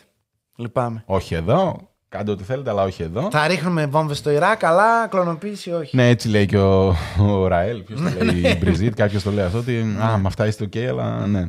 Λυπάμαι. 0.56 1.02
όχι 1.06 1.34
εδώ. 1.34 1.89
Κάντε 2.10 2.30
ό,τι 2.30 2.44
θέλετε, 2.44 2.70
αλλά 2.70 2.82
όχι 2.82 3.02
εδώ. 3.02 3.28
Θα 3.30 3.46
ρίχνουμε 3.46 3.86
βόμβες 3.86 4.18
στο 4.18 4.30
Ιράκ, 4.30 4.64
αλλά 4.64 5.06
κλωνοποίηση 5.06 5.72
όχι. 5.72 5.96
Ναι, 5.96 6.08
έτσι 6.08 6.28
λέει 6.28 6.46
και 6.46 6.58
ο, 6.58 6.96
ο 7.18 7.46
Ραέλ. 7.46 7.82
Ποιος 7.82 8.00
το 8.00 8.24
λέει, 8.24 8.52
η 8.52 8.56
Μπριζίτ, 8.60 8.94
κάποιος 8.94 9.22
το 9.22 9.30
λέει 9.30 9.44
αυτό. 9.44 9.58
Ότι 9.58 9.80
α, 9.80 10.18
με 10.18 10.26
αυτά 10.26 10.46
είστε 10.46 10.64
OK, 10.64 10.78
αλλά 10.78 11.26
ναι. 11.26 11.44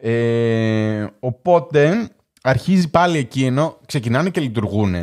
Ε, 0.00 1.06
οπότε 1.20 2.08
αρχίζει 2.42 2.90
πάλι 2.90 3.18
εκεί 3.18 3.44
ενώ 3.44 3.78
ξεκινάνε 3.86 4.30
και 4.30 4.40
λειτουργούν. 4.40 4.94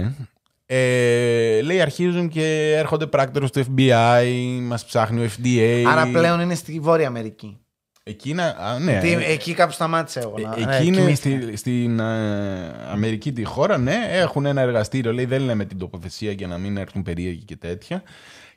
Ε, 0.65 1.61
λέει 1.61 1.81
αρχίζουν 1.81 2.27
και 2.29 2.75
έρχονται 2.77 3.07
πράκτορες 3.07 3.51
του 3.51 3.63
FBI, 3.63 4.25
μας 4.61 4.85
ψάχνει 4.85 5.25
ο 5.25 5.29
FDA. 5.37 5.83
Άρα 5.87 6.07
πλέον 6.11 6.39
είναι 6.39 6.55
στη 6.55 6.79
Βόρεια 6.79 7.07
Αμερική. 7.07 7.62
Εκεί 8.05 8.29
είναι, 8.29 8.43
α, 8.43 8.79
ναι. 8.79 8.99
Τι- 8.99 9.11
εκεί 9.13 9.53
κάπου 9.53 9.71
σταμάτησε 9.71 10.19
εγώ. 10.19 10.35
να- 10.37 10.55
Ε, 10.57 10.65
ναι, 10.65 10.75
Εκεί 10.75 10.85
είναι 10.87 10.97
κοιμήθηκα. 10.97 11.41
στη, 11.41 11.55
στην 11.55 11.99
ε, 11.99 12.71
Αμερική 12.91 13.31
τη 13.33 13.43
χώρα, 13.43 13.77
ναι, 13.77 13.95
έχουν 14.09 14.45
ένα 14.45 14.61
εργαστήριο, 14.61 15.13
λέει, 15.13 15.25
δεν 15.25 15.41
λέμε 15.41 15.65
την 15.65 15.77
τοποθεσία 15.77 16.31
για 16.31 16.47
να 16.47 16.57
μην 16.57 16.77
έρθουν 16.77 17.03
περίεργοι 17.03 17.43
και 17.43 17.55
τέτοια. 17.55 18.03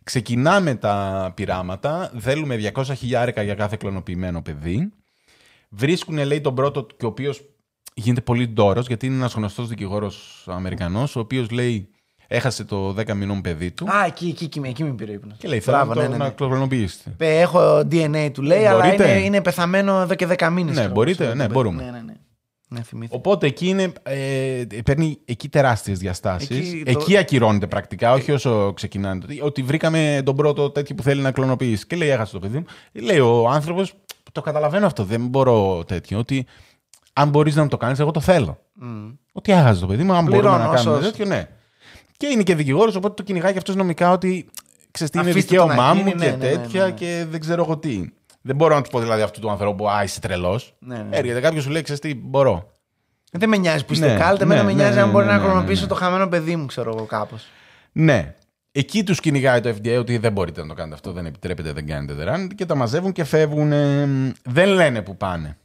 Ξεκινάμε 0.02 0.74
τα 0.74 1.32
πειράματα, 1.36 2.12
θέλουμε 2.18 2.56
200 2.74 2.84
χιλιάρικα 2.96 3.42
για 3.42 3.54
κάθε 3.54 3.76
κλωνοποιημένο 3.78 4.42
παιδί. 4.42 4.92
Βρίσκουν, 5.68 6.18
λέει, 6.24 6.40
τον 6.40 6.54
πρώτο 6.54 6.86
και 6.96 7.04
ο 7.04 7.08
οποίος 7.08 7.42
γίνεται 7.94 8.20
πολύ 8.20 8.48
ντόρος, 8.48 8.86
γιατί 8.86 9.06
είναι 9.06 9.14
ένας 9.14 9.32
γνωστός 9.34 9.68
δικηγόρος 9.68 10.44
Αμερικανός, 10.50 11.16
ο 11.16 11.20
οποίος 11.20 11.50
λέει: 11.50 11.88
έχασε 12.26 12.64
το 12.64 12.94
10 12.98 13.12
μηνών 13.14 13.40
παιδί 13.40 13.70
του. 13.70 13.86
Α, 13.90 14.04
εκεί, 14.06 14.26
εκεί, 14.28 14.44
εκεί, 14.44 14.60
εκεί 14.64 14.84
με 14.84 14.90
πήρε 14.90 15.12
ύπνος. 15.12 15.36
Και 15.38 15.48
λέει, 15.48 15.60
θέλω 15.60 15.76
Μπράβο, 15.76 15.94
να, 15.94 16.00
το, 16.00 16.02
ναι, 16.02 16.08
ναι, 16.08 16.16
να 16.16 16.24
ναι. 16.24 16.30
κλωνοποιήσετε. 16.30 17.14
Ε, 17.18 17.40
Έχω 17.40 17.78
DNA 17.78 18.30
του 18.32 18.42
λέει, 18.42 18.66
αλλά 18.66 18.84
Μπορείτε; 18.84 19.10
είναι, 19.10 19.24
είναι 19.24 19.40
πεθαμένο 19.42 20.00
εδώ 20.00 20.14
και 20.14 20.26
10 20.38 20.48
μήνες. 20.52 20.76
Ναι, 20.76 20.88
μπορείτε, 20.88 21.34
ναι, 21.34 21.48
μπορούμε. 21.48 21.82
Ναι, 21.84 21.90
ναι, 21.90 22.00
ναι. 22.06 22.12
Ναι, 22.68 22.82
θυμήθηκα. 22.82 23.16
Οπότε 23.16 23.46
εκεί 23.46 23.68
είναι, 23.68 23.92
ε, 24.02 24.64
παίρνει 24.84 25.18
εκεί 25.24 25.48
τεράστιες 25.48 25.98
διαστάσεις. 25.98 26.50
Εκεί 26.50 26.82
Εκεί, 26.86 27.12
το- 27.12 27.18
ακυρώνεται 27.18 27.66
πρακτικά, 27.66 28.12
όχι 28.12 28.32
όσο 28.32 28.72
ξεκινάνε. 28.72 29.20
Ότι- 29.24 29.40
Ότι 29.42 29.62
βρήκαμε 29.62 30.20
τον 30.24 30.36
πρώτο 30.36 30.70
τέτοιο 30.70 30.94
που 30.94 31.02
θέλει 31.02 31.20
να 31.20 31.30
κλωνοποιήσει. 31.30 31.86
Και 31.86 31.96
λέει, 31.96 32.08
έχασε 32.08 32.32
το 32.32 32.38
παιδί 32.38 32.58
μου. 32.58 32.64
Λέει 32.92 33.18
ο 33.18 33.48
άνθρωπος, 33.48 33.94
το 34.32 34.40
καταλαβαίνω 34.40 34.86
αυτό, 34.86 35.04
δεν 35.04 35.26
μπορώ 35.26 35.84
τέτοιο, 35.86 36.18
ότι 36.18 36.46
αν 37.12 37.28
μπορείς 37.28 37.54
να 37.54 37.62
μου 37.62 37.68
το 37.68 37.76
κάνεις, 37.76 37.98
εγώ 37.98 38.10
το 38.10 38.20
θέλω. 38.20 38.58
Μμ. 38.74 39.08
Ότι 39.32 39.52
έχασε 39.52 39.80
το 39.80 39.86
παιδί 39.86 40.02
μου, 40.02 40.12
αν 40.12 40.24
Πληρώνω, 40.24 40.48
μπορούμε 40.50 40.68
να 40.68 40.74
κάνουμε 40.76 40.96
όσο- 40.96 41.04
τέτοιο, 41.10 41.24
ναι. 41.24 41.48
Και 42.16 42.26
είναι 42.26 42.42
και 42.42 42.54
δικηγόρος, 42.54 42.94
οπότε 42.96 43.14
το 43.14 43.22
κυνηγάει 43.22 43.52
και 43.52 43.58
αυτός 43.58 43.74
νομικά 43.74 44.10
ότι 44.10 44.48
ξέρεις 44.90 45.12
τι 45.12 45.18
είναι 45.18 45.30
Αφήστε 45.30 45.56
το 45.56 45.64
να 45.64 45.72
δικαίωμά 45.72 45.94
μου 45.94 46.00
γίνει, 46.00 46.10
και 46.10 46.16
ναι, 46.24 46.30
ναι, 46.30 46.36
ναι, 46.36 46.56
τέτοια 46.56 46.84
ναι. 46.84 46.90
και 46.90 47.26
δεν 47.30 47.40
ξέρω 47.40 47.62
εγώ 47.62 47.78
τι. 47.78 48.10
Δεν 48.42 48.56
μπορώ 48.56 48.74
να 48.74 48.80
τους 48.80 48.90
πω 48.90 49.00
δηλαδή 49.00 49.22
αυτού 49.22 49.40
του 49.40 49.50
ανθρώπου, 49.50 49.88
Α, 49.88 50.02
είσαι 50.02 50.20
τρελός. 50.20 50.74
Ναι, 50.78 50.96
ναι. 50.96 51.16
Έρχεται 51.16 51.40
κάποιος 51.40 51.62
σου 51.62 51.70
λέει, 51.70 51.82
ξέρεις 51.82 52.00
τι, 52.00 52.14
μπορώ. 52.14 52.74
Δεν 53.32 53.48
με 53.48 53.56
νοιάζει 53.56 53.84
που 53.84 53.92
είστε 53.92 54.12
Ναι, 54.12 54.18
κάλτε, 54.18 54.44
ναι, 54.44 54.54
εμένα 54.54 54.68
με 54.68 54.72
ναι, 54.72 54.82
νοιάζει 54.82 54.96
ναι, 54.96 55.02
αν 55.02 55.10
μπορεί 55.10 55.24
ναι, 55.26 55.30
να 55.30 55.36
ναι, 55.36 55.44
ναι, 55.44 55.48
κλωνοποιήσω 55.50 55.82
ναι. 55.82 55.88
το 55.88 55.94
χαμένο 55.94 56.28
παιδί 56.28 56.56
μου, 56.56 56.66
ξέρω 56.66 56.94
εγώ 56.96 57.04
κάπως. 57.04 57.46
Ναι. 57.92 58.34
Εκεί 58.72 59.04
τους 59.04 59.20
κυνηγάει 59.20 59.60
το 59.60 59.68
FDA 59.68 59.96
ότι 59.98 60.18
δεν 60.18 60.32
μπορείτε 60.32 60.60
να 60.60 60.66
το 60.66 60.74
κάνετε 60.74 60.94
αυτό, 60.94 61.12
δεν 61.12 61.26
επιτρέπετε, 61.26 61.72
δεν 61.72 61.86
κάνετε, 61.86 62.12
δεν 62.14 62.24
ράνετε 62.24 62.54
και 62.54 62.66
τα 62.66 62.74
μαζεύουν 62.74 63.12
και 63.12 63.24
φεύγουν. 63.24 63.72
ε, 63.72 64.08
δεν 64.44 64.68
λένε 64.68 65.02
που 65.02 65.16
πάνε. 65.16 65.56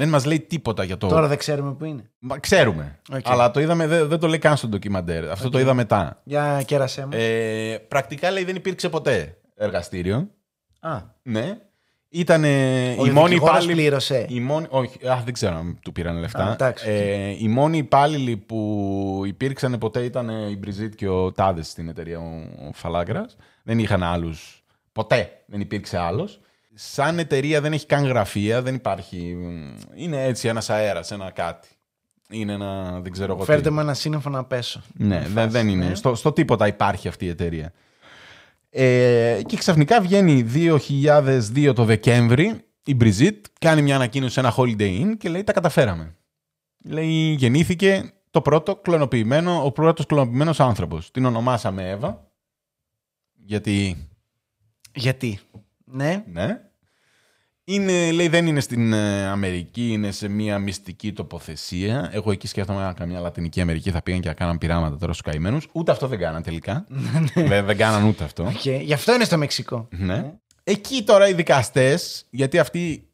Δεν 0.00 0.08
μας 0.08 0.24
λέει 0.24 0.40
τίποτα 0.40 0.84
για 0.84 0.96
το. 0.96 1.06
Τώρα 1.08 1.26
δεν 1.26 1.38
ξέρουμε 1.38 1.72
που 1.74 1.84
είναι. 1.84 2.10
Μα, 2.18 2.38
ξέρουμε. 2.38 2.98
Οκ. 3.12 3.20
Αλλά 3.30 3.50
το 3.50 3.60
είδαμε, 3.60 3.86
δεν, 3.86 4.08
δεν 4.08 4.18
το 4.18 4.26
λέει 4.26 4.38
καν 4.38 4.56
στο 4.56 4.68
ντοκιμαντέρ. 4.68 5.30
Αυτό 5.30 5.48
το 5.50 5.58
είδα 5.58 5.74
μετά. 5.74 6.20
Για 6.24 6.62
κέρασέ 6.66 7.02
μου. 7.02 7.08
Ε, 7.12 7.76
πρακτικά 7.88 8.30
λέει 8.30 8.44
δεν 8.44 8.56
υπήρξε 8.56 8.88
ποτέ 8.88 9.36
εργαστήριο. 9.56 10.28
Α, 10.80 11.00
Ναι. 11.22 11.58
Ήταν 12.08 12.44
ο 12.44 12.46
η 12.46 13.10
μόνη 13.10 13.28
δικηγόρος 13.28 13.38
υπάλληλη. 13.38 13.72
πλήρωσε. 13.72 14.26
Η 14.28 14.40
μόνη, 14.40 14.66
όχι, 14.70 15.08
α, 15.08 15.20
δεν 15.24 15.32
ξέρω 15.32 15.56
αν 15.56 15.78
του 15.82 15.92
πήραν 15.92 16.18
λεφτά. 16.18 16.44
Α, 16.44 16.52
εντάξει. 16.52 16.88
ε, 16.88 17.36
οι 17.38 17.48
μόνοι 17.48 17.78
υπάλληλοι 17.78 18.36
που 18.36 19.22
υπήρξαν 19.26 19.78
ποτέ 19.78 20.04
ήταν 20.04 20.28
η 20.50 20.56
Μπριζίτ 20.56 20.94
και 20.94 21.08
ο 21.08 21.32
Τάδες 21.32 21.68
στην 21.68 21.88
εταιρεία 21.88 22.18
ο, 22.18 22.66
ο 22.68 22.72
Φαλάκρα. 22.72 23.26
Δεν 23.62 23.78
είχαν 23.78 24.02
άλλους. 24.02 24.64
Ποτέ 24.92 25.30
δεν 25.46 25.60
υπήρξε 25.60 25.98
άλλος. 25.98 26.40
Σαν 26.82 27.18
εταιρεία 27.18 27.60
δεν 27.60 27.72
έχει 27.72 27.86
καν 27.86 28.04
γραφεία, 28.04 28.62
δεν 28.62 28.74
υπάρχει. 28.74 29.36
Είναι 29.94 30.24
έτσι 30.24 30.48
ένας 30.48 30.70
αέρας, 30.70 31.10
ένα 31.10 31.30
κάτι. 31.30 31.68
Είναι 32.30 32.52
ένα. 32.52 33.00
Δεν 33.00 33.12
ξέρω 33.12 33.32
εγώ. 33.32 33.40
τι. 33.40 33.46
Φέρτε 33.46 33.70
μου 33.70 33.80
ένα 33.80 33.94
σύννεφο 33.94 34.30
να 34.30 34.44
πέσω. 34.44 34.82
Ναι, 34.92 35.26
δεν, 35.28 35.50
δεν 35.50 35.68
είναι. 35.68 35.84
ναι. 35.86 35.94
Στο, 35.94 36.14
στο 36.14 36.32
τίποτα 36.32 36.66
υπάρχει 36.66 37.08
αυτή 37.08 37.24
η 37.24 37.28
εταιρεία. 37.28 37.72
Ε, 38.70 39.40
και 39.46 39.56
ξαφνικά 39.56 40.00
βγαίνει 40.00 40.46
2002 40.54 41.72
το 41.74 41.84
Δεκέμβρη 41.84 42.64
η 42.84 42.94
Μπριζίτ, 42.94 43.44
κάνει 43.58 43.82
μια 43.82 43.94
ανακοίνωση 43.94 44.32
σε 44.32 44.40
ένα 44.40 44.54
Holiday 44.56 45.02
Inn 45.02 45.14
και 45.18 45.28
λέει 45.28 45.44
τα 45.44 45.52
καταφέραμε. 45.52 46.14
Λέει 46.84 47.34
γεννήθηκε 47.38 48.12
το 48.30 48.40
πρώτο 48.40 48.76
κλωνοποιημένο, 48.76 49.64
ο 49.64 49.72
πρώτος 49.72 50.06
κλωνοποιημένος 50.06 50.60
άνθρωπος. 50.60 51.10
Την 51.10 51.24
ονομάσαμε 51.24 51.90
Εύα, 51.90 52.30
γιατί 53.32 54.08
Γιατί. 54.94 55.38
Ναι. 55.84 56.24
ναι. 56.32 56.69
Είναι, 57.72 58.10
λέει, 58.10 58.28
δεν 58.28 58.46
είναι 58.46 58.60
στην 58.60 58.92
ε, 58.92 59.26
Αμερική, 59.26 59.92
είναι 59.92 60.10
σε 60.10 60.28
μια 60.28 60.58
μυστική 60.58 61.12
τοποθεσία. 61.12 62.10
Εγώ 62.12 62.30
εκεί 62.30 62.46
σκέφτομαι 62.46 62.82
αν 62.82 62.94
καμιά 62.94 63.20
Λατινική 63.20 63.60
Αμερική 63.60 63.90
θα 63.90 64.02
πήγαν 64.02 64.20
και 64.20 64.28
θα 64.28 64.34
κάναν 64.34 64.58
πειράματα 64.58 64.96
τώρα 64.96 65.12
στους 65.12 65.30
καημένους. 65.30 65.66
Ούτε 65.72 65.90
αυτό 65.90 66.06
δεν 66.06 66.18
κάναν 66.18 66.42
τελικά. 66.42 66.86
δεν, 67.34 67.64
δεν 67.64 67.76
κάναν 67.76 68.04
ούτε 68.04 68.24
αυτό. 68.24 68.42
Οκ. 68.42 68.66
Γι' 68.66 68.92
αυτό 68.92 69.14
είναι 69.14 69.24
στο 69.24 69.36
Μεξικό. 69.36 69.88
Ναι. 69.90 70.32
Εκεί 70.64 71.02
τώρα 71.02 71.28
οι 71.28 71.32
δικαστές, 71.32 72.26
γιατί 72.30 72.58
αυτοί 72.58 73.08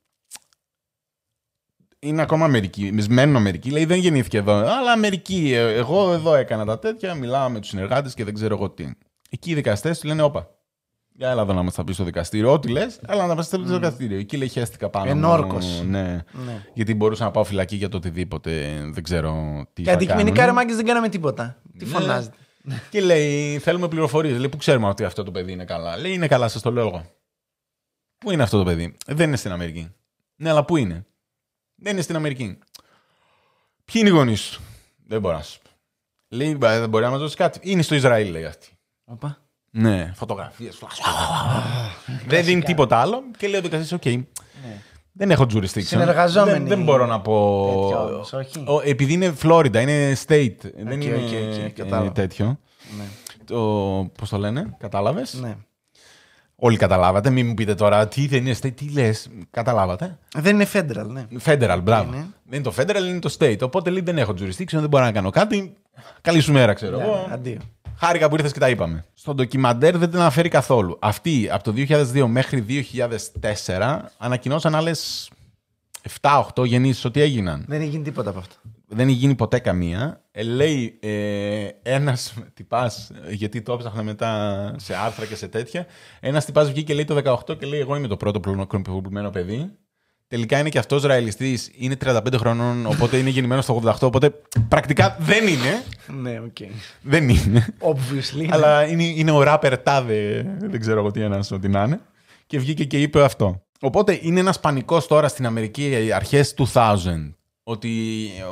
είναι 1.99 2.23
ακόμα 2.23 2.45
Αμερική, 2.45 2.95
μένουν 3.09 3.37
Αμερική, 3.37 3.71
λέει 3.71 3.85
δεν 3.85 3.99
γεννήθηκε 3.99 4.39
εδώ, 4.39 4.53
αλλά 4.53 4.93
Αμερική, 4.93 5.53
ε, 5.55 5.75
εγώ 5.75 6.13
εδώ 6.13 6.35
έκανα 6.35 6.65
τα 6.65 6.79
τέτοια, 6.79 7.15
μιλάω 7.15 7.49
με 7.49 7.61
τους 7.61 7.69
συνεργάτες 7.69 8.15
και 8.15 8.25
δεν 8.25 8.35
ξέρω 8.35 8.55
εγώ 8.55 8.71
τι. 8.71 8.91
Εκεί 9.31 9.51
οι 9.51 9.55
δικαστές 9.55 9.99
του 9.99 10.07
λένε, 10.07 10.23
όπα, 10.23 10.56
για 11.17 11.31
έλα 11.31 11.43
εδώ 11.43 11.53
να 11.53 11.63
μας 11.63 11.75
τα 11.75 11.85
πεις 11.85 11.95
στο 11.95 12.05
δικαστήριο. 12.05 12.53
Ό,τι 12.53 12.69
λες, 12.69 13.01
αλλά 13.07 13.27
να 13.27 13.35
μας 13.35 13.49
τα 13.49 13.57
πεις 13.57 13.67
στο 13.67 13.75
δικαστήριο. 13.77 14.19
Εκεί 14.19 14.37
λέει 14.37 14.49
χαίστηκα 14.49 14.89
πάνω. 14.91 15.05
μου. 15.05 15.11
Ενόρκος. 15.11 15.83
Ναι. 15.87 16.25
Ναι. 16.47 16.65
Γιατί 16.75 16.95
μπορούσα 16.95 17.25
να 17.25 17.31
πάω 17.31 17.45
φυλακή 17.45 17.77
για 17.77 17.89
το 17.89 17.97
οτιδήποτε. 17.97 18.81
Δεν 18.93 19.03
ξέρω 19.03 19.63
τι. 19.73 19.83
Και 19.83 19.89
θα 19.89 19.95
αντικειμενικά 19.95 20.35
ρε 20.35 20.41
κάνουν. 20.41 20.55
μάγκες 20.55 20.77
δεν 20.77 20.85
κάναμε 20.85 21.09
τίποτα. 21.09 21.63
Τι 21.79 21.85
Ναι. 21.85 21.91
φωνάζετε. 21.91 22.37
Και 22.91 23.01
λέει, 23.01 23.59
θέλουμε 23.59 23.89
πληροφορίες. 23.89 24.39
Λέει, 24.39 24.49
πού 24.49 24.57
ξέρουμε 24.57 24.89
ότι 24.89 25.05
αυτό 25.05 25.23
το 25.23 25.31
παιδί 25.31 25.53
είναι 25.53 25.65
καλά; 25.65 25.97
Λέει, 25.97 26.13
είναι 26.13 26.27
καλά, 26.29 26.49
σας 26.49 26.63
το 26.63 26.71
λέω 26.71 26.87
εγώ. 26.87 27.11
Πού 28.19 28.31
είναι 28.31 28.43
αυτό 28.43 28.59
το 28.59 28.65
παιδί; 28.65 28.97
«Ε, 29.07 29.15
Δεν 29.15 29.27
είναι 29.29 29.37
στην 29.37 29.53
Αμερική. 29.53 29.95
Ναι, 30.37 30.51
αλλά 30.51 30.65
πού 30.65 30.77
είναι; 30.77 31.07
Δεν 31.75 31.93
είναι 31.93 32.03
στην 32.03 32.17
Αμερική. 32.17 32.59
Ποιοι 33.85 33.95
είναι 33.95 34.09
οι 34.09 34.13
γονείς 34.13 34.41
του; 34.41 34.63
Δεν 35.07 35.21
μπορώ 35.21 35.37
να 35.37 35.43
σου 35.43 35.59
πω. 35.63 35.71
Λέει, 36.29 36.57
«Μπα, 36.57 36.79
δεν 36.81 36.89
μπορεί 36.89 37.05
να 37.05 37.11
μας 37.11 37.19
δώσεις 37.19 37.37
κάτι. 37.37 37.59
Είναι 37.63 37.83
στο 37.83 37.95
Ισραήλ, 37.95 38.31
λέει 38.31 38.45
αυτή. 38.45 38.69
Οπα. 39.05 39.46
Ναι, 39.79 40.13
φωτογραφίες. 40.15 40.79
δεν 42.27 42.45
δίνει 42.45 42.63
τίποτα 42.63 42.97
άλλο. 42.97 43.23
Και 43.39 43.49
λέει 43.49 43.59
ο 43.59 43.63
δικαστή, 43.63 43.95
οκ. 43.95 44.25
Δεν 45.13 45.31
έχω 45.31 45.47
jurisdiction. 45.55 45.83
Συνεργαζόμενοι. 45.83 46.59
Δεν, 46.59 46.67
δεν 46.69 46.83
μπορώ 46.83 47.07
να 47.07 47.21
πω. 47.21 47.65
Τέτοιο 47.67 48.15
όμως, 48.15 48.33
όχι. 48.33 48.59
Ο- 48.67 48.81
επειδή 48.85 49.13
είναι 49.13 49.31
Φλόριντα, 49.33 49.81
είναι 49.81 50.17
state. 50.27 50.57
δεν 50.77 51.01
είναι 51.01 51.15
OK, 51.15 51.21
OK, 51.23 51.59
ε, 51.65 51.69
κατάλαβα. 51.69 52.13
τέτοιο. 52.13 52.59
Ναι. 52.99 53.05
Το, 53.45 53.61
πώς 54.19 54.29
το 54.29 54.39
λένε, 54.39 54.77
κατάλαβες; 54.79 55.35
ναι. 55.41 55.57
Όλοι 56.57 56.77
καταλάβατε, 56.77 57.31
μην 57.31 57.47
μου 57.47 57.55
πείτε 57.55 57.75
τώρα 57.75 58.09
τι 58.09 58.27
δεν 58.27 58.47
είναι 58.47 58.57
state, 58.63 58.75
τι 58.75 58.89
λες. 58.93 59.29
Καταλάβατε; 59.51 60.19
Δεν 60.37 60.55
είναι 60.55 60.69
federal, 60.73 61.07
ναι. 61.07 61.27
Federal, 61.45 61.79
μπράβο. 61.83 62.13
Είναι. 62.15 62.27
Δεν 62.45 62.59
είναι 62.61 62.71
το 62.71 62.75
federal, 62.77 63.09
είναι 63.09 63.19
το 63.19 63.35
state. 63.39 63.61
Οπότε 63.61 63.91
λέει 63.91 64.03
δεν 64.03 64.19
έχω 64.19 64.35
jurisdiction, 64.39 64.67
δεν 64.79 64.89
μπορώ 64.89 65.05
να 65.05 65.13
κάνω 65.13 65.31
κάτι. 65.31 65.73
Καλή 66.21 66.41
σου 66.41 66.53
μέρα, 66.53 66.73
ξέρω 66.73 67.01
εγώ. 67.01 67.29
Αντίο. 67.33 67.59
Χάρηκα 67.99 68.29
που 68.29 68.35
ήρθες 68.35 68.53
και 68.53 68.59
τα 68.59 68.69
είπαμε. 68.69 69.05
Στο 69.15 69.35
ντοκιμαντέρ 69.35 69.99
δεν 69.99 70.11
την 70.11 70.19
αναφέρει 70.19 70.49
καθόλου. 70.49 70.99
Αυτοί 71.01 71.49
από 71.51 71.65
το 71.65 71.73
2002 71.77 72.27
μέχρι 72.27 72.65
2004 73.67 73.99
ανακοινώσαν 74.19 74.75
άλλες 74.75 75.31
7-8 76.21 76.67
γεννήσεις 76.67 77.05
ότι 77.05 77.21
έγιναν. 77.21 77.65
Δεν 77.69 77.81
έχει 77.81 77.91
γίνει 77.91 78.05
τίποτα 78.05 78.31
από 78.31 78.39
αυτό. 78.39 78.55
Δεν 78.89 79.09
έχει 79.09 79.17
γίνει 79.17 79.35
ποτέ 79.35 79.59
καμία. 79.59 80.25
Ε, 80.31 80.43
λέει 80.43 80.99
ε, 81.03 81.69
ένας 81.83 82.35
τυπάς, 82.55 83.11
γιατί 83.31 83.63
το 83.63 83.73
έψαχνα 83.73 84.03
μετά 84.03 84.75
σε 84.79 84.95
άρθρα 84.95 85.27
και 85.27 85.37
σε 85.37 85.49
τέτοια. 85.49 85.87
Ένας 86.21 86.45
τυπάς 86.45 86.71
βγήκε 86.71 86.95
λέει 86.95 87.05
το 87.05 87.43
18 87.49 87.59
και 87.59 87.67
λέει: 87.67 87.81
Εγώ 87.81 87.97
είμαι 87.97 88.07
το 88.07 88.17
πρώτο 88.17 88.41
κλωνοποιημένο 88.41 89.31
παιδί. 89.31 89.71
Τελικά 90.29 90.59
είναι 90.59 90.69
και 90.69 90.79
αυτός 90.79 91.03
ραελιστής, 91.03 91.71
είναι 91.75 91.97
35 92.05 92.21
χρονών, 92.37 92.87
οπότε 92.87 93.17
είναι 93.17 93.31
γεννημένος 93.31 93.65
στο 93.65 93.83
88. 93.85 93.95
Οπότε 94.01 94.33
πρακτικά 94.69 95.17
δεν 95.21 95.47
είναι. 95.47 95.83
Ναι, 96.23 96.41
οκ. 96.41 96.57
Δεν 97.03 97.29
είναι. 97.29 97.67
Obviously. 97.81 98.49
Αλλά 98.51 98.87
είναι, 98.89 99.03
είναι 99.03 99.31
ο 99.31 99.43
ράπερ 99.43 99.79
τάδε, 99.79 100.47
δεν 100.59 100.81
ξέρω 100.81 100.99
εγώ 100.99 101.11
τι 101.11 101.21
ένας, 101.21 101.51
ό,τι 101.51 101.69
να 101.69 101.83
είναι. 101.83 102.01
Και 102.47 102.59
βγήκε 102.59 102.85
και 102.85 103.01
είπε 103.01 103.25
αυτό. 103.25 103.63
Οπότε 103.81 104.19
είναι 104.23 104.41
ένας 104.41 104.61
πανικός 104.61 105.07
τώρα 105.07 105.29
στην 105.29 105.47
Αμερική 105.47 106.11
αρχές 106.15 106.55
2000. 106.75 106.97
Ότι, 107.63 107.91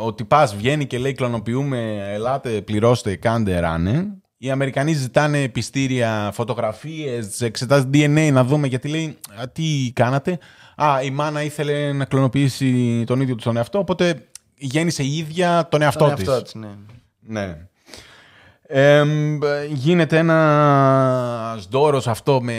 ότι 0.05 0.25
πας 0.25 0.57
βγαίνει 0.57 0.87
και 0.87 0.99
λέει 0.99 1.13
κλωνοποιούμε, 1.13 2.09
ελάτε, 2.13 2.51
πληρώστε, 2.51 3.17
κάντε, 3.17 3.59
ράνε. 3.61 4.07
Οι 4.39 4.51
Αμερικανοί 4.51 4.93
ζητάνε 4.93 5.49
πιστήρια, 5.49 6.31
φωτογραφίες, 6.35 7.41
εξετάζει 7.41 7.85
DNA 7.93 8.31
να 8.33 8.45
δούμε 8.45 8.67
γιατί 8.67 8.89
λέει 8.89 9.19
«Α, 9.41 9.49
τι 9.49 9.93
κάνατε; 9.95 10.39
Α, 10.77 11.03
η 11.03 11.11
μάνα 11.11 11.43
ήθελε 11.43 11.93
να 11.93 12.05
κλωνοποιήσει 12.05 13.03
τον 13.07 13.21
ίδιο 13.21 13.35
του 13.35 13.43
τον 13.45 13.57
εαυτό, 13.57 13.79
οπότε 13.79 14.29
γέννησε 14.57 15.03
η 15.03 15.17
ίδια 15.17 15.69
τον 15.71 15.83
εαυτό 15.83 16.05
Τον 16.07 16.15
της. 16.15 16.27
εαυτό 16.29 16.43
της, 16.43 16.55
ναι. 16.55 16.69
Ναι. 17.21 17.57
Εμ, 18.67 19.39
γίνεται 19.73 20.19
ένα 20.19 21.59
δώρο 21.71 22.03
αυτό 22.07 22.43
με 22.43 22.55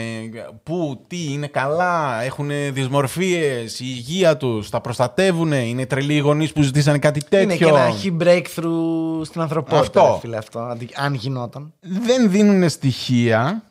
που, 0.62 1.04
τι, 1.06 1.32
είναι 1.32 1.46
καλά, 1.46 2.22
έχουν 2.22 2.48
δυσμορφίες, 2.72 3.80
η 3.80 3.84
υγεία 3.88 4.36
τους, 4.36 4.70
τα 4.70 4.80
προστατεύουν, 4.80 5.52
είναι 5.52 5.86
τρελοί 5.86 6.14
οι 6.14 6.18
γονείς 6.18 6.52
που 6.52 6.62
ζητήσαν 6.62 6.98
κάτι 6.98 7.20
τέτοιο. 7.20 7.40
Είναι 7.42 7.56
και 7.56 7.64
ένα 7.64 7.80
έχει 7.82 8.16
breakthrough 8.20 9.20
στην 9.24 9.40
ανθρωπότητα, 9.40 9.78
Αυτό. 9.80 10.10
ρε 10.12 10.18
φίλε, 10.20 10.36
αυτό. 10.36 10.58
αντι- 10.60 10.92
Αν 11.00 11.14
γινόταν. 11.14 11.72
Δεν 11.80 12.30
δίνουν 12.30 12.68
στοιχεία, 12.68 13.62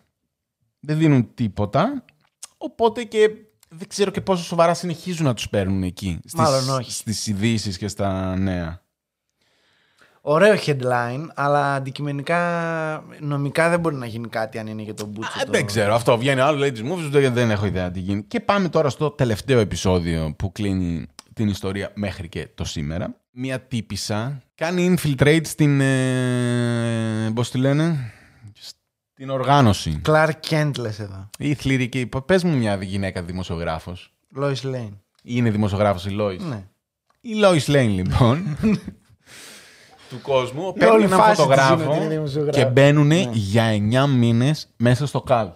δεν 0.79 0.97
δίνουν 0.97 1.33
τίποτα, 1.33 2.03
οπότε 2.57 3.03
και 3.03 3.29
δεν 3.77 3.87
ξέρω 3.87 4.11
και 4.11 4.21
πόσο 4.21 4.43
σοβαρά 4.43 4.73
συνεχίζουν 4.73 5.25
να 5.25 5.33
τους 5.33 5.49
παίρνουν 5.49 5.83
εκεί. 5.83 6.19
Στις, 6.19 6.33
Μάλλον 6.33 6.69
όχι. 6.69 6.91
Στις 6.91 7.27
ειδήσεις 7.27 7.77
και 7.77 7.87
στα 7.87 8.35
νέα. 8.37 8.83
Ωραίο 10.21 10.55
headline, 10.65 11.25
αλλά 11.35 11.73
αντικειμενικά 11.73 12.39
νομικά 13.19 13.69
δεν 13.69 13.79
μπορεί 13.79 13.95
να 13.95 14.05
γίνει 14.05 14.27
κάτι 14.27 14.57
αν 14.59 14.67
είναι 14.67 14.81
για 14.81 14.93
τον 14.93 15.07
Μπούτσο. 15.07 15.39
Α, 15.39 15.45
το- 15.45 15.51
Δεν 15.51 15.65
ξέρω. 15.65 15.93
Αυτό 15.95 16.17
βγαίνει 16.17 16.39
άλλο, 16.39 16.57
λέει 16.57 16.71
τη 16.71 16.81
movies, 16.85 17.09
δεν, 17.11 17.33
δεν 17.33 17.51
έχω 17.51 17.65
ιδέα 17.65 17.91
τι 17.91 17.99
γίνει. 17.99 18.23
Και 18.23 18.39
πάμε 18.39 18.69
τώρα 18.69 18.89
στο 18.89 19.09
τελευταίο 19.11 19.59
επεισόδιο 19.59 20.33
που 20.37 20.51
κλείνει 20.51 21.07
την 21.33 21.47
ιστορία 21.47 21.91
μέχρι 21.95 22.29
και 22.29 22.47
το 22.55 22.63
σήμερα. 22.63 23.15
Μια 23.31 23.59
τύπησα 23.59 24.41
κάνει 24.55 24.95
infiltrate 24.97 25.41
στην. 25.45 25.81
Ε, 25.81 27.31
Πώς 27.33 27.51
τη 27.51 27.57
λένε, 27.57 28.13
στην 29.17 29.29
οργάνωση. 29.29 30.01
Clark 30.05 30.31
Kent 30.49 30.71
λες 30.77 30.99
εδώ. 30.99 31.29
Η 31.37 31.53
θλιρική. 31.53 32.09
Πε 32.25 32.39
μου 32.43 32.57
μια 32.57 32.75
γυναίκα 32.81 33.21
δημοσιογράφος. 33.23 34.13
Lois 34.39 34.61
Lane. 34.63 34.93
Είναι 35.23 35.49
δημοσιογράφος 35.49 36.05
η 36.05 36.09
Λόι. 36.09 36.37
Ναι. 36.37 36.67
Η 37.21 37.31
Lois 37.43 37.71
Lane, 37.71 37.89
λοιπόν. 37.89 38.57
του 40.09 40.21
κόσμου. 40.21 40.63
όλη 40.63 40.73
Παίρνει 40.77 41.03
ένα 41.03 41.17
φάση 41.17 41.29
της 41.29 41.43
είναι 41.43 41.55
φωτογράφο 41.55 41.89
ότι 41.89 41.97
είναι 41.97 42.07
δημοσιογράφος. 42.07 42.63
και 42.63 42.69
μπαίνουν 42.69 43.11
για 43.31 43.65
9 44.05 44.09
μήνες 44.09 44.67
μέσα 44.77 45.07
στο 45.07 45.21
καλτ. 45.21 45.53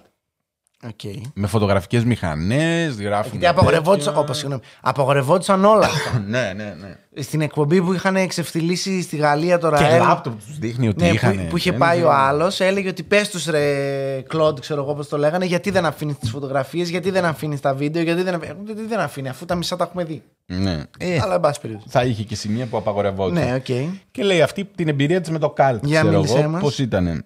Okay. 0.87 1.21
Με 1.33 1.47
φωτογραφικές 1.47 2.03
μηχανές, 2.03 2.95
γράφουν. 2.95 3.31
Γιατί 3.31 3.47
απαγορευόντουσαν, 3.47 4.17
όπως, 4.17 4.37
συγγνώμη, 4.37 4.61
απαγορευόντουσαν 4.81 5.65
όλα 5.65 5.85
αυτά. 5.85 6.19
ναι, 6.27 6.53
ναι, 6.55 6.75
ναι. 6.79 6.95
Στην 7.15 7.41
εκπομπή 7.41 7.81
που 7.81 7.93
είχαν 7.93 8.15
εξευτελίσει 8.15 9.01
στη 9.01 9.15
Γαλλία 9.15 9.57
το 9.57 9.69
Και 9.69 9.75
Ραέλ. 9.75 10.01
λάπτοπ 10.01 10.39
τους 10.45 10.57
δείχνει 10.59 10.87
ότι 10.87 11.03
Ναι, 11.03 11.09
είχαν. 11.09 11.37
που, 11.37 11.43
που 11.49 11.57
είχε 11.57 11.73
πάει 11.73 12.01
ο 12.03 12.11
άλλος, 12.11 12.59
έλεγε 12.59 12.89
ότι 12.89 13.03
πες 13.03 13.29
τους 13.29 13.45
ρε 13.45 14.21
Κλοντ, 14.27 14.59
ξέρω 14.59 14.81
εγώ 14.81 14.93
πώς 14.95 15.07
το 15.07 15.17
λέγανε, 15.17 15.45
γιατί 15.45 15.69
δεν 15.71 15.85
αφήνεις 15.85 16.17
τις 16.17 16.29
φωτογραφίες, 16.29 16.89
γιατί 16.89 17.09
δεν 17.11 17.25
αφήνεις 17.25 17.59
τα 17.59 17.73
βίντεο, 17.73 18.03
γιατί 18.03 18.21
δεν, 18.23 18.33
αφήνει, 18.35 18.55
γιατί 18.65 18.85
δεν 18.85 18.99
αφήνει, 18.99 19.29
αφού 19.29 19.45
τα 19.45 19.55
μισά 19.55 19.75
τα 19.75 19.83
έχουμε 19.83 20.03
δει. 20.03 20.21
Ναι. 20.45 20.83
Ε, 20.97 21.19
Αλλά 21.21 21.33
εν 21.33 21.39
πάση 21.39 21.61
περιπτώσει. 21.61 21.89
θα 21.89 22.03
είχε 22.03 22.23
και 22.23 22.35
σημεία 22.35 22.65
που 22.65 22.77
απαγορευόταν. 22.77 23.33
Ναι, 23.33 23.53
οκ. 23.55 23.91
Και 24.11 24.23
λέει 24.23 24.41
αυτή 24.41 24.65
την 24.75 24.87
εμπειρία 24.87 25.21
της 25.21 25.29
με 25.29 25.39
το 25.39 25.49
καλτ. 25.49 25.85
Για 25.85 26.01
ξέρω 26.01 26.15
μίλησέ 26.17 26.39
εγώ, 26.39 26.49
μας. 26.49 26.61
Πώς 26.61 26.79
ήταν 26.79 27.23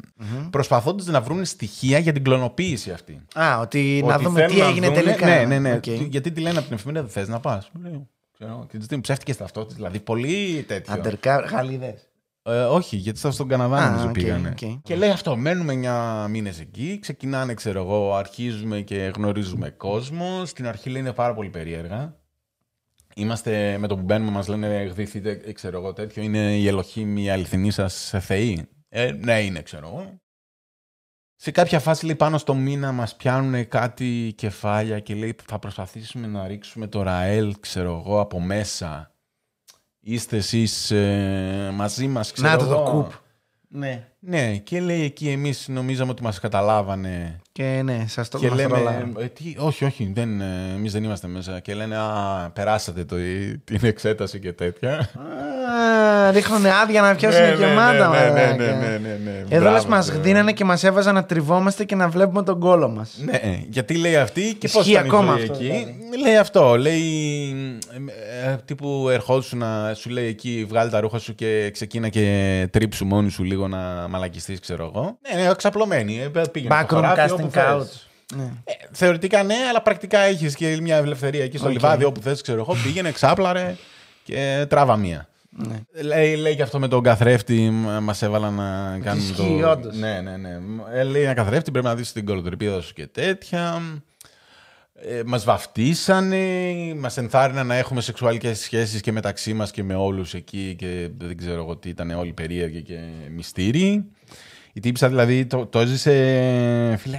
Προσπαθώντας 0.49 1.05
να 1.05 1.21
βρουν 1.21 1.45
στοιχεία 1.45 1.97
για 1.99 2.13
την 2.13 2.23
κλωνοποίηση 2.23 2.91
αυτή. 2.91 3.21
Α, 3.34 3.59
ότι, 3.59 4.03
να 4.05 4.13
Ότι 4.15 4.23
δούμε 4.23 4.39
θέλουν 4.39 4.55
τι 4.55 4.61
να 4.61 4.67
έγινε 4.67 4.88
δούνε- 4.88 5.03
τελικά. 5.03 5.25
Ναι, 5.25 5.43
ναι, 5.45 5.59
ναι. 5.59 5.73
Οκ. 5.73 5.79
Τι- 5.81 6.07
Γιατί 6.09 6.31
τη 6.31 6.41
λένε 6.41 6.57
από 6.57 6.67
την 6.67 6.75
εφημερίδα, 6.75 7.03
δεν 7.05 7.13
θες 7.13 7.27
να 7.27 7.39
πας. 7.39 7.69
Ξέρω, 7.84 8.07
και 8.69 8.77
της 8.77 8.87
δίνουν 8.87 9.03
ψεύτικες 9.03 9.37
ταυτότητες. 9.38 9.75
Δηλαδή 9.75 9.99
πολύ 9.99 10.63
τέτοιο. 10.67 10.93
Undercover, 10.95 11.45
Γαλλίδες. 11.49 12.07
Ε, 12.45 12.61
όχι, 12.63 12.95
γιατί 12.95 13.19
ήταν 13.19 13.31
στον 13.31 13.47
Καναδά 13.47 13.77
Α, 13.77 13.89
νομίζω 13.89 14.07
οκ, 14.07 14.13
πήγανε. 14.13 14.49
οκ. 14.49 14.81
Και 14.83 14.95
λέει 14.95 15.09
αυτό, 15.09 15.35
μένουμε 15.35 15.73
9 16.25 16.27
μήνες 16.29 16.59
εκεί, 16.59 16.99
ξεκινάνε, 17.01 17.53
ξέρω 17.53 17.79
εγώ, 17.81 18.15
αρχίζουμε 18.15 18.81
και 18.81 19.11
γνωρίζουμε 19.15 19.69
κόσμο. 19.69 20.45
Στην 20.45 20.67
αρχή 20.67 20.89
λέει 20.89 21.01
είναι 21.01 21.13
πάρα 21.13 21.33
πολύ 21.33 21.49
περίεργα. 21.49 22.17
Είμαστε 23.15 23.77
με 23.77 23.87
το 23.87 23.95
που 23.95 24.01
μπαίνουμε, 24.01 24.31
μας 24.31 24.47
λένε 24.47 24.83
γδυθείτε, 24.83 25.41
ε, 25.45 25.51
ξέρω 25.51 25.77
εγώ 25.77 25.93
τέτοιο. 25.93 26.23
Είναι 26.23 26.57
οι 26.57 26.67
Ελοχήμ, 26.67 27.17
οι 27.17 27.29
αληθινοί 27.29 27.71
σας 27.71 28.13
θεοί. 28.19 28.67
Ε, 28.89 29.11
ναι, 29.11 29.41
είναι, 29.41 29.61
ξέρω 29.61 29.87
εγώ. 29.87 30.21
Σε 31.43 31.51
κάποια 31.51 31.79
φάση 31.79 32.05
λέει 32.05 32.15
πάνω 32.15 32.37
στο 32.37 32.53
μήνα 32.53 32.91
μας 32.91 33.15
πιάνουν 33.15 33.67
κάτι 33.67 34.33
κεφάλια 34.37 34.99
και 34.99 35.15
λέει 35.15 35.35
θα 35.45 35.59
προσπαθήσουμε 35.59 36.27
να 36.27 36.47
ρίξουμε 36.47 36.87
το 36.87 37.01
ραέλ, 37.01 37.55
ξέρω 37.59 38.03
εγώ, 38.05 38.19
από 38.19 38.39
μέσα. 38.39 39.11
Είστε 39.99 40.37
εσείς 40.37 40.91
ε, 40.91 41.69
μαζί 41.73 42.07
μας, 42.07 42.31
ξέρω 42.31 42.49
Να 42.49 42.57
το 42.57 42.65
το 42.65 42.71
εγώ. 42.73 42.83
κουπ. 42.91 43.11
Ναι. 43.67 44.07
Ναι, 44.19 44.57
και 44.57 44.79
λέει 44.79 45.01
εκεί 45.01 45.29
εμείς 45.29 45.67
νομίζαμε 45.67 46.11
ότι 46.11 46.23
μας 46.23 46.39
καταλάβανε. 46.39 47.41
Και 47.55 47.81
ναι, 47.83 48.05
σας 48.07 48.29
το 48.29 48.37
και 48.37 48.47
μας 48.47 48.55
λέμε, 48.57 48.75
τρολάρουν. 48.75 49.15
ε, 49.19 49.25
τι, 49.25 49.55
όχι, 49.57 49.85
όχι, 49.85 50.11
δεν, 50.15 50.41
ε, 50.41 50.45
εμείς 50.75 50.91
δεν 50.91 51.03
είμαστε 51.03 51.27
μέσα. 51.27 51.59
Και 51.59 51.73
λένε, 51.73 51.95
α, 51.97 52.49
περάσατε 52.53 53.03
το, 53.03 53.15
την 53.63 53.79
εξέταση 53.81 54.39
και 54.39 54.53
τέτοια. 54.53 54.91
Α, 54.97 56.31
Ρίχνουν 56.31 56.65
άδεια 56.65 57.01
να 57.01 57.15
πιάσουν 57.15 57.41
Ναι, 57.41 57.47
ναι, 57.49 57.55
γεμάτα. 57.55 58.09
ναι, 58.09 58.19
ναι, 58.19 58.29
μαλάκα. 58.29 58.55
ναι, 58.55 58.65
ναι, 58.65 58.97
ναι, 58.97 59.19
ναι. 59.23 59.31
Εδώ 59.49 59.59
Μπράβο, 59.59 59.69
λες 59.75 59.85
μας 59.85 60.05
ξέρω. 60.07 60.21
δίνανε 60.23 60.51
και 60.51 60.63
μας 60.65 60.83
έβαζαν 60.83 61.13
να 61.13 61.25
τριβόμαστε 61.25 61.83
και 61.83 61.95
να 61.95 62.09
βλέπουμε 62.09 62.43
τον 62.43 62.59
κώλο 62.59 62.89
μας. 62.89 63.17
Ναι, 63.25 63.39
γιατί 63.69 63.95
λέει 63.97 64.15
αυτή 64.15 64.53
και 64.53 64.67
πώς 64.67 64.79
Ισχύει 64.81 64.91
ήταν 64.91 65.05
η 65.05 65.07
ακόμα 65.07 65.31
ζωή 65.33 65.41
αυτό, 65.41 65.53
εκεί. 65.53 65.63
δηλαδή. 65.63 65.97
Λέει 66.23 66.35
αυτό, 66.37 66.77
λέει 66.77 67.01
ε, 68.43 68.49
ε, 68.51 68.57
τύπου 68.65 69.09
ερχόντουσου 69.11 69.57
να 69.57 69.93
σου 69.93 70.09
λέει 70.09 70.25
εκεί 70.27 70.65
βγάλει 70.69 70.89
τα 70.89 70.99
ρούχα 70.99 71.19
σου 71.19 71.35
και 71.35 71.69
ξεκίνα 71.73 72.09
και 72.09 72.67
τρίψου 72.71 73.05
μόνη 73.05 73.29
σου 73.29 73.43
λίγο 73.43 73.67
να 73.67 74.07
μαλακιστείς 74.09 74.59
ξέρω 74.59 74.91
εγώ. 74.95 75.17
Ναι, 75.35 75.43
ναι, 75.43 75.53
ξαπλωμένη. 75.55 76.21
ε, 76.35 76.41
Πήγαινε 76.51 76.75
στο 76.75 76.85
Backroom 76.97 77.01
χωράφι 77.01 77.31
όπου 77.31 77.41
casting 77.42 77.42
θες. 77.49 77.63
couch. 77.65 78.07
Ναι. 78.35 78.43
Ε, 78.63 78.73
θεωρητικά 78.91 79.43
ναι, 79.43 79.55
αλλά 79.69 79.81
πρακτικά 79.81 80.19
έχεις 80.19 80.55
και 80.55 80.77
μια 80.81 80.97
ελευθερία 80.97 81.43
εκεί 81.43 81.57
στο 81.57 81.67
Οκ. 81.67 81.73
λιβάδι 81.73 82.03
όπου 82.03 82.21
θες, 82.21 82.41
ξέρω 82.41 82.59
εγώ. 82.59 82.75
Πήγαινε, 82.83 83.11
ξάπλαρε 83.11 83.75
και 84.23 84.65
τράβα 84.69 84.97
μία. 84.97 85.27
Ναι. 85.49 86.01
Λέει, 86.01 86.35
λέει 86.35 86.55
και 86.55 86.61
αυτό 86.61 86.79
με 86.79 86.87
τον 86.87 87.03
καθρέφτη, 87.03 87.69
μας 88.01 88.21
έβαλα 88.21 88.49
να 88.49 88.99
κάνουμε 89.03 89.23
Ισχύει, 89.29 89.59
το. 89.61 89.69
όντως. 89.69 89.95
Ναι, 89.95 90.21
ναι, 90.21 90.37
ναι. 90.37 90.59
Ε, 90.93 91.03
λέει 91.03 91.21
ένα 91.23 91.33
καθρέφτη, 91.33 91.71
πρέπει 91.71 91.85
να 91.85 91.95
δεις 91.95 92.11
την 92.11 92.25
κολοτρυπίδα 92.25 92.81
σου 92.81 92.93
και 92.93 93.07
τέτοια. 93.07 93.81
Ε, 94.95 95.21
μας 95.25 95.43
βαφτίσανε, 95.43 96.37
μας 96.97 97.17
ενθάρρυναν 97.17 97.67
να 97.67 97.75
έχουμε 97.75 98.01
σεξουαλικές 98.01 98.59
σχέσεις 98.59 99.01
και 99.01 99.11
μεταξύ 99.11 99.53
μας 99.53 99.71
και 99.71 99.83
με 99.83 99.95
όλους 99.95 100.33
εκεί 100.33 100.75
και 100.77 101.09
δεν 101.17 101.37
ξέρω 101.37 101.61
εγώ 101.61 101.77
τι 101.77 101.89
ήταν 101.89 102.11
όλοι 102.11 102.33
περίεργοι 102.33 102.81
και 102.81 102.99
μυστήριοι. 103.35 104.05
Η 104.74 104.80
τύπησα 104.80 105.07
δηλαδή 105.09 105.45
το, 105.45 105.65
το 105.65 105.80
έζησε, 105.80 106.11
φίλε, 106.99 107.17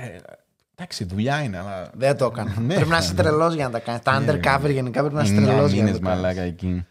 εντάξει 0.76 1.04
δουλειά 1.04 1.42
είναι, 1.42 1.58
αλλά 1.58 1.90
Δεν 1.94 2.16
το 2.16 2.24
έκανα. 2.24 2.54
Ναι. 2.60 2.74
πρέπει 2.74 2.90
να 2.90 2.98
είσαι 2.98 3.14
τρελός 3.14 3.54
για 3.54 3.64
να 3.64 3.70
τα 3.70 3.78
κάνεις. 3.78 4.02
Τα 4.02 4.20
undercover 4.22 4.70
γενικά 4.70 5.00
πρέπει 5.00 5.14
να 5.14 5.22
είσαι 5.22 5.34
εννιά 5.34 5.52
τρελό 5.52 5.66
για 5.66 5.76
να 5.76 5.82
μήνες 5.82 5.98
το 6.00 6.04
κάνεις. 6.06 6.20
μαλάκα 6.22 6.42
εκεί. 6.42 6.86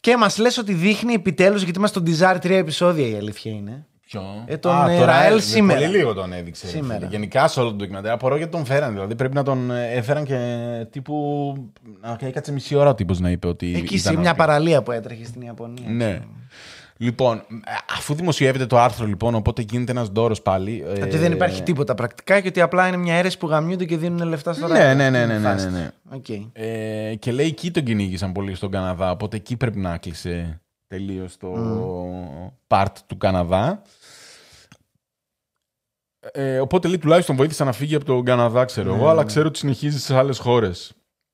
Και 0.00 0.16
μας 0.16 0.38
λες 0.38 0.58
ότι 0.58 0.72
δείχνει 0.72 1.12
επιτέλους, 1.14 1.62
γιατί 1.62 1.78
είμαστε 1.78 1.98
στο 2.12 2.28
Desire 2.28 2.36
3 2.36 2.50
επεισόδια 2.50 3.06
η 3.08 3.14
αλήθεια 3.14 3.52
είναι. 3.52 3.86
Ποιο; 4.06 4.22
Ε, 4.46 4.56
τον, 4.56 4.72
Α, 4.74 4.90
ε, 4.90 4.98
το 4.98 5.04
Ραέλ 5.04 5.20
Ραέλ, 5.28 5.40
σήμερα. 5.40 5.80
Πολύ 5.80 5.96
λίγο 5.96 6.12
τον 6.14 6.32
έδειξε. 6.32 6.66
Σήμερα. 6.66 6.98
φίλε. 6.98 7.10
Γενικά 7.10 7.48
σε 7.48 7.60
όλο 7.60 7.68
το 7.70 7.74
ντοκιμαντέρ. 7.76 8.12
Απορώ 8.12 8.36
γιατί 8.36 8.52
τον 8.52 8.64
φέραν. 8.64 8.92
Δηλαδή 8.92 9.14
πρέπει 9.14 9.34
να 9.34 9.42
τον 9.42 9.70
ε, 9.70 9.90
έφεραν 9.92 10.24
και 10.24 10.36
τύπου. 10.90 11.54
Να 12.00 12.18
έκατσε 12.20 12.52
μισή 12.52 12.74
ώρα 12.74 12.90
ο 12.90 12.94
τύπος 12.94 13.20
να 13.20 13.30
είπε 13.30 13.46
ότι. 13.46 13.66
Εκεί 13.76 13.94
ήταν 13.96 14.12
σε 14.12 14.18
μια 14.18 14.28
ότι- 14.30 14.38
παραλία 14.38 14.82
που 14.82 14.92
έτρεχε 14.92 15.24
στην 15.24 15.40
Ιαπωνία. 15.40 15.88
Ναι. 15.88 16.20
Λοιπόν, 17.02 17.36
ε, 17.38 17.70
αφού 17.96 18.14
δημοσιεύεται 18.14 18.66
το 18.66 18.78
άρθρο, 18.78 19.06
λοιπόν, 19.06 19.34
οπότε 19.34 19.62
γίνεται 19.62 19.92
ένας 19.92 20.10
ντόρο 20.10 20.34
πάλι. 20.42 20.84
ε, 20.86 21.02
Ότι 21.02 21.16
δεν 21.16 21.32
υπάρχει 21.32 21.62
τίποτα 21.62 21.94
πρακτικά 21.94 22.40
και 22.40 22.48
ότι 22.48 22.60
απλά 22.60 22.88
είναι 22.88 22.96
μια 22.96 23.14
αίρεση 23.14 23.38
που 23.38 23.46
γαμιούνται 23.46 23.84
και 23.84 23.96
δίνουν 23.96 24.28
λεφτά 24.28 24.52
στο 24.52 24.66
Ναι, 24.68 24.78
ράδιο. 24.78 24.94
ναι, 24.96 25.10
ναι, 25.10 25.26
ναι, 25.26 25.38
ναι, 25.38 25.48
Φάση. 25.48 25.70
ναι, 25.70 25.78
ναι. 25.78 25.90
Οκ. 26.16 26.26
Ε, 26.52 27.14
και 27.14 27.32
λέει 27.32 27.46
εκεί 27.46 27.70
τον 27.70 27.82
κυνήγησαν 27.84 28.32
πολύ 28.32 28.54
στον 28.54 28.70
Καναδά, 28.70 29.10
οπότε 29.10 29.36
εκεί 29.36 29.56
πρέπει 29.56 29.78
να 29.78 29.98
κλείσει 29.98 30.60
τελείως 30.86 31.36
το 31.36 31.52
part 32.66 32.92
του 33.06 33.16
Καναδά. 33.16 33.82
Ε, 36.32 36.60
οπότε 36.60 36.88
λέει 36.88 36.98
τουλάχιστον 36.98 37.36
βοήθησα 37.36 37.64
να 37.64 37.72
φύγει 37.72 37.94
από 37.94 38.04
τον 38.04 38.24
Καναδά, 38.24 38.64
ξέρω 38.64 38.94
εγώ, 38.94 39.08
αλλά 39.08 39.24
ξέρω 39.24 39.46
ότι 39.48 39.58
συνεχίζει 39.58 39.98
σε 40.00 40.16
άλλες 40.16 40.38
χώρες. 40.38 40.92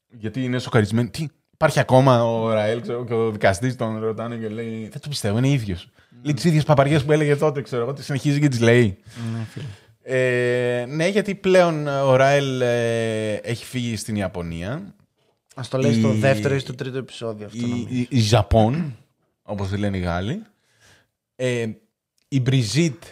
Γιατί 0.09 0.45
είναι 0.45 0.59
σοκαρισμένοι. 0.59 1.09
Τι, 1.11 1.27
υπάρχει 1.61 1.81
ακόμα 1.81 2.25
ο 2.25 2.53
Ραέλ 2.53 2.81
ξέρω, 2.81 3.05
και 3.05 3.15
ο 3.15 3.31
δικαστής 3.31 3.77
τον 3.77 3.99
ρωτάνε 4.01 4.37
και 4.37 4.49
λέει: 4.49 4.89
Δεν 4.93 5.01
το 5.01 5.09
πιστεύω, 5.09 5.39
είναι 5.39 5.49
ίδιος. 5.49 5.89
Λέει 6.23 6.35
τις 6.35 6.45
ίδιες 6.45 6.65
παπαριές 6.65 7.05
που 7.05 7.13
έλεγε 7.13 7.37
τότε, 7.37 7.63
ξέρω 7.63 7.83
εγώ, 7.83 7.93
τις 7.93 8.05
συνεχίζει 8.05 8.41
και 8.41 8.49
τις 8.49 8.61
λέει. 8.61 8.99
Ναι, 9.33 9.45
φίλε. 9.51 9.65
Ε, 10.03 10.85
ναι, 10.87 11.09
γιατί 11.09 11.35
πλέον 11.35 11.87
ο 11.87 12.17
Ραέλ 12.17 12.61
ε, 12.61 13.33
έχει 13.35 13.65
φύγει 13.65 13.97
στην 13.97 14.17
Ιαπωνία. 14.17 14.95
Α 15.55 15.63
το 15.71 15.79
λέει 15.79 15.93
στο 15.95 16.13
Η- 16.13 16.17
δεύτερο 16.19 16.55
ή 16.55 16.59
στο 16.59 16.75
τρίτο 16.75 16.99
επεισόδιο 16.99 17.47
αυτό. 17.47 17.59
η, 17.59 17.69
νομίζω. 17.69 17.87
η, 17.91 18.07
η 18.11 18.21
Japon, 18.21 18.97
όπως 19.43 19.69
τη 19.69 19.77
λένε 19.77 19.97
οι 19.97 20.01
Γάλλοι. 20.01 20.43
Ε, 21.37 21.67
η 22.29 22.41
Μπριζίτ, 22.41 23.03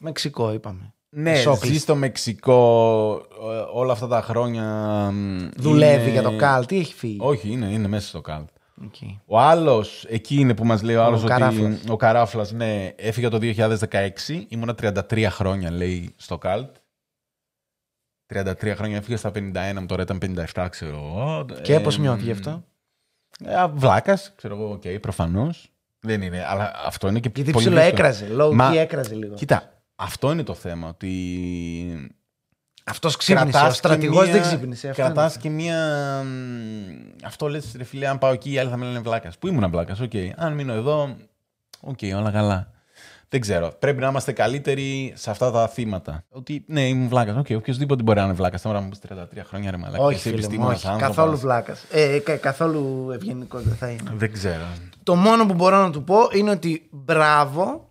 Μεξικό 0.00 0.52
είπαμε. 0.52 0.94
Ναι, 1.10 1.34
Σόκλης. 1.36 1.72
ζει 1.72 1.78
στο 1.78 1.94
Μεξικό 1.94 3.22
ε, 3.52 3.64
όλα 3.72 3.92
αυτά 3.92 4.06
τα 4.06 4.22
χρόνια. 4.22 4.64
μ, 5.12 5.48
Δουλεύει 5.56 6.02
είναι- 6.02 6.10
για 6.10 6.22
το 6.22 6.36
καλ. 6.36 6.66
Τι 6.66 6.78
έχει 6.78 6.94
φύγει; 6.94 7.16
Όχι, 7.20 7.48
είναι, 7.50 7.66
είναι 7.66 7.88
μέσα 7.88 8.08
στο 8.08 8.20
cult. 8.20 8.48
OK. 8.84 8.94
Ο 9.26 9.38
άλλος, 9.40 10.04
εκεί 10.08 10.34
είναι 10.36 10.54
που 10.54 10.64
μας 10.64 10.82
λέει 10.82 10.96
ο 10.96 11.02
άλλος 11.02 11.20
ότι. 11.22 11.30
Καράφλας. 11.32 11.82
Ο 11.88 11.96
Καράφλας, 11.96 12.52
ναι, 12.52 12.92
έφυγε 12.96 13.28
το 13.28 13.38
2016. 13.38 14.46
Ήμουνα 14.48 14.74
33 14.74 15.26
χρόνια, 15.30 15.70
λέει, 15.70 16.12
στο 16.16 16.38
καλτ. 16.38 16.76
33 18.34 18.74
χρόνια 18.76 18.96
έφυγε 18.96 19.16
στα 19.16 19.30
51 19.30 19.80
μου, 19.80 19.86
τώρα 19.86 20.02
ήταν 20.02 20.18
57, 20.54 20.66
ξέρω 20.70 20.96
εγώ. 20.96 21.46
Και 21.62 21.74
Ε, 21.74 21.78
πώς 21.78 21.98
νιώθει 21.98 22.22
γι' 22.22 22.30
αυτό; 22.30 22.64
Ε, 23.44 23.66
Βλάκας, 23.74 24.32
ξέρω 24.36 24.54
εγώ, 24.56 24.70
οκ, 24.70 25.00
προφανώς. 25.00 25.70
Δεν 26.00 26.22
είναι, 26.22 26.44
αλλά 26.48 26.72
αυτό 26.86 27.08
είναι 27.08 27.20
και 27.20 27.30
Γιατί 27.34 27.50
πολύ 27.50 27.64
ψηλό 27.64 27.80
δύσκολο. 27.80 27.98
έκραζε. 28.06 28.28
Low 28.38 28.52
Μα- 28.54 28.72
key 28.72 28.76
έκραζε 28.76 29.14
λίγο. 29.14 29.34
Κοίτα, 29.34 29.79
αυτό 30.00 30.32
είναι 30.32 30.42
το 30.42 30.54
θέμα. 30.54 30.88
Ότι. 30.88 31.12
Αυτός 32.84 33.16
ξύπνησε. 33.16 33.46
Ο 33.48 33.50
κρατάς 33.50 33.70
και 33.72 33.78
στρατηγός 33.78 34.22
μία- 34.24 34.32
δεν 34.32 34.42
ξύπνησε. 34.42 34.88
Αυτό 34.88 35.02
Κρατάς 35.02 35.32
είναι. 35.34 35.42
και 35.42 35.50
μία. 35.50 35.76
μ, 36.24 37.24
Αυτό 37.24 37.48
λες, 37.48 37.72
ρε 37.76 37.84
φίλε, 37.84 38.08
αν 38.08 38.18
πάω 38.18 38.32
εκεί, 38.32 38.52
οι 38.52 38.58
άλλοι 38.58 38.70
θα 38.70 38.76
με 38.76 38.84
λένε 38.86 38.98
βλάκας. 39.00 39.38
Πού 39.38 39.46
ήμουν 39.48 39.70
βλάκας, 39.70 40.00
οκ. 40.00 40.12
Αν 40.36 40.52
μείνω 40.52 40.72
εδώ, 40.72 41.16
οκ, 41.80 41.98
όλα 42.16 42.30
καλά. 42.30 42.70
Δεν 43.28 43.40
ξέρω. 43.40 43.72
Πρέπει 43.78 44.00
να 44.00 44.08
είμαστε 44.08 44.32
καλύτεροι 44.32 45.12
σε 45.16 45.30
αυτά 45.30 45.50
τα 45.50 45.68
θύματα. 45.68 46.24
Ότι 46.30 46.64
ναι, 46.66 46.88
ήμουν 46.88 47.08
βλάκας. 47.08 47.36
Οκ, 47.36 47.46
οποιοδήποτε 47.56 48.02
μπορεί 48.02 48.18
να 48.18 48.24
είναι 48.24 48.34
βλάκας. 48.34 48.62
Τώρα 48.62 48.80
μου 48.80 48.88
πεις 48.88 48.98
33 48.98 49.44
χρόνια 49.44 49.70
ρε 49.70 49.76
μαλάκα. 49.76 50.02
Όχι, 50.02 50.14
Είσαι 50.14 50.22
φίλε 50.22 50.34
μου, 50.36 50.38
επιστήμονας 50.44 50.76
όχι. 50.76 50.86
άνθρωπος. 50.88 51.16
Καθόλου 51.16 51.36
βλάκας. 51.38 51.84
Ε, 51.90 52.18
κα- 52.18 52.36
καθόλου 52.36 53.10
ευγενικό 53.14 53.58
δεν 53.58 53.74
θα 53.76 53.88
είναι. 53.88 54.10
Δεν 54.14 54.32
ξέρω. 54.32 54.62
Το 55.02 55.14
μόνο 55.14 55.46
που 55.46 55.54
μπορώ 55.54 55.76
να 55.82 55.90
του 55.90 56.04
πω 56.04 56.16
είναι 56.32 56.50
ότι 56.50 56.88
μπράβο 56.90 57.89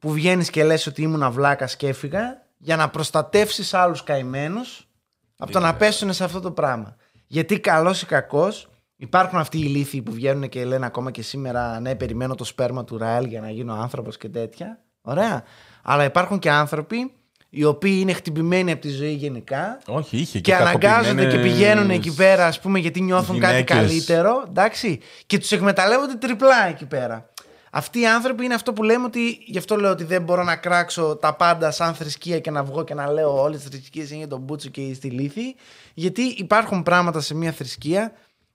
που 0.00 0.12
βγαίνεις 0.12 0.50
και 0.50 0.64
λες 0.64 0.86
ότι 0.86 1.02
ήμουν 1.02 1.32
βλάκα 1.32 1.66
και 1.66 1.88
έφυγα 1.88 2.46
για 2.58 2.76
να 2.76 2.88
προστατεύσεις 2.88 3.74
άλλους 3.74 4.02
καημένους 4.02 4.88
από 5.36 5.52
το 5.52 5.60
να 5.60 5.74
πέσουν 5.74 6.12
σε 6.12 6.24
αυτό 6.24 6.40
το 6.40 6.50
πράγμα. 6.50 6.96
Γιατί 7.26 7.60
καλός 7.60 8.02
ή 8.02 8.06
κακός 8.06 8.70
Υπάρχουν 9.00 9.38
αυτοί 9.38 9.58
οι 9.58 9.62
λύθοι 9.62 10.02
που 10.02 10.12
βγαίνουν 10.12 10.48
και 10.48 10.64
λένε 10.64 10.86
ακόμα 10.86 11.10
και 11.10 11.22
σήμερα 11.22 11.80
ναι, 11.80 11.94
περιμένω 11.94 12.34
το 12.34 12.44
σπέρμα 12.44 12.84
του 12.84 12.98
Ραέλ 12.98 13.24
για 13.24 13.40
να 13.40 13.50
γίνω 13.50 13.74
άνθρωπος 13.74 14.16
και 14.16 14.28
τέτοια. 14.28 14.78
Ωραία. 15.00 15.44
Αλλά 15.82 16.04
υπάρχουν 16.04 16.38
και 16.38 16.50
άνθρωποι 16.50 17.12
οι 17.50 17.64
οποίοι 17.64 17.98
είναι 18.00 18.12
χτυπημένοι 18.12 18.72
από 18.72 18.80
τη 18.80 18.88
ζωή 18.88 19.12
γενικά 19.12 19.78
Όχι, 19.86 20.16
είχε 20.16 20.40
και, 20.40 20.50
και, 20.50 20.56
αναγκάζονται 20.56 21.26
και 21.26 21.38
πηγαίνουν 21.38 21.90
εκεί 21.90 22.14
πέρα, 22.14 22.46
ας 22.46 22.60
πούμε, 22.60 22.78
γιατί 22.78 23.00
νιώθουν 23.00 23.38
κάτι 23.40 23.52
γυναίκες. 23.52 23.76
καλύτερο. 23.76 24.44
Εντάξει, 24.48 25.00
και 25.26 25.38
τους 25.38 25.52
εκμεταλλεύονται 25.52 26.14
τριπλά 26.14 26.68
εκεί 26.68 26.86
πέρα. 26.86 27.29
Αυτοί 27.70 28.00
οι 28.00 28.06
άνθρωποι 28.06 28.44
είναι 28.44 28.54
αυτό 28.54 28.72
που 28.72 28.82
λέμε 28.82 29.04
ότι. 29.04 29.38
Γι' 29.46 29.58
αυτό 29.58 29.76
λέω 29.76 29.90
ότι 29.90 30.04
δεν 30.04 30.22
μπορώ 30.22 30.42
να 30.42 30.56
κράξω 30.56 31.16
τα 31.16 31.34
πάντα 31.34 31.70
σαν 31.70 31.94
θρησκεία 31.94 32.40
και 32.40 32.50
να 32.50 32.64
βγω 32.64 32.84
και 32.84 32.94
να 32.94 33.12
λέω 33.12 33.42
όλες 33.42 33.60
τις 33.60 33.70
θρησκείες 33.70 34.08
είναι 34.08 34.18
για 34.18 34.28
τον 34.28 34.40
Μπούτσο 34.40 34.68
και 34.68 34.94
στη 34.94 35.10
λύθη. 35.10 35.54
Γιατί 35.94 36.22
υπάρχουν 36.22 36.82
πράγματα 36.82 37.20
σε 37.20 37.34
μια 37.34 37.52
θρησκεία 37.52 38.12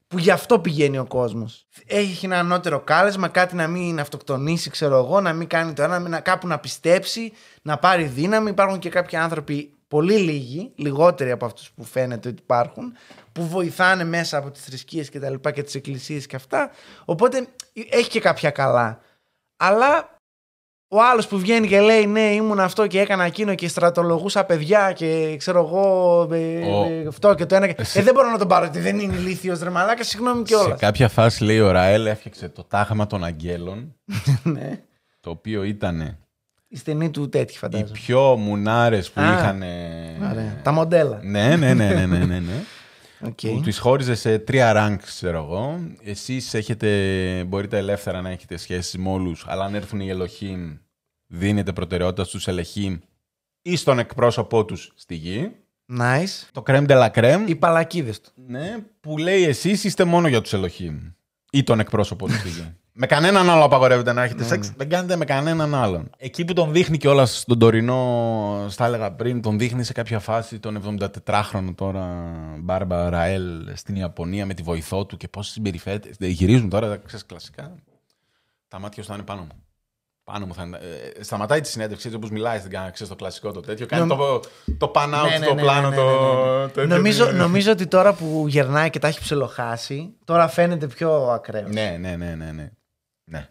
που 0.07 0.17
γι' 0.17 0.31
αυτό 0.31 0.59
πηγαίνει 0.59 0.97
ο 0.97 1.05
κόσμος. 1.05 1.65
Έχει 1.85 2.25
ένα 2.25 2.39
ανώτερο 2.39 2.79
κάλεσμα, 2.79 3.27
κάτι 3.27 3.55
να 3.55 3.67
μην 3.67 3.99
αυτοκτονήσει, 3.99 4.69
ξέρω 4.69 4.97
εγώ, 4.97 5.21
να 5.21 5.33
μην 5.33 5.47
κάνει 5.47 5.73
το 5.73 5.83
ένα, 5.83 5.99
να, 5.99 6.19
κάπου 6.19 6.47
να 6.47 6.59
πιστέψει, 6.59 7.31
να 7.61 7.77
πάρει 7.77 8.03
δύναμη. 8.03 8.49
Υπάρχουν 8.49 8.79
και 8.79 8.89
κάποιοι 8.89 9.17
άνθρωποι, 9.17 9.73
πολύ 9.87 10.17
λίγοι, 10.17 10.71
λιγότεροι 10.75 11.31
από 11.31 11.45
αυτούς 11.45 11.71
που 11.71 11.83
φαίνεται 11.83 12.29
ότι 12.29 12.41
υπάρχουν, 12.41 12.93
που 13.31 13.47
βοηθάνε 13.47 14.03
μέσα 14.03 14.37
από 14.37 14.51
τις 14.51 14.63
θρησκείες 14.63 15.09
και 15.09 15.19
τα 15.19 15.29
λοιπά 15.29 15.51
και 15.51 15.63
τις 15.63 15.75
εκκλησίες 15.75 16.25
και 16.25 16.35
αυτά. 16.35 16.69
Οπότε 17.05 17.47
έχει 17.89 18.09
και 18.09 18.19
κάποια 18.19 18.49
καλά. 18.49 18.99
Αλλά 19.67 20.09
ο 20.87 21.01
άλλος 21.03 21.27
που 21.27 21.37
βγαίνει 21.39 21.67
και 21.67 21.79
λέει 21.81 22.05
ναι, 22.05 22.19
ήμουν 22.21 22.59
αυτό 22.59 22.87
και 22.87 22.99
έκανα 22.99 23.23
εκείνο 23.23 23.55
και 23.55 23.67
στρατολογούσα 23.67 24.43
παιδιά 24.45 24.91
και 24.91 25.35
ξέρω 25.37 25.59
εγώ 25.59 26.27
ε, 26.33 26.65
Ο- 26.65 26.85
ε, 26.85 27.07
αυτό 27.07 27.35
και 27.35 27.45
το 27.45 27.55
ένα. 27.55 27.67
και- 27.67 27.75
Εσύ- 27.77 27.97
Ε, 27.99 28.01
δεν 28.03 28.13
μπορώ 28.13 28.29
να 28.29 28.37
τον 28.37 28.47
πάρω 28.47 28.63
γιατί 28.63 28.79
δεν 28.79 28.99
είναι 28.99 29.15
ηλίθιος 29.15 29.59
ρε 29.61 29.69
μαλάκα, 29.69 30.03
συγγνώμη 30.03 30.37
Σε 30.37 30.43
κιόλας. 30.55 30.79
κάποια 30.79 31.07
φάση 31.09 31.43
λέει 31.43 31.59
ο 31.59 31.71
Ραέλ 31.71 32.05
έφτιαξε 32.05 32.49
το 32.49 32.63
τάγμα 32.63 33.07
των 33.07 33.23
αγγέλων, 33.23 33.95
ναι. 34.43 34.81
το 35.19 35.29
οποίο 35.29 35.63
ήταν 35.63 36.17
Η 36.67 36.77
στενή 36.77 37.09
του 37.09 37.29
τέτοιοι 37.29 37.53
οι 37.53 37.57
φαντάζομαι. 37.57 37.89
πιο 37.93 38.35
μουνάρες 38.35 39.11
που 39.11 39.21
Α, 39.21 39.33
είχαν... 39.33 39.61
Ωραία. 40.31 40.59
Τα 40.63 40.71
μοντέλα. 40.71 41.19
Ναι, 41.23 41.55
ναι, 41.55 41.73
ναι, 41.73 41.89
ναι, 41.93 42.05
ναι, 42.05 42.25
ναι, 42.25 42.41
ναι. 43.25 43.51
Οκ. 43.51 43.55
που 43.55 43.61
τις 43.61 43.77
χώριζες 43.79 44.19
σε 44.19 44.39
τρία 44.39 44.73
rank, 44.75 44.97
ξέρω 45.01 45.37
εγώ. 45.37 45.79
Εσείς 46.03 46.53
έχετε, 46.53 46.89
μπορείτε 47.47 47.77
ελεύθερα 47.77 48.21
να 48.21 48.29
έχετε 48.29 48.57
σχέσεις 48.57 48.97
με 48.97 49.09
όλους, 49.09 49.45
αλλά 49.47 49.65
αν 49.65 49.75
έρθουν 49.75 49.99
οι 49.99 50.09
Ελοχήμ, 50.09 50.77
δίνετε 51.27 51.73
προτεραιότητα 51.73 52.23
στους 52.23 52.47
Ελοχήμ 52.47 52.97
ή 53.61 53.75
στον 53.75 53.99
εκπρόσωπό 53.99 54.65
τους 54.65 54.91
στη 54.95 55.15
γη. 55.15 55.51
Nice. 55.99 56.47
Το 56.51 56.63
crème 56.67 56.87
de 56.87 57.01
la 57.03 57.09
crème, 57.11 57.43
Οι 57.47 57.55
παλλακίδες 57.55 58.21
του. 58.21 58.31
ναι, 58.47 58.75
που 58.99 59.17
λέει 59.17 59.43
εσείς 59.43 59.83
είστε 59.83 60.03
μόνο 60.03 60.27
για 60.27 60.41
τους 60.41 60.53
Ελοχήμ 60.53 60.99
ή 61.51 61.63
τον 61.63 61.79
εκπρόσωπό 61.79 62.25
τους 62.27 62.39
στη 62.39 62.49
γη. 62.49 62.75
με 62.97 63.05
κανέναν 63.05 63.49
άλλο 63.49 63.63
απαγορεύεται 63.63 64.13
να 64.13 64.23
έχετε 64.23 64.43
σεξ, 64.43 64.71
δεν 64.77 64.89
κάνετε 64.89 65.15
με 65.15 65.25
κανέναν 65.25 65.75
άλλον. 65.75 66.09
Εκεί 66.17 66.45
που 66.45 66.53
τον 66.53 66.71
δείχνει 66.71 66.97
και 66.97 67.07
όλα 67.07 67.25
στον 67.25 67.59
τωρινό, 67.59 68.65
στα 68.69 68.85
έλεγα 68.85 69.11
πριν, 69.11 69.41
τον 69.41 69.57
δείχνει 69.57 69.83
σε 69.83 69.93
κάποια 69.93 70.19
φάση 70.19 70.59
τον 70.59 70.99
74χρονο 71.25 71.73
τώρα 71.75 72.31
Μπάρμπα 72.59 73.09
Ραέλ 73.09 73.71
στην 73.73 73.95
Ιαπωνία 73.95 74.45
με 74.45 74.53
τη 74.53 74.61
βοηθό 74.63 75.05
του 75.05 75.17
και 75.17 75.27
πώς 75.27 75.47
συμπεριφέρεται. 75.47 76.09
Δεν 76.19 76.29
Γυρίζουν 76.29 76.69
τώρα, 76.69 76.97
ξέρεις, 76.97 77.25
κλασικά. 77.25 77.75
Τα 78.67 78.79
μάτια 78.79 79.03
σου 79.03 79.09
θα 79.09 79.15
είναι 79.15 79.23
πάνω 79.23 79.41
μου. 79.41 79.47
Πάνω 80.23 80.45
μου 80.45 80.53
θα 80.53 80.63
είναι. 80.63 80.77
Ε, 81.17 81.23
σταματάει 81.23 81.61
τη 81.61 81.67
συνέντευξη 81.67 82.05
έτσι 82.05 82.17
όπως 82.19 82.29
μιλάει 82.31 82.59
στην 82.59 82.71
κάνα, 82.71 82.89
ξέρεις, 82.89 83.11
το 83.11 83.17
κλασικό 83.17 83.51
το 83.51 83.59
τέτοιο. 83.59 83.85
Κάνει 83.85 84.05
Νομ- 84.07 84.19
το, 84.19 84.39
το 84.77 84.91
pan 84.95 85.05
out, 85.05 85.29
Ναι, 85.29 85.37
ναι, 85.37 85.45
το 85.45 85.53
ναι, 85.53 85.61
πλάνο, 85.61 85.89
ναι, 85.89 85.95
ναι, 85.95 86.01
ναι, 86.01 86.09
ναι. 86.09 86.17
το. 86.17 86.67
τέτοιο. 86.73 86.95
Νομίζω, 86.95 87.31
νομίζω 87.31 87.71
ότι 87.71 87.87
τώρα 87.87 88.13
που 88.13 88.45
γερνάει 88.47 88.89
και 88.89 88.99
τα 88.99 89.07
έχει 89.07 89.19
ψελοχάσει, 89.19 90.13
τώρα 90.25 90.47
φαίνεται 90.47 90.87
πιο 90.87 91.11
ακραίος. 91.27 91.71
Ναι, 91.71 91.97
ναι, 91.99 92.15
ναι, 92.15 92.35
ναι. 92.35 92.51
ναι. 92.51 92.69
Ναι. 93.25 93.49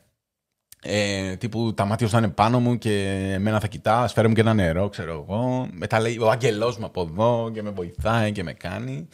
Ε, 0.86 1.36
τύπου 1.36 1.74
τα 1.74 1.84
μάτια 1.84 2.06
σου 2.06 2.12
θα 2.12 2.18
είναι 2.18 2.28
πάνω 2.28 2.60
μου 2.60 2.78
και 2.78 3.30
εμένα 3.32 3.60
θα 3.60 3.66
κοιτά, 3.66 4.08
φέρε 4.08 4.28
μου 4.28 4.34
και 4.34 4.40
ένα 4.40 4.54
νερό, 4.54 4.88
ξέρω 4.88 5.12
εγώ. 5.12 5.68
Μετά 5.72 6.00
λέει 6.00 6.18
ο 6.18 6.30
αγγελό 6.30 6.76
μου 6.78 6.84
από 6.84 7.00
εδώ 7.00 7.50
και 7.54 7.62
με 7.62 7.70
βοηθάει 7.70 8.32
και 8.32 8.42
με 8.42 8.52
κάνει. 8.52 9.08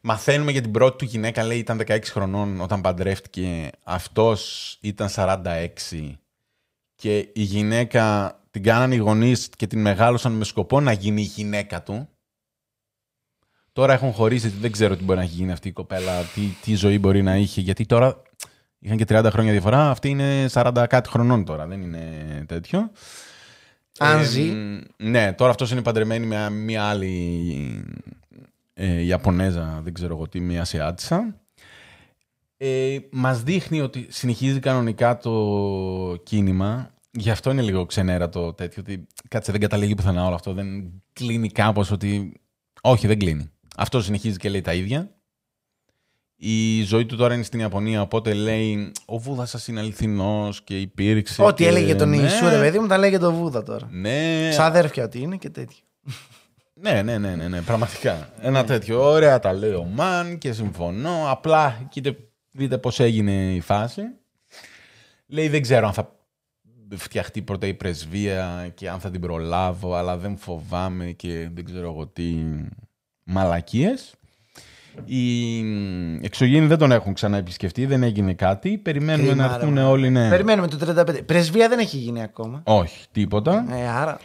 Μαθαίνουμε 0.00 0.50
για 0.50 0.60
την 0.60 0.70
πρώτη 0.70 0.96
του 0.96 1.04
γυναίκα, 1.04 1.44
λέει 1.44 1.58
ήταν 1.58 1.80
16 1.86 2.00
χρονών 2.04 2.60
όταν 2.60 2.80
παντρεύτηκε. 2.80 3.70
Αυτός 3.82 4.78
ήταν 4.80 5.08
46 5.14 5.68
και 6.94 7.18
η 7.18 7.42
γυναίκα 7.42 8.34
την 8.50 8.62
κάνανε 8.62 8.94
οι 8.94 8.98
γονείς 8.98 9.48
και 9.56 9.66
την 9.66 9.80
μεγάλωσαν 9.80 10.32
με 10.32 10.44
σκοπό 10.44 10.80
να 10.80 10.92
γίνει 10.92 11.20
η 11.20 11.24
γυναίκα 11.24 11.82
του. 11.82 12.08
Τώρα 13.72 13.92
έχουν 13.92 14.12
χωρίσει, 14.12 14.48
δεν 14.48 14.72
ξέρω 14.72 14.96
τι 14.96 15.04
μπορεί 15.04 15.18
να 15.18 15.24
έχει 15.24 15.34
γίνει 15.34 15.52
αυτή 15.52 15.68
η 15.68 15.72
κοπέλα, 15.72 16.22
τι, 16.22 16.40
τι 16.62 16.74
ζωή 16.74 16.98
μπορεί 16.98 17.22
να 17.22 17.36
είχε, 17.36 17.60
γιατί 17.60 17.86
τώρα 17.86 18.22
είχαν 18.84 18.96
και 18.96 19.04
30 19.08 19.28
χρόνια 19.30 19.52
διαφορά, 19.52 19.90
αυτή 19.90 20.08
είναι 20.08 20.46
40 20.52 20.84
κάτι 20.88 21.08
χρονών 21.08 21.44
τώρα, 21.44 21.66
δεν 21.66 21.82
είναι 21.82 22.04
τέτοιο. 22.48 22.90
Αν 23.98 24.20
Ε, 24.20 24.24
ζει. 24.24 24.42
μ, 24.42 24.80
ναι, 24.96 25.32
τώρα 25.32 25.50
αυτός 25.50 25.70
είναι 25.70 25.82
παντρεμένη 25.82 26.26
με 26.26 26.50
μια 26.50 26.84
άλλη 26.84 27.84
ε, 28.74 29.00
Ιαπωνέζα, 29.00 29.80
δεν 29.84 29.94
ξέρω 29.94 30.14
εγώ 30.14 30.28
τι, 30.28 30.40
μια 30.40 30.60
Ασιάτισσα. 30.60 31.34
Ε, 32.56 32.98
μας 33.10 33.42
δείχνει 33.42 33.80
ότι 33.80 34.06
συνεχίζει 34.10 34.58
κανονικά 34.58 35.18
το 35.18 36.16
κίνημα. 36.22 36.90
Γι' 37.10 37.30
αυτό 37.30 37.50
είναι 37.50 37.62
λίγο 37.62 37.86
ξενέρα 37.86 38.28
το 38.28 38.52
τέτοιο, 38.52 38.82
ότι 38.86 39.06
κάτσε 39.28 39.52
δεν 39.52 39.60
καταλήγει 39.60 39.94
πουθενά 39.94 40.26
όλο 40.26 40.34
αυτό, 40.34 40.52
δεν 40.52 40.92
κλείνει 41.12 41.48
κάπως 41.48 41.90
ότι... 41.90 42.32
Όχι, 42.80 43.06
δεν 43.06 43.18
κλείνει. 43.18 43.50
Αυτό 43.76 44.02
συνεχίζει 44.02 44.36
και 44.36 44.48
λέει 44.48 44.60
τα 44.60 44.74
ίδια. 44.74 45.13
Η 46.36 46.82
ζωή 46.82 47.06
του 47.06 47.16
τώρα 47.16 47.34
είναι 47.34 47.42
στην 47.42 47.60
Ιαπωνία, 47.60 48.00
οπότε 48.02 48.32
λέει 48.34 48.92
ο 49.04 49.18
Βούδας 49.18 49.50
σας 49.50 49.68
είναι 49.68 49.80
αληθινός 49.80 50.62
και 50.62 50.80
υπήρξε. 50.80 51.42
Ό,τι 51.42 51.62
και- 51.62 51.68
έλεγε 51.68 51.94
τον 51.94 52.08
ναι, 52.08 52.16
Ιησού, 52.16 52.48
ρε 52.48 52.58
παιδί 52.58 52.78
μου, 52.78 52.86
τα 52.86 52.98
λέει 52.98 53.10
και 53.10 53.18
τον 53.18 53.34
Βούδα 53.34 53.62
τώρα. 53.62 53.88
Ναι, 53.90 54.48
Ξαδέρφια 54.50 55.04
ότι 55.04 55.18
είναι 55.20 55.36
και 55.36 55.50
τέτοιο. 55.50 55.78
ναι, 56.74 57.02
ναι, 57.02 57.18
ναι, 57.18 57.34
ναι, 57.34 57.48
ναι, 57.48 57.60
πραγματικά. 57.60 58.32
Ένα 58.40 58.64
τέτοιο. 58.64 59.10
Ωραία 59.10 59.38
τα 59.38 59.52
λέει 59.52 59.72
ο 59.72 59.84
Μαν 59.84 60.38
και 60.38 60.52
συμφωνώ. 60.52 61.24
Απλά 61.30 61.86
κοίτα, 61.90 62.14
δείτε 62.52 62.78
πώς 62.78 63.00
έγινε 63.00 63.54
η 63.54 63.60
φάση. 63.60 64.02
Λέει 65.26 65.48
δεν 65.48 65.62
ξέρω 65.62 65.86
αν 65.86 65.92
θα 65.92 66.16
φτιαχτεί 66.96 67.42
πρώτα 67.42 67.66
η 67.66 67.74
πρεσβεία 67.74 68.70
και 68.74 68.90
αν 68.90 69.00
θα 69.00 69.10
την 69.10 69.20
προλάβω, 69.20 69.94
αλλά 69.94 70.16
δεν 70.16 70.36
φοβάμαι 70.36 71.06
και 71.06 71.48
δεν 71.54 71.64
ξέρω 71.64 71.90
εγώ 71.90 72.06
τι 72.06 72.34
μαλακίες. 73.24 74.14
Οι 75.04 75.58
εξωγήινοι 76.22 76.66
δεν 76.66 76.78
τον 76.78 76.92
έχουν 76.92 77.14
ξαναεπισκεφτεί, 77.14 77.86
δεν 77.86 78.02
έγινε 78.02 78.34
κάτι. 78.34 78.78
Περιμένουμε 78.78 79.28
Κρίμα, 79.28 79.42
να 79.42 79.48
ρε, 79.48 79.54
έρθουν 79.54 79.72
μάνα. 79.72 79.88
όλοι, 79.88 80.10
ναι. 80.10 80.28
Περιμένουμε 80.28 80.68
το 80.68 80.94
35. 81.08 81.22
Πρεσβεία 81.26 81.68
δεν 81.68 81.78
έχει 81.78 81.96
γίνει 81.96 82.22
ακόμα. 82.22 82.62
Όχι, 82.64 83.04
τίποτα. 83.12 83.66
Ε, 83.70 83.88
άρα. 83.88 84.18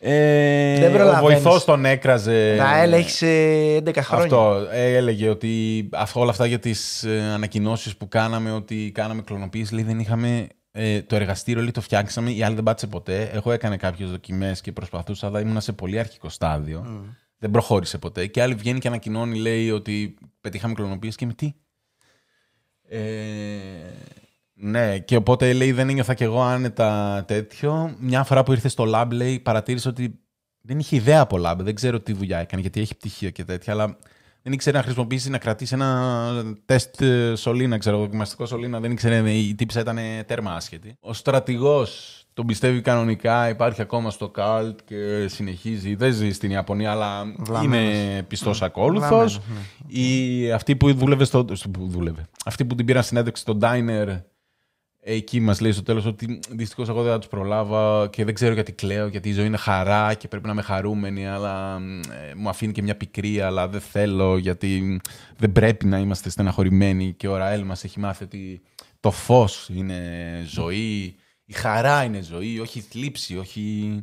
Ε, 0.00 0.78
Δεν 0.80 0.90
ο 0.90 0.96
προλαβαίνεις. 0.96 1.42
βοηθός 1.42 1.64
τον 1.64 1.84
έκραζε. 1.84 2.56
Ραέλ 2.56 2.92
έχεις 2.92 3.22
11 3.22 4.02
χρόνια. 4.02 4.24
Αυτό 4.24 4.66
ε, 4.72 4.96
έλεγε 4.96 5.28
ότι 5.28 5.88
αυτό, 5.92 6.20
όλα 6.20 6.30
αυτά 6.30 6.46
για 6.46 6.58
τις 6.58 7.04
ε, 7.04 7.20
ανακοινώσεις 7.34 7.96
που 7.96 8.08
κάναμε 8.08 8.52
ότι 8.52 8.90
κάναμε 8.94 9.22
κλωνοποίηση, 9.22 9.74
λέει 9.74 9.84
δεν 9.84 9.98
είχαμε 9.98 10.46
ε, 10.72 11.02
το 11.02 11.16
εργαστήριο, 11.16 11.60
λέει 11.62 11.70
το 11.70 11.80
φτιάξαμε, 11.80 12.30
η 12.30 12.42
άλλη 12.42 12.54
δεν 12.54 12.64
πάτησε 12.64 12.86
ποτέ. 12.86 13.30
Εγώ 13.32 13.52
έκανε 13.52 13.76
κάποιες 13.76 14.10
δοκιμές 14.10 14.60
και 14.60 14.72
προσπαθούσα, 14.72 15.26
αλλά 15.26 15.40
ήμουν 15.40 15.60
σε 15.60 15.72
πολύ 15.72 15.98
αρχικό 15.98 16.28
στάδιο. 16.28 16.86
Δεν 17.38 17.50
προχώρησε 17.50 17.98
ποτέ. 17.98 18.26
Και 18.26 18.42
άλλη 18.42 18.54
βγαίνει 18.54 18.78
και 18.78 18.88
ανακοινώνει, 18.88 19.38
λέει 19.38 19.70
ότι 19.70 20.18
πετύχαμε 20.40 20.74
κλωνοποίηση 20.74 21.16
και 21.16 21.26
με 21.26 21.32
τι; 21.32 21.52
Ε, 22.82 23.00
ναι, 24.54 24.98
και 24.98 25.16
οπότε 25.16 25.52
λέει 25.52 25.72
δεν 25.72 25.88
ένιωθα 25.88 26.14
κι 26.14 26.22
εγώ 26.22 26.42
άνετα 26.42 27.24
τέτοιο. 27.26 27.96
Μια 27.98 28.24
φορά 28.24 28.42
που 28.42 28.52
ήρθε 28.52 28.68
στο 28.68 28.84
lab, 28.94 29.08
λέει, 29.12 29.40
παρατήρησε 29.40 29.88
ότι 29.88 30.20
δεν 30.60 30.78
είχε 30.78 30.96
ιδέα 30.96 31.20
από 31.20 31.36
lab. 31.46 31.56
Δεν 31.58 31.74
ξέρω 31.74 32.00
τι 32.00 32.12
δουλειά 32.12 32.38
έκανε, 32.38 32.62
γιατί 32.62 32.80
έχει 32.80 32.96
πτυχία 32.96 33.30
και 33.30 33.44
τέτοια, 33.44 33.72
αλλά 33.72 33.98
δεν 34.42 34.52
ήξερε 34.52 34.76
να 34.76 34.82
χρησιμοποιήσει, 34.82 35.30
να 35.30 35.38
κρατήσει 35.38 35.74
ένα 35.74 36.56
τεστ 36.64 37.00
ε, 37.00 37.34
σωλήνα, 37.34 37.78
ξέρω, 37.78 37.98
δοκιμαστικό 37.98 38.46
σωλήνα. 38.46 38.80
Δεν 38.80 38.90
ήξερε, 38.90 39.30
η 39.30 39.54
τύψα 39.54 39.80
ήταν 39.80 39.98
τέρμα 40.26 40.54
άσχετη. 40.54 40.96
Ο 41.00 41.12
στρατηγός 41.12 42.17
τον 42.38 42.46
πιστεύει 42.46 42.80
κανονικά, 42.80 43.48
υπάρχει 43.48 43.80
ακόμα 43.80 44.10
στο 44.10 44.28
καλτ 44.28 44.78
και 44.84 45.28
συνεχίζει. 45.28 45.94
Δεν 45.94 46.12
ζει 46.12 46.30
στην 46.32 46.50
Ιαπωνία, 46.50 46.90
αλλά 46.90 47.34
Βλαμμένος. 47.38 47.94
είναι 47.94 48.22
πιστός 48.22 48.62
ακόλουθος. 48.62 49.08
Βλαμμένος, 49.08 49.40
Η, 49.86 50.52
αυτή 50.52 50.76
που 50.76 50.94
δούλευε 50.94 51.24
στο, 51.24 51.46
στο- 51.52 51.68
που 51.68 51.86
δούλευε. 51.88 52.26
Αυτή 52.44 52.64
που 52.64 52.74
την 52.74 52.86
πήραν 52.86 53.02
συνέντευξη 53.02 53.42
στο 53.42 53.58
diner, 53.62 54.20
εκεί 55.00 55.40
μας 55.40 55.60
λέει 55.60 55.72
στο 55.72 55.82
τέλος 55.82 56.06
ότι 56.06 56.40
δυστυχώς 56.50 56.88
εγώ 56.88 57.02
δεν 57.02 57.12
θα 57.12 57.18
τους 57.18 57.28
προλάβα 57.28 58.08
και 58.12 58.24
δεν 58.24 58.34
ξέρω 58.34 58.54
γιατί 58.54 58.72
κλαίω, 58.72 59.06
γιατί 59.06 59.28
η 59.28 59.32
ζωή 59.32 59.46
είναι 59.46 59.56
χαρά 59.56 60.14
και 60.14 60.28
πρέπει 60.28 60.46
να 60.46 60.52
είμαι 60.52 60.62
χαρούμενη, 60.62 61.28
αλλά 61.28 61.76
ε, 62.30 62.34
μου 62.36 62.48
αφήνει 62.48 62.72
και 62.72 62.82
μια 62.82 62.96
πικρία, 62.96 63.46
αλλά 63.46 63.68
δεν 63.68 63.80
θέλω 63.80 64.36
γιατί 64.36 65.00
δεν 65.36 65.52
πρέπει 65.52 65.86
να 65.86 65.98
είμαστε 65.98 66.30
στεναχωρημένοι 66.30 67.12
και 67.12 67.28
ο 67.28 67.36
Ραέλ 67.36 67.62
μας 67.64 67.84
έχει 67.84 68.00
μάθει 68.00 68.24
ότι 68.24 68.62
το 69.00 69.10
φως 69.10 69.68
είναι 69.74 70.00
ζωή, 70.48 71.16
η 71.50 71.52
χαρά 71.52 72.02
είναι 72.02 72.20
ζωή, 72.20 72.58
όχι 72.60 72.78
η 72.78 72.84
θλίψη, 72.90 73.38
όχι 73.38 74.02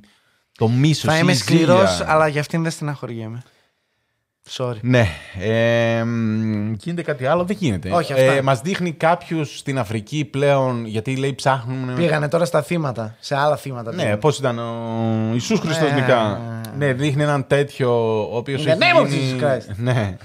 το 0.57 0.67
μίσος. 0.67 1.03
Θα 1.13 1.17
είμαι 1.17 1.33
σκληρός, 1.33 2.01
αλλά 2.05 2.27
για 2.27 2.39
αυτήν 2.41 2.61
δεν 2.63 2.71
στεναχωριέμαι. 2.71 3.43
Sorry. 4.49 4.77
Ναι. 4.81 5.07
Ε, 5.39 6.03
μ, 6.03 6.73
γίνεται 6.73 7.01
κάτι 7.01 7.25
άλλο, 7.25 7.43
δεν 7.45 7.57
γίνεται. 7.59 7.89
Όχι, 7.91 8.13
αυτά. 8.13 8.23
Ε, 8.31 8.41
Μας 8.41 8.61
δείχνει 8.61 8.91
κάποιου 8.91 9.45
στην 9.45 9.79
Αφρική 9.79 10.25
πλέον, 10.25 10.85
γιατί 10.85 11.15
λέει 11.15 11.33
ψάχνουν. 11.33 11.95
Πήγανε 11.95 12.27
τώρα 12.27 12.45
στα 12.45 12.61
θύματα, 12.61 13.15
σε 13.19 13.35
άλλα 13.35 13.57
θύματα. 13.57 13.91
Ναι, 13.91 13.97
πήγανε. 14.01 14.17
πώς 14.17 14.37
ήταν 14.37 14.59
ο 14.59 15.29
Ιησούς 15.33 15.59
Χριστός 15.59 15.89
Ναι. 15.91 15.99
νικά. 15.99 16.41
Ναι, 16.77 16.93
δείχνει 16.93 17.23
έναν 17.23 17.47
τέτοιο, 17.47 18.21
ο 18.31 18.37
οποίος 18.37 18.61
In 18.61 18.65
the 18.65 18.67
έχει 18.67 18.79
name 18.81 19.01
of 19.01 19.07
γίνει- 19.07 19.39
Jesus 19.39 19.43
Christ. 19.43 19.75
Ναι, 19.75 20.17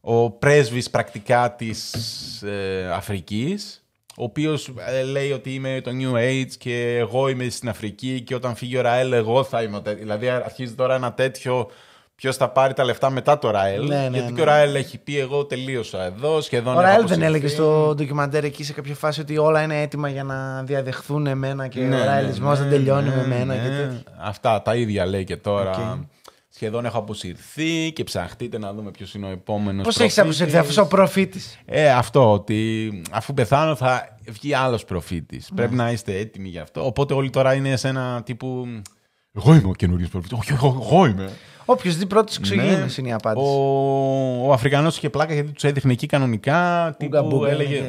ο 0.00 0.30
πρέσβης 0.30 0.90
πρακτικά 0.90 1.54
της 1.54 1.92
ε, 2.42 2.90
Αφρικής, 2.92 3.77
ο 4.18 4.24
οποίος 4.24 4.72
ε, 4.86 5.02
λέει 5.02 5.32
ότι 5.32 5.54
είμαι 5.54 5.80
το 5.84 5.90
New 6.00 6.16
Age 6.16 6.52
και 6.58 6.96
εγώ 6.98 7.28
είμαι 7.28 7.48
στην 7.48 7.68
Αφρική 7.68 8.20
και 8.20 8.34
όταν 8.34 8.54
φύγει 8.56 8.76
ο 8.78 8.80
Ραέλ 8.80 9.12
εγώ 9.12 9.44
θα 9.44 9.62
είμαι 9.62 9.76
ο 9.76 9.80
τέτοιο. 9.80 9.98
Δηλαδή 10.00 10.28
αρχίζει 10.28 10.74
τώρα 10.74 10.94
ένα 10.94 11.12
τέτοιο 11.12 11.70
ποιος 12.14 12.36
θα 12.36 12.48
πάρει 12.48 12.74
τα 12.74 12.84
λεφτά 12.84 13.10
μετά 13.10 13.38
το 13.38 13.50
Ραέλ. 13.50 13.86
Ναι, 13.86 13.96
ναι, 13.96 14.08
γιατί 14.12 14.32
ναι. 14.32 14.36
και 14.36 14.40
ο 14.40 14.44
Ραέλ 14.44 14.74
έχει 14.74 14.98
πει 14.98 15.18
εγώ 15.18 15.44
τελείωσα 15.44 16.04
εδώ, 16.04 16.40
σχεδόν 16.40 16.76
Ο 16.76 16.80
έχω 16.80 16.80
Ραέλ 16.80 16.94
δεν 16.94 17.04
αποσυρθεί. 17.04 17.26
έλεγε 17.26 17.48
στο 17.48 17.94
ντοκιμαντέρ 17.94 18.44
εκεί 18.44 18.64
σε 18.64 18.72
κάποια 18.72 18.94
φάση 18.94 19.20
ότι 19.20 19.38
όλα 19.38 19.62
είναι 19.62 19.80
έτοιμα 19.80 20.08
για 20.08 20.24
να 20.24 20.62
διαδεχθούν 20.62 21.26
εμένα 21.26 21.68
και 21.68 21.80
Ναι, 21.80 21.96
ο 21.96 21.98
ναι, 21.98 22.04
Ραελισμός 22.04 22.50
ναι, 22.50 22.56
δεν 22.56 22.70
τελειώνει 22.70 23.08
ναι, 23.08 23.14
με 23.16 23.22
εμένα 23.22 23.54
ναι. 23.54 23.60
και 23.62 23.68
τέτοια. 23.68 24.02
Αυτά 24.20 24.62
τα 24.62 24.74
ίδια 24.74 25.06
λέει 25.06 25.24
και 25.24 25.36
τώρα. 25.36 25.70
Οκ. 25.70 25.98
Σχεδόν 26.60 26.84
έχω 26.84 26.98
αποσυρθεί 26.98 27.92
και 27.92 28.04
ψαχτείτε 28.04 28.58
να 28.58 28.72
δούμε 28.72 28.90
ποιος 28.90 29.14
είναι 29.14 29.26
ο 29.26 29.30
επόμενος. 29.30 29.84
Πώς 29.84 29.98
έχεις 29.98 30.18
αποσυρθεί 30.18 30.56
αφού 30.56 30.70
είσαι 30.70 30.80
ο 30.80 30.86
προφήτης; 30.86 31.58
Ε, 31.64 31.90
αυτό 31.90 32.32
ότι 32.32 32.90
αφού 33.10 33.34
πεθάνω 33.34 33.74
θα 33.74 34.16
βγει 34.28 34.54
άλλος 34.54 34.84
προφήτης. 34.84 35.48
Ναι. 35.50 35.56
Πρέπει 35.56 35.74
να 35.74 35.90
είστε 35.90 36.18
έτοιμοι 36.18 36.48
γι' 36.48 36.58
αυτό. 36.58 36.86
Οπότε 36.86 37.14
όλοι 37.14 37.30
τώρα 37.30 37.54
είναι 37.54 37.76
σε 37.76 37.88
ένα 37.88 38.22
τύπου. 38.24 38.66
Εγώ 39.32 39.54
είμαι 39.54 39.68
ο 39.68 39.72
καινούριος 39.72 40.08
προφήτης. 40.08 40.38
Όχι, 40.38 40.52
εγώ, 40.52 40.78
εγώ 40.82 41.06
είμαι. 41.06 41.30
Όποιος 41.64 41.96
δει 41.96 42.06
πρώτος 42.06 42.36
εξωγήινο 42.36 42.76
Ναι. 42.76 42.86
είναι 42.98 43.08
η 43.08 43.12
απάντηση. 43.12 43.46
Ο, 43.46 44.46
ο 44.48 44.52
Αφρικανός 44.52 44.96
είχε 44.96 45.10
πλάκα 45.10 45.34
γιατί 45.34 45.52
τους 45.52 45.64
έδειχνε 45.64 45.92
εκεί 45.92 46.06
κανονικά. 46.06 46.84
Ούγκα 46.84 47.18
Τύπου 47.18 47.26
μπούγκα 47.26 47.50
έλεγε. 47.50 47.76
και- 47.78 47.84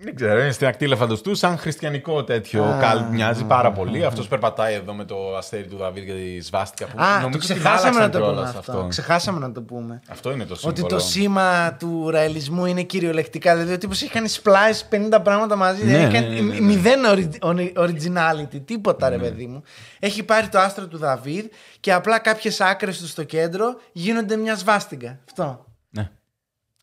Δεν 0.00 0.14
ξέρω, 0.14 0.40
είναι 0.40 0.50
στην 0.50 0.66
ακτή 0.66 0.84
ελεφαντοστού, 0.84 1.34
σαν 1.34 1.58
χριστιανικό 1.58 2.24
τέτοιο 2.24 2.64
Α, 2.64 2.78
καλ 2.78 3.02
μοιάζει 3.10 3.42
α, 3.42 3.46
πάρα 3.46 3.68
α, 3.68 3.72
πολύ. 3.72 4.04
Αυτός 4.04 4.28
περπατάει 4.28 4.74
εδώ 4.74 4.94
με 4.94 5.04
το 5.04 5.36
αστέρι 5.36 5.66
του 5.66 5.76
Δαβίδ 5.76 6.04
και 6.04 6.12
τη 6.12 6.40
σβάστηκα. 6.40 6.86
Που 6.90 7.02
Α, 7.02 7.06
νομίζω 7.06 7.20
το 7.20 7.26
ότι 7.26 7.38
ξεχάσαμε 7.38 7.90
την 7.90 8.00
να 8.00 8.10
το 8.10 8.18
πούμε 8.18 8.30
άλλαξαν 8.30 8.58
αυτό. 8.58 8.72
κιόλας 8.72 8.88
Ξεχάσαμε 8.88 9.38
να 9.38 9.52
το 9.52 9.62
πούμε. 9.62 10.00
Αυτό 10.08 10.32
είναι 10.32 10.44
το 10.44 10.54
σύμβολο. 10.54 10.84
Ότι 10.84 10.94
το 10.94 11.00
σήμα 11.00 11.76
του 11.78 12.10
ρεαλισμού 12.10 12.66
είναι 12.66 12.82
κυριολεκτικά. 12.82 13.54
Δηλαδή 13.54 13.72
ο 13.72 13.78
τύπος 13.78 14.02
έχει 14.02 14.10
κάνει 14.10 14.28
splice 14.42 15.14
50 15.16 15.20
πράγματα 15.22 15.56
μαζί. 15.56 15.84
Ναι, 15.84 15.92
έχει 15.96 16.06
ναι, 16.06 16.12
κάνει 16.12 16.40
ναι, 16.40 16.54
ναι. 16.54 16.60
μηδέν 16.60 17.00
ori- 17.06 17.46
ori- 17.48 17.72
originality. 17.74 18.60
Τίποτα 18.64 19.08
ρε 19.08 19.18
παιδί 19.18 19.46
μου. 19.46 19.62
Έχει 19.98 20.22
πάρει 20.22 20.48
το 20.48 20.58
άστρο 20.58 20.86
του 20.86 20.98
Δαβίδ 20.98 21.44
και 21.80 21.92
απλά 21.92 22.18
κάποιες 22.18 22.60
άκρες 22.60 22.98
του 22.98 23.06
στο 23.06 23.24
κέντρο 23.24 23.80
γίνονται 23.92 24.36
μια 24.36 24.56
σβάστιγκα. 24.56 25.18
Αυτό. 25.26 25.64
Ναι. 25.90 26.10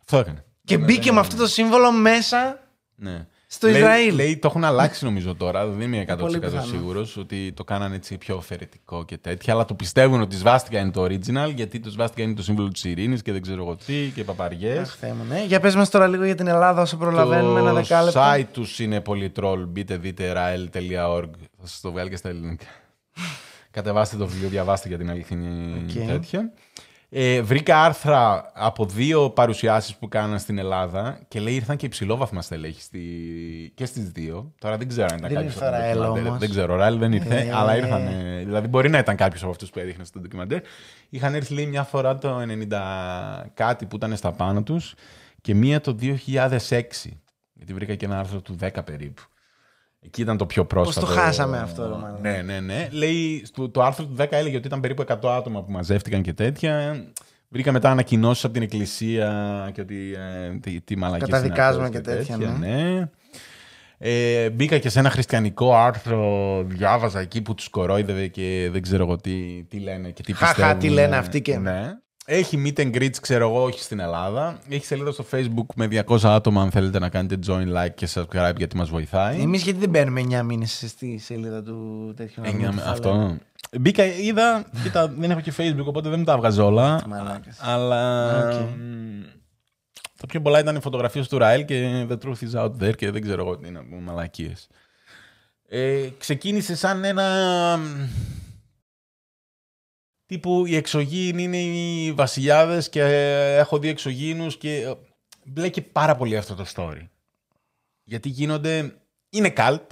Αυτό 0.01 0.17
έκανε. 0.17 0.43
Και 0.63 0.77
Ναι, 0.77 0.85
μπήκε 0.85 1.09
ναι, 1.09 1.13
με 1.15 1.19
αυτό 1.19 1.35
το 1.35 1.47
σύμβολο 1.47 1.91
μέσα. 1.91 2.59
Ναι. 2.95 3.27
Στο 3.47 3.67
λέει, 3.67 3.81
Ισραήλ. 3.81 4.15
Λέει 4.15 4.38
το 4.38 4.47
έχουν 4.47 4.63
αλλάξει 4.63 5.05
νομίζω 5.05 5.35
τώρα. 5.35 5.65
Δεν 5.67 5.93
είμαι 5.93 6.05
100% 6.07 6.17
Πολύ 6.19 6.39
πιθανό. 6.39 6.61
σίγουρος 6.61 7.17
ότι 7.17 7.51
το 7.53 7.63
κάνανε 7.63 7.95
έτσι 7.95 8.17
πιο 8.17 8.38
αφαιρετικό 8.38 9.05
και 9.05 9.17
τέτοια. 9.17 9.53
Αλλά 9.53 9.65
το 9.65 9.73
πιστεύουν 9.73 10.22
ότι 10.22 10.35
η 10.35 10.38
σβάστηκα 10.39 10.80
είναι 10.80 10.91
το 10.91 11.03
original 11.03 11.53
γιατί 11.55 11.80
το 11.80 11.89
σβάστηκα 11.89 12.23
είναι 12.23 12.34
το 12.34 12.43
σύμβολο 12.43 12.67
της 12.67 12.84
ειρήνης 12.84 13.22
και 13.22 13.31
δεν 13.31 13.41
ξέρω 13.41 13.61
εγώ 13.61 13.76
τι 13.85 14.11
και 14.15 14.23
παπαριές. 14.23 14.80
Αχ, 14.80 14.95
Θεέ 14.99 15.13
μου, 15.13 15.23
ναι. 15.30 15.43
Για 15.47 15.59
πες 15.59 15.76
μας 15.76 15.89
τώρα 15.89 16.07
λίγο 16.07 16.23
για 16.26 16.35
την 16.35 16.47
Ελλάδα 16.47 16.81
όσο 16.81 16.97
προλαβαίνουμε 16.97 17.59
ένα 17.59 17.73
δεκάλεπτο. 17.73 18.19
Το 18.19 18.26
site 18.26 18.45
τους 18.51 18.80
είναι 18.80 19.01
πολύ 19.01 19.31
troll. 19.39 19.63
Μπείτε 19.67 19.97
δείτε 19.97 20.34
rael.org. 20.35 21.30
Θα 21.59 21.67
σας 21.67 21.81
το 21.81 21.91
βγάλει 21.91 22.09
και 22.09 22.15
στα 22.15 22.30
ελληνικά. 22.30 22.65
Κατεβάστε 23.72 24.17
το 24.17 24.27
βιβλίο, 24.27 24.49
διαβάστε 24.49 24.88
για 24.88 24.97
την 24.97 25.09
αληθινή 25.09 25.84
Οκ. 25.84 26.07
τέτοια. 26.07 26.51
Ε, 27.17 27.41
βρήκα 27.41 27.83
άρθρα 27.83 28.51
από 28.53 28.85
δύο 28.85 29.29
παρουσιάσεις 29.29 29.95
που 29.95 30.07
κάναν 30.07 30.39
στην 30.39 30.57
Ελλάδα 30.57 31.19
και 31.27 31.39
λέει 31.39 31.53
ήρθαν 31.53 31.77
και 31.77 31.85
υψηλόβαθμα 31.85 32.41
στελέχη 32.41 32.81
στη... 32.81 32.99
και 33.75 33.85
στις 33.85 34.09
δύο. 34.11 34.51
Τώρα 34.59 34.77
δεν 34.77 34.87
ξέρω 34.87 35.07
αν 35.11 35.17
ήταν 35.17 35.27
Δεν 35.29 35.37
κάποιος 35.37 35.53
ήρθε 35.53 35.65
από 35.67 35.75
ο 35.75 35.79
το 35.79 35.83
Ραέλ 35.83 35.97
ντοκιμαντέρ. 35.97 36.27
όμως. 36.27 36.39
Δεν 36.39 36.49
ξέρω, 36.49 36.73
ο 36.73 36.77
Ραέλ 36.77 36.97
δεν 36.97 37.11
ήρθε, 37.13 37.35
Ε. 37.39 37.51
αλλά 37.55 37.75
ήρθαν. 37.77 38.07
Δηλαδή 38.43 38.67
μπορεί 38.67 38.89
να 38.89 38.97
ήταν 38.97 39.15
κάποιος 39.15 39.41
από 39.41 39.51
αυτούς 39.51 39.69
που 39.69 39.79
έδειχνε 39.79 40.03
στο 40.03 40.19
ντοκιμαντέρ. 40.19 40.61
Είχαν 41.09 41.33
έρθει 41.35 41.53
λέει 41.53 41.65
μια 41.65 41.83
φορά 41.83 42.17
το 42.17 42.41
90 42.41 43.45
κάτι 43.53 43.85
που 43.85 43.95
ήταν 43.95 44.15
στα 44.15 44.31
πάνω 44.31 44.63
τους 44.63 44.93
και 45.41 45.53
μία 45.55 45.81
το 45.81 45.95
2006. 45.99 46.81
Γιατί 47.53 47.73
βρήκα 47.73 47.95
και 47.95 48.05
ένα 48.05 48.19
άρθρο 48.19 48.41
του 48.41 48.57
10 48.61 48.69
περίπου. 48.85 49.21
Εκεί 50.06 50.22
ήταν 50.22 50.38
το 50.38 50.45
πιο 50.45 50.65
πρόσφατο. 50.65 51.06
το 51.06 51.11
χάσαμε 51.11 51.57
αυτό, 51.57 51.84
ρε 51.88 51.95
μάλλον. 52.02 52.22
Ναι, 52.22 52.41
ναι, 52.45 52.60
ναι. 52.60 52.88
Λέει, 52.91 53.41
στο, 53.45 53.69
το 53.69 53.84
άρθρο 53.84 54.06
του 54.06 54.15
10 54.19 54.26
έλεγε 54.30 54.57
ότι 54.57 54.68
ήταν 54.68 54.80
περίπου 54.80 55.03
100 55.07 55.30
άτομα 55.30 55.64
που 55.64 55.72
μαζεύτηκαν 55.72 56.22
και 56.22 56.34
τέτοια. 56.34 57.03
Βρήκα 57.49 57.72
μετά 57.72 57.90
ανακοινώσεις 57.91 58.44
από 58.44 58.53
την 58.53 58.61
εκκλησία 58.64 59.69
και 59.73 59.82
ότι. 59.82 59.95
Ε, 60.15 60.57
τι, 60.60 60.82
τι 60.82 60.98
μαλακίες 60.98 61.27
είναι 61.30 61.38
Καταδικάζουμε 61.38 61.86
αυτές 61.86 62.02
και 62.02 62.10
τέτοια, 62.11 62.38
ναι. 62.38 62.68
ναι. 62.68 63.10
Ε, 63.98 64.49
μπήκα 64.49 64.77
και 64.77 64.90
σε 64.90 64.99
ένα 64.99 65.10
χριστιανικό 65.10 65.76
άρθρο, 65.76 66.64
διάβαζα 66.68 67.19
εκεί 67.19 67.41
που 67.41 67.53
τους 67.56 67.69
κορόιδευε 67.69 68.27
και 68.27 68.69
δεν 68.72 68.82
ξέρω 68.82 69.03
εγώ 69.03 69.15
τι, 69.15 69.64
τι 69.69 69.80
λένε 69.80 70.10
και 70.10 70.23
τι 70.23 70.34
Χαχα, 70.34 70.53
πιστεύουν. 70.53 70.80
τι 70.80 70.90
λένε 70.90 71.15
αυτοί 71.18 71.41
και- 71.41 71.57
Ναι. 71.57 71.82
Έχει 72.27 72.64
meet 72.65 72.80
and 72.81 72.95
greets, 72.95 73.15
ξέρω 73.22 73.47
εγώ, 73.49 73.64
όχι 73.64 73.80
στην 73.81 73.99
Ελλάδα. 73.99 74.60
Έχει 74.69 74.85
σελίδα 74.85 75.11
στο 75.11 75.26
facebook 75.31 75.65
με 75.76 75.88
200 76.07 76.18
άτομα 76.23 76.61
αν 76.61 76.72
θέλετε 76.72 76.99
να 76.99 77.10
κάνετε 77.10 77.39
join, 77.47 77.68
like 77.77 77.93
και 77.95 78.07
subscribe 78.14 78.56
γιατί 78.57 78.76
μας 78.77 78.89
βοηθάει. 78.89 79.39
Εμείς 79.41 79.61
γιατί 79.64 79.80
δεν 79.80 79.89
μπαίνουμε 79.89 80.22
9 80.22 80.41
μήνες 80.43 80.84
στη 80.88 81.18
σελίδα 81.18 81.64
του 81.64 82.14
τέτοιου 82.15 82.41
να 82.43 82.49
δούμε 82.52 82.56
Εννιά 82.56 82.69
τι 82.69 82.76
με- 82.76 82.81
θα 82.81 82.89
αυτό. 82.89 83.11
λέμε. 83.11 83.38
Μπήκα, 83.80 84.06
είδα, 84.06 84.65
κοίτα, 84.84 85.07
δεν 85.07 85.31
έχω 85.31 85.39
και 85.39 85.53
facebook 85.57 85.85
οπότε 85.85 86.10
δεν 86.10 86.19
μου 86.19 86.26
τα 86.26 86.38
βγάζω 86.38 86.65
όλα. 86.65 87.02
Μαλάκας. 87.07 87.57
Αλλά 87.61 88.27
Οκ. 88.38 88.53
μ, 88.53 89.23
τα 90.19 90.26
πιο 90.27 90.41
πολλά 90.41 90.60
ήταν 90.60 90.76
οι 90.76 90.81
φωτογραφίες 90.81 91.27
του 91.27 91.38
Ραέλ 91.38 91.65
και 91.65 92.06
The 92.10 92.18
Truth 92.26 92.52
is 92.53 92.61
out 92.64 92.72
there 92.84 92.95
και 92.95 93.11
δεν 93.11 93.22
ξέρω 93.22 93.41
εγώ 93.45 93.57
τι 93.57 93.68
είναι 93.68 93.80
από 93.80 93.95
μαλακίες. 93.95 94.68
Ε, 95.69 96.07
ξεκίνησε 96.18 96.76
σαν 96.76 97.03
ένα 97.03 97.23
μ, 97.77 97.81
τύπου 100.26 100.65
οι 100.65 100.76
εξωγήινοι 100.76 101.43
είναι 101.43 101.57
οι 101.57 102.11
βασιλιάδες 102.11 102.89
και 102.89 103.02
έχω 103.60 103.80
δει 103.80 103.88
εξωγήινους 103.88 104.57
και 104.57 104.81
ε, 104.81 104.93
μπλέκει 105.45 105.81
πάρα 105.81 106.15
πολύ 106.15 106.38
αυτό 106.38 106.56
το 106.56 106.65
story. 106.76 107.07
Γιατί 108.03 108.30
γίνονται, 108.30 108.95
είναι 109.30 109.53
cult, 109.57 109.85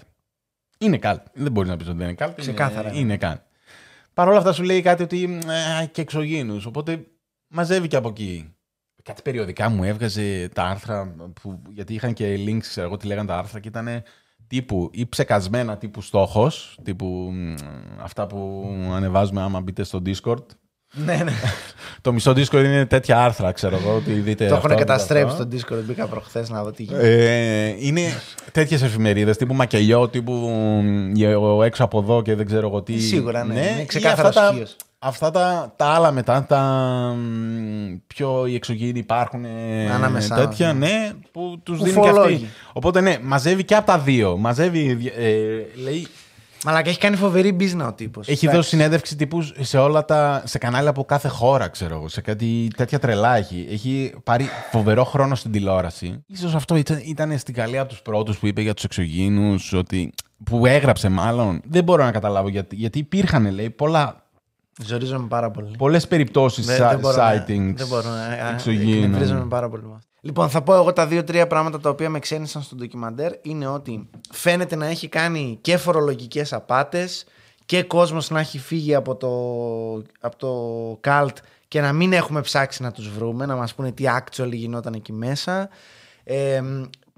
είναι 0.78 1.00
cult. 1.02 1.24
Δεν 1.34 1.52
μπορείς 1.52 1.70
να 1.70 1.78
πεις 1.78 1.88
ότι 1.88 1.98
δεν 1.98 2.08
είναι 2.08 2.18
cult. 2.20 2.34
Ξεκάθαρα. 2.36 2.90
Είναι, 2.90 3.00
είναι 3.00 3.18
cult. 3.22 3.42
Παρ' 4.14 4.28
όλα 4.28 4.38
αυτά 4.38 4.54
σου 4.54 4.64
λέει 4.64 4.82
κάτι 4.82 5.04
ότι 5.04 5.40
ε, 5.82 5.86
και 5.86 6.02
εξωγήινους. 6.02 6.66
Οπότε 6.66 7.06
μαζεύει 7.48 7.88
και 7.88 7.96
από 7.96 8.10
εκεί. 8.10 8.56
Κάτι 9.04 9.22
περιοδικά 9.22 9.70
μου 9.70 9.84
έβγαζε 9.84 10.50
τα 10.54 10.64
άρθρα 10.64 11.16
που, 11.42 11.62
γιατί 11.70 11.94
είχαν 11.94 12.14
και 12.14 12.36
links, 12.48 12.60
ξέρω 12.60 12.88
εγώ 12.88 12.98
τι 12.98 13.08
λέγανε 13.08 13.28
τα 13.28 13.38
άρθρα 13.38 13.60
και 13.60 13.68
ήταν 13.68 14.04
τύπου 14.54 14.90
ή 14.92 15.06
ψεκασμένα 15.10 15.78
τύπου 15.78 16.02
στόχος, 16.02 16.78
τύπου 16.84 17.06
μ, 17.06 17.54
αυτά 18.04 18.28
που 18.28 18.66
ανεβάζουμε 18.94 19.42
άμα 19.42 19.60
μπείτε 19.62 19.84
στο 19.84 20.02
Discord. 20.06 20.46
Ναι, 20.96 21.16
ναι. 21.16 21.32
Το 22.02 22.14
μισό 22.14 22.32
Discord 22.32 22.64
είναι 22.64 22.86
τέτοια 22.86 23.24
άρθρα, 23.24 23.52
ξέρω 23.52 23.76
εγώ, 23.78 23.96
ότι 23.96 24.12
δείτε 24.12 24.48
Το 24.48 24.56
αυτό, 24.56 24.56
έχουν 24.56 24.70
δείτε 24.70 24.92
καταστρέψει 24.92 25.36
αυτό. 25.42 25.58
στο 25.58 25.76
Discord. 25.76 25.84
Μπήκα 25.86 26.06
προχθές 26.08 26.50
να 26.50 26.64
δω 26.64 26.72
τι 26.72 26.84
γίνεται. 26.84 27.68
Ε, 27.68 27.76
είναι 27.80 28.02
τέτοιες 28.52 28.82
εφημερίδες 28.82 29.38
τύπου 29.38 29.54
μακελιό, 29.54 30.10
τύπου 30.10 30.32
μ, 30.84 31.12
γε- 31.16 31.38
έξω 31.66 31.84
από 31.84 32.00
εδώ 32.00 32.22
και 32.22 32.36
δεν 32.36 32.46
ξέρω 32.46 32.68
εγώ 32.68 32.82
τι. 32.82 33.00
Σίγουρα, 33.00 33.44
ναι. 33.44 33.54
Είναι 33.54 33.82
ή 33.82 33.86
ξεκάθαρος 33.86 34.36
αυτά, 35.04 35.32
τα, 35.32 35.40
σκίος. 35.40 35.64
αυτά 35.64 35.68
τα, 35.68 35.74
τα 35.76 35.86
άλλα 35.86 36.12
μετά, 36.12 36.46
τα 36.46 36.62
μ, 37.18 37.98
πιο 38.08 38.46
οι 38.46 38.56
εξωγήινοι 38.56 39.00
υπάρχουν 39.00 39.46
ε, 39.46 39.92
Ανάμεσά 39.92 40.36
τέτοια, 40.36 40.74
μας, 40.74 40.90
ναι, 40.90 41.12
που 41.32 41.60
τους 41.64 41.78
δίνει 41.78 41.92
και 41.92 42.00
Ουφολόγοι. 42.00 42.34
αυτή. 42.34 42.48
Οπότε 42.74 43.02
ναι, 43.02 43.18
μαζεύει 43.22 43.64
και 43.64 43.76
από 43.76 43.86
τα 43.86 44.00
δύο. 44.00 44.38
Μαζεύει, 44.38 45.12
ε, 45.18 45.82
λέει, 45.84 46.08
Μαλάκα 46.66 46.90
έχει 46.90 47.00
κάνει 47.00 47.16
φοβερή 47.16 47.56
business 47.60 47.88
ο 47.88 47.94
τύπος. 47.94 48.28
έχει 48.28 48.48
δώσει 48.48 48.70
συνέντευξη 48.70 49.16
τύπους 49.16 49.54
σε 49.60 49.78
όλα 49.78 50.06
τα. 50.06 50.44
σε 50.46 50.58
κανάλια 50.58 50.90
από 50.90 51.04
κάθε 51.06 51.28
χώρα, 51.28 51.68
ξέρω 51.68 51.96
εγώ. 51.96 52.08
Σε 52.08 52.22
κάτι 52.22 52.68
τέτοια 52.78 53.00
τρελά 53.00 53.36
έχει. 53.36 53.68
Έχει 53.70 54.14
πάρει 54.24 54.46
φοβερό 54.72 55.04
χρόνο 55.04 55.36
στην 55.36 55.52
τηλεόραση. 55.52 56.24
σω 56.40 56.52
αυτό 56.56 56.76
ήταν, 56.76 57.02
ήταν 57.06 57.38
στην 57.38 57.54
Γαλλία 57.58 57.82
από 57.82 57.90
τους 57.90 58.02
πρώτους 58.02 58.38
που 58.38 58.48
είπε 58.48 58.62
για 58.62 58.74
τους 58.74 58.84
εξωγήνου, 58.84 59.56
ότι. 59.74 60.14
που 60.44 60.66
έγραψε 60.66 61.10
μάλλον. 61.10 61.62
Δεν 61.66 61.84
μπορώ 61.84 62.04
να 62.04 62.12
καταλάβω 62.12 62.50
γιατί. 62.50 62.76
Γιατί 62.76 63.00
υπήρχαν, 63.00 63.52
λέει, 63.54 63.70
πολλά, 63.70 64.23
Ζορίζομαι 64.86 65.28
πάρα 65.28 65.52
πολύ. 65.52 65.76
πολλές 65.78 66.08
περιπτώσεις 66.08 66.66
Δεν- 66.66 66.78
σα- 66.78 66.90
δεν 66.90 67.00
μπορώ 67.00 67.16
να- 67.18 67.34
sightings 67.34 67.74
Δεν 67.76 67.88
μπορώ 67.88 68.10
να. 68.10 68.50
εξωγήινων. 68.54 69.04
Εκνευρίζομαι 69.04 69.46
πάρα 69.46 69.70
πολύ. 69.70 69.84
με 69.84 69.94
αυτό. 69.96 70.08
Λοιπόν, 70.22 70.50
θα 70.50 70.62
πω 70.62 70.74
εγώ 70.74 70.94
τα 70.94 71.08
δύο-τρία 71.08 71.48
πράγματα 71.48 71.80
τα 71.80 71.90
οποία 71.90 72.10
με 72.10 72.20
ξένησαν 72.20 72.62
στο 72.62 72.76
ντοκιμαντέρ. 72.76 73.32
Είναι 73.42 73.68
ότι 73.68 74.10
φαίνεται 74.32 74.76
να 74.76 74.86
έχει 74.86 75.08
κάνει 75.08 75.58
και 75.62 75.78
φορολογικές 75.78 76.54
απάτες 76.54 77.26
και 77.66 77.84
κόσμος 77.84 78.30
να 78.30 78.40
έχει 78.40 78.60
φύγει 78.60 78.96
από 78.96 79.16
το, 79.16 79.30
από 80.20 80.36
το 80.38 80.52
καλτ 81.02 81.38
και 81.68 81.82
να 81.82 81.94
μην 81.94 82.14
έχουμε 82.14 82.42
ψάξει 82.42 82.84
να 82.84 82.92
τους 82.92 83.10
βρούμε, 83.10 83.46
να 83.46 83.56
μας 83.56 83.74
πούνε 83.76 83.92
τι 83.92 84.04
actually 84.08 84.52
γινόταν 84.52 84.94
εκεί 84.94 85.12
μέσα. 85.14 85.70
Ε, 86.24 86.62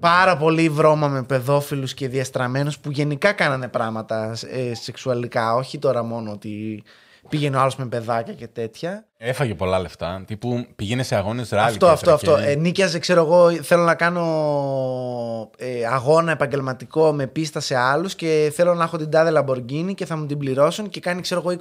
πάρα 0.00 0.36
πολύ 0.36 0.68
βρώμα 0.68 1.08
με 1.08 1.22
παιδόφιλους 1.22 1.94
και 1.94 2.08
διαστραμμένους 2.08 2.78
που 2.78 2.90
γενικά 2.90 3.32
κάνανε 3.32 3.68
πράγματα 3.68 4.36
ε, 4.50 4.74
σεξουαλικά, 4.74 5.54
όχι 5.54 5.78
τώρα 5.78 6.02
μόνο 6.02 6.30
ότι 6.32 6.82
πήγαινε 7.28 7.56
ο 7.56 7.60
άλλος 7.60 7.76
με 7.76 7.86
παιδάκια 7.86 8.34
και 8.34 8.48
τέτοια. 8.48 9.08
Έφαγε 9.18 9.54
πολλά 9.54 9.78
λεφτά. 9.78 10.22
Τύπου 10.26 10.66
πήγαινε 10.76 11.02
σε 11.02 11.16
αγώνες 11.16 11.48
ράλι. 11.50 11.66
Αυτό, 11.66 11.86
και 11.86 11.92
αυτό, 11.92 12.12
αυτό. 12.12 12.30
έφερε 12.32 12.50
Ε, 12.50 12.54
και- 12.54 12.60
νίκιαζε, 12.60 12.98
ξέρω 12.98 13.20
εγώ, 13.24 13.52
θέλω 13.52 13.82
να 13.82 13.94
κάνω 13.94 14.24
ε, 15.58 15.66
αγώνα 15.92 16.32
επαγγελματικό 16.32 17.12
με 17.12 17.26
πίστα 17.26 17.60
σε 17.60 17.76
άλλους 17.76 18.14
και 18.14 18.52
θέλω 18.54 18.74
να 18.74 18.84
έχω 18.84 18.96
την 18.96 19.10
τάδε 19.10 19.32
Lamborghini 19.44 19.94
και 19.94 20.06
θα 20.06 20.16
μου 20.16 20.26
την 20.26 20.38
πληρώσουν 20.38 20.88
και 20.88 21.00
κάνει, 21.00 21.20
ξέρω 21.20 21.42
εγώ, 21.46 21.56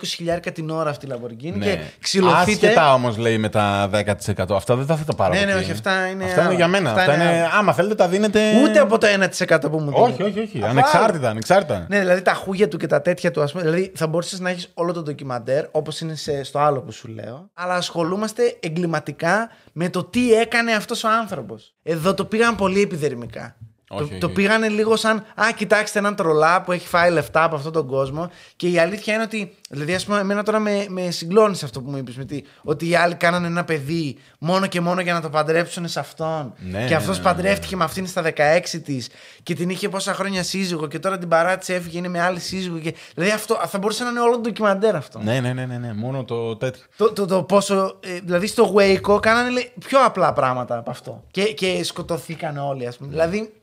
20.000 0.46 0.52
την 0.54 0.70
ώρα 0.70 0.90
αυτή 0.90 1.06
η 1.06 1.10
Lamborghini 1.14 1.38
και 1.42 1.58
Ναι. 1.58 1.82
ξυλωθείτε. 2.00 2.66
Άσχετα 2.68 2.94
όμως 2.94 3.18
λέει 3.18 3.38
με 3.38 3.50
τα 3.50 3.90
10%. 3.92 4.56
Αυτά 4.56 4.76
δεν 4.76 4.86
θα 4.98 5.04
τα 5.06 5.16
πάρω. 5.16 5.34
Ναι, 5.34 5.40
από 5.40 5.46
ναι, 5.48 5.52
εκεί. 5.54 5.62
όχι, 5.62 5.72
αυτά 5.72 6.08
είναι 6.08 6.24
Αυτά 6.24 6.36
είναι 6.40 6.48
άλλα. 6.48 6.56
για 6.56 6.68
μένα. 6.68 6.90
Αυτά 6.90 7.02
Αυτά, 7.02 7.14
είναι 7.14 7.24
είναι... 7.24 7.34
άλλα. 7.34 7.52
Άμα 7.54 7.74
θέλετε 7.74 7.96
τα 7.96 8.08
δίνετε. 8.08 8.40
Ούτε 8.64 8.80
από 8.80 8.98
το 8.98 9.08
1% 9.08 9.58
που 9.72 9.80
μου 9.80 9.92
δίνει. 9.92 10.02
Όχι, 10.12 10.24
όχι, 10.24 10.40
όχι. 10.40 10.64
Ανεξάρτητα, 10.64 11.30
ανεξάρτητα. 11.30 11.86
Ναι, 11.90 12.00
δηλαδή 12.00 12.22
τα 12.22 12.34
χούγια 12.34 12.68
του 12.68 12.78
και 12.78 12.88
τα 12.88 13.02
τέτοια 13.02 13.32
του, 13.32 13.42
ας 13.42 13.52
πούμε. 13.52 13.64
Δηλαδή 13.64 13.92
θα 13.96 14.08
μπορούσες 14.08 14.40
να 14.40 14.50
έχεις 14.50 14.70
όλο 14.74 14.94
το 14.94 15.02
ντοκιμαντέρ 15.02 15.66
όπως 15.72 16.00
είναι 16.00 16.16
σε, 16.16 16.44
στο 16.44 16.60
άλλο 16.60 16.82
που 16.82 16.92
σου 16.92 17.08
λέω. 17.08 17.45
Αλλά 17.54 17.76
ασχολούμαστε 17.76 18.58
εγκληματικά 18.60 19.50
με 19.74 19.90
το 19.90 20.04
τι 20.04 20.34
έκανε 20.34 20.74
αυτός 20.74 21.04
ο 21.04 21.10
άνθρωπος. 21.10 21.76
Εδώ 21.84 22.14
το 22.14 22.26
πήγαν 22.26 22.56
πολύ 22.56 22.82
επιδερμικά. 22.82 23.58
Όχι, 23.90 24.00
το, 24.00 24.10
όχι, 24.10 24.18
το 24.18 24.26
όχι. 24.26 24.36
πήγανε 24.36 24.68
λίγο 24.68 24.96
σαν 24.96 25.18
Α, 25.36 25.46
κοιτάξτε 25.56 26.00
έναν 26.00 26.16
τρολά 26.16 26.62
που 26.62 26.72
έχει 26.72 26.88
φάει 26.88 27.12
λεφτά 27.12 27.44
από 27.44 27.56
αυτόν 27.56 27.72
τον 27.72 27.88
κόσμο. 27.88 28.30
Και 28.56 28.70
η 28.70 28.80
αλήθεια 28.80 29.14
είναι 29.14 29.24
ότι. 29.24 29.56
Δηλαδή, 29.70 29.94
ας 29.94 30.06
πούμε, 30.06 30.20
εμένα 30.20 30.44
τώρα 30.44 30.60
με, 30.60 30.86
με 30.90 31.12
συγκλώνει 31.12 31.60
αυτό 31.64 31.82
που 31.82 31.90
μου 31.90 31.98
είπες. 31.98 32.44
Ότι 32.64 32.90
οι 32.90 32.96
άλλοι 32.96 33.16
κάνανε 33.16 33.48
ένα 33.48 33.64
παιδί 33.64 34.18
μόνο 34.40 34.68
και 34.68 34.82
μόνο 34.82 35.02
για 35.02 35.14
να 35.14 35.22
το 35.22 35.30
παντρέψουν 35.30 35.88
σε 35.88 36.00
αυτόν. 36.00 36.54
Ναι, 36.58 36.80
και 36.80 36.90
ναι, 36.90 36.96
αυτός 36.96 37.18
ναι, 37.18 37.24
ναι, 37.24 37.30
παντρεύτηκε 37.30 37.76
με 37.76 37.84
αυτήν 37.84 38.08
στα 38.08 38.24
16 38.36 38.60
της 38.84 39.10
και 39.44 39.56
την 39.56 39.70
είχε 39.70 39.90
πόσα 39.90 40.14
χρόνια 40.14 40.44
σύζυγο 40.44 40.88
και 40.88 41.00
τώρα 41.00 41.18
την 41.18 41.28
παράτησε, 41.28 41.74
έφυγε, 41.74 41.98
είναι 41.98 42.08
με 42.08 42.22
άλλη 42.22 42.40
σύζυγο. 42.40 42.80
Και... 42.80 42.96
Δηλαδή 43.14 43.34
αυτό 43.34 43.62
θα 43.68 43.78
μπορούσε 43.78 44.04
να 44.04 44.10
είναι 44.10 44.20
όλο 44.20 44.34
το 44.34 44.40
ντοκιμαντέρ 44.40 44.96
αυτό. 44.96 45.20
Ναι, 45.20 45.40
ναι, 45.40 45.54
ναι, 45.54 45.66
ναι, 45.66 45.78
ναι. 45.78 45.94
Μόνο 45.94 46.24
το 46.24 46.56
τέτοιο. 46.56 46.84
Το, 46.98 47.14
το, 47.14 47.26
το 47.26 47.44
πόσο. 47.44 48.00
ε, 48.00 48.20
δηλαδή 48.24 48.48
στο 48.48 48.74
Waco 48.78 49.22
κάνανε 49.22 49.50
λέει, 49.50 49.72
πιο 49.88 50.06
απλά 50.06 50.34
πράγματα 50.34 50.78
από 50.78 50.90
αυτό. 50.90 51.24
Και, 51.32 51.44
και 51.44 51.84
σκοτωθήκαν 51.84 52.58
όλοι, 52.58 52.88
ας 52.88 52.98
πούμε. 52.98 53.10
Δηλαδή. 53.10 53.54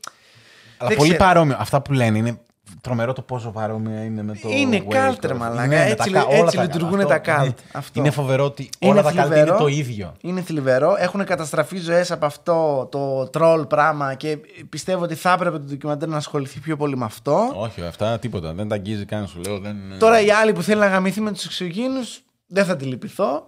Αλλά 0.83 0.87
δεν 0.87 0.97
πολύ 0.97 1.09
ξέρω. 1.13 1.25
παρόμοιο. 1.25 1.55
Αυτά 1.59 1.81
που 1.81 1.93
λένε 1.93 2.17
είναι 2.17 2.37
τρομερό 2.81 3.13
το 3.13 3.21
πόσο 3.21 3.49
παρόμοια 3.49 4.03
είναι 4.03 4.23
με 4.23 4.33
το. 4.41 4.49
Είναι 4.49 4.83
Waco. 4.89 4.93
cult, 5.11 5.17
ρε 5.23 5.33
μαλάκα. 5.33 5.61
Ναι, 5.67 5.75
με 5.75 5.81
Έτσι 5.83 5.95
τα 5.95 6.05
λει- 6.05 6.13
κα- 6.13 6.25
όλα 6.25 6.37
έτσι 6.43 6.55
τα- 6.57 6.63
λειτουργούν 6.63 6.99
αυτό, 6.99 7.07
τα 7.07 7.21
cult. 7.41 7.45
ναι. 7.45 7.53
Αυτό. 7.71 7.99
Είναι 7.99 8.11
φοβερό 8.11 8.43
ότι 8.45 8.69
Είναι 8.79 8.91
όλα 8.91 9.01
τα 9.01 9.09
cult 9.09 9.13
είναι 9.13 9.21
θλιβερό. 9.23 9.57
το 9.57 9.67
ίδιο. 9.67 10.13
Είναι 10.21 10.41
θλιβερό. 10.41 10.95
Έχουν 10.97 11.23
καταστραφεί 11.25 11.77
ζωές 11.77 12.11
από 12.11 12.25
αυτό 12.25 12.87
το 12.91 13.29
troll 13.33 13.65
πράγμα 13.69 14.13
και 14.13 14.37
πιστεύω 14.69 15.03
ότι 15.03 15.15
θα 15.15 15.31
έπρεπε 15.31 15.57
το 15.57 15.63
ντοκιμαντέρ 15.65 16.09
να 16.09 16.17
ασχοληθεί 16.17 16.59
πιο 16.59 16.77
πολύ 16.77 16.97
με 16.97 17.05
αυτό. 17.05 17.51
Όχι, 17.55 17.81
αυτά 17.81 18.19
τίποτα. 18.19 18.53
Δεν 18.53 18.67
τα 18.67 18.75
αγγίζει 18.75 19.05
καν, 19.05 19.27
σου 19.27 19.39
λέω. 19.45 19.59
Δεν... 19.59 19.75
Τώρα 19.99 20.21
η 20.21 20.31
άλλη 20.31 20.53
που 20.53 20.61
θέλει 20.61 20.79
να 20.79 20.87
γαμηθεί 20.87 21.21
με 21.21 21.31
τους 21.31 21.45
εξωγήνους, 21.45 22.21
δεν 22.47 22.65
θα 22.65 22.75
τη 22.75 22.85
λυπηθώ. 22.85 23.45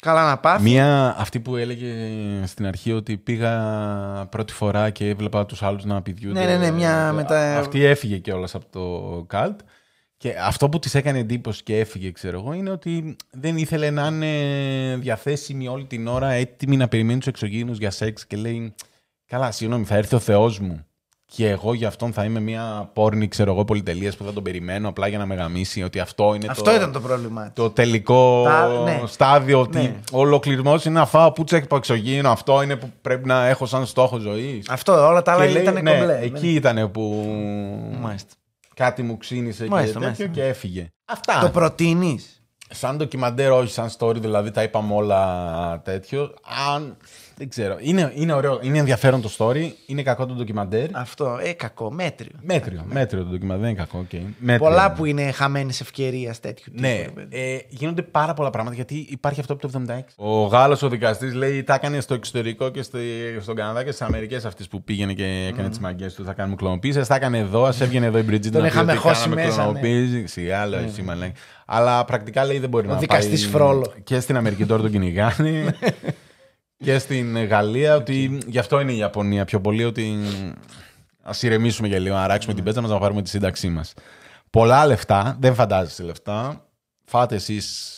Καλά 0.00 0.28
να 0.28 0.38
πάθεις. 0.38 0.64
Μία 0.70 1.14
αυτή 1.18 1.40
που 1.40 1.56
έλεγε 1.56 1.92
στην 2.46 2.66
αρχή 2.66 2.92
ότι 2.92 3.16
πήγα 3.16 3.52
πρώτη 4.30 4.52
φορά 4.52 4.90
και 4.90 5.08
έβλεπα 5.08 5.46
τους 5.46 5.62
άλλους 5.62 5.84
να 5.84 6.02
πηδιούνται. 6.02 6.40
Ναι, 6.40 6.46
ναι, 6.46 6.56
ναι, 6.56 6.70
μια 6.70 7.12
μετά- 7.12 7.58
Αυτή 7.58 7.84
έφυγε 7.84 8.18
κιόλας 8.18 8.54
από 8.54 8.66
το 8.70 9.24
καλτ. 9.26 9.60
Και 10.16 10.34
αυτό 10.44 10.68
που 10.68 10.78
της 10.78 10.94
έκανε 10.94 11.18
εντύπωση 11.18 11.62
και 11.62 11.78
έφυγε, 11.78 12.10
ξέρω 12.12 12.38
εγώ, 12.38 12.52
είναι 12.52 12.70
ότι 12.70 13.16
δεν 13.30 13.56
ήθελε 13.56 13.90
να 13.90 14.06
είναι 14.06 14.96
διαθέσιμη 14.96 15.68
όλη 15.68 15.84
την 15.84 16.06
ώρα, 16.06 16.30
έτοιμη 16.30 16.76
να 16.76 16.88
περιμένει 16.88 17.18
τους 17.18 17.26
εξωγήινους 17.28 17.78
για 17.78 17.90
σεξ 17.90 18.26
και 18.26 18.36
λέει 18.36 18.74
«Καλά, 19.26 19.50
συγγνώμη, 19.50 19.84
θα 19.84 19.96
έρθει 19.96 20.14
ο 20.14 20.18
Θεός 20.18 20.58
μου 20.58 20.86
και 21.30 21.48
εγώ 21.48 21.74
για 21.74 21.88
αυτόν 21.88 22.12
θα 22.12 22.24
είμαι 22.24 22.40
μια 22.40 22.90
πόρνη, 22.92 23.28
ξέρω 23.28 23.52
εγώ, 23.52 23.64
πολυτελείας 23.64 24.16
που 24.16 24.24
θα 24.24 24.32
τον 24.32 24.42
περιμένω 24.42 24.88
απλά 24.88 25.06
για 25.08 25.18
να 25.18 25.26
με 25.26 25.34
γαμίσει, 25.34 25.82
ότι 25.82 25.98
αυτό 25.98 26.34
είναι 26.34 26.46
Αυτό 26.50 26.62
το... 26.62 26.74
ήταν 26.74 26.92
το 26.92 27.00
πρόβλημά 27.00 27.44
τη. 27.44 27.50
Το 27.54 27.70
τελικό 27.70 28.42
Τα- 28.44 28.82
ναι. 28.84 29.02
στάδιο 29.06 29.60
ότι 29.60 29.78
Ναι. 29.78 29.94
ο 30.12 30.18
ολοκληρωμό 30.20 30.74
είναι 30.86 30.98
να 30.98 31.06
φάω 31.06 31.32
πούτσα 31.32 31.56
από 31.56 31.76
εξωγήινο. 31.76 32.30
Αυτό 32.30 32.62
είναι 32.62 32.76
που 32.76 32.92
πρέπει 33.02 33.26
να 33.26 33.46
έχω 33.46 33.66
σαν 33.66 33.86
στόχο 33.86 34.18
ζωής. 34.18 34.68
Αυτό, 34.68 35.06
όλα 35.06 35.22
τα 35.22 35.32
άλλα 35.32 35.44
ήταν 35.44 35.82
ναι, 35.82 35.98
κομπλέ. 35.98 36.18
εκεί 36.22 36.54
ήταν 36.54 36.90
που 36.90 37.24
Μάλιστα. 38.00 38.32
κάτι 38.74 39.02
μου 39.02 39.16
ξύνησε 39.16 39.66
Μάλιστα, 39.68 39.98
και 39.98 40.04
τέτοιο 40.06 40.24
μάλιστα. 40.26 40.42
και 40.42 40.48
έφυγε. 40.48 40.88
Αυτά. 41.04 41.38
Το 41.40 41.48
προτείνεις; 41.48 42.42
Σαν 42.70 42.96
ντοκιμαντέρ, 42.96 43.50
όχι 43.50 43.72
σαν 43.72 43.90
story, 43.98 44.16
δηλαδή 44.20 44.50
τα 44.50 44.62
είπαμε 44.62 44.94
όλα 44.94 45.80
τέτοιο. 45.84 46.34
Αν. 46.74 46.96
Δεν 47.38 47.48
ξέρω. 47.48 47.76
Είναι, 47.80 48.12
είναι 48.14 48.32
ωραίο, 48.32 48.58
είναι 48.62 48.78
ενδιαφέρον 48.78 49.22
το 49.22 49.30
story, 49.38 49.70
είναι 49.86 50.02
κακό 50.02 50.26
το 50.26 50.34
ντοκιμαντέρ. 50.34 50.96
Αυτό. 50.96 51.38
Ε, 51.42 51.52
κακό, 51.52 51.92
μέτριο. 51.92 52.32
Μέτριο, 52.42 52.84
μέτριο 52.88 53.22
το 53.22 53.28
ντοκιμαντέρ, 53.30 53.60
δεν 53.60 53.70
είναι 53.70 53.78
κακό. 53.78 54.06
Okay. 54.10 54.20
Μέτριο. 54.38 54.66
Πολλά 54.66 54.92
που 54.92 55.04
είναι 55.04 55.30
χαμένη 55.30 55.72
ευκαιρία 55.80 56.34
τέτοιου 56.40 56.64
τύπου. 56.64 56.80
Ναι, 56.80 57.02
ρε 57.02 57.10
παιδί. 57.14 57.36
ε, 57.36 57.58
γίνονται 57.68 58.02
πάρα 58.02 58.34
πολλά 58.34 58.50
πράγματα 58.50 58.76
γιατί 58.76 59.06
υπάρχει 59.08 59.40
αυτό 59.40 59.52
από 59.52 59.68
το 59.68 59.82
76. 59.88 60.00
Ο 60.16 60.44
Γάλλος 60.44 60.82
ο 60.82 60.88
δικαστής 60.88 61.34
λέει 61.34 61.62
τα 61.62 61.74
έκανε 61.74 62.00
στο 62.00 62.14
εξωτερικό 62.14 62.68
και 62.68 62.82
στη, 62.82 62.98
στον 63.40 63.54
Καναδά 63.54 63.84
και 63.84 63.90
στις 63.90 64.06
Αμερικές 64.06 64.44
αυτέ 64.44 64.64
που 64.70 64.82
πήγαινε 64.82 65.12
και 65.12 65.46
έκανε 65.48 65.68
τις 65.68 65.78
μαγκές 65.78 66.14
του. 66.14 66.24
Θα 66.24 66.32
κάνουμε 66.32 66.56
κλωνοποίηση. 66.56 67.06
Τα 67.06 67.14
έκανε 67.14 67.38
εδώ, 67.38 67.64
ας 67.64 67.80
έβγαινε 67.80 68.06
εδώ 68.06 68.18
η 68.18 68.24
Bridget 68.28 68.50
Τον 68.50 68.52
να 68.52 68.60
πει 68.60 68.66
είχαμε 68.66 68.92
ότι 68.92 69.00
χώσει 69.00 69.22
κάναμε 69.22 69.42
μέσα, 69.42 69.56
ναι. 69.56 69.62
κλωνοποίηση. 69.62 70.26
Σιγά, 70.26 70.66
λέω 70.66 70.80
εσύ, 70.80 71.02
μαλάκα. 71.02 71.32
Αλλά 71.66 72.04
πρακτικά 72.04 72.44
λέει 72.44 72.58
δεν 72.58 72.68
μπορεί 72.68 72.86
Ο 72.86 72.90
να 72.90 72.96
δικαστής 72.96 73.42
πάει 73.42 73.50
Φρόλο. 73.50 73.92
Και 74.04 74.20
στην 74.20 74.36
Αμερική 74.36 74.66
τώρα 74.66 74.82
τον 74.82 74.90
κυνηγάνε. 74.90 75.74
και 76.78 76.98
στην 76.98 77.44
Γαλλία 77.44 77.96
ότι 77.96 78.38
γι' 78.46 78.58
αυτό 78.58 78.80
είναι 78.80 78.92
η 78.92 78.96
Ιαπωνία 78.96 79.44
πιο 79.44 79.60
πολύ 79.60 79.84
ότι 79.84 80.16
ας 81.22 81.42
ηρεμήσουμε 81.42 81.88
για 81.88 81.98
λίγο, 81.98 82.14
να 82.14 82.26
ράξουμε 82.26 82.54
την 82.54 82.64
πέτσα 82.64 82.80
μας 82.80 82.90
να 82.90 82.98
πάρουμε 82.98 83.22
τη 83.22 83.28
σύνταξή 83.28 83.68
μας. 83.68 83.94
Πολλά 84.50 84.86
λεφτά, 84.86 85.36
δεν 85.40 85.54
φαντάζεσαι 85.54 86.02
λεφτά. 86.02 86.68
Φάτε 87.04 87.34
εσείς. 87.34 87.92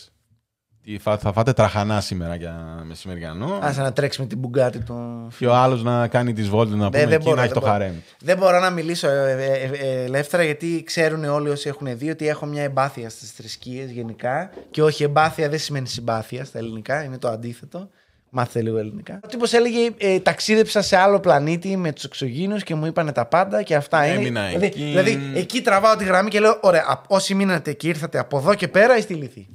Θα 0.99 1.33
φάτε 1.33 1.53
τραχανά 1.53 2.01
σήμερα 2.01 2.35
για 2.35 2.83
μεσημεριανό. 2.85 3.59
Άσε 3.63 3.83
να 3.83 3.93
τρέξει 3.93 4.21
με 4.21 4.27
την 4.27 4.39
μπουγκάτη 4.39 4.79
του. 4.79 5.29
Και 5.39 5.47
ο 5.47 5.55
άλλος 5.55 5.83
να 5.83 6.09
κάνει 6.09 6.33
τις 6.33 6.49
βόλτες 6.49 6.77
να 6.77 6.91
πούμε 6.91 7.05
δεν 7.05 7.13
εκεί 7.13 7.23
μπορώ, 7.23 7.37
να 7.37 7.43
έχει 7.43 7.53
δεν 7.53 7.63
το 7.63 7.67
μπορώ. 7.67 7.79
χαρέμ. 7.79 7.95
Δεν 8.21 8.37
μπορώ 8.37 8.61
να 8.61 8.71
μιλήσω 8.71 9.09
ε, 9.09 9.33
ε, 9.33 9.71
ε, 9.73 10.03
ελεύθερα 10.05 10.43
γιατί 10.43 10.83
ξέρουν 10.87 11.25
όλοι 11.25 11.49
όσοι 11.49 11.69
έχουν 11.69 11.99
δει 11.99 12.11
ότι 12.11 12.29
έχω 12.29 12.47
μια 12.47 12.63
εμπάθεια 12.63 13.11
στις 13.11 13.31
θρησκείες 13.31 13.91
γενικά. 13.91 14.51
Και 14.71 14.83
όχι, 14.83 15.03
εμπάθεια 15.03 15.49
δεν 15.49 15.59
σημαίνει 15.59 15.89
συμπάθεια 15.89 16.45
στα 16.45 16.59
ελληνικά, 16.59 17.05
είναι 17.05 17.19
το 17.19 17.29
αντίθετο. 17.29 17.89
Μάθετε 18.31 18.63
λίγο 18.63 18.79
ελληνικά. 18.79 19.21
Ο 19.25 19.27
τύπος 19.27 19.53
έλεγε 19.53 19.91
ε, 19.97 20.21
ταξίδεψα 20.21 20.83
σε 20.83 20.97
άλλο 20.97 21.21
πλανήτη 21.21 21.77
με 21.77 21.93
τους 21.93 22.05
εξωγήνους 22.05 22.63
και 22.63 22.75
μου 22.75 22.87
είπανε 22.87 23.13
τα 23.13 23.27
πάντα 23.27 23.63
και 23.63 23.75
αυτά 23.75 24.07
είναι. 24.07 24.15
Έμεινα 24.15 24.47
δηλαδή, 24.47 24.67
εκεί. 24.67 24.85
δηλαδή, 24.85 25.33
εκεί 25.35 25.61
τραβάω 25.61 25.97
τη 25.97 26.05
γραμμή 26.05 26.31
και 26.31 26.41
λέω: 26.41 26.59
Ωραία, 26.63 26.85
α- 26.89 27.01
όσοι 27.07 27.35
μείνατε 27.35 27.73
και 27.73 27.89
ήρθατε 27.89 28.19
από 28.19 28.39
εδώ 28.39 28.55
και 28.55 28.69
πέρα, 28.69 28.97
είστε 28.97 29.15
ηλίθιοι. 29.15 29.49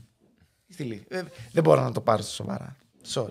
Είστε 0.67 0.83
ηλίθιοι. 0.83 1.05
Ε, 1.09 1.21
δεν 1.51 1.63
μπορώ 1.63 1.81
να 1.81 1.91
το 1.91 2.01
πάρω 2.01 2.21
στα 2.21 2.31
σοβαρά. 2.31 2.75
Sorry. 3.13 3.27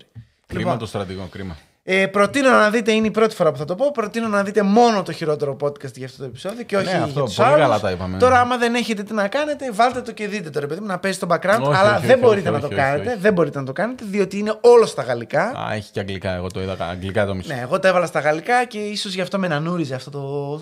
Κρίμα 0.47 0.63
Λοιπόν, 0.63 0.79
το 0.79 0.87
στρατηγό, 0.87 1.27
κρίμα. 1.31 1.57
Ε, 1.87 2.07
προτείνω 2.07 2.51
να 2.51 2.71
δείτε, 2.71 2.93
είναι 2.93 3.07
η 3.07 3.11
πρώτη 3.11 3.35
φορά 3.35 3.53
που 3.53 3.59
θα 3.59 3.65
το 3.65 3.75
πω. 3.75 3.91
Προτείνω 3.91 4.29
να 4.29 4.43
δείτε 4.43 4.63
μόνο 4.63 5.03
το 5.03 5.13
χειρότερο 5.13 5.57
podcast 5.61 5.95
για 5.97 6.07
αυτό 6.07 6.19
το 6.19 6.25
επεισόδιο 6.25 6.63
και 6.65 6.77
όχι 6.77 6.85
Ναι, 6.87 6.91
για 6.93 7.03
αυτό, 7.03 7.23
τους 7.23 7.35
πολύ 7.35 7.49
άλλους. 7.49 7.61
καλά 7.61 7.81
τα 7.81 7.91
είπαμε. 7.91 8.19
Τώρα, 8.19 8.41
άμα 8.41 8.57
δεν 8.57 8.75
έχετε 8.75 9.03
τι 9.03 9.13
να 9.15 9.29
κάνετε, 9.29 9.73
βάλτε 9.73 10.01
το 10.01 10.13
και 10.13 10.29
δείτε 10.29 10.51
το 10.51 10.61
ρε 10.61 10.67
παιδί 10.67 10.81
μου 10.81 10.87
να 10.87 10.99
παίζει 10.99 11.17
στο 11.17 11.27
background. 11.31 11.61
Όχι, 11.61 11.77
αλλά 11.79 11.97
όχι, 11.97 12.07
δεν 12.07 12.11
όχι, 12.17 12.25
μπορείτε 12.25 12.49
όχι, 12.49 12.57
να 12.57 12.61
το 12.61 12.67
όχι, 12.67 12.75
κάνετε. 12.75 13.11
όχι. 13.11 13.19
Δεν 13.19 13.33
μπορείτε 13.33 13.59
να 13.59 13.65
το 13.65 13.73
κάνετε, 13.73 14.05
διότι 14.09 14.39
είναι 14.39 14.55
όλο 14.61 14.87
στα 14.87 15.03
γαλλικά. 15.03 15.43
Α, 15.43 15.73
έχει 15.73 15.91
και 15.93 16.01
αγγλικά. 16.01 16.31
Εγώ 16.35 16.47
το 16.51 16.61
είδα 16.63 16.77
αγγλικά 16.81 17.27
το 17.27 17.35
μισό. 17.35 17.55
Ναι, 17.55 17.61
εγώ 17.61 17.79
το 17.81 17.89
έβαλα 17.89 18.07
στα 18.07 18.21
γαλλικά 18.21 18.65
και 18.65 18.79
ίσως 18.79 19.15
γι' 19.15 19.21
αυτό 19.21 19.39
με 19.39 19.49
νανούριζε 19.49 19.95
αυτό 19.95 20.11
το. 20.11 20.61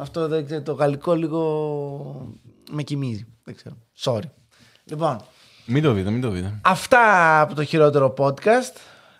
Αυτό 0.00 0.28
δεν 0.28 0.44
ξέρω, 0.46 0.62
το 0.62 0.72
γαλλικό 0.72 1.14
λίγο 1.14 1.40
με 2.70 2.82
κοιμίζει. 2.82 3.26
Δεν 3.44 3.54
ξέρω. 3.56 3.74
Sorry. 4.04 4.28
Λοιπόν, 4.84 5.20
Μην 5.66 5.82
το 5.82 5.92
δείτε, 5.92 6.10
μην 6.10 6.20
το 6.20 6.28
δείτε. 6.30 6.52
Αυτά 6.62 7.40
από 7.40 7.54
το 7.54 7.64
χειρότερο 7.64 8.14
podcast. 8.18 8.76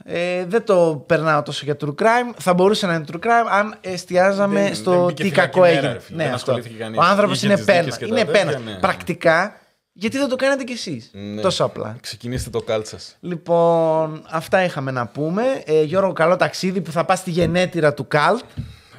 Ε, 0.06 0.44
δεν 0.46 0.64
το 0.64 1.04
περνάω 1.06 1.42
τόσο 1.42 1.64
για 1.64 1.76
true 1.80 1.94
crime. 2.02 2.34
Θα 2.38 2.54
μπορούσε 2.54 2.86
να 2.86 2.94
είναι 2.94 3.04
true 3.12 3.16
crime 3.26 3.48
αν 3.50 3.74
εστιάζαμε 3.80 4.62
Δεν- 4.62 4.74
στο 4.74 4.90
δεν 4.90 5.00
μπήκε 5.04 5.22
τι 5.22 5.28
φυλακή 5.28 5.50
κακό 5.50 5.60
μέρα, 5.60 5.76
έγινε. 5.76 5.92
ρε 5.92 5.98
φίλε. 5.98 6.16
Ναι, 6.16 6.24
Δεν 6.24 6.34
αυτό. 6.34 6.50
ασχολήθηκε 6.52 6.82
κανείς. 6.82 6.98
Ο 6.98 7.02
άνθρωπος 7.02 7.36
Είχε 7.36 7.46
είναι 7.46 7.54
τις 7.54 7.64
δίκες 7.64 7.80
πένα. 7.84 7.96
και 7.96 8.06
τα 8.06 8.16
Είναι 8.20 8.24
τέτοια, 8.32 8.44
πένα. 8.58 8.58
ναι. 8.70 8.78
Πρακτικά, 8.78 9.56
γιατί 9.92 10.18
δεν 10.18 10.28
το 10.28 10.36
κάνετε 10.36 10.64
κι 10.64 10.72
εσείς. 10.72 11.10
Ναι. 11.12 11.40
Τόσο 11.40 11.64
απλά. 11.64 11.96
Ξεκινήστε 12.00 12.50
το 12.50 12.60
κάλτ 12.60 12.86
σας. 12.86 13.16
Λοιπόν, 13.20 14.22
αυτά 14.30 14.64
είχαμε 14.64 14.90
να 14.90 15.06
πούμε. 15.06 15.42
Ε, 15.64 15.82
Γιώργο, 15.82 16.12
καλό 16.12 16.36
ταξίδι 16.36 16.80
που 16.80 16.90
θα 16.92 17.04
πας 17.04 17.18
στη 17.18 17.30
γενέτειρα 17.30 17.94
του 17.94 18.06
Καλτ. 18.08 18.42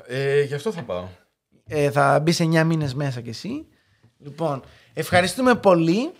Ε, 0.07 0.41
γι' 0.41 0.53
αυτό 0.53 0.71
θα 0.71 0.81
πάω. 0.81 1.03
Ε, 1.67 1.91
θα 1.91 2.19
μπεις 2.19 2.39
9 2.39 2.63
μήνες 2.63 2.93
μέσα 2.93 3.21
κι 3.21 3.29
εσύ. 3.29 3.65
Λοιπόν, 4.17 4.63
ευχαριστούμε 4.93 5.55
πολύ 5.55 6.11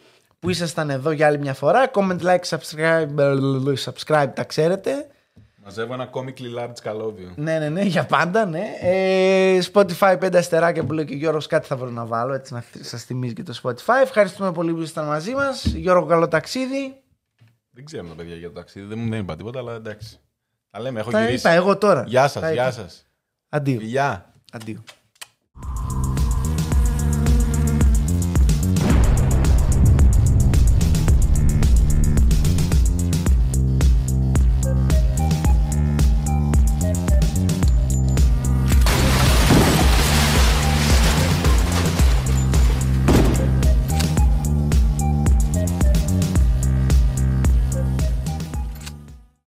που 0.46 0.52
ήσασταν 0.52 0.90
εδώ 0.90 1.12
για 1.12 1.28
άλλη 1.28 1.38
μια 1.40 1.54
φορά. 1.54 1.92
Comment, 1.94 2.20
like, 2.22 2.40
subscribe, 2.58 3.10
subscribe 3.84 4.30
τα 4.36 4.44
ξέρετε. 4.44 5.08
Μαζεύω 5.64 5.94
ένα 5.94 6.10
comically 6.14 6.60
large 6.60 6.74
καλώδιο. 6.82 7.34
Ναι, 7.36 7.60
ναι, 7.60 7.70
ναι, 7.70 7.82
για 7.82 8.06
πάντα, 8.06 8.46
ναι. 8.46 8.64
Ε, 8.82 9.60
Spotify 9.74 10.18
5 10.20 10.36
αστεράκια 10.36 10.84
που 10.84 10.94
λέει 10.94 11.06
και 11.06 11.14
ο 11.14 11.18
Γιώργος 11.18 11.48
κάτι 11.48 11.68
θα 11.68 11.76
βρω 11.78 11.90
να 11.90 12.06
βάλω, 12.06 12.34
έτσι 12.34 12.54
να 12.54 12.64
σας 12.82 13.04
θυμίζει 13.04 13.34
και 13.34 13.44
το 13.44 13.60
Spotify. 13.64 14.02
Ευχαριστούμε 14.02 14.52
πολύ 14.52 14.74
που 14.74 14.80
ήσασταν 14.82 15.06
μαζί 15.06 15.32
μας. 15.34 15.66
Γιώργο, 15.66 16.06
καλό 16.06 16.28
ταξίδι. 16.28 17.02
Δεν 17.72 17.86
ξέρουμε 17.86 18.10
τα 18.10 18.16
παιδιά 18.16 18.36
για 18.36 18.48
το 18.48 18.54
ταξίδι. 18.54 18.86
Δεν 18.86 19.00
μου 19.00 19.10
δεν 19.10 19.20
είπα 19.20 19.36
τίποτα, 19.36 19.60
αλλά 19.60 19.74
εντάξει. 19.74 20.20
Τα 20.70 20.80
λέμε, 20.80 21.00
έχω 21.00 21.12
Τα 21.12 21.20
γυρίσει. 21.20 21.38
είπα 21.38 21.50
εγώ 21.50 21.78
τώρα. 21.78 22.04
Γεια 22.08 22.22
Τα 22.22 22.28
σα, 22.28 22.40
είπα. 22.40 22.52
γεια 22.52 22.72
σας. 22.72 23.06
Αντίο. 23.50 23.80
Φιλιά. 23.80 24.34
Αντίο. 24.52 24.84